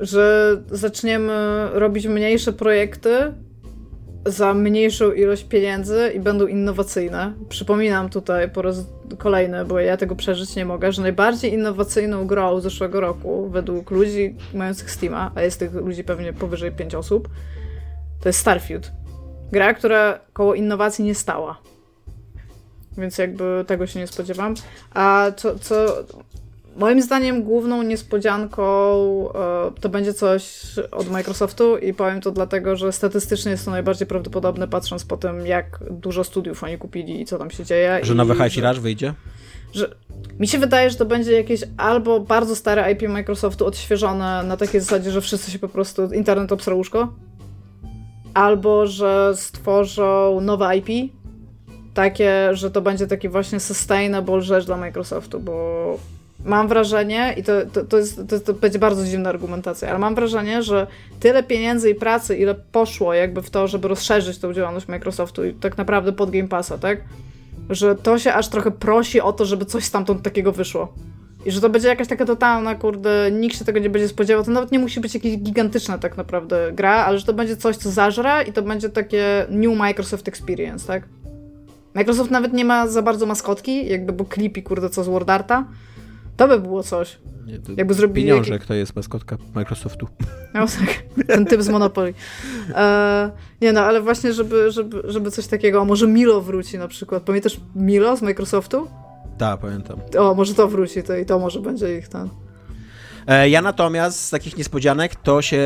że 0.00 0.56
zaczniemy 0.70 1.68
robić 1.72 2.06
mniejsze 2.06 2.52
projekty 2.52 3.32
za 4.26 4.54
mniejszą 4.54 5.12
ilość 5.12 5.44
pieniędzy 5.44 6.12
i 6.14 6.20
będą 6.20 6.46
innowacyjne. 6.46 7.32
Przypominam 7.48 8.10
tutaj 8.10 8.50
po 8.50 8.62
raz 8.62 8.76
kolejny, 9.18 9.64
bo 9.64 9.80
ja 9.80 9.96
tego 9.96 10.16
przeżyć 10.16 10.56
nie 10.56 10.64
mogę, 10.64 10.92
że 10.92 11.02
najbardziej 11.02 11.52
innowacyjną 11.52 12.26
grą 12.26 12.60
zeszłego 12.60 13.00
roku 13.00 13.48
według 13.48 13.90
ludzi 13.90 14.36
mających 14.54 14.90
Steama, 14.90 15.32
a 15.34 15.42
jest 15.42 15.58
tych 15.58 15.74
ludzi 15.74 16.04
pewnie 16.04 16.32
powyżej 16.32 16.72
5 16.72 16.94
osób, 16.94 17.28
to 18.22 18.28
jest 18.28 18.38
Starfield. 18.38 18.92
Gra, 19.52 19.74
która 19.74 20.18
koło 20.32 20.54
innowacji 20.54 21.04
nie 21.04 21.14
stała. 21.14 21.58
Więc 22.98 23.18
jakby 23.18 23.64
tego 23.66 23.86
się 23.86 24.00
nie 24.00 24.06
spodziewam. 24.06 24.54
A 24.94 25.26
co, 25.36 25.58
co 25.58 26.04
moim 26.76 27.02
zdaniem 27.02 27.42
główną 27.42 27.82
niespodzianką 27.82 28.62
e, 29.34 29.70
to 29.80 29.88
będzie 29.88 30.14
coś 30.14 30.64
od 30.90 31.10
Microsoftu 31.10 31.78
i 31.78 31.94
powiem 31.94 32.20
to 32.20 32.30
dlatego, 32.30 32.76
że 32.76 32.92
statystycznie 32.92 33.50
jest 33.50 33.64
to 33.64 33.70
najbardziej 33.70 34.06
prawdopodobne 34.06 34.68
patrząc 34.68 35.04
po 35.04 35.16
tym, 35.16 35.46
jak 35.46 35.78
dużo 35.90 36.24
studiów 36.24 36.64
oni 36.64 36.78
kupili 36.78 37.20
i 37.20 37.24
co 37.24 37.38
tam 37.38 37.50
się 37.50 37.64
dzieje. 37.64 38.00
Że 38.02 38.14
nowy 38.14 38.34
Hi-Fi 38.34 38.60
Rush 38.60 38.78
wyjdzie? 38.78 39.14
że 39.72 39.94
mi 40.40 40.48
się 40.48 40.58
wydaje, 40.58 40.90
że 40.90 40.96
to 40.96 41.04
będzie 41.04 41.32
jakieś 41.32 41.60
albo 41.76 42.20
bardzo 42.20 42.56
stare 42.56 42.92
IP 42.92 43.02
Microsoftu 43.08 43.66
odświeżone 43.66 44.42
na 44.42 44.56
takiej 44.56 44.80
zasadzie, 44.80 45.10
że 45.10 45.20
wszyscy 45.20 45.50
się 45.50 45.58
po 45.58 45.68
prostu 45.68 46.12
internet 46.12 46.52
obsra 46.52 46.74
łóżko, 46.74 47.14
albo 48.34 48.86
że 48.86 49.32
stworzą 49.36 50.40
nowe 50.40 50.76
IP, 50.76 51.12
takie, 51.94 52.48
że 52.52 52.70
to 52.70 52.80
będzie 52.80 53.06
taki 53.06 53.28
właśnie 53.28 53.60
sustainable 53.60 54.42
rzecz 54.42 54.66
dla 54.66 54.76
Microsoftu, 54.76 55.40
bo 55.40 55.98
mam 56.44 56.68
wrażenie, 56.68 57.34
i 57.36 57.42
to, 57.42 57.52
to, 57.72 57.84
to, 57.84 57.98
jest, 57.98 58.20
to, 58.28 58.40
to 58.40 58.54
będzie 58.54 58.78
bardzo 58.78 59.04
dziwna 59.04 59.28
argumentacja, 59.28 59.88
ale 59.88 59.98
mam 59.98 60.14
wrażenie, 60.14 60.62
że 60.62 60.86
tyle 61.20 61.42
pieniędzy 61.42 61.90
i 61.90 61.94
pracy, 61.94 62.36
ile 62.36 62.54
poszło 62.54 63.14
jakby 63.14 63.42
w 63.42 63.50
to, 63.50 63.68
żeby 63.68 63.88
rozszerzyć 63.88 64.38
tą 64.38 64.52
działalność 64.52 64.88
Microsoftu 64.88 65.44
i 65.44 65.54
tak 65.54 65.78
naprawdę 65.78 66.12
pod 66.12 66.30
Game 66.30 66.48
Passa, 66.48 66.78
tak? 66.78 67.00
że 67.70 67.94
to 67.94 68.18
się 68.18 68.34
aż 68.34 68.48
trochę 68.48 68.70
prosi 68.70 69.20
o 69.20 69.32
to, 69.32 69.44
żeby 69.44 69.64
coś 69.64 69.84
stamtąd 69.84 70.22
takiego 70.22 70.52
wyszło. 70.52 70.94
I 71.46 71.50
że 71.50 71.60
to 71.60 71.70
będzie 71.70 71.88
jakaś 71.88 72.08
taka 72.08 72.24
totalna, 72.24 72.74
kurde, 72.74 73.30
nikt 73.32 73.58
się 73.58 73.64
tego 73.64 73.78
nie 73.78 73.90
będzie 73.90 74.08
spodziewał. 74.08 74.44
To 74.44 74.50
nawet 74.50 74.72
nie 74.72 74.78
musi 74.78 75.00
być 75.00 75.14
jakaś 75.14 75.30
gigantyczna 75.30 75.98
tak 75.98 76.16
naprawdę 76.16 76.72
gra, 76.72 76.94
ale 76.94 77.18
że 77.18 77.26
to 77.26 77.32
będzie 77.32 77.56
coś, 77.56 77.76
co 77.76 77.90
zażra 77.90 78.42
i 78.42 78.52
to 78.52 78.62
będzie 78.62 78.88
takie 78.88 79.46
new 79.50 79.78
Microsoft 79.78 80.28
Experience, 80.28 80.86
tak? 80.86 81.08
Microsoft 81.94 82.30
nawet 82.30 82.52
nie 82.52 82.64
ma 82.64 82.86
za 82.86 83.02
bardzo 83.02 83.26
maskotki, 83.26 83.86
jakby 83.86 84.12
był 84.12 84.26
klipi, 84.26 84.62
kurde, 84.62 84.90
co 84.90 85.04
z 85.04 85.08
Word 85.08 85.30
Arta. 85.30 85.64
To 86.36 86.48
by 86.48 86.58
było 86.58 86.82
coś. 86.82 87.18
Nie, 87.46 87.58
to 87.58 87.72
Jakby 87.76 87.94
zrobili 87.94 88.26
Pieniążek 88.28 88.66
to 88.66 88.74
jest 88.74 88.96
maskotka 88.96 89.36
Microsoftu. 89.54 90.08
No 90.54 90.66
tak, 90.66 91.02
ten 91.26 91.46
typ 91.46 91.62
z 91.62 91.68
Monopoly. 91.68 92.14
E, 92.74 93.30
nie 93.60 93.72
no, 93.72 93.80
ale 93.80 94.00
właśnie, 94.00 94.32
żeby, 94.32 94.70
żeby, 94.70 95.02
żeby 95.04 95.30
coś 95.30 95.46
takiego, 95.46 95.80
a 95.80 95.84
może 95.84 96.06
Milo 96.06 96.40
wróci 96.40 96.78
na 96.78 96.88
przykład. 96.88 97.22
Pamiętasz 97.22 97.60
Milo 97.74 98.16
z 98.16 98.22
Microsoftu? 98.22 98.88
Tak, 99.38 99.60
pamiętam. 99.60 100.00
O, 100.18 100.34
może 100.34 100.54
to 100.54 100.68
wróci 100.68 101.02
to, 101.02 101.16
i 101.16 101.26
to 101.26 101.38
może 101.38 101.60
będzie 101.60 101.98
ich 101.98 102.08
ten. 102.08 102.28
E, 103.26 103.48
Ja 103.48 103.62
natomiast 103.62 104.20
z 104.20 104.30
takich 104.30 104.56
niespodzianek 104.58 105.14
to 105.14 105.42
się, 105.42 105.56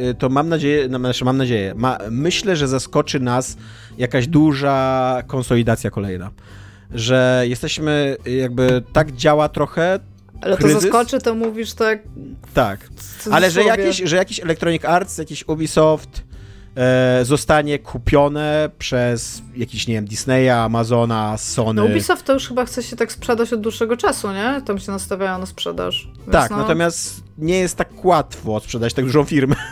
e, 0.00 0.14
to 0.14 0.28
mam 0.28 0.48
nadzieję, 0.48 0.88
no, 0.88 0.98
znaczy 0.98 1.24
mam 1.24 1.36
nadzieję, 1.36 1.74
ma, 1.76 1.98
myślę, 2.10 2.56
że 2.56 2.68
zaskoczy 2.68 3.20
nas 3.20 3.56
jakaś 3.98 4.26
duża 4.26 5.22
konsolidacja 5.26 5.90
kolejna. 5.90 6.30
Że 6.94 7.44
jesteśmy, 7.48 8.16
jakby 8.26 8.82
tak 8.92 9.12
działa 9.12 9.48
trochę, 9.48 9.98
Ale 10.40 10.56
to 10.56 10.62
Kryzys? 10.62 10.82
zaskoczy, 10.82 11.18
to 11.18 11.34
mówisz 11.34 11.72
tak. 11.74 11.98
tak, 12.54 12.88
ale 13.30 13.50
że 13.50 13.64
jakiś, 13.64 13.96
że 13.96 14.16
jakiś 14.16 14.40
Electronic 14.40 14.84
Arts, 14.84 15.18
jakiś 15.18 15.48
Ubisoft 15.48 16.22
zostanie 17.22 17.78
kupione 17.78 18.70
przez 18.78 19.42
jakiś, 19.56 19.86
nie 19.86 19.94
wiem, 19.94 20.04
Disneya, 20.04 20.50
Amazona, 20.50 21.36
Sony. 21.36 21.82
No 21.82 21.84
Ubisoft 21.84 22.24
to 22.26 22.32
już 22.32 22.48
chyba 22.48 22.64
chce 22.64 22.82
się 22.82 22.96
tak 22.96 23.12
sprzedać 23.12 23.52
od 23.52 23.60
dłuższego 23.60 23.96
czasu, 23.96 24.32
nie? 24.32 24.62
Tam 24.66 24.78
się 24.78 24.92
nastawiają 24.92 25.38
na 25.38 25.46
sprzedaż. 25.46 26.08
Więc 26.18 26.32
tak, 26.32 26.50
no, 26.50 26.56
natomiast 26.56 27.26
nie 27.38 27.58
jest 27.58 27.76
tak 27.76 28.04
łatwo 28.04 28.60
sprzedać 28.60 28.94
tak 28.94 29.04
dużą 29.04 29.24
firmę. 29.24 29.56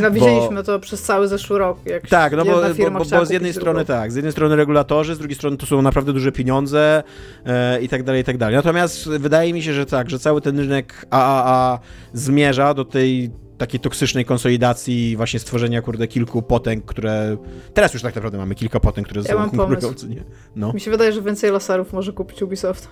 No 0.00 0.10
widzieliśmy 0.10 0.64
to 0.64 0.80
przez 0.80 1.02
cały 1.02 1.28
zeszły 1.28 1.58
rok. 1.58 1.78
Jak 1.86 2.08
Tak, 2.08 2.32
no 2.36 2.44
bo, 2.44 2.52
bo, 2.52 2.90
bo, 2.90 3.04
bo 3.04 3.26
z 3.26 3.30
jednej 3.30 3.52
strony 3.52 3.84
drugą. 3.84 4.00
tak, 4.00 4.12
z 4.12 4.14
jednej 4.14 4.32
strony 4.32 4.56
regulatorzy, 4.56 5.14
z 5.14 5.18
drugiej 5.18 5.36
strony 5.36 5.56
to 5.56 5.66
są 5.66 5.82
naprawdę 5.82 6.12
duże 6.12 6.32
pieniądze 6.32 7.02
e, 7.46 7.80
i 7.82 7.88
tak 7.88 8.02
dalej, 8.02 8.20
i 8.20 8.24
tak 8.24 8.38
dalej. 8.38 8.56
Natomiast 8.56 9.08
wydaje 9.08 9.52
mi 9.52 9.62
się, 9.62 9.72
że 9.72 9.86
tak, 9.86 10.10
że 10.10 10.18
cały 10.18 10.40
ten 10.40 10.58
rynek 10.58 11.06
AAA 11.10 11.78
zmierza 12.12 12.74
do 12.74 12.84
tej 12.84 13.30
takiej 13.58 13.80
toksycznej 13.80 14.24
konsolidacji 14.24 15.10
i 15.10 15.16
właśnie 15.16 15.40
stworzenia, 15.40 15.82
kurde, 15.82 16.08
kilku 16.08 16.42
potęg, 16.42 16.84
które... 16.84 17.36
Teraz 17.74 17.94
już 17.94 18.02
tak 18.02 18.14
naprawdę 18.14 18.38
mamy 18.38 18.54
kilka 18.54 18.80
potęg, 18.80 19.06
które 19.06 19.22
ze 19.22 19.28
Ja 19.28 19.34
sobą 19.34 19.50
konkurują, 19.50 19.94
co 19.94 20.06
nie? 20.06 20.24
No. 20.56 20.72
Mi 20.72 20.80
się 20.80 20.90
wydaje, 20.90 21.12
że 21.12 21.22
więcej 21.22 21.50
laserów 21.50 21.92
może 21.92 22.12
kupić 22.12 22.42
Ubisoft. 22.42 22.88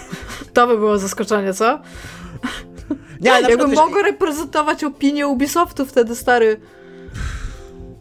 to 0.54 0.66
by 0.66 0.78
było 0.78 0.98
zaskoczenie, 0.98 1.54
co? 1.54 1.80
Nie, 3.20 3.32
ale 3.32 3.50
Jakby 3.50 3.64
przykład, 3.66 3.86
mogło 3.86 4.02
reprezentować 4.02 4.84
opinię 4.84 5.28
Ubisoftu 5.28 5.86
wtedy, 5.86 6.16
stary. 6.16 6.60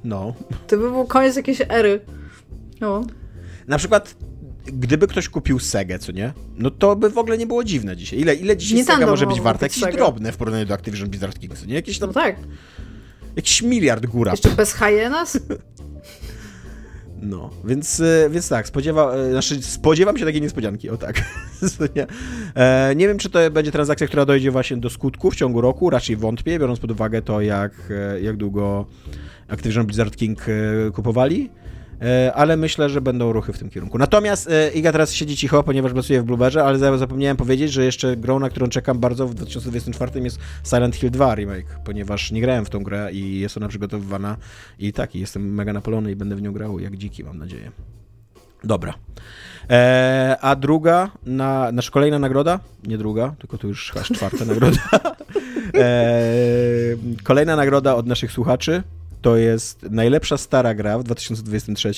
No. 0.04 0.34
To 0.68 0.78
by 0.78 0.92
był 0.92 1.06
koniec 1.06 1.36
jakiejś 1.36 1.62
ery. 1.70 2.00
No. 2.82 3.04
Na 3.68 3.78
przykład, 3.78 4.16
gdyby 4.74 5.08
ktoś 5.08 5.30
kupił 5.30 5.60
Segę, 5.60 6.00
co 6.00 6.12
nie? 6.12 6.34
No 6.58 6.72
to 6.72 6.96
by 6.96 7.10
w 7.10 7.18
ogóle 7.18 7.38
nie 7.38 7.48
było 7.48 7.64
dziwne 7.64 7.98
dzisiaj. 7.98 8.20
Ile, 8.20 8.36
ile 8.36 8.58
dzisiaj 8.58 8.76
Nintendo 8.76 9.00
Sega 9.00 9.12
może 9.12 9.28
być 9.28 9.42
warta? 9.42 9.66
Jakieś 9.66 9.84
Segę. 9.84 9.98
drobne 9.98 10.32
w 10.32 10.38
porównaniu 10.38 10.66
do 10.66 10.74
Activision 10.74 11.10
Blizzard 11.10 11.40
King, 11.40 11.58
co 11.58 11.66
nie? 11.66 11.76
Jakieś 11.76 12.00
tam, 12.00 12.10
No 12.10 12.14
tak. 12.14 12.36
jakiś 13.36 13.62
miliard 13.62 14.06
góra. 14.06 14.32
Jeszcze 14.32 14.50
bez 14.50 14.74
hyenas? 14.74 15.40
No, 17.22 17.50
więc, 17.66 18.00
e, 18.00 18.30
więc 18.30 18.50
tak, 18.50 18.68
spodziewa, 18.68 19.16
e, 19.16 19.32
znaczy 19.32 19.62
spodziewam 19.62 20.18
się 20.18 20.26
takiej 20.26 20.42
niespodzianki, 20.42 20.90
o 20.90 20.98
tak. 20.98 21.22
nie. 21.96 22.08
E, 22.56 22.96
nie 22.96 23.08
wiem, 23.08 23.18
czy 23.18 23.30
to 23.30 23.52
będzie 23.52 23.72
transakcja, 23.72 24.08
która 24.08 24.26
dojdzie 24.26 24.52
właśnie 24.52 24.78
do 24.78 24.90
skutku 24.90 25.32
w 25.32 25.36
ciągu 25.36 25.62
roku, 25.62 25.90
raczej 25.90 26.16
wątpię, 26.16 26.60
biorąc 26.60 26.80
pod 26.80 26.92
uwagę 26.92 27.22
to, 27.22 27.42
jak, 27.42 27.72
jak 28.22 28.38
długo 28.38 28.86
Activision 29.48 29.86
Blizzard 29.86 30.16
King 30.16 30.46
kupowali. 30.94 31.50
E, 32.02 32.34
ale 32.34 32.58
myślę, 32.58 32.90
że 32.90 33.02
będą 33.02 33.32
ruchy 33.32 33.54
w 33.54 33.60
tym 33.60 33.70
kierunku. 33.70 33.98
Natomiast 33.98 34.50
e, 34.50 34.72
Iga 34.72 34.92
teraz 34.92 35.14
siedzi 35.14 35.38
cicho, 35.38 35.64
ponieważ 35.64 35.94
pracuje 35.94 36.22
w 36.22 36.26
Blueberze, 36.26 36.64
ale 36.64 36.98
zapomniałem 36.98 37.38
powiedzieć, 37.38 37.72
że 37.72 37.86
jeszcze 37.86 38.18
grą, 38.18 38.40
na 38.40 38.50
którą 38.50 38.68
czekam 38.68 39.00
bardzo 39.00 39.28
w 39.28 39.34
2024 39.34 40.22
jest 40.22 40.40
Silent 40.64 40.96
Hill 40.96 41.12
2 41.12 41.36
remake, 41.36 41.80
ponieważ 41.86 42.32
nie 42.32 42.42
grałem 42.42 42.66
w 42.66 42.70
tą 42.70 42.84
grę 42.84 43.10
i 43.12 43.40
jest 43.40 43.58
ona 43.58 43.68
przygotowywana 43.68 44.38
i 44.80 44.94
tak, 44.94 45.16
jestem 45.16 45.54
mega 45.54 45.74
napalony 45.74 46.12
i 46.12 46.16
będę 46.16 46.36
w 46.36 46.42
nią 46.42 46.54
grał 46.54 46.80
jak 46.80 46.98
dziki, 46.98 47.24
mam 47.24 47.38
nadzieję. 47.38 47.72
Dobra. 48.64 48.94
E, 49.70 50.38
a 50.42 50.56
druga, 50.56 51.12
na, 51.26 51.72
nasza 51.72 51.92
kolejna 51.92 52.20
nagroda, 52.20 52.60
nie 52.88 52.98
druga, 52.98 53.36
tylko 53.40 53.58
to 53.58 53.68
już 53.68 53.98
aż 53.98 54.08
czwarta 54.08 54.46
nagroda. 54.46 54.80
E, 55.74 56.00
kolejna 57.24 57.56
nagroda 57.56 57.96
od 57.96 58.08
naszych 58.08 58.32
słuchaczy 58.32 58.84
to 59.22 59.38
jest 59.38 59.84
najlepsza 59.84 60.38
stara 60.38 60.74
gra 60.74 61.00
w 61.00 61.04
2023. 61.04 61.92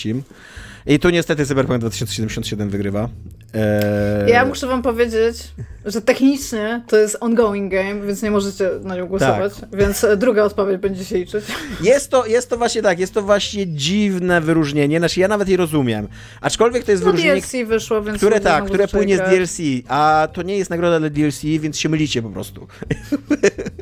I 0.86 1.00
tu 1.00 1.10
niestety 1.10 1.46
Cyberpunk 1.46 1.80
2077 1.80 2.70
wygrywa. 2.70 3.10
Eee... 3.54 4.32
Ja 4.32 4.46
muszę 4.46 4.68
wam 4.68 4.82
powiedzieć, 4.82 5.38
że 5.86 6.02
technicznie 6.02 6.82
to 6.88 6.98
jest 6.98 7.18
ongoing 7.20 7.72
game, 7.72 8.02
więc 8.02 8.24
nie 8.24 8.32
możecie 8.32 8.70
na 8.84 8.96
nią 8.96 9.08
głosować, 9.08 9.54
tak. 9.56 9.76
więc 9.76 10.06
druga 10.18 10.44
odpowiedź 10.44 10.78
będzie 10.78 11.06
się 11.06 11.18
liczyć. 11.18 11.46
Jest 11.82 12.12
to, 12.12 12.26
jest 12.26 12.50
to 12.50 12.58
właśnie 12.58 12.82
tak, 12.82 13.00
jest 13.00 13.14
to 13.14 13.22
właśnie 13.22 13.68
dziwne 13.68 14.42
wyróżnienie, 14.42 15.00
znaczy 15.00 15.20
ja 15.20 15.28
nawet 15.28 15.50
je 15.50 15.58
rozumiem. 15.58 16.08
Aczkolwiek 16.42 16.84
to 16.84 16.92
jest 16.92 17.04
no 17.04 17.12
wyróżnienie, 17.12 17.42
DLC 17.42 17.68
wyszło, 17.70 18.02
więc 18.02 18.18
które 18.18 18.40
tak, 18.40 18.66
które 18.66 18.88
płynie 18.88 19.18
z 19.18 19.20
DLC, 19.20 19.58
a 19.88 20.28
to 20.34 20.42
nie 20.42 20.58
jest 20.58 20.70
nagroda 20.70 21.00
dla 21.00 21.10
DLC, 21.10 21.42
więc 21.42 21.80
się 21.80 21.90
mylicie 21.90 22.22
po 22.22 22.30
prostu. 22.30 22.68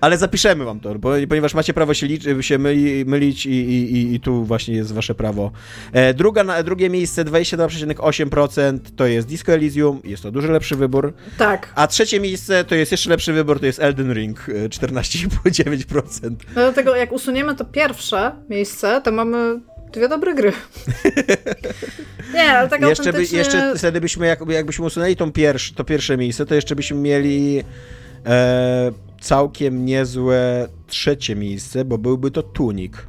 Ale 0.00 0.18
zapiszemy 0.18 0.64
wam 0.64 0.80
to, 0.80 0.94
bo, 0.98 1.10
ponieważ 1.28 1.54
macie 1.54 1.74
prawo 1.74 1.94
się, 1.94 2.06
liczy, 2.06 2.42
się 2.42 2.58
myli, 2.58 3.04
mylić 3.04 3.46
i, 3.46 3.50
i, 3.50 4.14
i, 4.14 4.20
tu 4.20 4.44
właśnie 4.44 4.74
jest 4.74 4.92
wasze 4.92 5.14
prawo. 5.14 5.50
E, 5.92 6.14
druga, 6.14 6.62
drugie 6.62 6.90
miejsce 6.90 7.24
22,8% 7.24 8.78
to 8.96 9.06
jest 9.06 9.28
Disco 9.28 9.52
Elysium, 9.52 10.00
jest 10.04 10.22
to 10.22 10.30
dużo 10.30 10.52
lepszy 10.52 10.76
wybór. 10.76 11.14
Tak. 11.38 11.72
A 11.74 11.86
trzecie 11.86 12.20
miejsce 12.20 12.64
to 12.64 12.74
jest 12.74 12.92
jeszcze 12.92 13.10
lepszy 13.10 13.32
wybór, 13.32 13.60
to 13.60 13.66
jest 13.66 13.80
Elden 13.80 14.12
Ring, 14.12 14.46
14,9%. 14.68 16.26
E, 16.26 16.30
no 16.30 16.36
dlatego 16.54 16.96
jak 16.96 17.12
usuniemy 17.12 17.54
to 17.54 17.64
pierwsze 17.64 18.32
miejsce, 18.48 19.00
to 19.04 19.12
mamy 19.12 19.60
dwie 19.92 20.08
dobre 20.08 20.34
gry. 20.34 20.52
nie, 22.34 22.50
ale 22.50 22.68
tak 22.68 22.80
jeszcze, 22.80 23.04
autentycznie... 23.04 23.38
by, 23.38 23.44
jeszcze 23.44 23.74
wtedy 23.78 24.00
byśmy, 24.00 24.26
jak, 24.26 24.48
jakbyśmy 24.48 24.84
usunęli 24.84 25.16
tą 25.16 25.32
pierwsz, 25.32 25.72
to 25.72 25.84
pierwsze 25.84 26.16
miejsce, 26.16 26.46
to 26.46 26.54
jeszcze 26.54 26.76
byśmy 26.76 26.96
mieli 26.96 27.62
e, 28.26 28.92
całkiem 29.22 29.84
niezłe 29.84 30.68
trzecie 30.86 31.36
miejsce, 31.36 31.84
bo 31.84 31.98
byłby 31.98 32.30
to 32.30 32.42
Tunik. 32.42 33.06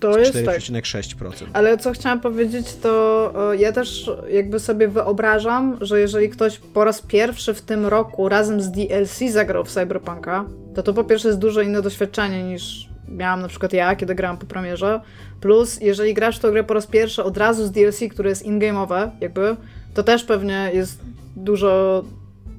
To 0.00 0.18
jest 0.18 0.34
4,6%. 0.34 1.30
Tak. 1.30 1.48
Ale 1.52 1.78
co 1.78 1.92
chciałam 1.92 2.20
powiedzieć, 2.20 2.74
to 2.74 3.32
ja 3.58 3.72
też 3.72 4.10
jakby 4.30 4.60
sobie 4.60 4.88
wyobrażam, 4.88 5.78
że 5.80 6.00
jeżeli 6.00 6.28
ktoś 6.28 6.58
po 6.58 6.84
raz 6.84 7.02
pierwszy 7.02 7.54
w 7.54 7.62
tym 7.62 7.86
roku 7.86 8.28
razem 8.28 8.60
z 8.60 8.70
DLC 8.70 9.18
zagrał 9.28 9.64
w 9.64 9.70
Cyberpunka, 9.70 10.44
to 10.74 10.82
to 10.82 10.94
po 10.94 11.04
pierwsze 11.04 11.28
jest 11.28 11.40
dużo 11.40 11.60
inne 11.60 11.82
doświadczenie 11.82 12.42
niż 12.42 12.88
miałam 13.08 13.40
na 13.40 13.48
przykład 13.48 13.72
ja, 13.72 13.96
kiedy 13.96 14.14
grałam 14.14 14.38
po 14.38 14.46
premierze. 14.46 15.00
Plus, 15.40 15.80
jeżeli 15.80 16.14
grasz 16.14 16.38
w 16.38 16.40
tę 16.40 16.50
grę 16.50 16.64
po 16.64 16.74
raz 16.74 16.86
pierwszy 16.86 17.24
od 17.24 17.36
razu 17.36 17.66
z 17.66 17.70
DLC, 17.70 18.00
które 18.10 18.30
jest 18.30 18.42
in-game'owe, 18.42 19.10
jakby, 19.20 19.56
to 19.94 20.02
też 20.02 20.24
pewnie 20.24 20.70
jest 20.74 21.00
dużo, 21.36 22.04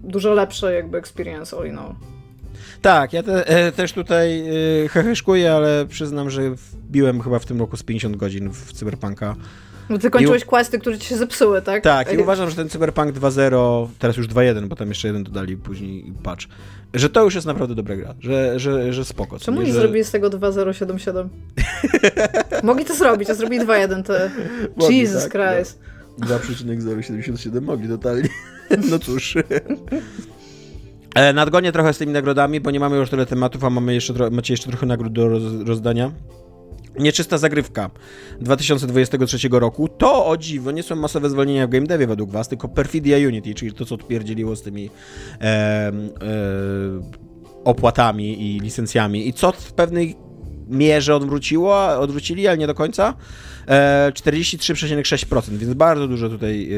dużo 0.04 0.34
lepsze 0.34 0.74
jakby 0.74 0.98
experience 0.98 1.58
all 1.58 1.68
in 1.68 1.78
all. 1.78 2.12
Tak, 2.84 3.14
ja 3.14 3.24
te, 3.24 3.48
e, 3.48 3.72
też 3.72 3.94
tutaj 3.94 4.44
e, 4.86 4.90
heheszkuję, 4.90 5.54
ale 5.54 5.86
przyznam, 5.86 6.30
że 6.30 6.42
wbiłem 6.52 7.22
chyba 7.22 7.40
w 7.40 7.46
tym 7.46 7.60
roku 7.60 7.78
z 7.78 7.84
50 7.84 8.16
godzin 8.16 8.50
w 8.50 8.74
Cyberpunka. 8.74 9.36
No 9.90 9.98
ty 9.98 10.10
kończyłeś 10.10 10.46
questy, 10.46 10.80
które 10.80 10.98
ci 10.98 11.08
się 11.08 11.18
zepsuły, 11.18 11.62
tak? 11.62 11.84
Tak, 11.84 12.14
i 12.14 12.18
uważam, 12.18 12.50
że 12.50 12.56
ten 12.56 12.70
Cyberpunk 12.70 13.12
2.0, 13.12 13.88
teraz 14.00 14.18
już 14.18 14.28
2.1, 14.28 14.68
bo 14.68 14.76
tam 14.76 14.88
jeszcze 14.90 15.08
jeden 15.08 15.24
dodali 15.24 15.58
później 15.58 16.14
patch, 16.24 16.46
że 16.94 17.10
to 17.10 17.24
już 17.24 17.36
jest 17.36 17.48
naprawdę 17.48 17.76
dobra 17.76 17.96
gra, 17.96 18.16
że, 18.20 18.60
że, 18.60 18.94
że 18.94 19.06
spoko. 19.06 19.40
Czemu 19.40 19.62
nie, 19.62 19.68
że... 19.68 19.74
zrobili 19.74 20.04
z 20.04 20.12
tego 20.12 20.30
2.077? 20.30 21.28
mogli 22.64 22.86
to 22.86 22.96
zrobić, 22.96 23.30
a 23.30 23.34
zrobili 23.34 23.66
2.1 23.66 24.04
to... 24.04 24.14
Mogli, 24.76 24.98
Jesus 24.98 25.24
tak, 25.24 25.32
Christ. 25.32 25.80
No. 26.18 26.28
2.077 26.28 27.62
mogli 27.62 27.90
totalnie. 27.90 28.30
No 28.90 29.00
cóż. 29.00 29.36
E, 31.15 31.34
nadgonię 31.34 31.72
trochę 31.72 31.94
z 31.94 31.98
tymi 31.98 32.14
nagrodami, 32.14 32.61
bo 32.61 32.72
nie 32.72 32.80
mamy 32.80 32.98
już 32.98 33.10
tyle 33.10 33.26
tematów, 33.26 33.64
a 33.64 33.69
mamy 33.69 33.94
jeszcze 33.94 34.14
macie 34.31 34.53
jeszcze 34.53 34.69
trochę 34.69 34.85
nagród 34.85 35.14
do 35.14 35.27
roz, 35.27 35.44
rozdania. 35.65 36.11
Nieczysta 36.99 37.38
zagrywka 37.38 37.90
2023 38.41 39.49
roku. 39.52 39.88
To 39.88 40.26
o 40.26 40.38
dziwo 40.38 40.72
nie 40.72 40.84
są 40.84 40.95
masowe 40.95 41.30
zwolnienia 41.30 41.68
w 41.68 41.69
game 41.69 41.88
devie 41.88 42.07
według 42.07 42.31
was, 42.31 42.48
tylko 42.48 42.68
Perfidia 42.68 43.27
Unity, 43.27 43.53
czyli 43.53 43.73
to, 43.73 43.85
co 43.85 43.95
odpierdzieliło 43.95 44.56
z 44.56 44.61
tymi 44.61 44.90
e, 45.41 45.44
e, 45.45 45.91
opłatami 47.64 48.56
i 48.56 48.60
licencjami. 48.60 49.27
I 49.27 49.34
co 49.34 49.52
w 49.52 49.73
pewnej 49.73 50.15
mierze 50.69 51.15
odwróciło, 51.15 51.99
odwrócili, 51.99 52.48
ale 52.48 52.57
nie 52.57 52.68
do 52.68 52.73
końca. 52.73 53.14
43,6%, 54.14 55.56
e, 55.56 55.57
więc 55.57 55.73
bardzo 55.73 56.07
dużo 56.07 56.30
tutaj, 56.30 56.69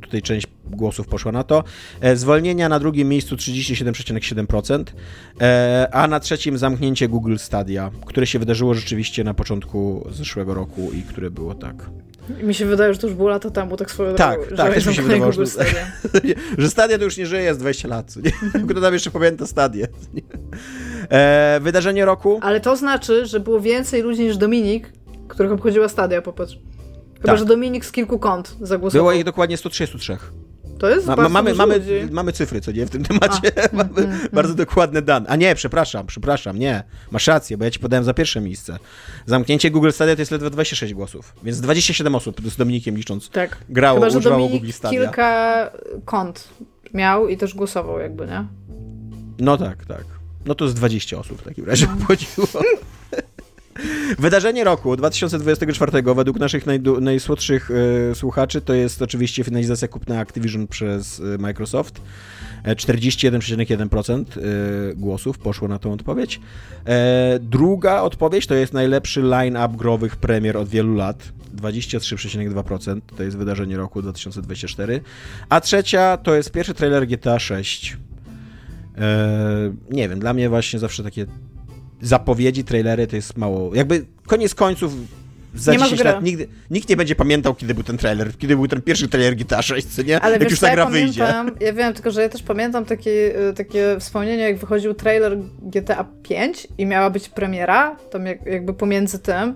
tutaj 0.00 0.22
część 0.22 0.46
głosów 0.66 1.06
poszła 1.06 1.32
na 1.32 1.44
to. 1.44 1.64
E, 2.00 2.16
zwolnienia 2.16 2.68
na 2.68 2.78
drugim 2.78 3.08
miejscu 3.08 3.36
37,7%, 3.36 4.84
e, 5.40 5.88
a 5.92 6.08
na 6.08 6.20
trzecim 6.20 6.58
zamknięcie 6.58 7.08
Google 7.08 7.36
Stadia, 7.36 7.90
które 8.06 8.26
się 8.26 8.38
wydarzyło 8.38 8.74
rzeczywiście 8.74 9.24
na 9.24 9.34
początku 9.34 10.08
zeszłego 10.10 10.54
roku 10.54 10.90
i 10.92 11.02
które 11.02 11.30
było 11.30 11.54
tak. 11.54 11.90
Mi 12.42 12.54
się 12.54 12.66
wydaje, 12.66 12.94
że 12.94 13.00
to 13.00 13.06
już 13.06 13.16
było 13.16 13.28
lata 13.28 13.50
temu, 13.50 13.76
tak 13.76 13.90
swoją 13.90 14.14
Tak, 14.14 14.40
drogą, 14.40 14.56
tak, 14.56 14.74
też 14.74 14.86
mi 14.86 14.94
się 14.94 15.02
wydawało, 15.02 15.32
że, 15.32 15.46
Stadia. 15.46 15.86
że 16.58 16.70
Stadia 16.70 16.98
to 16.98 17.04
już 17.04 17.16
nie 17.16 17.26
żyje, 17.26 17.42
jest 17.42 17.60
20 17.60 17.88
lat. 17.88 18.16
Nie? 18.16 18.32
Kto 18.68 18.80
tam 18.80 18.92
jeszcze 18.94 19.10
pamięta 19.10 19.46
Stadię? 19.46 19.88
E, 21.10 21.60
wydarzenie 21.62 22.04
roku. 22.04 22.40
Ale 22.42 22.60
to 22.60 22.76
znaczy, 22.76 23.26
że 23.26 23.40
było 23.40 23.60
więcej 23.60 24.02
ludzi 24.02 24.22
niż 24.22 24.36
Dominik, 24.36 24.92
których 25.28 25.52
obchodziła 25.52 25.88
Stadia, 25.88 26.22
popatrz. 26.22 26.58
Chyba, 27.14 27.26
tak. 27.28 27.38
że 27.38 27.44
Dominik 27.44 27.84
z 27.84 27.92
kilku 27.92 28.18
kont 28.18 28.56
zagłosował. 28.60 29.04
Było 29.04 29.12
ich 29.12 29.24
dokładnie 29.24 29.56
133. 29.56 30.16
To 30.78 30.90
jest 30.90 31.06
Ma, 31.06 31.16
mamy, 31.16 31.54
mamy, 31.54 31.80
mamy 32.10 32.32
cyfry, 32.32 32.60
co 32.60 32.72
nie, 32.72 32.86
w 32.86 32.90
tym 32.90 33.04
temacie. 33.04 33.52
Mamy 33.72 33.90
mm, 33.90 34.10
mm, 34.10 34.28
bardzo 34.32 34.54
dokładne 34.54 35.02
dane. 35.02 35.28
A 35.28 35.36
nie, 35.36 35.54
przepraszam, 35.54 36.06
przepraszam, 36.06 36.58
nie. 36.58 36.82
Masz 37.10 37.26
rację, 37.26 37.56
bo 37.56 37.64
ja 37.64 37.70
ci 37.70 37.78
podałem 37.78 38.04
za 38.04 38.14
pierwsze 38.14 38.40
miejsce. 38.40 38.78
Zamknięcie 39.26 39.70
Google 39.70 39.90
Stadia 39.90 40.16
to 40.16 40.22
jest 40.22 40.30
ledwo 40.30 40.50
26 40.50 40.94
głosów, 40.94 41.34
więc 41.42 41.60
27 41.60 42.14
osób 42.14 42.40
z 42.50 42.56
Dominikiem 42.56 42.96
licząc 42.96 43.30
tak. 43.30 43.56
grało, 43.68 43.98
Chyba, 44.00 44.10
że 44.10 44.18
używało 44.18 44.40
Dominik 44.40 44.62
Google 44.62 44.72
Stadia. 44.72 45.00
kilka 45.00 45.70
kont 46.04 46.48
miał 46.94 47.28
i 47.28 47.36
też 47.36 47.54
głosował 47.54 48.00
jakby, 48.00 48.26
nie? 48.26 48.44
No 49.38 49.56
tak, 49.56 49.84
tak. 49.84 50.04
No 50.46 50.54
to 50.54 50.68
z 50.68 50.74
20 50.74 51.18
osób 51.18 51.40
w 51.40 51.44
takim 51.44 51.64
razie 51.64 51.86
obchodziło. 52.00 52.46
Wydarzenie 54.18 54.64
roku 54.64 54.96
2024 54.96 56.02
według 56.14 56.38
naszych 56.38 56.64
najsłodszych 57.00 57.70
y, 57.70 58.14
słuchaczy 58.14 58.60
to 58.60 58.74
jest 58.74 59.02
oczywiście 59.02 59.44
finalizacja 59.44 59.88
kupna 59.88 60.18
Activision 60.18 60.66
przez 60.66 61.20
y, 61.20 61.38
Microsoft. 61.38 62.00
41,1% 62.64 64.24
e, 64.38 64.94
głosów 64.94 65.38
poszło 65.38 65.68
na 65.68 65.78
tą 65.78 65.92
odpowiedź. 65.92 66.40
Druga 67.40 68.00
odpowiedź 68.00 68.46
to 68.46 68.54
jest 68.54 68.72
najlepszy 68.72 69.22
line-up 69.22 69.76
growych 69.76 70.16
premier 70.16 70.56
od 70.56 70.68
wielu 70.68 70.94
lat. 70.94 71.32
23,2% 71.56 73.00
to 73.16 73.22
jest 73.22 73.36
wydarzenie 73.36 73.76
roku 73.76 74.02
2024. 74.02 75.00
A 75.48 75.60
trzecia 75.60 76.16
to 76.16 76.34
jest 76.34 76.50
pierwszy 76.50 76.74
trailer 76.74 77.06
GTA 77.06 77.38
6. 77.38 77.96
Nie 79.90 80.08
wiem, 80.08 80.20
dla 80.20 80.32
mnie 80.32 80.48
właśnie 80.48 80.78
zawsze 80.78 81.02
takie 81.02 81.26
zapowiedzi, 82.02 82.64
trailery 82.64 83.06
to 83.06 83.16
jest 83.16 83.36
mało. 83.36 83.74
Jakby 83.74 84.06
koniec 84.26 84.54
końców 84.54 84.92
za 85.54 85.72
nie 85.72 85.78
10 85.78 86.04
lat 86.04 86.22
nigdy, 86.22 86.48
nikt 86.70 86.88
nie 86.88 86.96
będzie 86.96 87.14
pamiętał, 87.14 87.54
kiedy 87.54 87.74
był 87.74 87.82
ten 87.82 87.98
trailer, 87.98 88.38
kiedy 88.38 88.56
był 88.56 88.68
ten 88.68 88.82
pierwszy 88.82 89.08
trailer 89.08 89.36
Guitar 89.36 89.64
6, 89.64 89.86
nie? 90.06 90.20
Ale 90.20 90.38
jak 90.38 90.50
już 90.50 90.60
ta 90.60 90.72
gra 90.72 90.84
ja 90.84 90.90
wyjdzie. 90.90 91.20
Ja 91.60 91.72
wiem, 91.72 91.94
tylko 91.94 92.10
że 92.10 92.22
ja 92.22 92.28
też 92.28 92.42
pamiętam 92.42 92.84
takie, 92.84 93.40
y, 93.50 93.54
takie 93.54 93.96
wspomnienie, 94.00 94.42
jak 94.42 94.58
wychodził 94.58 94.94
trailer 94.94 95.38
GTA 95.62 96.04
5 96.22 96.68
i 96.78 96.86
miała 96.86 97.10
być 97.10 97.28
premiera, 97.28 97.96
tam 98.10 98.26
jakby 98.26 98.74
pomiędzy 98.74 99.18
tym, 99.18 99.54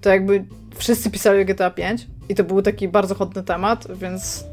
to 0.00 0.10
jakby 0.10 0.44
wszyscy 0.76 1.10
pisali 1.10 1.42
o 1.42 1.44
GTA 1.44 1.70
5 1.70 2.06
i 2.28 2.34
to 2.34 2.44
był 2.44 2.62
taki 2.62 2.88
bardzo 2.88 3.14
chodny 3.14 3.42
temat, 3.42 3.86
więc 4.00 4.44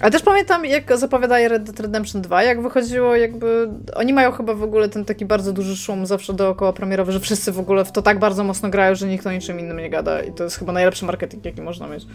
ale 0.00 0.10
też 0.10 0.22
pamiętam, 0.22 0.64
jak 0.64 0.98
zapowiadaje 0.98 1.48
Red 1.48 1.62
Dead 1.62 1.80
Redemption 1.80 2.22
2, 2.22 2.42
jak 2.42 2.62
wychodziło 2.62 3.16
jakby... 3.16 3.68
Oni 3.94 4.12
mają 4.12 4.32
chyba 4.32 4.54
w 4.54 4.62
ogóle 4.62 4.88
ten 4.88 5.04
taki 5.04 5.24
bardzo 5.24 5.52
duży 5.52 5.76
szum 5.76 6.06
zawsze 6.06 6.34
dookoła 6.34 6.72
premierowy, 6.72 7.12
że 7.12 7.20
wszyscy 7.20 7.52
w 7.52 7.58
ogóle 7.58 7.84
w 7.84 7.92
to 7.92 8.02
tak 8.02 8.18
bardzo 8.18 8.44
mocno 8.44 8.70
grają, 8.70 8.94
że 8.94 9.06
nikt 9.06 9.26
o 9.26 9.32
niczym 9.32 9.60
innym 9.60 9.76
nie 9.78 9.90
gada 9.90 10.22
i 10.22 10.32
to 10.32 10.44
jest 10.44 10.58
chyba 10.58 10.72
najlepszy 10.72 11.04
marketing, 11.04 11.44
jaki 11.44 11.62
można 11.62 11.86
mieć. 11.86 12.06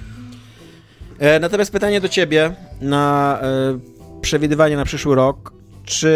E, 1.20 1.40
natomiast 1.40 1.72
pytanie 1.72 2.02
do 2.02 2.10
ciebie 2.10 2.52
na 2.82 3.40
e, 3.41 3.80
przewidywanie 4.22 4.76
na 4.76 4.86
przyszły 4.86 5.16
rok. 5.16 5.53
Czy 5.86 6.14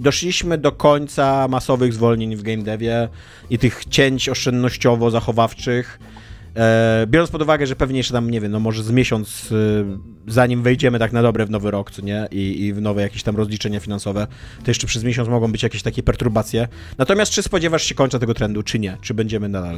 doszliśmy 0.00 0.58
do 0.58 0.72
końca 0.72 1.48
masowych 1.48 1.92
zwolnień 1.92 2.36
w 2.36 2.42
game 2.42 2.62
devie 2.62 3.08
i 3.50 3.58
tych 3.58 3.84
cięć 3.84 4.28
oszczędnościowo-zachowawczych. 4.28 5.98
E, 6.56 7.06
biorąc 7.06 7.30
pod 7.30 7.42
uwagę, 7.42 7.66
że 7.66 7.76
pewnie 7.76 7.98
jeszcze 7.98 8.14
tam, 8.14 8.30
nie 8.30 8.40
wiem, 8.40 8.52
no 8.52 8.60
może 8.60 8.82
z 8.82 8.90
miesiąc, 8.90 9.52
e, 9.52 10.30
zanim 10.30 10.62
wejdziemy 10.62 10.98
tak 10.98 11.12
na 11.12 11.22
dobre 11.22 11.46
w 11.46 11.50
nowy 11.50 11.70
rok, 11.70 11.90
co 11.90 12.02
nie, 12.02 12.28
I, 12.30 12.64
i 12.64 12.72
w 12.72 12.80
nowe 12.80 13.02
jakieś 13.02 13.22
tam 13.22 13.36
rozliczenia 13.36 13.80
finansowe, 13.80 14.26
to 14.64 14.70
jeszcze 14.70 14.86
przez 14.86 15.04
miesiąc 15.04 15.28
mogą 15.28 15.52
być 15.52 15.62
jakieś 15.62 15.82
takie 15.82 16.02
perturbacje. 16.02 16.68
Natomiast 16.98 17.32
czy 17.32 17.42
spodziewasz 17.42 17.82
się 17.82 17.94
końca 17.94 18.18
tego 18.18 18.34
trendu, 18.34 18.62
czy 18.62 18.78
nie? 18.78 18.96
Czy 19.00 19.14
będziemy 19.14 19.48
nadal 19.48 19.76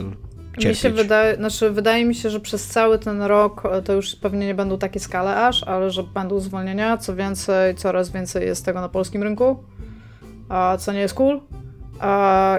cierpieć? 0.59 0.85
Mi 0.85 0.91
się 0.91 0.91
wydaje, 0.91 1.37
znaczy 1.37 1.71
wydaje 1.71 2.05
mi 2.05 2.15
się, 2.15 2.31
że 2.31 2.41
przez 2.41 2.67
cały 2.67 2.99
ten 2.99 3.23
rok 3.23 3.63
e, 3.73 3.83
to 3.83 3.93
już 3.93 4.17
pewnie 4.17 4.47
nie 4.47 4.55
będą 4.55 4.79
takie 4.79 5.01
skale 5.01 5.47
aż, 5.47 5.63
ale 5.63 5.91
że 5.91 6.03
będą 6.03 6.41
zwolnienia, 6.41 6.97
co 6.97 7.17
więcej, 7.17 7.75
coraz 7.75 8.11
więcej 8.11 8.47
jest 8.47 8.65
tego 8.65 8.81
na 8.81 8.89
polskim 8.89 9.23
rynku, 9.23 9.65
a 10.49 10.77
co 10.81 10.93
nie 10.93 11.01
jest 11.01 11.15
cool. 11.15 11.41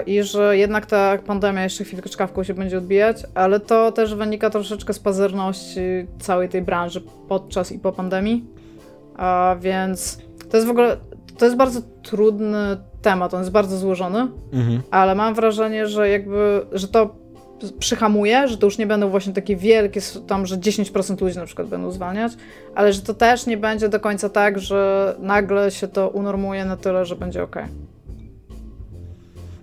I 0.06 0.22
że 0.22 0.56
jednak 0.56 0.86
ta 0.86 1.18
pandemia 1.18 1.62
jeszcze 1.62 1.84
chwilkę 1.84 2.08
czkawką 2.08 2.44
się 2.44 2.54
będzie 2.54 2.78
odbijać, 2.78 3.22
ale 3.34 3.60
to 3.60 3.92
też 3.92 4.14
wynika 4.14 4.50
troszeczkę 4.50 4.92
z 4.92 4.98
pazerności 4.98 5.80
całej 6.18 6.48
tej 6.48 6.62
branży 6.62 7.02
podczas 7.28 7.72
i 7.72 7.78
po 7.78 7.92
pandemii. 7.92 8.44
A 9.16 9.56
więc 9.60 10.18
to 10.50 10.56
jest 10.56 10.66
w 10.66 10.70
ogóle, 10.70 10.96
to 11.38 11.44
jest 11.44 11.56
bardzo 11.56 11.80
trudny 12.02 12.76
temat, 13.02 13.34
on 13.34 13.40
jest 13.40 13.52
bardzo 13.52 13.76
złożony, 13.78 14.28
mhm. 14.52 14.82
ale 14.90 15.14
mam 15.14 15.34
wrażenie, 15.34 15.86
że 15.86 16.08
jakby, 16.08 16.66
że 16.72 16.88
to 16.88 17.26
przyhamuje, 17.78 18.48
że 18.48 18.58
to 18.58 18.66
już 18.66 18.78
nie 18.78 18.86
będą 18.86 19.08
właśnie 19.08 19.32
takie 19.32 19.56
wielkie, 19.56 20.00
tam, 20.26 20.46
że 20.46 20.56
10% 20.56 21.20
ludzi 21.20 21.38
na 21.38 21.46
przykład 21.46 21.68
będą 21.68 21.90
zwalniać, 21.90 22.32
ale 22.74 22.92
że 22.92 23.02
to 23.02 23.14
też 23.14 23.46
nie 23.46 23.56
będzie 23.56 23.88
do 23.88 24.00
końca 24.00 24.28
tak, 24.28 24.58
że 24.58 25.14
nagle 25.18 25.70
się 25.70 25.88
to 25.88 26.08
unormuje 26.08 26.64
na 26.64 26.76
tyle, 26.76 27.04
że 27.04 27.16
będzie 27.16 27.42
ok. 27.42 27.56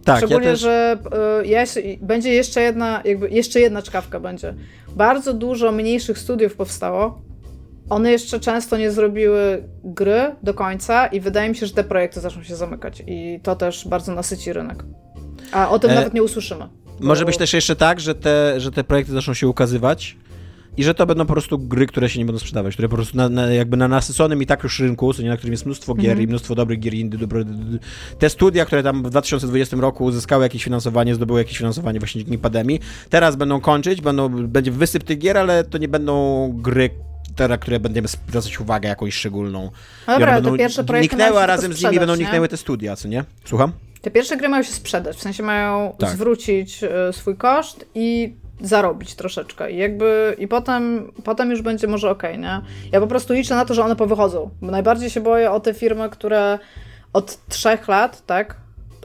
Tak, 0.06 0.18
Szczególnie, 0.18 0.48
ja 0.48 0.52
też... 0.54 0.60
że 0.60 0.98
y, 1.78 1.98
będzie 2.02 2.34
jeszcze 2.34 2.62
jedna, 2.62 3.02
jakby 3.06 3.30
jeszcze 3.30 3.60
jedna 3.60 3.82
czkawka 3.82 4.20
będzie. 4.20 4.54
Bardzo 4.96 5.34
dużo 5.34 5.72
mniejszych 5.72 6.20
studiów 6.20 6.56
powstało. 6.56 7.22
One 7.90 8.12
jeszcze 8.12 8.40
często 8.40 8.78
nie 8.78 8.92
zrobiły 8.92 9.64
gry 9.84 10.36
do 10.44 10.54
końca 10.54 11.08
i 11.08 11.20
wydaje 11.20 11.50
mi 11.50 11.56
się, 11.56 11.66
że 11.66 11.74
te 11.74 11.84
projekty 11.84 12.20
zaczną 12.20 12.44
się 12.44 12.56
zamykać 12.56 13.04
i 13.08 13.40
to 13.44 13.56
też 13.56 13.88
bardzo 13.88 14.16
nasyci 14.16 14.54
rynek. 14.54 14.84
A 15.52 15.70
o 15.70 15.80
tym 15.80 15.92
e... 15.92 15.96
nawet 15.96 16.14
nie 16.14 16.24
usłyszymy. 16.24 16.68
Może 17.00 17.26
być 17.26 17.38
też 17.38 17.54
jeszcze 17.54 17.76
tak, 17.76 18.00
że 18.00 18.16
te, 18.16 18.60
że 18.60 18.72
te 18.72 18.84
projekty 18.84 19.12
zaczną 19.12 19.34
się 19.34 19.48
ukazywać 19.48 20.18
i 20.78 20.84
że 20.84 20.94
to 20.94 21.06
będą 21.06 21.26
po 21.26 21.34
prostu 21.34 21.60
gry, 21.60 21.88
które 21.88 22.10
się 22.10 22.20
nie 22.20 22.26
będą 22.26 22.40
sprzedawać, 22.40 22.74
które 22.74 22.90
po 22.90 22.96
prostu 22.96 23.18
na, 23.18 23.30
na, 23.30 23.48
jakby 23.48 23.78
na 23.78 23.88
nasyconym 23.88 24.42
i 24.42 24.46
tak 24.46 24.64
już 24.64 24.80
rynku, 24.80 25.12
na 25.24 25.38
którym 25.38 25.54
jest 25.54 25.66
mnóstwo 25.66 25.96
gier 25.96 26.12
mm 26.12 26.18
-hmm. 26.18 26.24
i 26.24 26.28
mnóstwo 26.28 26.56
dobrych 26.56 26.80
gier 26.80 26.94
indy, 26.94 27.18
dobro, 27.18 27.40
te 28.20 28.30
studia, 28.30 28.66
które 28.66 28.84
tam 28.84 29.04
w 29.04 29.10
2020 29.10 29.78
roku 29.78 30.06
uzyskały 30.06 30.44
jakieś 30.44 30.64
finansowanie, 30.64 31.16
zdobyły 31.16 31.40
jakieś 31.40 31.58
finansowanie 31.58 32.00
właśnie 32.00 32.24
dzięki 32.24 32.38
pandemii, 32.38 32.80
teraz 33.10 33.36
będą 33.36 33.62
kończyć, 33.62 34.02
będą, 34.02 34.30
będzie 34.48 34.72
wysyp 34.72 35.04
tych 35.04 35.18
gier, 35.18 35.38
ale 35.38 35.64
to 35.64 35.78
nie 35.78 35.88
będą 35.88 36.50
gry, 36.56 36.90
na 37.50 37.58
które 37.58 37.80
będziemy 37.80 38.08
zwracać 38.08 38.60
uwagę 38.60 38.90
jakąś 38.90 39.14
szczególną. 39.14 39.72
No 40.08 40.14
dobra, 40.14 40.42
te 40.42 40.58
pierwsze 40.58 40.84
projekty 40.84 41.16
niknęły, 41.16 41.40
a 41.40 41.46
razem 41.46 41.74
z 41.74 41.84
nimi 41.84 42.00
będą 42.00 42.16
niknęły 42.16 42.48
te 42.48 42.58
studia, 42.58 42.96
co 42.96 43.08
nie? 43.08 43.24
Słucham? 43.46 43.72
Te 44.02 44.12
pierwsze 44.12 44.38
gry 44.38 44.50
mają 44.50 44.64
się 44.64 44.74
sprzedać, 44.74 45.18
w 45.18 45.22
sensie 45.22 45.44
mają 45.44 45.96
tak. 46.00 46.10
zwrócić 46.10 46.84
y, 46.84 47.14
swój 47.14 47.38
koszt 47.38 47.86
i 47.96 48.36
zarobić 48.62 49.16
troszeczkę 49.16 49.72
i 49.72 49.78
jakby 49.78 50.36
i 50.40 50.48
potem, 50.48 51.12
potem 51.24 51.52
już 51.52 51.62
będzie 51.62 51.88
może 51.88 52.10
ok, 52.10 52.24
nie? 52.38 52.62
Ja 52.92 53.00
po 53.00 53.08
prostu 53.08 53.34
liczę 53.34 53.56
na 53.56 53.66
to, 53.66 53.74
że 53.74 53.84
one 53.84 53.96
powychodzą, 53.96 54.50
bo 54.62 54.72
najbardziej 54.72 55.10
się 55.10 55.22
boję 55.22 55.52
o 55.52 55.60
te 55.60 55.74
firmy, 55.74 56.10
które 56.10 56.60
od 57.14 57.48
trzech 57.48 57.88
lat, 57.88 58.26
tak? 58.26 58.56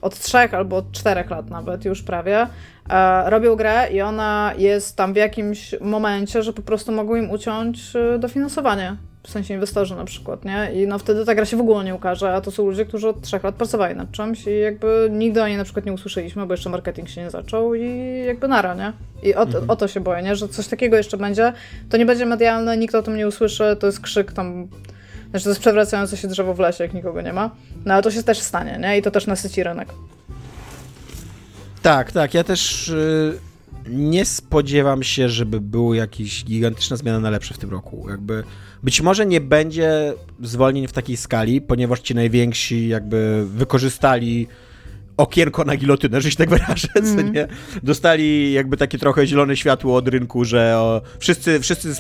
Od 0.03 0.19
trzech 0.19 0.55
albo 0.55 0.77
od 0.77 0.93
czterech 0.93 1.31
lat 1.31 1.51
nawet 1.51 1.85
już 1.85 2.03
prawie 2.03 2.47
e, 2.91 3.31
robią 3.31 3.57
grę 3.57 3.89
i 3.93 4.01
ona 4.01 4.53
jest 4.59 4.97
tam 4.97 5.13
w 5.13 5.17
jakimś 5.17 5.75
momencie, 5.81 6.43
że 6.43 6.53
po 6.53 6.63
prostu 6.63 6.93
mogą 6.93 7.17
im 7.17 7.31
uciąć 7.31 7.97
e, 7.97 8.19
dofinansowanie 8.19 8.97
w 9.29 9.31
sensie 9.31 9.55
inwestorzy 9.55 9.97
na 9.97 10.05
przykład, 10.05 10.45
nie? 10.45 10.71
I 10.75 10.87
no 10.87 10.99
wtedy 10.99 11.25
ta 11.25 11.35
gra 11.35 11.45
się 11.45 11.57
w 11.57 11.61
ogóle 11.61 11.85
nie 11.85 11.95
ukaże, 11.95 12.35
a 12.35 12.41
to 12.41 12.51
są 12.51 12.67
ludzie, 12.67 12.85
którzy 12.85 13.09
od 13.09 13.23
trzech 13.23 13.45
lat 13.45 13.55
pracowali 13.55 13.97
nad 13.97 14.11
czymś 14.11 14.47
i 14.47 14.59
jakby 14.59 15.09
nigdy 15.13 15.43
o 15.43 15.49
niej 15.49 15.57
na 15.57 15.65
przykład 15.65 15.87
nie 15.87 15.93
usłyszeliśmy, 15.93 16.47
bo 16.47 16.55
jeszcze 16.55 16.71
marketing 16.71 17.09
się 17.09 17.23
nie 17.23 17.31
zaczął 17.31 17.75
i 17.75 18.23
jakby 18.27 18.49
nara, 18.49 18.75
nie? 18.75 18.93
I 19.23 19.35
o, 19.35 19.43
mhm. 19.43 19.71
o 19.71 19.77
to 19.77 19.89
się 19.89 20.01
boję, 20.01 20.23
nie? 20.23 20.37
Że 20.37 20.49
coś 20.49 20.69
takiego 20.69 20.97
jeszcze 20.97 21.17
będzie, 21.17 21.53
to 21.91 21.97
nie 21.97 22.07
będzie 22.07 22.27
medialne, 22.27 22.77
nikt 22.77 22.95
o 22.95 23.03
tym 23.03 23.17
nie 23.17 23.29
usłyszy, 23.29 23.77
to 23.81 23.87
jest 23.87 24.01
krzyk 24.01 24.33
tam 24.33 24.69
znaczy 25.31 25.45
to 25.45 25.51
jest 25.51 25.61
przewracające 25.61 26.17
się 26.17 26.29
drzewo 26.29 26.55
w 26.55 26.59
lesie, 26.59 26.85
jak 26.85 26.95
nikogo 26.95 27.23
nie 27.23 27.33
ma. 27.33 27.51
No 27.85 27.95
ale 27.95 28.03
to 28.03 28.11
się 28.11 28.23
też 28.23 28.39
stanie, 28.39 28.79
nie? 28.83 28.99
I 28.99 29.03
to 29.03 29.11
też 29.11 29.27
nasyci 29.27 29.63
rynek. 29.63 29.89
Tak, 31.83 32.13
tak. 32.13 32.35
Ja 32.35 32.45
też 32.45 32.89
yy, 32.89 33.39
nie 33.89 34.25
spodziewam 34.25 35.03
się, 35.03 35.29
żeby 35.29 35.61
była 35.61 35.97
jakaś 35.97 36.45
gigantyczna 36.45 36.97
zmiana 36.97 37.21
na 37.21 37.31
lepsze 37.31 37.55
w 37.55 37.59
tym 37.59 37.71
roku. 37.71 38.07
Jakby 38.11 38.45
być 38.83 39.01
może 39.01 39.27
nie 39.27 39.41
będzie 39.41 40.15
zwolnień 40.43 40.87
w 40.87 40.93
takiej 40.93 41.17
skali, 41.17 41.61
ponieważ 41.61 42.01
ci 42.01 42.15
najwięksi 42.15 42.89
jakby 42.89 43.47
wykorzystali 43.47 44.47
okienko 45.19 45.65
na 45.65 45.77
gilotynę, 45.77 46.21
że 46.21 46.31
się 46.31 46.37
tak 46.37 46.51
wyrażę, 46.51 46.89
mm. 46.95 47.33
nie? 47.33 47.49
Dostali 47.83 48.53
jakby 48.53 48.77
takie 48.77 48.99
trochę 48.99 49.27
zielone 49.27 49.57
światło 49.57 49.97
od 49.97 50.09
rynku, 50.09 50.45
że 50.45 50.79
o, 50.79 51.03
wszyscy, 51.19 51.61
wszyscy 51.61 51.95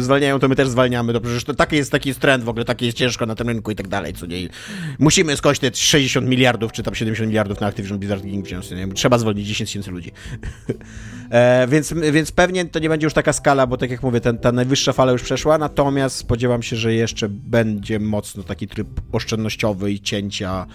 zwalniają, 0.00 0.38
to 0.38 0.48
my 0.48 0.56
też 0.56 0.68
zwalniamy, 0.68 1.12
to 1.12 1.20
przecież 1.20 1.44
to 1.44 1.54
taki 1.54 1.76
jest, 1.76 1.92
taki 1.92 2.08
jest 2.08 2.20
trend 2.20 2.44
w 2.44 2.48
ogóle, 2.48 2.64
takie 2.64 2.86
jest 2.86 2.98
ciężko 2.98 3.26
na 3.26 3.34
tym 3.34 3.48
rynku 3.48 3.70
i 3.70 3.74
tak 3.74 3.88
dalej, 3.88 4.12
co 4.12 4.26
nie? 4.26 4.48
Musimy 4.98 5.36
skończyć 5.36 5.60
te 5.60 5.76
60 5.76 6.28
miliardów, 6.28 6.72
czy 6.72 6.82
tam 6.82 6.94
70 6.94 7.28
miliardów 7.28 7.60
na 7.60 7.66
Activision 7.66 7.98
Blizzard 7.98 8.22
King 8.22 8.46
wziąć, 8.46 8.70
nie? 8.70 8.88
Trzeba 8.88 9.18
zwolnić 9.18 9.46
10 9.46 9.70
tysięcy 9.70 9.90
ludzi. 9.90 10.12
e, 11.30 11.66
więc, 11.68 11.94
więc 12.12 12.32
pewnie 12.32 12.64
to 12.64 12.78
nie 12.78 12.88
będzie 12.88 13.06
już 13.06 13.14
taka 13.14 13.32
skala, 13.32 13.66
bo 13.66 13.76
tak 13.76 13.90
jak 13.90 14.02
mówię, 14.02 14.20
ten, 14.20 14.38
ta 14.38 14.52
najwyższa 14.52 14.92
fala 14.92 15.12
już 15.12 15.22
przeszła, 15.22 15.58
natomiast 15.58 16.16
spodziewam 16.16 16.62
się, 16.62 16.76
że 16.76 16.94
jeszcze 16.94 17.28
będzie 17.28 18.00
mocno 18.00 18.42
taki 18.42 18.68
tryb 18.68 18.88
oszczędnościowy 19.12 19.92
i 19.92 20.00
cięcia 20.00 20.66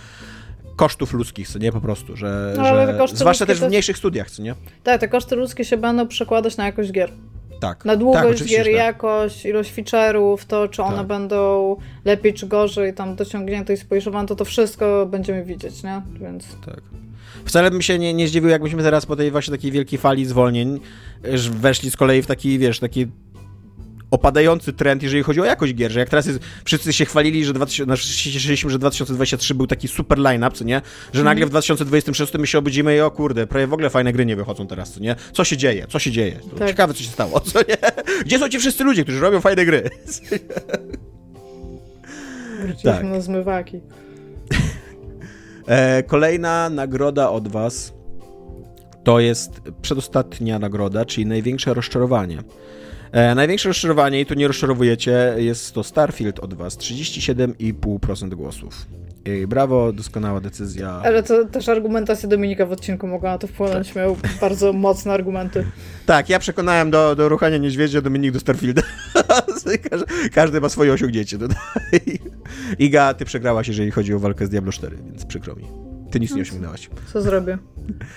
kosztów 0.81 1.13
ludzkich, 1.13 1.47
co 1.47 1.59
nie 1.59 1.71
po 1.71 1.81
prostu, 1.81 2.17
że, 2.17 2.53
no, 2.57 3.07
że 3.07 3.15
zwłaszcza 3.15 3.45
też 3.45 3.59
w 3.59 3.67
mniejszych 3.67 3.97
studiach, 3.97 4.31
co 4.31 4.43
nie? 4.43 4.55
Tak, 4.83 5.01
te 5.01 5.07
koszty 5.07 5.35
ludzkie 5.35 5.65
się 5.65 5.77
będą 5.77 6.07
przekładać 6.07 6.57
na 6.57 6.65
jakość 6.65 6.91
gier. 6.91 7.11
Tak. 7.59 7.85
Na 7.85 7.95
długość 7.95 8.39
tak, 8.39 8.47
gier, 8.47 8.65
tak. 8.65 8.73
jakość, 8.73 9.45
ilość 9.45 9.73
feature'ów, 9.73 10.37
to 10.47 10.67
czy 10.67 10.83
one 10.83 10.97
tak. 10.97 11.07
będą 11.07 11.75
lepiej 12.05 12.33
czy 12.33 12.47
gorzej 12.47 12.93
tam 12.93 13.15
dociągnięte 13.15 13.73
i 13.73 13.77
spojrzowane, 13.77 14.27
to 14.27 14.35
to 14.35 14.45
wszystko 14.45 15.05
będziemy 15.05 15.43
widzieć, 15.43 15.83
nie? 15.83 16.01
Więc... 16.21 16.45
Tak. 16.65 16.81
Wcale 17.45 17.71
bym 17.71 17.81
się 17.81 17.99
nie, 17.99 18.13
nie 18.13 18.27
zdziwił, 18.27 18.49
jakbyśmy 18.49 18.83
teraz 18.83 19.05
po 19.05 19.15
tej 19.15 19.31
właśnie 19.31 19.51
takiej 19.51 19.71
wielkiej 19.71 19.99
fali 19.99 20.25
zwolnień 20.25 20.79
weszli 21.51 21.91
z 21.91 21.97
kolei 21.97 22.21
w 22.21 22.27
taki, 22.27 22.59
wiesz, 22.59 22.79
taki 22.79 23.07
opadający 24.11 24.73
trend, 24.73 25.03
jeżeli 25.03 25.23
chodzi 25.23 25.41
o 25.41 25.45
jakość 25.45 25.73
gier, 25.73 25.91
że 25.91 25.99
jak 25.99 26.09
teraz 26.09 26.25
jest, 26.25 26.39
wszyscy 26.65 26.93
się 26.93 27.05
chwalili, 27.05 27.45
że 27.45 27.53
2000, 27.53 27.83
znaczy 27.83 28.07
się 28.07 28.31
cieszyliśmy, 28.31 28.69
że 28.69 28.79
2023 28.79 29.55
był 29.55 29.67
taki 29.67 29.87
super 29.87 30.17
line-up, 30.17 30.55
co 30.55 30.63
nie? 30.63 30.81
Że 31.13 31.23
nagle 31.23 31.45
w 31.45 31.49
2026 31.49 32.33
my 32.33 32.47
się 32.47 32.57
obudzimy 32.57 32.95
i 32.95 32.99
o 32.99 33.11
kurde, 33.11 33.47
prawie 33.47 33.67
w 33.67 33.73
ogóle 33.73 33.89
fajne 33.89 34.13
gry 34.13 34.25
nie 34.25 34.35
wychodzą 34.35 34.67
teraz, 34.67 34.91
co 34.91 34.99
nie? 34.99 35.15
Co 35.33 35.43
się 35.43 35.57
dzieje? 35.57 35.87
Co 35.89 35.99
się 35.99 36.11
dzieje? 36.11 36.39
Tak. 36.59 36.67
Ciekawe, 36.67 36.93
co 36.93 37.03
się 37.03 37.09
stało, 37.09 37.39
co 37.39 37.59
nie? 37.59 37.77
Gdzie 38.25 38.39
są 38.39 38.49
ci 38.49 38.59
wszyscy 38.59 38.83
ludzie, 38.83 39.03
którzy 39.03 39.19
robią 39.19 39.41
fajne 39.41 39.65
gry? 39.65 39.89
Wróciliśmy 42.59 42.91
tak. 42.91 43.03
na 43.03 43.21
zmywaki. 43.21 43.79
e, 45.67 46.03
kolejna 46.03 46.69
nagroda 46.69 47.29
od 47.29 47.47
was 47.47 47.93
to 49.03 49.19
jest 49.19 49.61
przedostatnia 49.81 50.59
nagroda, 50.59 51.05
czyli 51.05 51.25
największe 51.25 51.73
rozczarowanie. 51.73 52.43
E, 53.11 53.35
największe 53.35 53.69
rozczarowanie, 53.69 54.21
i 54.21 54.25
tu 54.25 54.33
nie 54.33 54.47
rozczarowujecie, 54.47 55.33
jest 55.37 55.73
to 55.73 55.83
Starfield 55.83 56.39
od 56.39 56.53
was. 56.53 56.77
37,5% 56.77 58.29
głosów. 58.29 58.85
I 59.25 59.47
brawo, 59.47 59.93
doskonała 59.93 60.41
decyzja. 60.41 61.01
Ale 61.03 61.23
to 61.23 61.45
też 61.45 61.69
argumentacja 61.69 62.29
Dominika 62.29 62.65
w 62.65 62.71
odcinku 62.71 63.07
mogła 63.07 63.31
na 63.31 63.37
to 63.37 63.47
wpłynąć. 63.47 63.87
Tak. 63.87 63.95
Miał 63.95 64.17
bardzo 64.41 64.73
mocne 64.73 65.13
argumenty. 65.13 65.65
Tak, 66.05 66.29
ja 66.29 66.39
przekonałem 66.39 66.91
do, 66.91 67.15
do 67.15 67.29
ruchania 67.29 67.57
niedźwiedzia, 67.57 68.01
Dominik 68.01 68.31
do 68.31 68.39
Starfielda. 68.39 68.81
każdy, 69.89 70.09
każdy 70.29 70.61
ma 70.61 70.69
swoje 70.69 70.93
osiągnięcie 70.93 71.37
tutaj. 71.37 72.19
Iga, 72.79 73.13
ty 73.13 73.25
przegrałaś, 73.25 73.67
jeżeli 73.67 73.91
chodzi 73.91 74.13
o 74.13 74.19
walkę 74.19 74.45
z 74.45 74.49
Diablo 74.49 74.71
4, 74.71 74.97
więc 75.05 75.25
przykro 75.25 75.55
mi. 75.55 75.90
Ty 76.11 76.19
nic 76.19 76.31
nie 76.31 76.37
no, 76.37 76.41
osiągnęłaś. 76.41 76.89
Co 77.13 77.21
zrobię? 77.21 77.57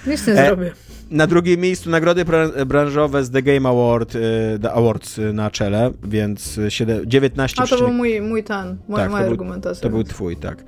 Nic 0.06 0.26
nie 0.26 0.32
e, 0.32 0.46
zrobię. 0.46 0.72
Na 1.10 1.26
drugim 1.26 1.60
miejscu 1.60 1.90
nagrody 1.90 2.24
branżowe 2.66 3.24
z 3.24 3.30
The 3.30 3.42
Game 3.42 3.68
Award, 3.68 4.14
y, 4.14 4.18
The 4.62 4.72
Awards 4.72 5.18
y, 5.18 5.32
na 5.32 5.50
czele, 5.50 5.90
więc 6.02 6.60
19... 7.06 7.62
A 7.62 7.66
to 7.66 7.78
był 7.78 7.92
mój, 7.92 8.20
mój 8.20 8.44
ten, 8.44 8.78
moja, 8.88 9.04
tak, 9.04 9.12
moja 9.12 9.24
to 9.24 9.30
argumentacja. 9.30 9.88
Był, 9.88 9.98
to 9.98 10.04
był 10.04 10.14
twój, 10.14 10.36
tak. 10.36 10.64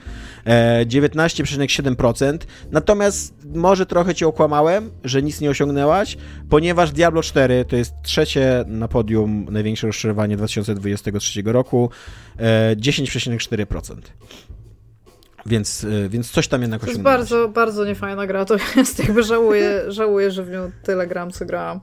19,7%. 0.86 2.35
E, 2.35 2.39
Natomiast 2.70 3.35
może 3.55 3.86
trochę 3.86 4.15
cię 4.15 4.27
okłamałem, 4.27 4.90
że 5.05 5.23
nic 5.23 5.40
nie 5.40 5.51
osiągnęłaś, 5.51 6.16
ponieważ 6.51 6.93
Diablo 6.93 7.23
4 7.23 7.65
to 7.65 7.77
jest 7.77 7.93
trzecie 8.03 8.65
na 8.66 8.89
podium 8.89 9.47
największe 9.51 9.86
rozczarowanie 9.86 10.36
2023 10.36 11.43
roku, 11.44 11.90
10,4%. 12.77 13.97
E, 15.47 15.48
Więc, 15.48 15.85
y, 15.85 16.09
więc 16.09 16.31
coś 16.31 16.48
tam 16.48 16.62
jednak 16.62 16.81
To 16.81 16.86
jest 16.86 17.01
bardzo, 17.01 17.48
bardzo 17.48 17.85
niefajna 17.85 18.27
gra, 18.27 18.44
to 18.44 18.56
jest 18.77 18.98
jakby 18.98 19.23
żałuję, 19.23 19.82
żałuję, 19.89 20.31
że 20.31 20.44
w 20.44 20.51
nią 20.51 20.70
tyle 20.82 21.06
gram, 21.06 21.31
co 21.31 21.47
grałam. 21.47 21.81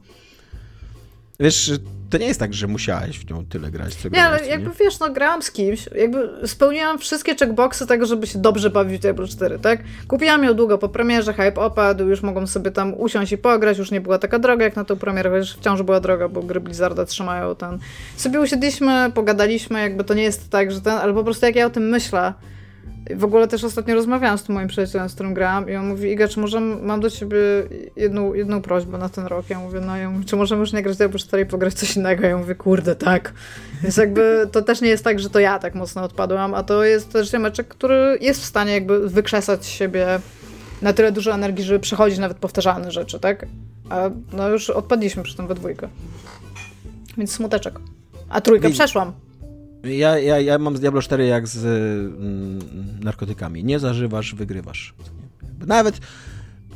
Wiesz, 1.40 1.72
to 2.10 2.18
nie 2.18 2.28
jest 2.28 2.40
tak, 2.40 2.54
że 2.54 2.68
musiałeś 2.68 3.20
w 3.20 3.30
nią 3.30 3.46
tyle 3.46 3.72
grać. 3.72 3.96
Co 3.96 4.08
nie, 4.08 4.12
grałeś, 4.12 4.42
ale 4.42 4.50
jakby 4.50 4.70
nie? 4.70 4.76
wiesz, 4.80 5.00
no 5.00 5.10
grałam 5.10 5.42
z 5.42 5.52
kimś, 5.52 5.90
jakby 5.96 6.48
spełniłam 6.48 7.00
wszystkie 7.00 7.36
checkboxy 7.36 7.88
tego, 7.88 8.06
żeby 8.06 8.28
się 8.28 8.40
dobrze 8.40 8.70
bawić 8.70 8.98
w 8.98 9.02
Diablo 9.02 9.28
4, 9.28 9.60
tak? 9.60 9.84
Kupiłam 10.08 10.44
ją 10.44 10.54
długo 10.54 10.78
po 10.78 10.90
premierze, 10.90 11.34
hype 11.34 11.56
opadł, 11.56 12.08
już 12.08 12.22
mogłam 12.22 12.48
sobie 12.48 12.72
tam 12.72 12.94
usiąść 12.94 13.32
i 13.32 13.38
pograć, 13.38 13.78
już 13.78 13.92
nie 13.92 14.02
była 14.02 14.20
taka 14.20 14.40
droga 14.40 14.66
jak 14.66 14.76
na 14.76 14.86
tą 14.86 14.96
premierę, 14.96 15.30
chociaż 15.30 15.56
wciąż 15.56 15.82
była 15.82 16.00
droga, 16.00 16.30
bo 16.30 16.44
gry 16.44 16.60
Blizzarda 16.60 17.06
trzymają 17.06 17.56
ten... 17.56 17.80
Sobie 18.18 18.40
usiedliśmy, 18.42 19.12
pogadaliśmy, 19.14 19.82
jakby 19.82 20.04
to 20.04 20.14
nie 20.14 20.24
jest 20.24 20.50
tak, 20.50 20.72
że 20.72 20.82
ten, 20.82 20.94
ale 20.94 21.14
po 21.14 21.24
prostu 21.24 21.46
jak 21.46 21.56
ja 21.56 21.66
o 21.66 21.70
tym 21.70 21.90
myślę, 21.90 22.34
w 23.10 23.24
ogóle 23.24 23.48
też 23.48 23.64
ostatnio 23.64 23.96
rozmawiałam 23.96 24.38
z 24.38 24.44
tym 24.44 24.56
moim 24.56 24.68
przyjacielem, 24.68 25.10
z 25.10 25.14
którym 25.14 25.34
grałam 25.34 25.70
i 25.70 25.76
on 25.76 25.88
mówi, 25.88 26.12
Iga, 26.12 26.28
czy 26.28 26.40
może 26.40 26.60
mam 26.60 27.00
do 27.00 27.10
ciebie 27.10 27.38
jedną, 27.96 28.34
jedną 28.34 28.62
prośbę 28.62 28.98
na 28.98 29.10
ten 29.10 29.26
rok? 29.26 29.50
Ja 29.50 29.60
mówię, 29.60 29.80
no 29.80 29.98
ja 29.98 30.10
mówię, 30.10 30.26
czy 30.26 30.36
możemy 30.36 30.60
już 30.60 30.74
nie 30.74 30.84
grać 30.84 30.98
Diablo 30.98 31.20
4 31.20 31.44
i 31.44 31.46
pograć 31.46 31.74
coś 31.74 31.96
innego? 31.96 32.28
Ja 32.28 32.38
mówię, 32.38 32.56
kurde, 32.56 32.96
tak. 32.96 33.34
Więc 33.84 33.98
jakby 33.98 34.50
to 34.52 34.62
też 34.62 34.82
nie 34.82 34.90
jest 34.90 35.04
tak, 35.04 35.20
że 35.20 35.30
to 35.30 35.40
ja 35.40 35.60
tak 35.60 35.76
mocno 35.76 36.04
odpadłam, 36.04 36.54
a 36.54 36.64
to 36.64 36.84
jest 36.84 37.14
też 37.14 37.32
ziomeczek, 37.32 37.68
który 37.68 38.18
jest 38.22 38.42
w 38.42 38.46
stanie 38.46 38.74
jakby 38.74 39.10
wykrzesać 39.10 39.66
siebie 39.66 40.20
na 40.82 40.94
tyle 40.94 41.12
dużo 41.12 41.34
energii, 41.34 41.64
żeby 41.64 41.80
przechodzić 41.80 42.20
nawet 42.20 42.38
powtarzalne 42.38 42.92
rzeczy, 42.92 43.20
tak? 43.20 43.46
A 43.90 44.10
no 44.34 44.50
już 44.50 44.70
odpadliśmy 44.70 45.24
przy 45.24 45.38
tym 45.38 45.48
we 45.48 45.56
dwójkę. 45.56 45.88
Więc 47.18 47.32
smuteczek. 47.32 47.80
A 48.30 48.42
trójkę 48.42 48.70
przeszłam. 48.70 49.14
Ja, 49.84 50.18
ja, 50.18 50.40
ja 50.40 50.58
mam 50.58 50.78
z 50.78 50.80
Diablo 50.80 51.02
4 51.02 51.28
jak 51.28 51.48
z 51.48 51.66
mm, 51.66 52.60
narkotykami. 53.04 53.64
Nie 53.64 53.80
zażywasz, 53.80 54.36
wygrywasz. 54.36 54.94
Nawet 55.68 56.00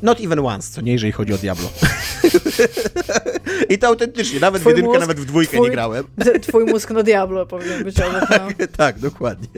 not 0.02 0.20
even 0.20 0.38
once, 0.38 0.70
co 0.72 0.80
nie, 0.80 0.92
jeżeli 0.92 1.12
chodzi 1.12 1.32
o 1.34 1.38
Diablo. 1.38 1.68
I 3.68 3.78
to 3.78 3.86
autentycznie, 3.86 4.40
nawet 4.40 4.62
twój 4.62 4.72
w 4.72 4.76
jedynkę, 4.76 4.98
mózg, 4.98 5.08
nawet 5.08 5.20
w 5.20 5.24
dwójkę 5.24 5.52
twój, 5.52 5.66
nie 5.66 5.70
grałem. 5.70 6.04
Twój 6.48 6.64
mózg 6.64 6.90
na 6.90 7.02
Diablo 7.02 7.46
powinien 7.46 7.84
być 7.84 8.00
obok. 8.00 8.28
Tak, 8.28 8.54
tak, 8.76 8.98
dokładnie. 8.98 9.48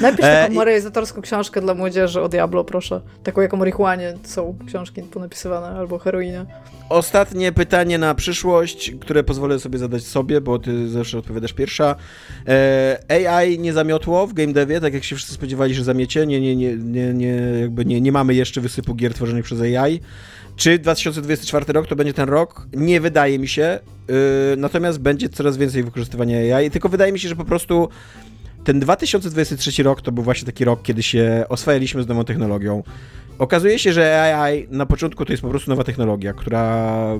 Napisz 0.00 0.24
e, 0.24 0.42
taką 0.42 0.54
moralizatorską 0.54 1.22
książkę 1.22 1.60
dla 1.60 1.74
młodzieży 1.74 2.20
o 2.20 2.28
Diablo, 2.28 2.64
proszę. 2.64 3.00
Taką 3.22 3.40
jak 3.40 3.54
o 3.54 3.56
marihuanie 3.56 4.14
są 4.22 4.58
książki 4.66 5.02
ponapisywane, 5.02 5.66
albo 5.66 5.98
heroinie. 5.98 6.46
Ostatnie 6.88 7.52
pytanie 7.52 7.98
na 7.98 8.14
przyszłość, 8.14 8.92
które 9.00 9.24
pozwolę 9.24 9.58
sobie 9.58 9.78
zadać 9.78 10.02
sobie, 10.02 10.40
bo 10.40 10.58
ty 10.58 10.88
zawsze 10.88 11.18
odpowiadasz 11.18 11.52
pierwsza. 11.52 11.96
E, 12.48 12.98
AI 13.08 13.58
nie 13.58 13.72
zamiotło 13.72 14.26
w 14.26 14.32
game 14.32 14.52
devie, 14.52 14.80
tak 14.80 14.94
jak 14.94 15.04
się 15.04 15.16
wszyscy 15.16 15.34
spodziewali, 15.34 15.74
że 15.74 15.84
zamiecie. 15.84 16.26
Nie, 16.26 16.40
nie, 16.40 16.56
nie, 16.56 16.76
nie, 16.76 17.14
nie, 17.14 17.36
jakby 17.60 17.84
nie, 17.84 18.00
nie 18.00 18.12
mamy 18.12 18.34
jeszcze 18.34 18.60
wysypu 18.60 18.94
gier 18.94 19.14
tworzonych 19.14 19.46
przez 19.50 19.60
AI. 19.60 20.00
Czy 20.56 20.78
2024 20.78 21.72
rok 21.72 21.86
to 21.86 21.96
będzie 21.96 22.12
ten 22.12 22.28
rok? 22.28 22.66
Nie 22.72 23.00
wydaje 23.00 23.38
mi 23.38 23.48
się. 23.48 23.78
Yy, 24.08 24.14
natomiast 24.56 24.98
będzie 24.98 25.28
coraz 25.28 25.56
więcej 25.56 25.82
wykorzystywania 25.82 26.56
AI. 26.56 26.70
Tylko 26.70 26.88
wydaje 26.88 27.12
mi 27.12 27.18
się, 27.18 27.28
że 27.28 27.36
po 27.36 27.44
prostu 27.44 27.88
ten 28.64 28.80
2023 28.80 29.82
rok 29.82 30.02
to 30.02 30.12
był 30.12 30.24
właśnie 30.24 30.46
taki 30.46 30.64
rok, 30.64 30.82
kiedy 30.82 31.02
się 31.02 31.44
oswajaliśmy 31.48 32.02
z 32.02 32.08
nową 32.08 32.24
technologią. 32.24 32.82
Okazuje 33.38 33.78
się, 33.78 33.92
że 33.92 34.22
AI 34.22 34.66
na 34.70 34.86
początku 34.86 35.24
to 35.24 35.32
jest 35.32 35.42
po 35.42 35.48
prostu 35.48 35.70
nowa 35.70 35.84
technologia, 35.84 36.32
która 36.32 37.18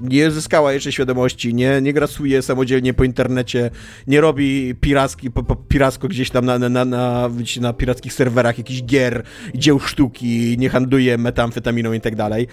nie 0.00 0.30
zyskała 0.30 0.72
jeszcze 0.72 0.92
świadomości, 0.92 1.54
nie, 1.54 1.80
nie 1.82 1.92
grasuje 1.92 2.42
samodzielnie 2.42 2.94
po 2.94 3.04
internecie, 3.04 3.70
nie 4.06 4.20
robi 4.20 4.74
piracki, 4.80 5.30
po, 5.30 5.42
po 5.42 5.56
piracko 5.56 6.08
gdzieś 6.08 6.30
tam 6.30 6.44
na, 6.44 6.58
na, 6.58 6.68
na, 6.68 6.84
na, 6.84 7.30
na 7.60 7.72
pirackich 7.72 8.12
serwerach 8.12 8.58
jakichś 8.58 8.82
gier, 8.82 9.22
dzieł 9.54 9.80
sztuki, 9.80 10.56
nie 10.58 10.68
handluje 10.68 11.18
metamfetaminą 11.18 11.92
i 11.92 12.00
tak 12.00 12.16
dalej. 12.16 12.46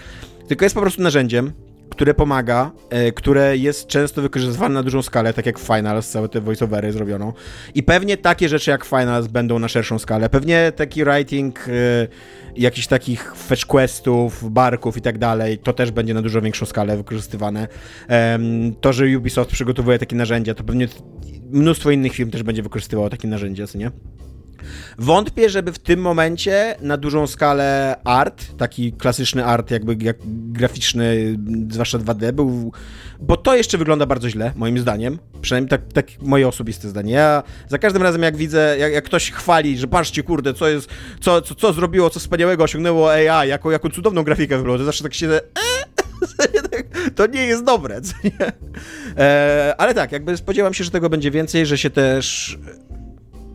Tylko 0.48 0.64
jest 0.64 0.74
po 0.74 0.80
prostu 0.80 1.02
narzędziem, 1.02 1.52
które 1.96 2.14
pomaga, 2.14 2.70
e, 2.90 3.12
które 3.12 3.56
jest 3.56 3.86
często 3.86 4.22
wykorzystywane 4.22 4.74
na 4.74 4.82
dużą 4.82 5.02
skalę, 5.02 5.32
tak 5.32 5.46
jak 5.46 5.58
w 5.58 5.62
Finals, 5.62 6.08
całe 6.08 6.28
te 6.28 6.40
voiceovery 6.40 6.92
zrobiono. 6.92 7.32
I 7.74 7.82
pewnie 7.82 8.16
takie 8.16 8.48
rzeczy 8.48 8.70
jak 8.70 8.84
Finals 8.84 9.26
będą 9.26 9.58
na 9.58 9.68
szerszą 9.68 9.98
skalę. 9.98 10.28
Pewnie 10.28 10.72
taki 10.76 11.04
writing 11.04 11.68
e, 11.68 11.72
jakichś 12.56 12.86
takich 12.86 13.36
fetch 13.36 13.66
questów, 13.66 14.52
barków 14.52 14.96
i 14.96 15.00
tak 15.00 15.18
dalej, 15.18 15.58
to 15.58 15.72
też 15.72 15.90
będzie 15.90 16.14
na 16.14 16.22
dużo 16.22 16.42
większą 16.42 16.66
skalę 16.66 16.96
wykorzystywane. 16.96 17.68
To, 18.80 18.92
że 18.92 19.04
Ubisoft 19.18 19.50
przygotowuje 19.50 19.98
takie 19.98 20.16
narzędzia, 20.16 20.54
to 20.54 20.64
pewnie 20.64 20.88
mnóstwo 21.50 21.90
innych 21.90 22.12
firm 22.12 22.30
też 22.30 22.42
będzie 22.42 22.62
wykorzystywało 22.62 23.10
takie 23.10 23.28
narzędzia, 23.28 23.66
co 23.66 23.78
nie? 23.78 23.90
Wątpię, 24.98 25.50
żeby 25.50 25.72
w 25.72 25.78
tym 25.78 26.00
momencie 26.00 26.76
na 26.80 26.96
dużą 26.96 27.26
skalę 27.26 27.96
art, 28.04 28.56
taki 28.58 28.92
klasyczny 28.92 29.44
art, 29.44 29.70
jakby 29.70 29.96
jak 30.04 30.16
graficzny, 30.26 31.38
zwłaszcza 31.70 31.98
2D, 31.98 32.32
był. 32.32 32.72
Bo 33.20 33.36
to 33.36 33.56
jeszcze 33.56 33.78
wygląda 33.78 34.06
bardzo 34.06 34.30
źle, 34.30 34.52
moim 34.56 34.78
zdaniem. 34.78 35.18
Przynajmniej 35.40 35.68
tak, 35.68 35.92
tak 35.92 36.06
moje 36.22 36.48
osobiste 36.48 36.88
zdanie. 36.88 37.12
Ja 37.12 37.42
za 37.68 37.78
każdym 37.78 38.02
razem, 38.02 38.22
jak 38.22 38.36
widzę, 38.36 38.76
jak, 38.78 38.92
jak 38.92 39.04
ktoś 39.04 39.30
chwali, 39.30 39.78
że 39.78 39.86
patrzcie, 39.86 40.22
kurde, 40.22 40.54
co 40.54 40.68
jest, 40.68 40.88
co, 41.20 41.42
co, 41.42 41.54
co 41.54 41.72
zrobiło, 41.72 42.10
co 42.10 42.20
wspaniałego 42.20 42.64
osiągnęło 42.64 43.12
AI, 43.12 43.48
jaką, 43.48 43.70
jaką 43.70 43.90
cudowną 43.90 44.22
grafikę 44.22 44.56
wygląda, 44.56 44.78
to 44.78 44.84
zawsze 44.84 45.02
tak 45.02 45.14
się. 45.14 45.40
to 47.16 47.26
nie 47.26 47.46
jest 47.46 47.64
dobre, 47.64 48.00
co 48.00 48.14
nie? 48.24 48.52
E, 49.18 49.74
ale 49.78 49.94
tak, 49.94 50.12
jakby 50.12 50.36
spodziewam 50.36 50.74
się, 50.74 50.84
że 50.84 50.90
tego 50.90 51.10
będzie 51.10 51.30
więcej, 51.30 51.66
że 51.66 51.78
się 51.78 51.90
też 51.90 52.58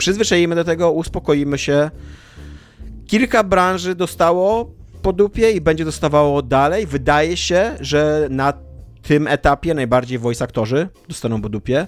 przyzwyczajimy 0.02 0.54
do 0.54 0.64
tego, 0.64 0.92
uspokoimy 0.92 1.58
się. 1.58 1.90
Kilka 3.06 3.44
branży 3.44 3.94
dostało 3.94 4.74
po 5.02 5.12
dupie 5.12 5.50
i 5.50 5.60
będzie 5.60 5.84
dostawało 5.84 6.42
dalej. 6.42 6.86
Wydaje 6.86 7.36
się, 7.36 7.76
że 7.80 8.26
na 8.30 8.52
tym 9.02 9.26
etapie 9.26 9.74
najbardziej 9.74 10.18
voice 10.18 10.44
aktorzy 10.44 10.88
dostaną 11.08 11.42
po 11.42 11.48
dupie. 11.48 11.86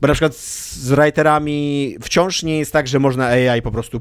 Bo 0.00 0.08
na 0.08 0.14
przykład 0.14 0.34
z 0.36 0.88
writerami 0.88 1.96
wciąż 2.02 2.42
nie 2.42 2.58
jest 2.58 2.72
tak, 2.72 2.88
że 2.88 2.98
można 2.98 3.26
AI 3.26 3.62
po 3.62 3.70
prostu 3.70 4.00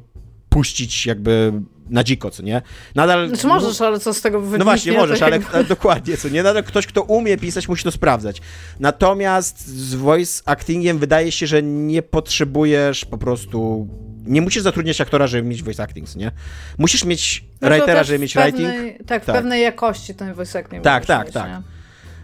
puścić 0.50 1.06
jakby 1.06 1.54
na 1.90 2.04
dziko, 2.04 2.32
co 2.32 2.44
nie? 2.44 2.62
Nadal... 2.96 3.28
Znaczy 3.28 3.48
możesz, 3.48 3.82
ale 3.82 4.00
co 4.00 4.14
z 4.14 4.22
tego 4.22 4.40
wyniknie? 4.40 4.60
No 4.60 4.66
właśnie, 4.66 4.92
możesz, 4.92 5.22
ale 5.22 5.40
dokładnie, 5.70 6.18
co 6.18 6.30
nie? 6.30 6.44
Nadal 6.44 6.64
ktoś, 6.64 6.88
kto 6.88 7.04
umie 7.04 7.38
pisać, 7.38 7.68
musi 7.68 7.84
to 7.84 7.92
sprawdzać. 7.92 8.42
Natomiast 8.80 9.68
z 9.68 9.96
voice 9.96 10.42
actingiem 10.46 11.00
wydaje 11.00 11.32
się, 11.32 11.48
że 11.48 11.64
nie 11.64 12.02
potrzebujesz 12.02 13.06
po 13.06 13.18
prostu... 13.18 13.88
Nie 14.26 14.42
musisz 14.42 14.64
zatrudniać 14.64 15.02
aktora, 15.02 15.28
żeby 15.28 15.48
mieć 15.48 15.64
voice 15.64 15.84
acting, 15.84 16.16
nie? 16.16 16.32
Musisz 16.78 17.06
mieć 17.06 17.46
no 17.62 17.70
writera, 17.70 18.04
żeby 18.04 18.20
mieć 18.20 18.34
pewnej, 18.34 18.66
writing. 18.66 19.08
Tak, 19.08 19.24
w 19.24 19.26
tak. 19.26 19.36
pewnej 19.36 19.62
jakości 19.62 20.16
ten 20.16 20.34
voice 20.34 20.60
acting 20.60 20.84
Tak, 20.84 21.06
tak, 21.06 21.26
mieć, 21.26 21.34
tak. 21.34 21.50
Nie? 21.50 21.76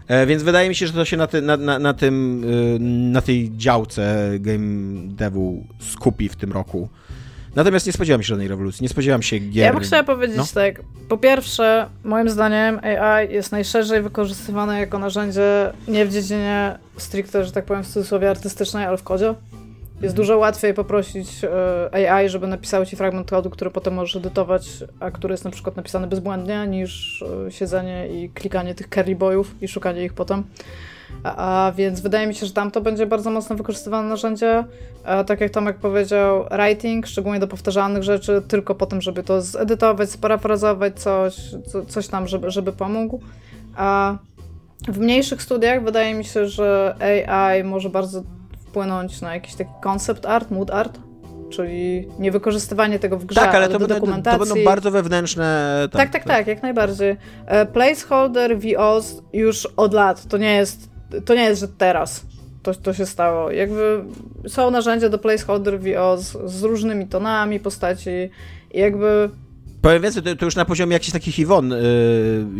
E, 0.08 0.26
więc 0.26 0.42
wydaje 0.42 0.68
mi 0.68 0.74
się, 0.74 0.86
że 0.86 0.92
to 0.92 1.04
się 1.04 1.16
na, 1.16 1.26
ty, 1.26 1.42
na, 1.42 1.56
na, 1.56 1.78
na, 1.78 1.94
tym, 1.94 2.44
y, 2.44 2.78
na 3.12 3.22
tej 3.22 3.52
działce 3.56 4.30
game 4.40 5.08
devu 5.08 5.66
skupi 5.80 6.28
w 6.28 6.36
tym 6.36 6.52
roku. 6.52 6.88
Natomiast 7.54 7.86
nie 7.86 7.92
spodziewam 7.92 8.22
się 8.22 8.26
żadnej 8.26 8.48
rewolucji, 8.48 8.82
nie 8.82 8.88
spodziewam 8.88 9.22
się 9.22 9.38
gier. 9.38 9.64
Ja 9.64 9.72
bym 9.72 9.82
chciała 9.82 10.02
powiedzieć 10.02 10.36
no? 10.36 10.44
tak. 10.54 10.82
Po 11.08 11.18
pierwsze, 11.18 11.88
moim 12.04 12.28
zdaniem 12.28 12.80
AI 12.84 13.32
jest 13.32 13.52
najszerzej 13.52 14.02
wykorzystywane 14.02 14.80
jako 14.80 14.98
narzędzie 14.98 15.72
nie 15.88 16.06
w 16.06 16.12
dziedzinie 16.12 16.78
stricte, 16.96 17.44
że 17.44 17.52
tak 17.52 17.64
powiem 17.64 17.84
w 17.84 17.88
cudzysłowie 17.88 18.30
artystycznej, 18.30 18.84
ale 18.84 18.96
w 18.96 19.02
kodzie. 19.02 19.34
Jest 20.02 20.16
dużo 20.16 20.38
łatwiej 20.38 20.74
poprosić 20.74 21.28
e, 21.44 22.10
AI, 22.12 22.28
żeby 22.28 22.46
napisał 22.46 22.86
ci 22.86 22.96
fragment 22.96 23.30
kodu, 23.30 23.50
który 23.50 23.70
potem 23.70 23.94
możesz 23.94 24.16
edytować, 24.16 24.68
a 25.00 25.10
który 25.10 25.32
jest 25.32 25.44
na 25.44 25.50
przykład 25.50 25.76
napisany 25.76 26.06
bezbłędnie, 26.06 26.66
niż 26.66 27.22
e, 27.46 27.50
siedzenie 27.50 28.08
i 28.08 28.30
klikanie 28.30 28.74
tych 28.74 28.88
carry 28.88 29.16
boyów 29.16 29.54
i 29.60 29.68
szukanie 29.68 30.04
ich 30.04 30.12
potem. 30.12 30.44
A, 31.22 31.66
a, 31.66 31.72
więc 31.72 32.00
wydaje 32.00 32.26
mi 32.26 32.34
się, 32.34 32.46
że 32.46 32.52
tam 32.52 32.70
to 32.70 32.80
będzie 32.80 33.06
bardzo 33.06 33.30
mocno 33.30 33.56
wykorzystywane 33.56 34.08
narzędzie. 34.08 34.64
A, 35.04 35.24
tak 35.24 35.40
jak 35.40 35.50
Tomek 35.50 35.76
powiedział, 35.76 36.44
writing, 36.50 37.06
szczególnie 37.06 37.40
do 37.40 37.48
powtarzalnych 37.48 38.02
rzeczy, 38.02 38.42
tylko 38.48 38.74
po 38.74 38.86
tym, 38.86 39.00
żeby 39.00 39.22
to 39.22 39.42
zedytować, 39.42 40.10
sparafrazować 40.10 41.00
coś, 41.00 41.36
co, 41.66 41.86
coś 41.86 42.08
tam, 42.08 42.28
żeby, 42.28 42.50
żeby 42.50 42.72
pomógł. 42.72 43.20
A 43.76 44.16
w 44.88 44.98
mniejszych 44.98 45.42
studiach 45.42 45.84
wydaje 45.84 46.14
mi 46.14 46.24
się, 46.24 46.46
że 46.46 46.94
AI 47.28 47.64
może 47.64 47.90
bardzo 47.90 48.22
wpłynąć 48.60 49.20
na 49.20 49.34
jakiś 49.34 49.54
taki 49.54 49.70
concept 49.82 50.26
art, 50.26 50.50
mood 50.50 50.70
art, 50.70 50.98
czyli 51.50 52.08
niewykorzystywanie 52.18 52.98
tego 52.98 53.18
w 53.18 53.24
grze, 53.24 53.40
tak, 53.40 53.54
ale, 53.54 53.64
ale 53.64 53.68
to, 53.68 53.78
do 53.78 53.86
dokumentacji. 53.86 54.40
to 54.40 54.46
będą 54.46 54.64
bardzo 54.64 54.90
wewnętrzne... 54.90 55.88
Tak, 55.92 56.00
tak, 56.00 56.12
tak, 56.12 56.24
tak, 56.24 56.46
jak 56.46 56.62
najbardziej. 56.62 57.16
E, 57.46 57.66
placeholder 57.66 58.58
VOS 58.58 59.22
już 59.32 59.68
od 59.76 59.94
lat, 59.94 60.28
to 60.28 60.38
nie 60.38 60.54
jest 60.56 60.92
to 61.24 61.34
nie 61.34 61.44
jest, 61.44 61.60
że 61.60 61.68
teraz 61.68 62.26
to, 62.62 62.74
to 62.74 62.94
się 62.94 63.06
stało. 63.06 63.50
Jakby 63.50 64.04
są 64.48 64.70
narzędzia 64.70 65.08
do 65.08 65.18
placeholder 65.18 65.80
VO 65.80 66.18
z, 66.18 66.50
z 66.50 66.62
różnymi 66.62 67.06
tonami 67.06 67.60
postaci 67.60 68.10
i 68.70 68.78
jakby 68.78 69.30
Powiem 69.82 70.02
więcej, 70.02 70.22
to, 70.22 70.36
to 70.36 70.44
już 70.44 70.56
na 70.56 70.64
poziomie 70.64 70.92
jakichś 70.92 71.12
takich 71.12 71.38
Iwon 71.38 71.70
yy, 71.70 71.76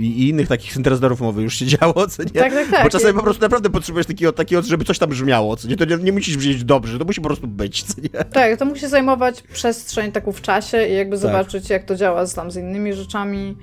i 0.00 0.28
innych 0.28 0.48
takich 0.48 0.72
syntezatorów 0.72 1.20
mowy 1.20 1.42
już 1.42 1.54
się 1.54 1.66
działo, 1.66 2.06
co 2.08 2.22
nie? 2.22 2.30
Tak, 2.30 2.52
tak, 2.52 2.70
tak. 2.70 2.84
Bo 2.84 2.90
czasami 2.90 3.14
po 3.14 3.22
prostu 3.22 3.42
naprawdę 3.42 3.70
potrzebujesz 3.70 4.06
takiego, 4.06 4.32
takiego 4.32 4.62
żeby 4.62 4.84
coś 4.84 4.98
tam 4.98 5.10
brzmiało, 5.10 5.56
co 5.56 5.68
nie? 5.68 5.76
To 5.76 5.84
nie, 5.84 5.96
nie 5.96 6.12
musisz 6.12 6.36
brzmieć 6.36 6.64
dobrze, 6.64 6.98
to 6.98 7.04
musi 7.04 7.20
po 7.20 7.26
prostu 7.26 7.46
być, 7.46 7.82
co 7.82 8.00
nie? 8.00 8.24
Tak, 8.24 8.58
to 8.58 8.64
musi 8.64 8.88
zajmować 8.88 9.42
przestrzeń 9.42 10.12
taką 10.12 10.32
w 10.32 10.40
czasie 10.40 10.86
i 10.86 10.94
jakby 10.94 11.16
Tak. 11.16 11.20
zobaczyć, 11.20 11.70
jak 11.70 11.84
to 11.84 11.96
działa 11.96 12.26
z, 12.26 12.34
tam 12.34 12.50
z 12.50 12.56
innymi 12.56 12.92
rzeczami. 12.92 13.56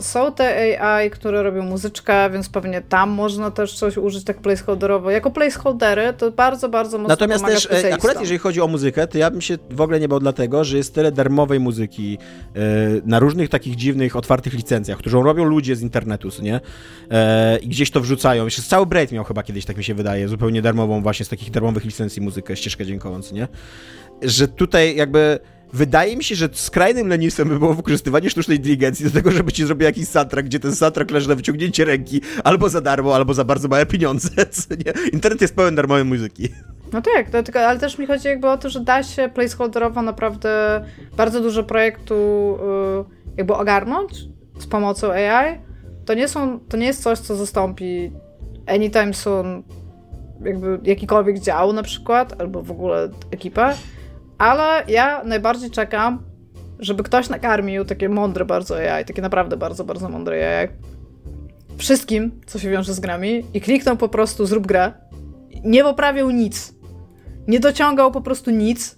Są 0.00 0.32
te 0.32 0.78
AI, 0.80 1.10
które 1.10 1.42
robią 1.42 1.62
muzyczkę, 1.62 2.30
więc 2.30 2.48
pewnie 2.48 2.80
tam 2.80 3.10
można 3.10 3.50
też 3.50 3.74
coś 3.74 3.96
użyć 3.96 4.24
tak 4.24 4.40
placeholderowo. 4.40 5.10
Jako 5.10 5.30
placeholdery 5.30 6.12
to 6.18 6.30
bardzo, 6.30 6.68
bardzo 6.68 6.98
mocno 6.98 7.08
Natomiast 7.08 7.44
pomaga 7.44 7.60
też, 7.60 7.84
e, 7.84 7.94
akurat 7.94 8.20
jeżeli 8.20 8.38
chodzi 8.38 8.60
o 8.60 8.66
muzykę, 8.66 9.06
to 9.06 9.18
ja 9.18 9.30
bym 9.30 9.40
się 9.40 9.58
w 9.70 9.80
ogóle 9.80 10.00
nie 10.00 10.08
bał 10.08 10.20
dlatego, 10.20 10.64
że 10.64 10.76
jest 10.76 10.94
tyle 10.94 11.12
darmowej 11.12 11.60
muzyki 11.60 12.18
e, 12.54 12.60
na 13.04 13.18
różnych 13.18 13.48
takich 13.48 13.76
dziwnych, 13.76 14.16
otwartych 14.16 14.52
licencjach, 14.52 14.98
którą 14.98 15.22
robią 15.22 15.44
ludzie 15.44 15.76
z 15.76 15.82
internetu, 15.82 16.28
nie? 16.42 16.60
E, 17.10 17.58
I 17.58 17.68
gdzieś 17.68 17.90
to 17.90 18.00
wrzucają. 18.00 18.44
Jeszcze 18.44 18.62
cały 18.62 18.86
Braid 18.86 19.12
miał 19.12 19.24
chyba 19.24 19.42
kiedyś, 19.42 19.64
tak 19.64 19.76
mi 19.76 19.84
się 19.84 19.94
wydaje, 19.94 20.28
zupełnie 20.28 20.62
darmową 20.62 21.02
właśnie 21.02 21.26
z 21.26 21.28
takich 21.28 21.50
darmowych 21.50 21.84
licencji 21.84 22.22
muzykę, 22.22 22.56
ścieżkę 22.56 22.86
dźwiękową, 22.86 23.22
co 23.22 23.34
nie? 23.34 23.48
Że 24.22 24.48
tutaj 24.48 24.96
jakby... 24.96 25.38
Wydaje 25.72 26.16
mi 26.16 26.24
się, 26.24 26.34
że 26.34 26.48
skrajnym 26.52 27.08
lenistwem 27.08 27.48
by 27.48 27.58
było 27.58 27.74
wykorzystywanie 27.74 28.30
sztucznej 28.30 28.56
inteligencji 28.56 29.04
do 29.04 29.10
tego, 29.10 29.30
żeby 29.30 29.52
ci 29.52 29.66
zrobił 29.66 29.84
jakiś 29.84 30.08
soundtrack, 30.08 30.46
gdzie 30.46 30.60
ten 30.60 30.76
soundtrack 30.76 31.10
leży 31.10 31.28
na 31.28 31.34
wyciągnięcie 31.34 31.84
ręki 31.84 32.20
albo 32.44 32.68
za 32.68 32.80
darmo, 32.80 33.14
albo 33.14 33.34
za 33.34 33.44
bardzo 33.44 33.68
małe 33.68 33.86
pieniądze? 33.86 34.28
Internet 35.12 35.40
jest 35.40 35.56
pełen 35.56 35.74
darmowej 35.74 36.04
muzyki. 36.04 36.48
No 36.92 37.02
tak, 37.02 37.56
ale 37.56 37.78
też 37.78 37.98
mi 37.98 38.06
chodzi 38.06 38.28
jakby 38.28 38.48
o 38.48 38.58
to, 38.58 38.70
że 38.70 38.80
da 38.80 39.02
się 39.02 39.30
placeholderowo 39.34 40.02
naprawdę 40.02 40.84
bardzo 41.16 41.40
dużo 41.40 41.62
projektu 41.62 42.14
y, 43.30 43.36
jakby 43.36 43.54
ogarnąć 43.54 44.12
z 44.58 44.66
pomocą 44.66 45.12
AI. 45.12 45.58
To 46.04 46.14
nie, 46.14 46.28
są, 46.28 46.60
to 46.60 46.76
nie 46.76 46.86
jest 46.86 47.02
coś, 47.02 47.18
co 47.18 47.36
zastąpi 47.36 48.12
anytime 48.66 49.14
soon 49.14 49.62
jakby 50.44 50.78
jakikolwiek 50.82 51.38
dział 51.38 51.72
na 51.72 51.82
przykład, 51.82 52.40
albo 52.40 52.62
w 52.62 52.70
ogóle 52.70 53.08
ekipę, 53.30 53.74
ale 54.38 54.84
ja 54.88 55.24
najbardziej 55.24 55.70
czekam, 55.70 56.22
żeby 56.78 57.02
ktoś 57.02 57.28
nakarmił 57.28 57.84
takie 57.84 58.08
mądre 58.08 58.44
bardzo 58.44 58.76
AI, 58.76 59.04
takie 59.04 59.22
naprawdę 59.22 59.56
bardzo, 59.56 59.84
bardzo 59.84 60.08
mądre 60.08 60.58
AI 60.60 60.68
wszystkim, 61.78 62.40
co 62.46 62.58
się 62.58 62.70
wiąże 62.70 62.94
z 62.94 63.00
grami 63.00 63.44
i 63.54 63.60
kliknął 63.60 63.96
po 63.96 64.08
prostu 64.08 64.46
zrób 64.46 64.66
grę, 64.66 64.92
nie 65.64 65.82
poprawiał 65.82 66.30
nic, 66.30 66.74
nie 67.48 67.60
dociągał 67.60 68.12
po 68.12 68.20
prostu 68.20 68.50
nic. 68.50 68.96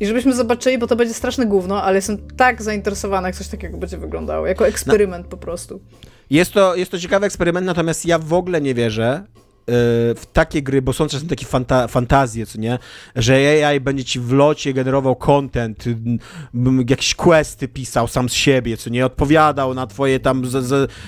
I 0.00 0.06
żebyśmy 0.06 0.34
zobaczyli, 0.34 0.78
bo 0.78 0.86
to 0.86 0.96
będzie 0.96 1.14
straszne 1.14 1.46
gówno, 1.46 1.82
ale 1.82 1.96
jestem 1.96 2.18
tak 2.36 2.62
zainteresowana, 2.62 3.28
jak 3.28 3.36
coś 3.36 3.48
takiego 3.48 3.78
będzie 3.78 3.98
wyglądało, 3.98 4.46
jako 4.46 4.66
eksperyment 4.66 5.26
po 5.26 5.36
prostu. 5.36 5.80
Jest 6.30 6.52
to, 6.52 6.76
jest 6.76 6.90
to 6.90 6.98
ciekawy 6.98 7.26
eksperyment, 7.26 7.66
natomiast 7.66 8.06
ja 8.06 8.18
w 8.18 8.32
ogóle 8.32 8.60
nie 8.60 8.74
wierzę 8.74 9.24
w 10.16 10.22
takie 10.32 10.62
gry, 10.62 10.82
bo 10.82 10.92
są 10.92 11.06
czasem 11.08 11.28
takie 11.28 11.46
fanta 11.46 11.88
fantazje, 11.88 12.46
co 12.46 12.58
nie? 12.60 12.78
Że 13.16 13.34
AI 13.66 13.80
będzie 13.80 14.04
ci 14.04 14.20
w 14.20 14.32
locie 14.32 14.72
generował 14.72 15.16
content, 15.16 15.86
y, 15.86 15.96
m, 16.54 16.84
jakieś 16.88 17.14
questy 17.14 17.68
pisał 17.68 18.08
sam 18.08 18.28
z 18.28 18.32
siebie, 18.32 18.76
co 18.76 18.90
nie? 18.90 19.06
Odpowiadał 19.06 19.74
na 19.74 19.86
twoje 19.86 20.20
tam 20.20 20.42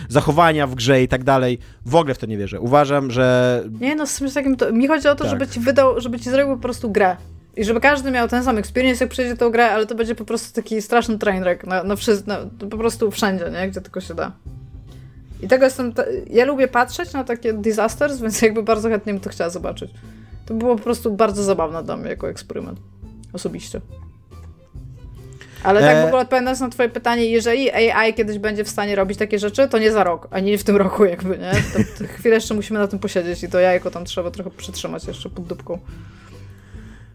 zachowania 0.09 0.66
w 0.66 0.74
grze 0.74 1.03
i 1.03 1.09
tak 1.09 1.24
dalej. 1.24 1.59
W 1.87 1.95
ogóle 1.95 2.15
w 2.15 2.19
to 2.19 2.27
nie 2.27 2.37
wierzę. 2.39 2.61
Uważam, 2.61 3.11
że 3.11 3.65
Nie 3.81 3.97
no, 3.97 4.07
z 4.07 4.19
czymś 4.19 4.32
takim, 4.32 4.57
to, 4.57 4.73
mi 4.73 4.89
chodzi 4.89 5.09
o 5.09 5.15
to, 5.15 5.24
Tak. 5.24 5.31
żeby 5.31 5.49
ci 5.49 5.61
wydał, 5.61 6.01
żeby 6.01 6.20
ci 6.20 6.31
zrobił 6.31 6.55
po 6.57 6.62
prostu 6.62 6.91
grę. 6.91 7.16
I 7.57 7.65
żeby 7.65 7.81
każdy 7.81 8.11
miał 8.11 8.28
ten 8.28 8.45
sam 8.45 8.59
experience, 8.59 9.05
jak 9.05 9.11
przejdzie 9.11 9.37
tą 9.37 9.51
grę, 9.51 9.70
ale 9.70 9.87
to 9.87 9.95
będzie 9.95 10.15
po 10.15 10.24
prostu 10.24 10.55
taki 10.62 10.82
straszny 10.82 11.19
trainwreck 11.19 11.65
na, 11.66 11.82
na, 11.85 11.95
wszy- 11.97 12.27
na 12.27 12.37
po 12.70 12.78
prostu 12.78 13.11
wszędzie, 13.11 13.45
nie? 13.53 13.69
Gdzie 13.70 13.81
tylko 13.81 14.01
się 14.01 14.15
da. 14.15 14.32
I 15.43 15.49
tego 15.49 15.65
jestem. 15.65 15.93
Ja 16.31 16.45
lubię 16.45 16.69
patrzeć 16.69 17.12
na 17.12 17.25
takie 17.25 17.53
disasters, 17.53 18.21
więc 18.21 18.43
jakby 18.43 18.62
bardzo 18.62 18.89
chętnie 18.89 19.12
bym 19.12 19.23
to 19.23 19.31
chciała 19.31 19.51
zobaczyć. 19.51 19.91
To 20.47 20.55
było 20.55 20.77
po 20.77 20.83
prostu 20.83 21.12
bardzo 21.12 21.43
zabawne 21.43 21.85
dla 21.85 21.97
mnie 21.97 22.09
jako 22.09 22.29
eksperyment. 22.29 22.79
Osobiście. 23.33 23.81
Ale 25.62 25.81
tak 25.81 25.97
E- 25.97 26.03
w 26.03 26.07
ogóle 26.07 26.23
odpowiadając 26.23 26.61
na 26.61 26.69
twoje 26.69 26.89
pytanie, 26.89 27.27
jeżeli 27.27 27.71
AI 27.71 28.15
kiedyś 28.15 28.39
będzie 28.39 28.65
w 28.65 28.69
stanie 28.69 28.97
robić 28.97 29.19
takie 29.19 29.39
rzeczy, 29.39 29.69
to 29.69 29.79
nie 29.79 29.93
za 29.93 30.05
rok, 30.05 30.29
ani 30.31 30.51
nie 30.51 30.59
w 30.59 30.65
tym 30.65 30.77
roku 30.77 31.05
jakby, 31.05 31.39
nie? 31.39 31.53
To, 31.73 31.79
to 31.99 32.12
chwilę 32.12 32.35
jeszcze 32.35 32.55
musimy 32.55 32.79
na 32.79 32.89
tym 32.89 32.99
posiedzieć 32.99 33.43
i 33.43 33.49
to 33.49 33.61
jajko 33.61 33.91
tam 33.91 34.05
trzeba 34.05 34.31
trochę 34.31 34.51
przytrzymać 34.51 35.05
jeszcze 35.05 35.31
pod 35.31 35.45
dupką. 35.45 35.79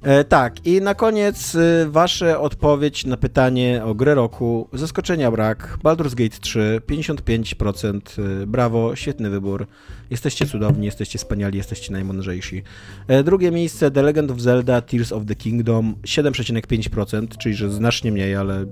E, 0.05 0.23
tak, 0.23 0.65
i 0.65 0.81
na 0.81 0.95
koniec 0.95 1.55
y, 1.55 1.85
wasze 1.89 2.39
odpowiedź 2.39 3.05
na 3.05 3.17
pytanie 3.17 3.81
o 3.85 3.95
grę 3.95 4.15
roku. 4.15 4.69
Zaskoczenia 4.73 5.31
brak. 5.31 5.77
Baldur's 5.83 6.15
Gate 6.15 6.37
3, 6.41 6.81
55%. 6.87 8.19
y, 8.41 8.47
Brawo, 8.47 8.95
świetny 8.95 9.29
wybór. 9.29 9.67
Jesteście 10.09 10.45
cudowni, 10.45 10.85
jesteście 10.85 11.19
wspaniali, 11.19 11.57
jesteście 11.57 11.93
najmądrzejsi. 11.93 12.63
E, 13.07 13.23
drugie 13.23 13.51
miejsce 13.51 13.91
The 13.91 14.01
Legend 14.01 14.31
of 14.31 14.39
Zelda 14.39 14.81
Tears 14.81 15.11
of 15.11 15.25
the 15.25 15.35
Kingdom, 15.35 15.95
7,5%, 16.03 17.37
czyli 17.37 17.55
że 17.55 17.69
znacznie 17.69 18.11
mniej, 18.11 18.35
ale 18.35 18.65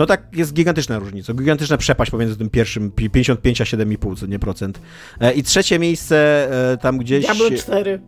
no 0.00 0.06
tak, 0.06 0.36
jest 0.36 0.52
gigantyczna 0.52 0.98
różnica, 0.98 1.34
gigantyczna 1.34 1.76
przepaść 1.76 2.10
pomiędzy 2.10 2.36
tym 2.36 2.50
pierwszym, 2.50 2.90
pi- 2.90 3.10
55 3.10 3.60
a 3.60 3.64
7,5, 3.64 4.18
co 4.18 4.26
nie 4.26 4.38
procent. 4.38 4.80
E, 5.20 5.32
I 5.32 5.42
trzecie 5.42 5.78
miejsce 5.78 6.48
e, 6.72 6.76
tam 6.76 6.98
gdzieś... 6.98 7.24
Diablo 7.24 7.50
4. 7.50 8.00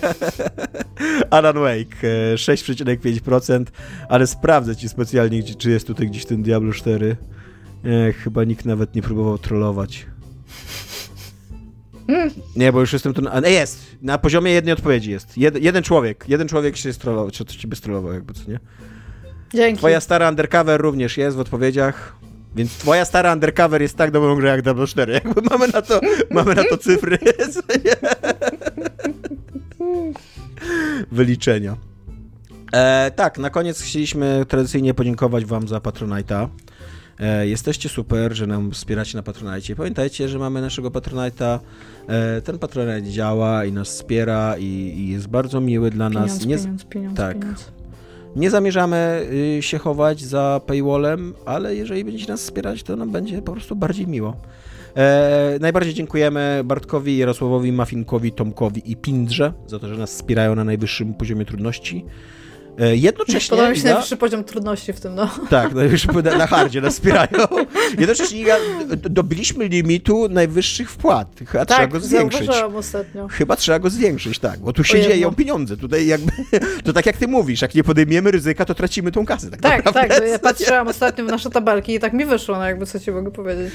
Alan 1.30 1.54
Wake, 1.54 2.08
e, 2.32 2.34
6,5%, 2.34 3.64
ale 4.08 4.26
sprawdzę 4.26 4.76
ci 4.76 4.88
specjalnie, 4.88 5.42
czy 5.42 5.70
jest 5.70 5.86
tutaj 5.86 6.06
gdzieś 6.06 6.24
ten 6.26 6.42
Diablo 6.42 6.72
4. 6.72 7.16
E, 7.84 8.12
chyba 8.12 8.44
nikt 8.44 8.64
nawet 8.64 8.94
nie 8.94 9.02
próbował 9.02 9.38
trollować. 9.38 10.06
Nie, 12.56 12.72
bo 12.72 12.80
już 12.80 12.92
jestem 12.92 13.14
tu... 13.14 13.22
Na, 13.22 13.48
jest! 13.48 13.96
Na 14.02 14.18
poziomie 14.18 14.52
jednej 14.52 14.72
odpowiedzi 14.72 15.10
jest. 15.10 15.38
Jed, 15.38 15.62
jeden 15.62 15.82
człowiek, 15.82 16.24
jeden 16.28 16.48
człowiek 16.48 16.76
się 16.76 16.92
strollował, 16.92 17.30
czy 17.30 17.44
to 17.44 17.52
ciebie 17.52 17.76
strollował 17.76 18.12
jakby, 18.12 18.34
co 18.34 18.50
nie? 18.50 18.58
Dzięki. 19.54 19.78
Twoja 19.78 20.00
stara 20.00 20.28
undercover 20.28 20.80
również 20.80 21.16
jest 21.16 21.36
w 21.36 21.40
odpowiedziach. 21.40 22.16
Więc 22.56 22.72
twoja 22.72 23.04
stara 23.04 23.32
undercover 23.32 23.82
jest 23.82 23.96
tak 23.96 24.10
dobrą 24.10 24.36
grą 24.36 24.46
jak 24.46 24.62
Diablo 24.62 24.86
4. 24.86 25.12
Jakby 25.12 25.42
mamy 25.50 25.68
na 25.68 25.82
to, 25.82 26.00
mamy 26.30 26.54
na 26.54 26.64
to 26.64 26.78
cyfry. 26.78 27.18
nie? 27.84 27.96
Wyliczenia. 31.12 31.76
E, 32.72 33.10
tak, 33.16 33.38
na 33.38 33.50
koniec 33.50 33.82
chcieliśmy 33.82 34.46
tradycyjnie 34.48 34.94
podziękować 34.94 35.44
wam 35.44 35.68
za 35.68 35.78
Patronite'a. 35.78 36.48
E, 37.20 37.46
jesteście 37.46 37.88
super, 37.88 38.34
że 38.36 38.46
nam 38.46 38.70
wspieracie 38.70 39.16
na 39.16 39.22
Patronite. 39.22 39.76
Pamiętajcie, 39.76 40.28
że 40.28 40.38
mamy 40.38 40.60
naszego 40.60 40.90
Patronite'a. 40.90 41.58
E, 42.08 42.40
ten 42.40 42.58
Patronite 42.58 43.02
działa 43.02 43.64
i 43.64 43.72
nas 43.72 43.88
wspiera 43.88 44.56
i, 44.58 44.64
i 44.96 45.08
jest 45.08 45.28
bardzo 45.28 45.60
miły 45.60 45.90
dla 45.90 46.10
nas. 46.10 46.38
Pieniądz, 46.38 46.46
Nie, 46.46 46.56
pieniądz, 46.56 46.84
pieniądz, 46.84 47.16
tak. 47.16 47.38
pieniądz. 47.38 47.81
Nie 48.36 48.50
zamierzamy 48.50 49.26
y, 49.58 49.62
się 49.62 49.78
chować 49.78 50.20
za 50.20 50.60
paywallem, 50.66 51.34
ale 51.44 51.74
jeżeli 51.74 52.04
będziecie 52.04 52.32
nas 52.32 52.40
wspierać, 52.40 52.82
to 52.82 52.96
nam 52.96 53.10
będzie 53.10 53.42
po 53.42 53.52
prostu 53.52 53.76
bardziej 53.76 54.06
miło. 54.06 54.36
E, 54.96 55.58
najbardziej 55.60 55.94
dziękujemy 55.94 56.62
Bartkowi, 56.64 57.18
Jarosławowi, 57.18 57.72
Mafinkowi, 57.72 58.32
Tomkowi 58.32 58.92
i 58.92 58.96
Pindrze 58.96 59.52
za 59.66 59.78
to, 59.78 59.88
że 59.88 59.96
nas 59.96 60.10
wspierają 60.10 60.54
na 60.54 60.64
najwyższym 60.64 61.14
poziomie 61.14 61.44
trudności. 61.44 62.04
E, 62.80 62.96
jednocześnie... 62.96 63.50
Podoba 63.50 63.70
mi 63.70 63.76
się 63.76 63.82
Iga- 63.82 63.84
najwyższy 63.84 64.16
poziom 64.16 64.44
trudności 64.44 64.92
w 64.92 65.00
tym, 65.00 65.14
no. 65.14 65.30
tak, 65.50 65.74
najwyższy 65.74 66.08
poziom 66.08 66.38
na 66.38 66.46
hardzie 66.46 66.80
nas 66.80 66.94
wspierają. 66.94 67.46
Jednocześnie 67.98 68.40
Iga, 68.40 68.56
dobiliśmy 68.96 69.68
limitu 69.68 70.28
najwyższych 70.28 70.90
wpłat. 70.90 71.28
Chyba 71.48 71.64
trzeba 71.66 71.80
Tak, 71.80 71.90
go 71.90 72.00
zwiększyć. 72.00 72.48
ostatnio. 72.74 73.28
Chyba 73.28 73.56
trzeba 73.56 73.78
go 73.78 73.90
zwiększyć, 73.90 74.38
tak, 74.38 74.60
bo 74.60 74.72
tu 74.72 74.84
się 74.84 74.98
Jedno. 74.98 75.14
dzieją 75.14 75.34
pieniądze. 75.34 75.76
Tutaj 75.76 76.06
jakby, 76.06 76.32
to 76.84 76.92
tak 76.92 77.06
jak 77.06 77.16
ty 77.16 77.28
mówisz, 77.28 77.62
jak 77.62 77.74
nie 77.74 77.84
podejmiemy 77.84 78.30
ryzyka, 78.30 78.64
to 78.64 78.74
tracimy 78.74 79.12
tą 79.12 79.26
kasę. 79.26 79.50
Tak, 79.50 79.60
Tak, 79.82 79.94
tak, 79.94 80.22
ja 80.30 80.38
patrzyłam 80.48 80.88
ostatnio 80.88 81.24
w 81.24 81.28
nasze 81.28 81.50
tabelki 81.50 81.94
i 81.94 82.00
tak 82.00 82.12
mi 82.12 82.24
wyszło, 82.24 82.56
no 82.58 82.64
jakby 82.64 82.86
co 82.86 83.00
ci 83.00 83.10
mogę 83.10 83.30
powiedzieć. 83.30 83.72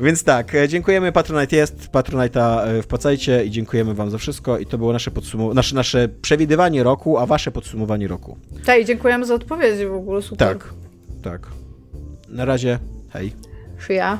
Więc 0.00 0.24
tak, 0.24 0.54
e, 0.54 0.68
dziękujemy, 0.68 1.12
Patronite 1.12 1.56
jest, 1.56 1.88
Patronite'a 1.92 2.66
e, 2.66 2.82
wpłacajcie 2.82 3.44
i 3.44 3.50
dziękujemy 3.50 3.94
wam 3.94 4.10
za 4.10 4.18
wszystko 4.18 4.58
i 4.58 4.66
to 4.66 4.78
było 4.78 4.92
nasze, 4.92 5.10
podsumow- 5.10 5.54
nasze, 5.54 5.74
nasze 5.76 6.08
przewidywanie 6.22 6.82
roku, 6.82 7.18
a 7.18 7.26
wasze 7.26 7.50
podsumowanie 7.50 8.08
roku. 8.08 8.36
Tak, 8.64 8.80
i 8.80 8.84
dziękujemy 8.84 9.26
za 9.26 9.34
odpowiedzi 9.34 9.86
w 9.86 9.94
ogóle, 9.94 10.22
super. 10.22 10.48
Tak, 10.58 10.74
tak. 11.22 11.46
Na 12.28 12.44
razie, 12.44 12.78
hej. 13.10 13.32
Szyja. 13.78 14.18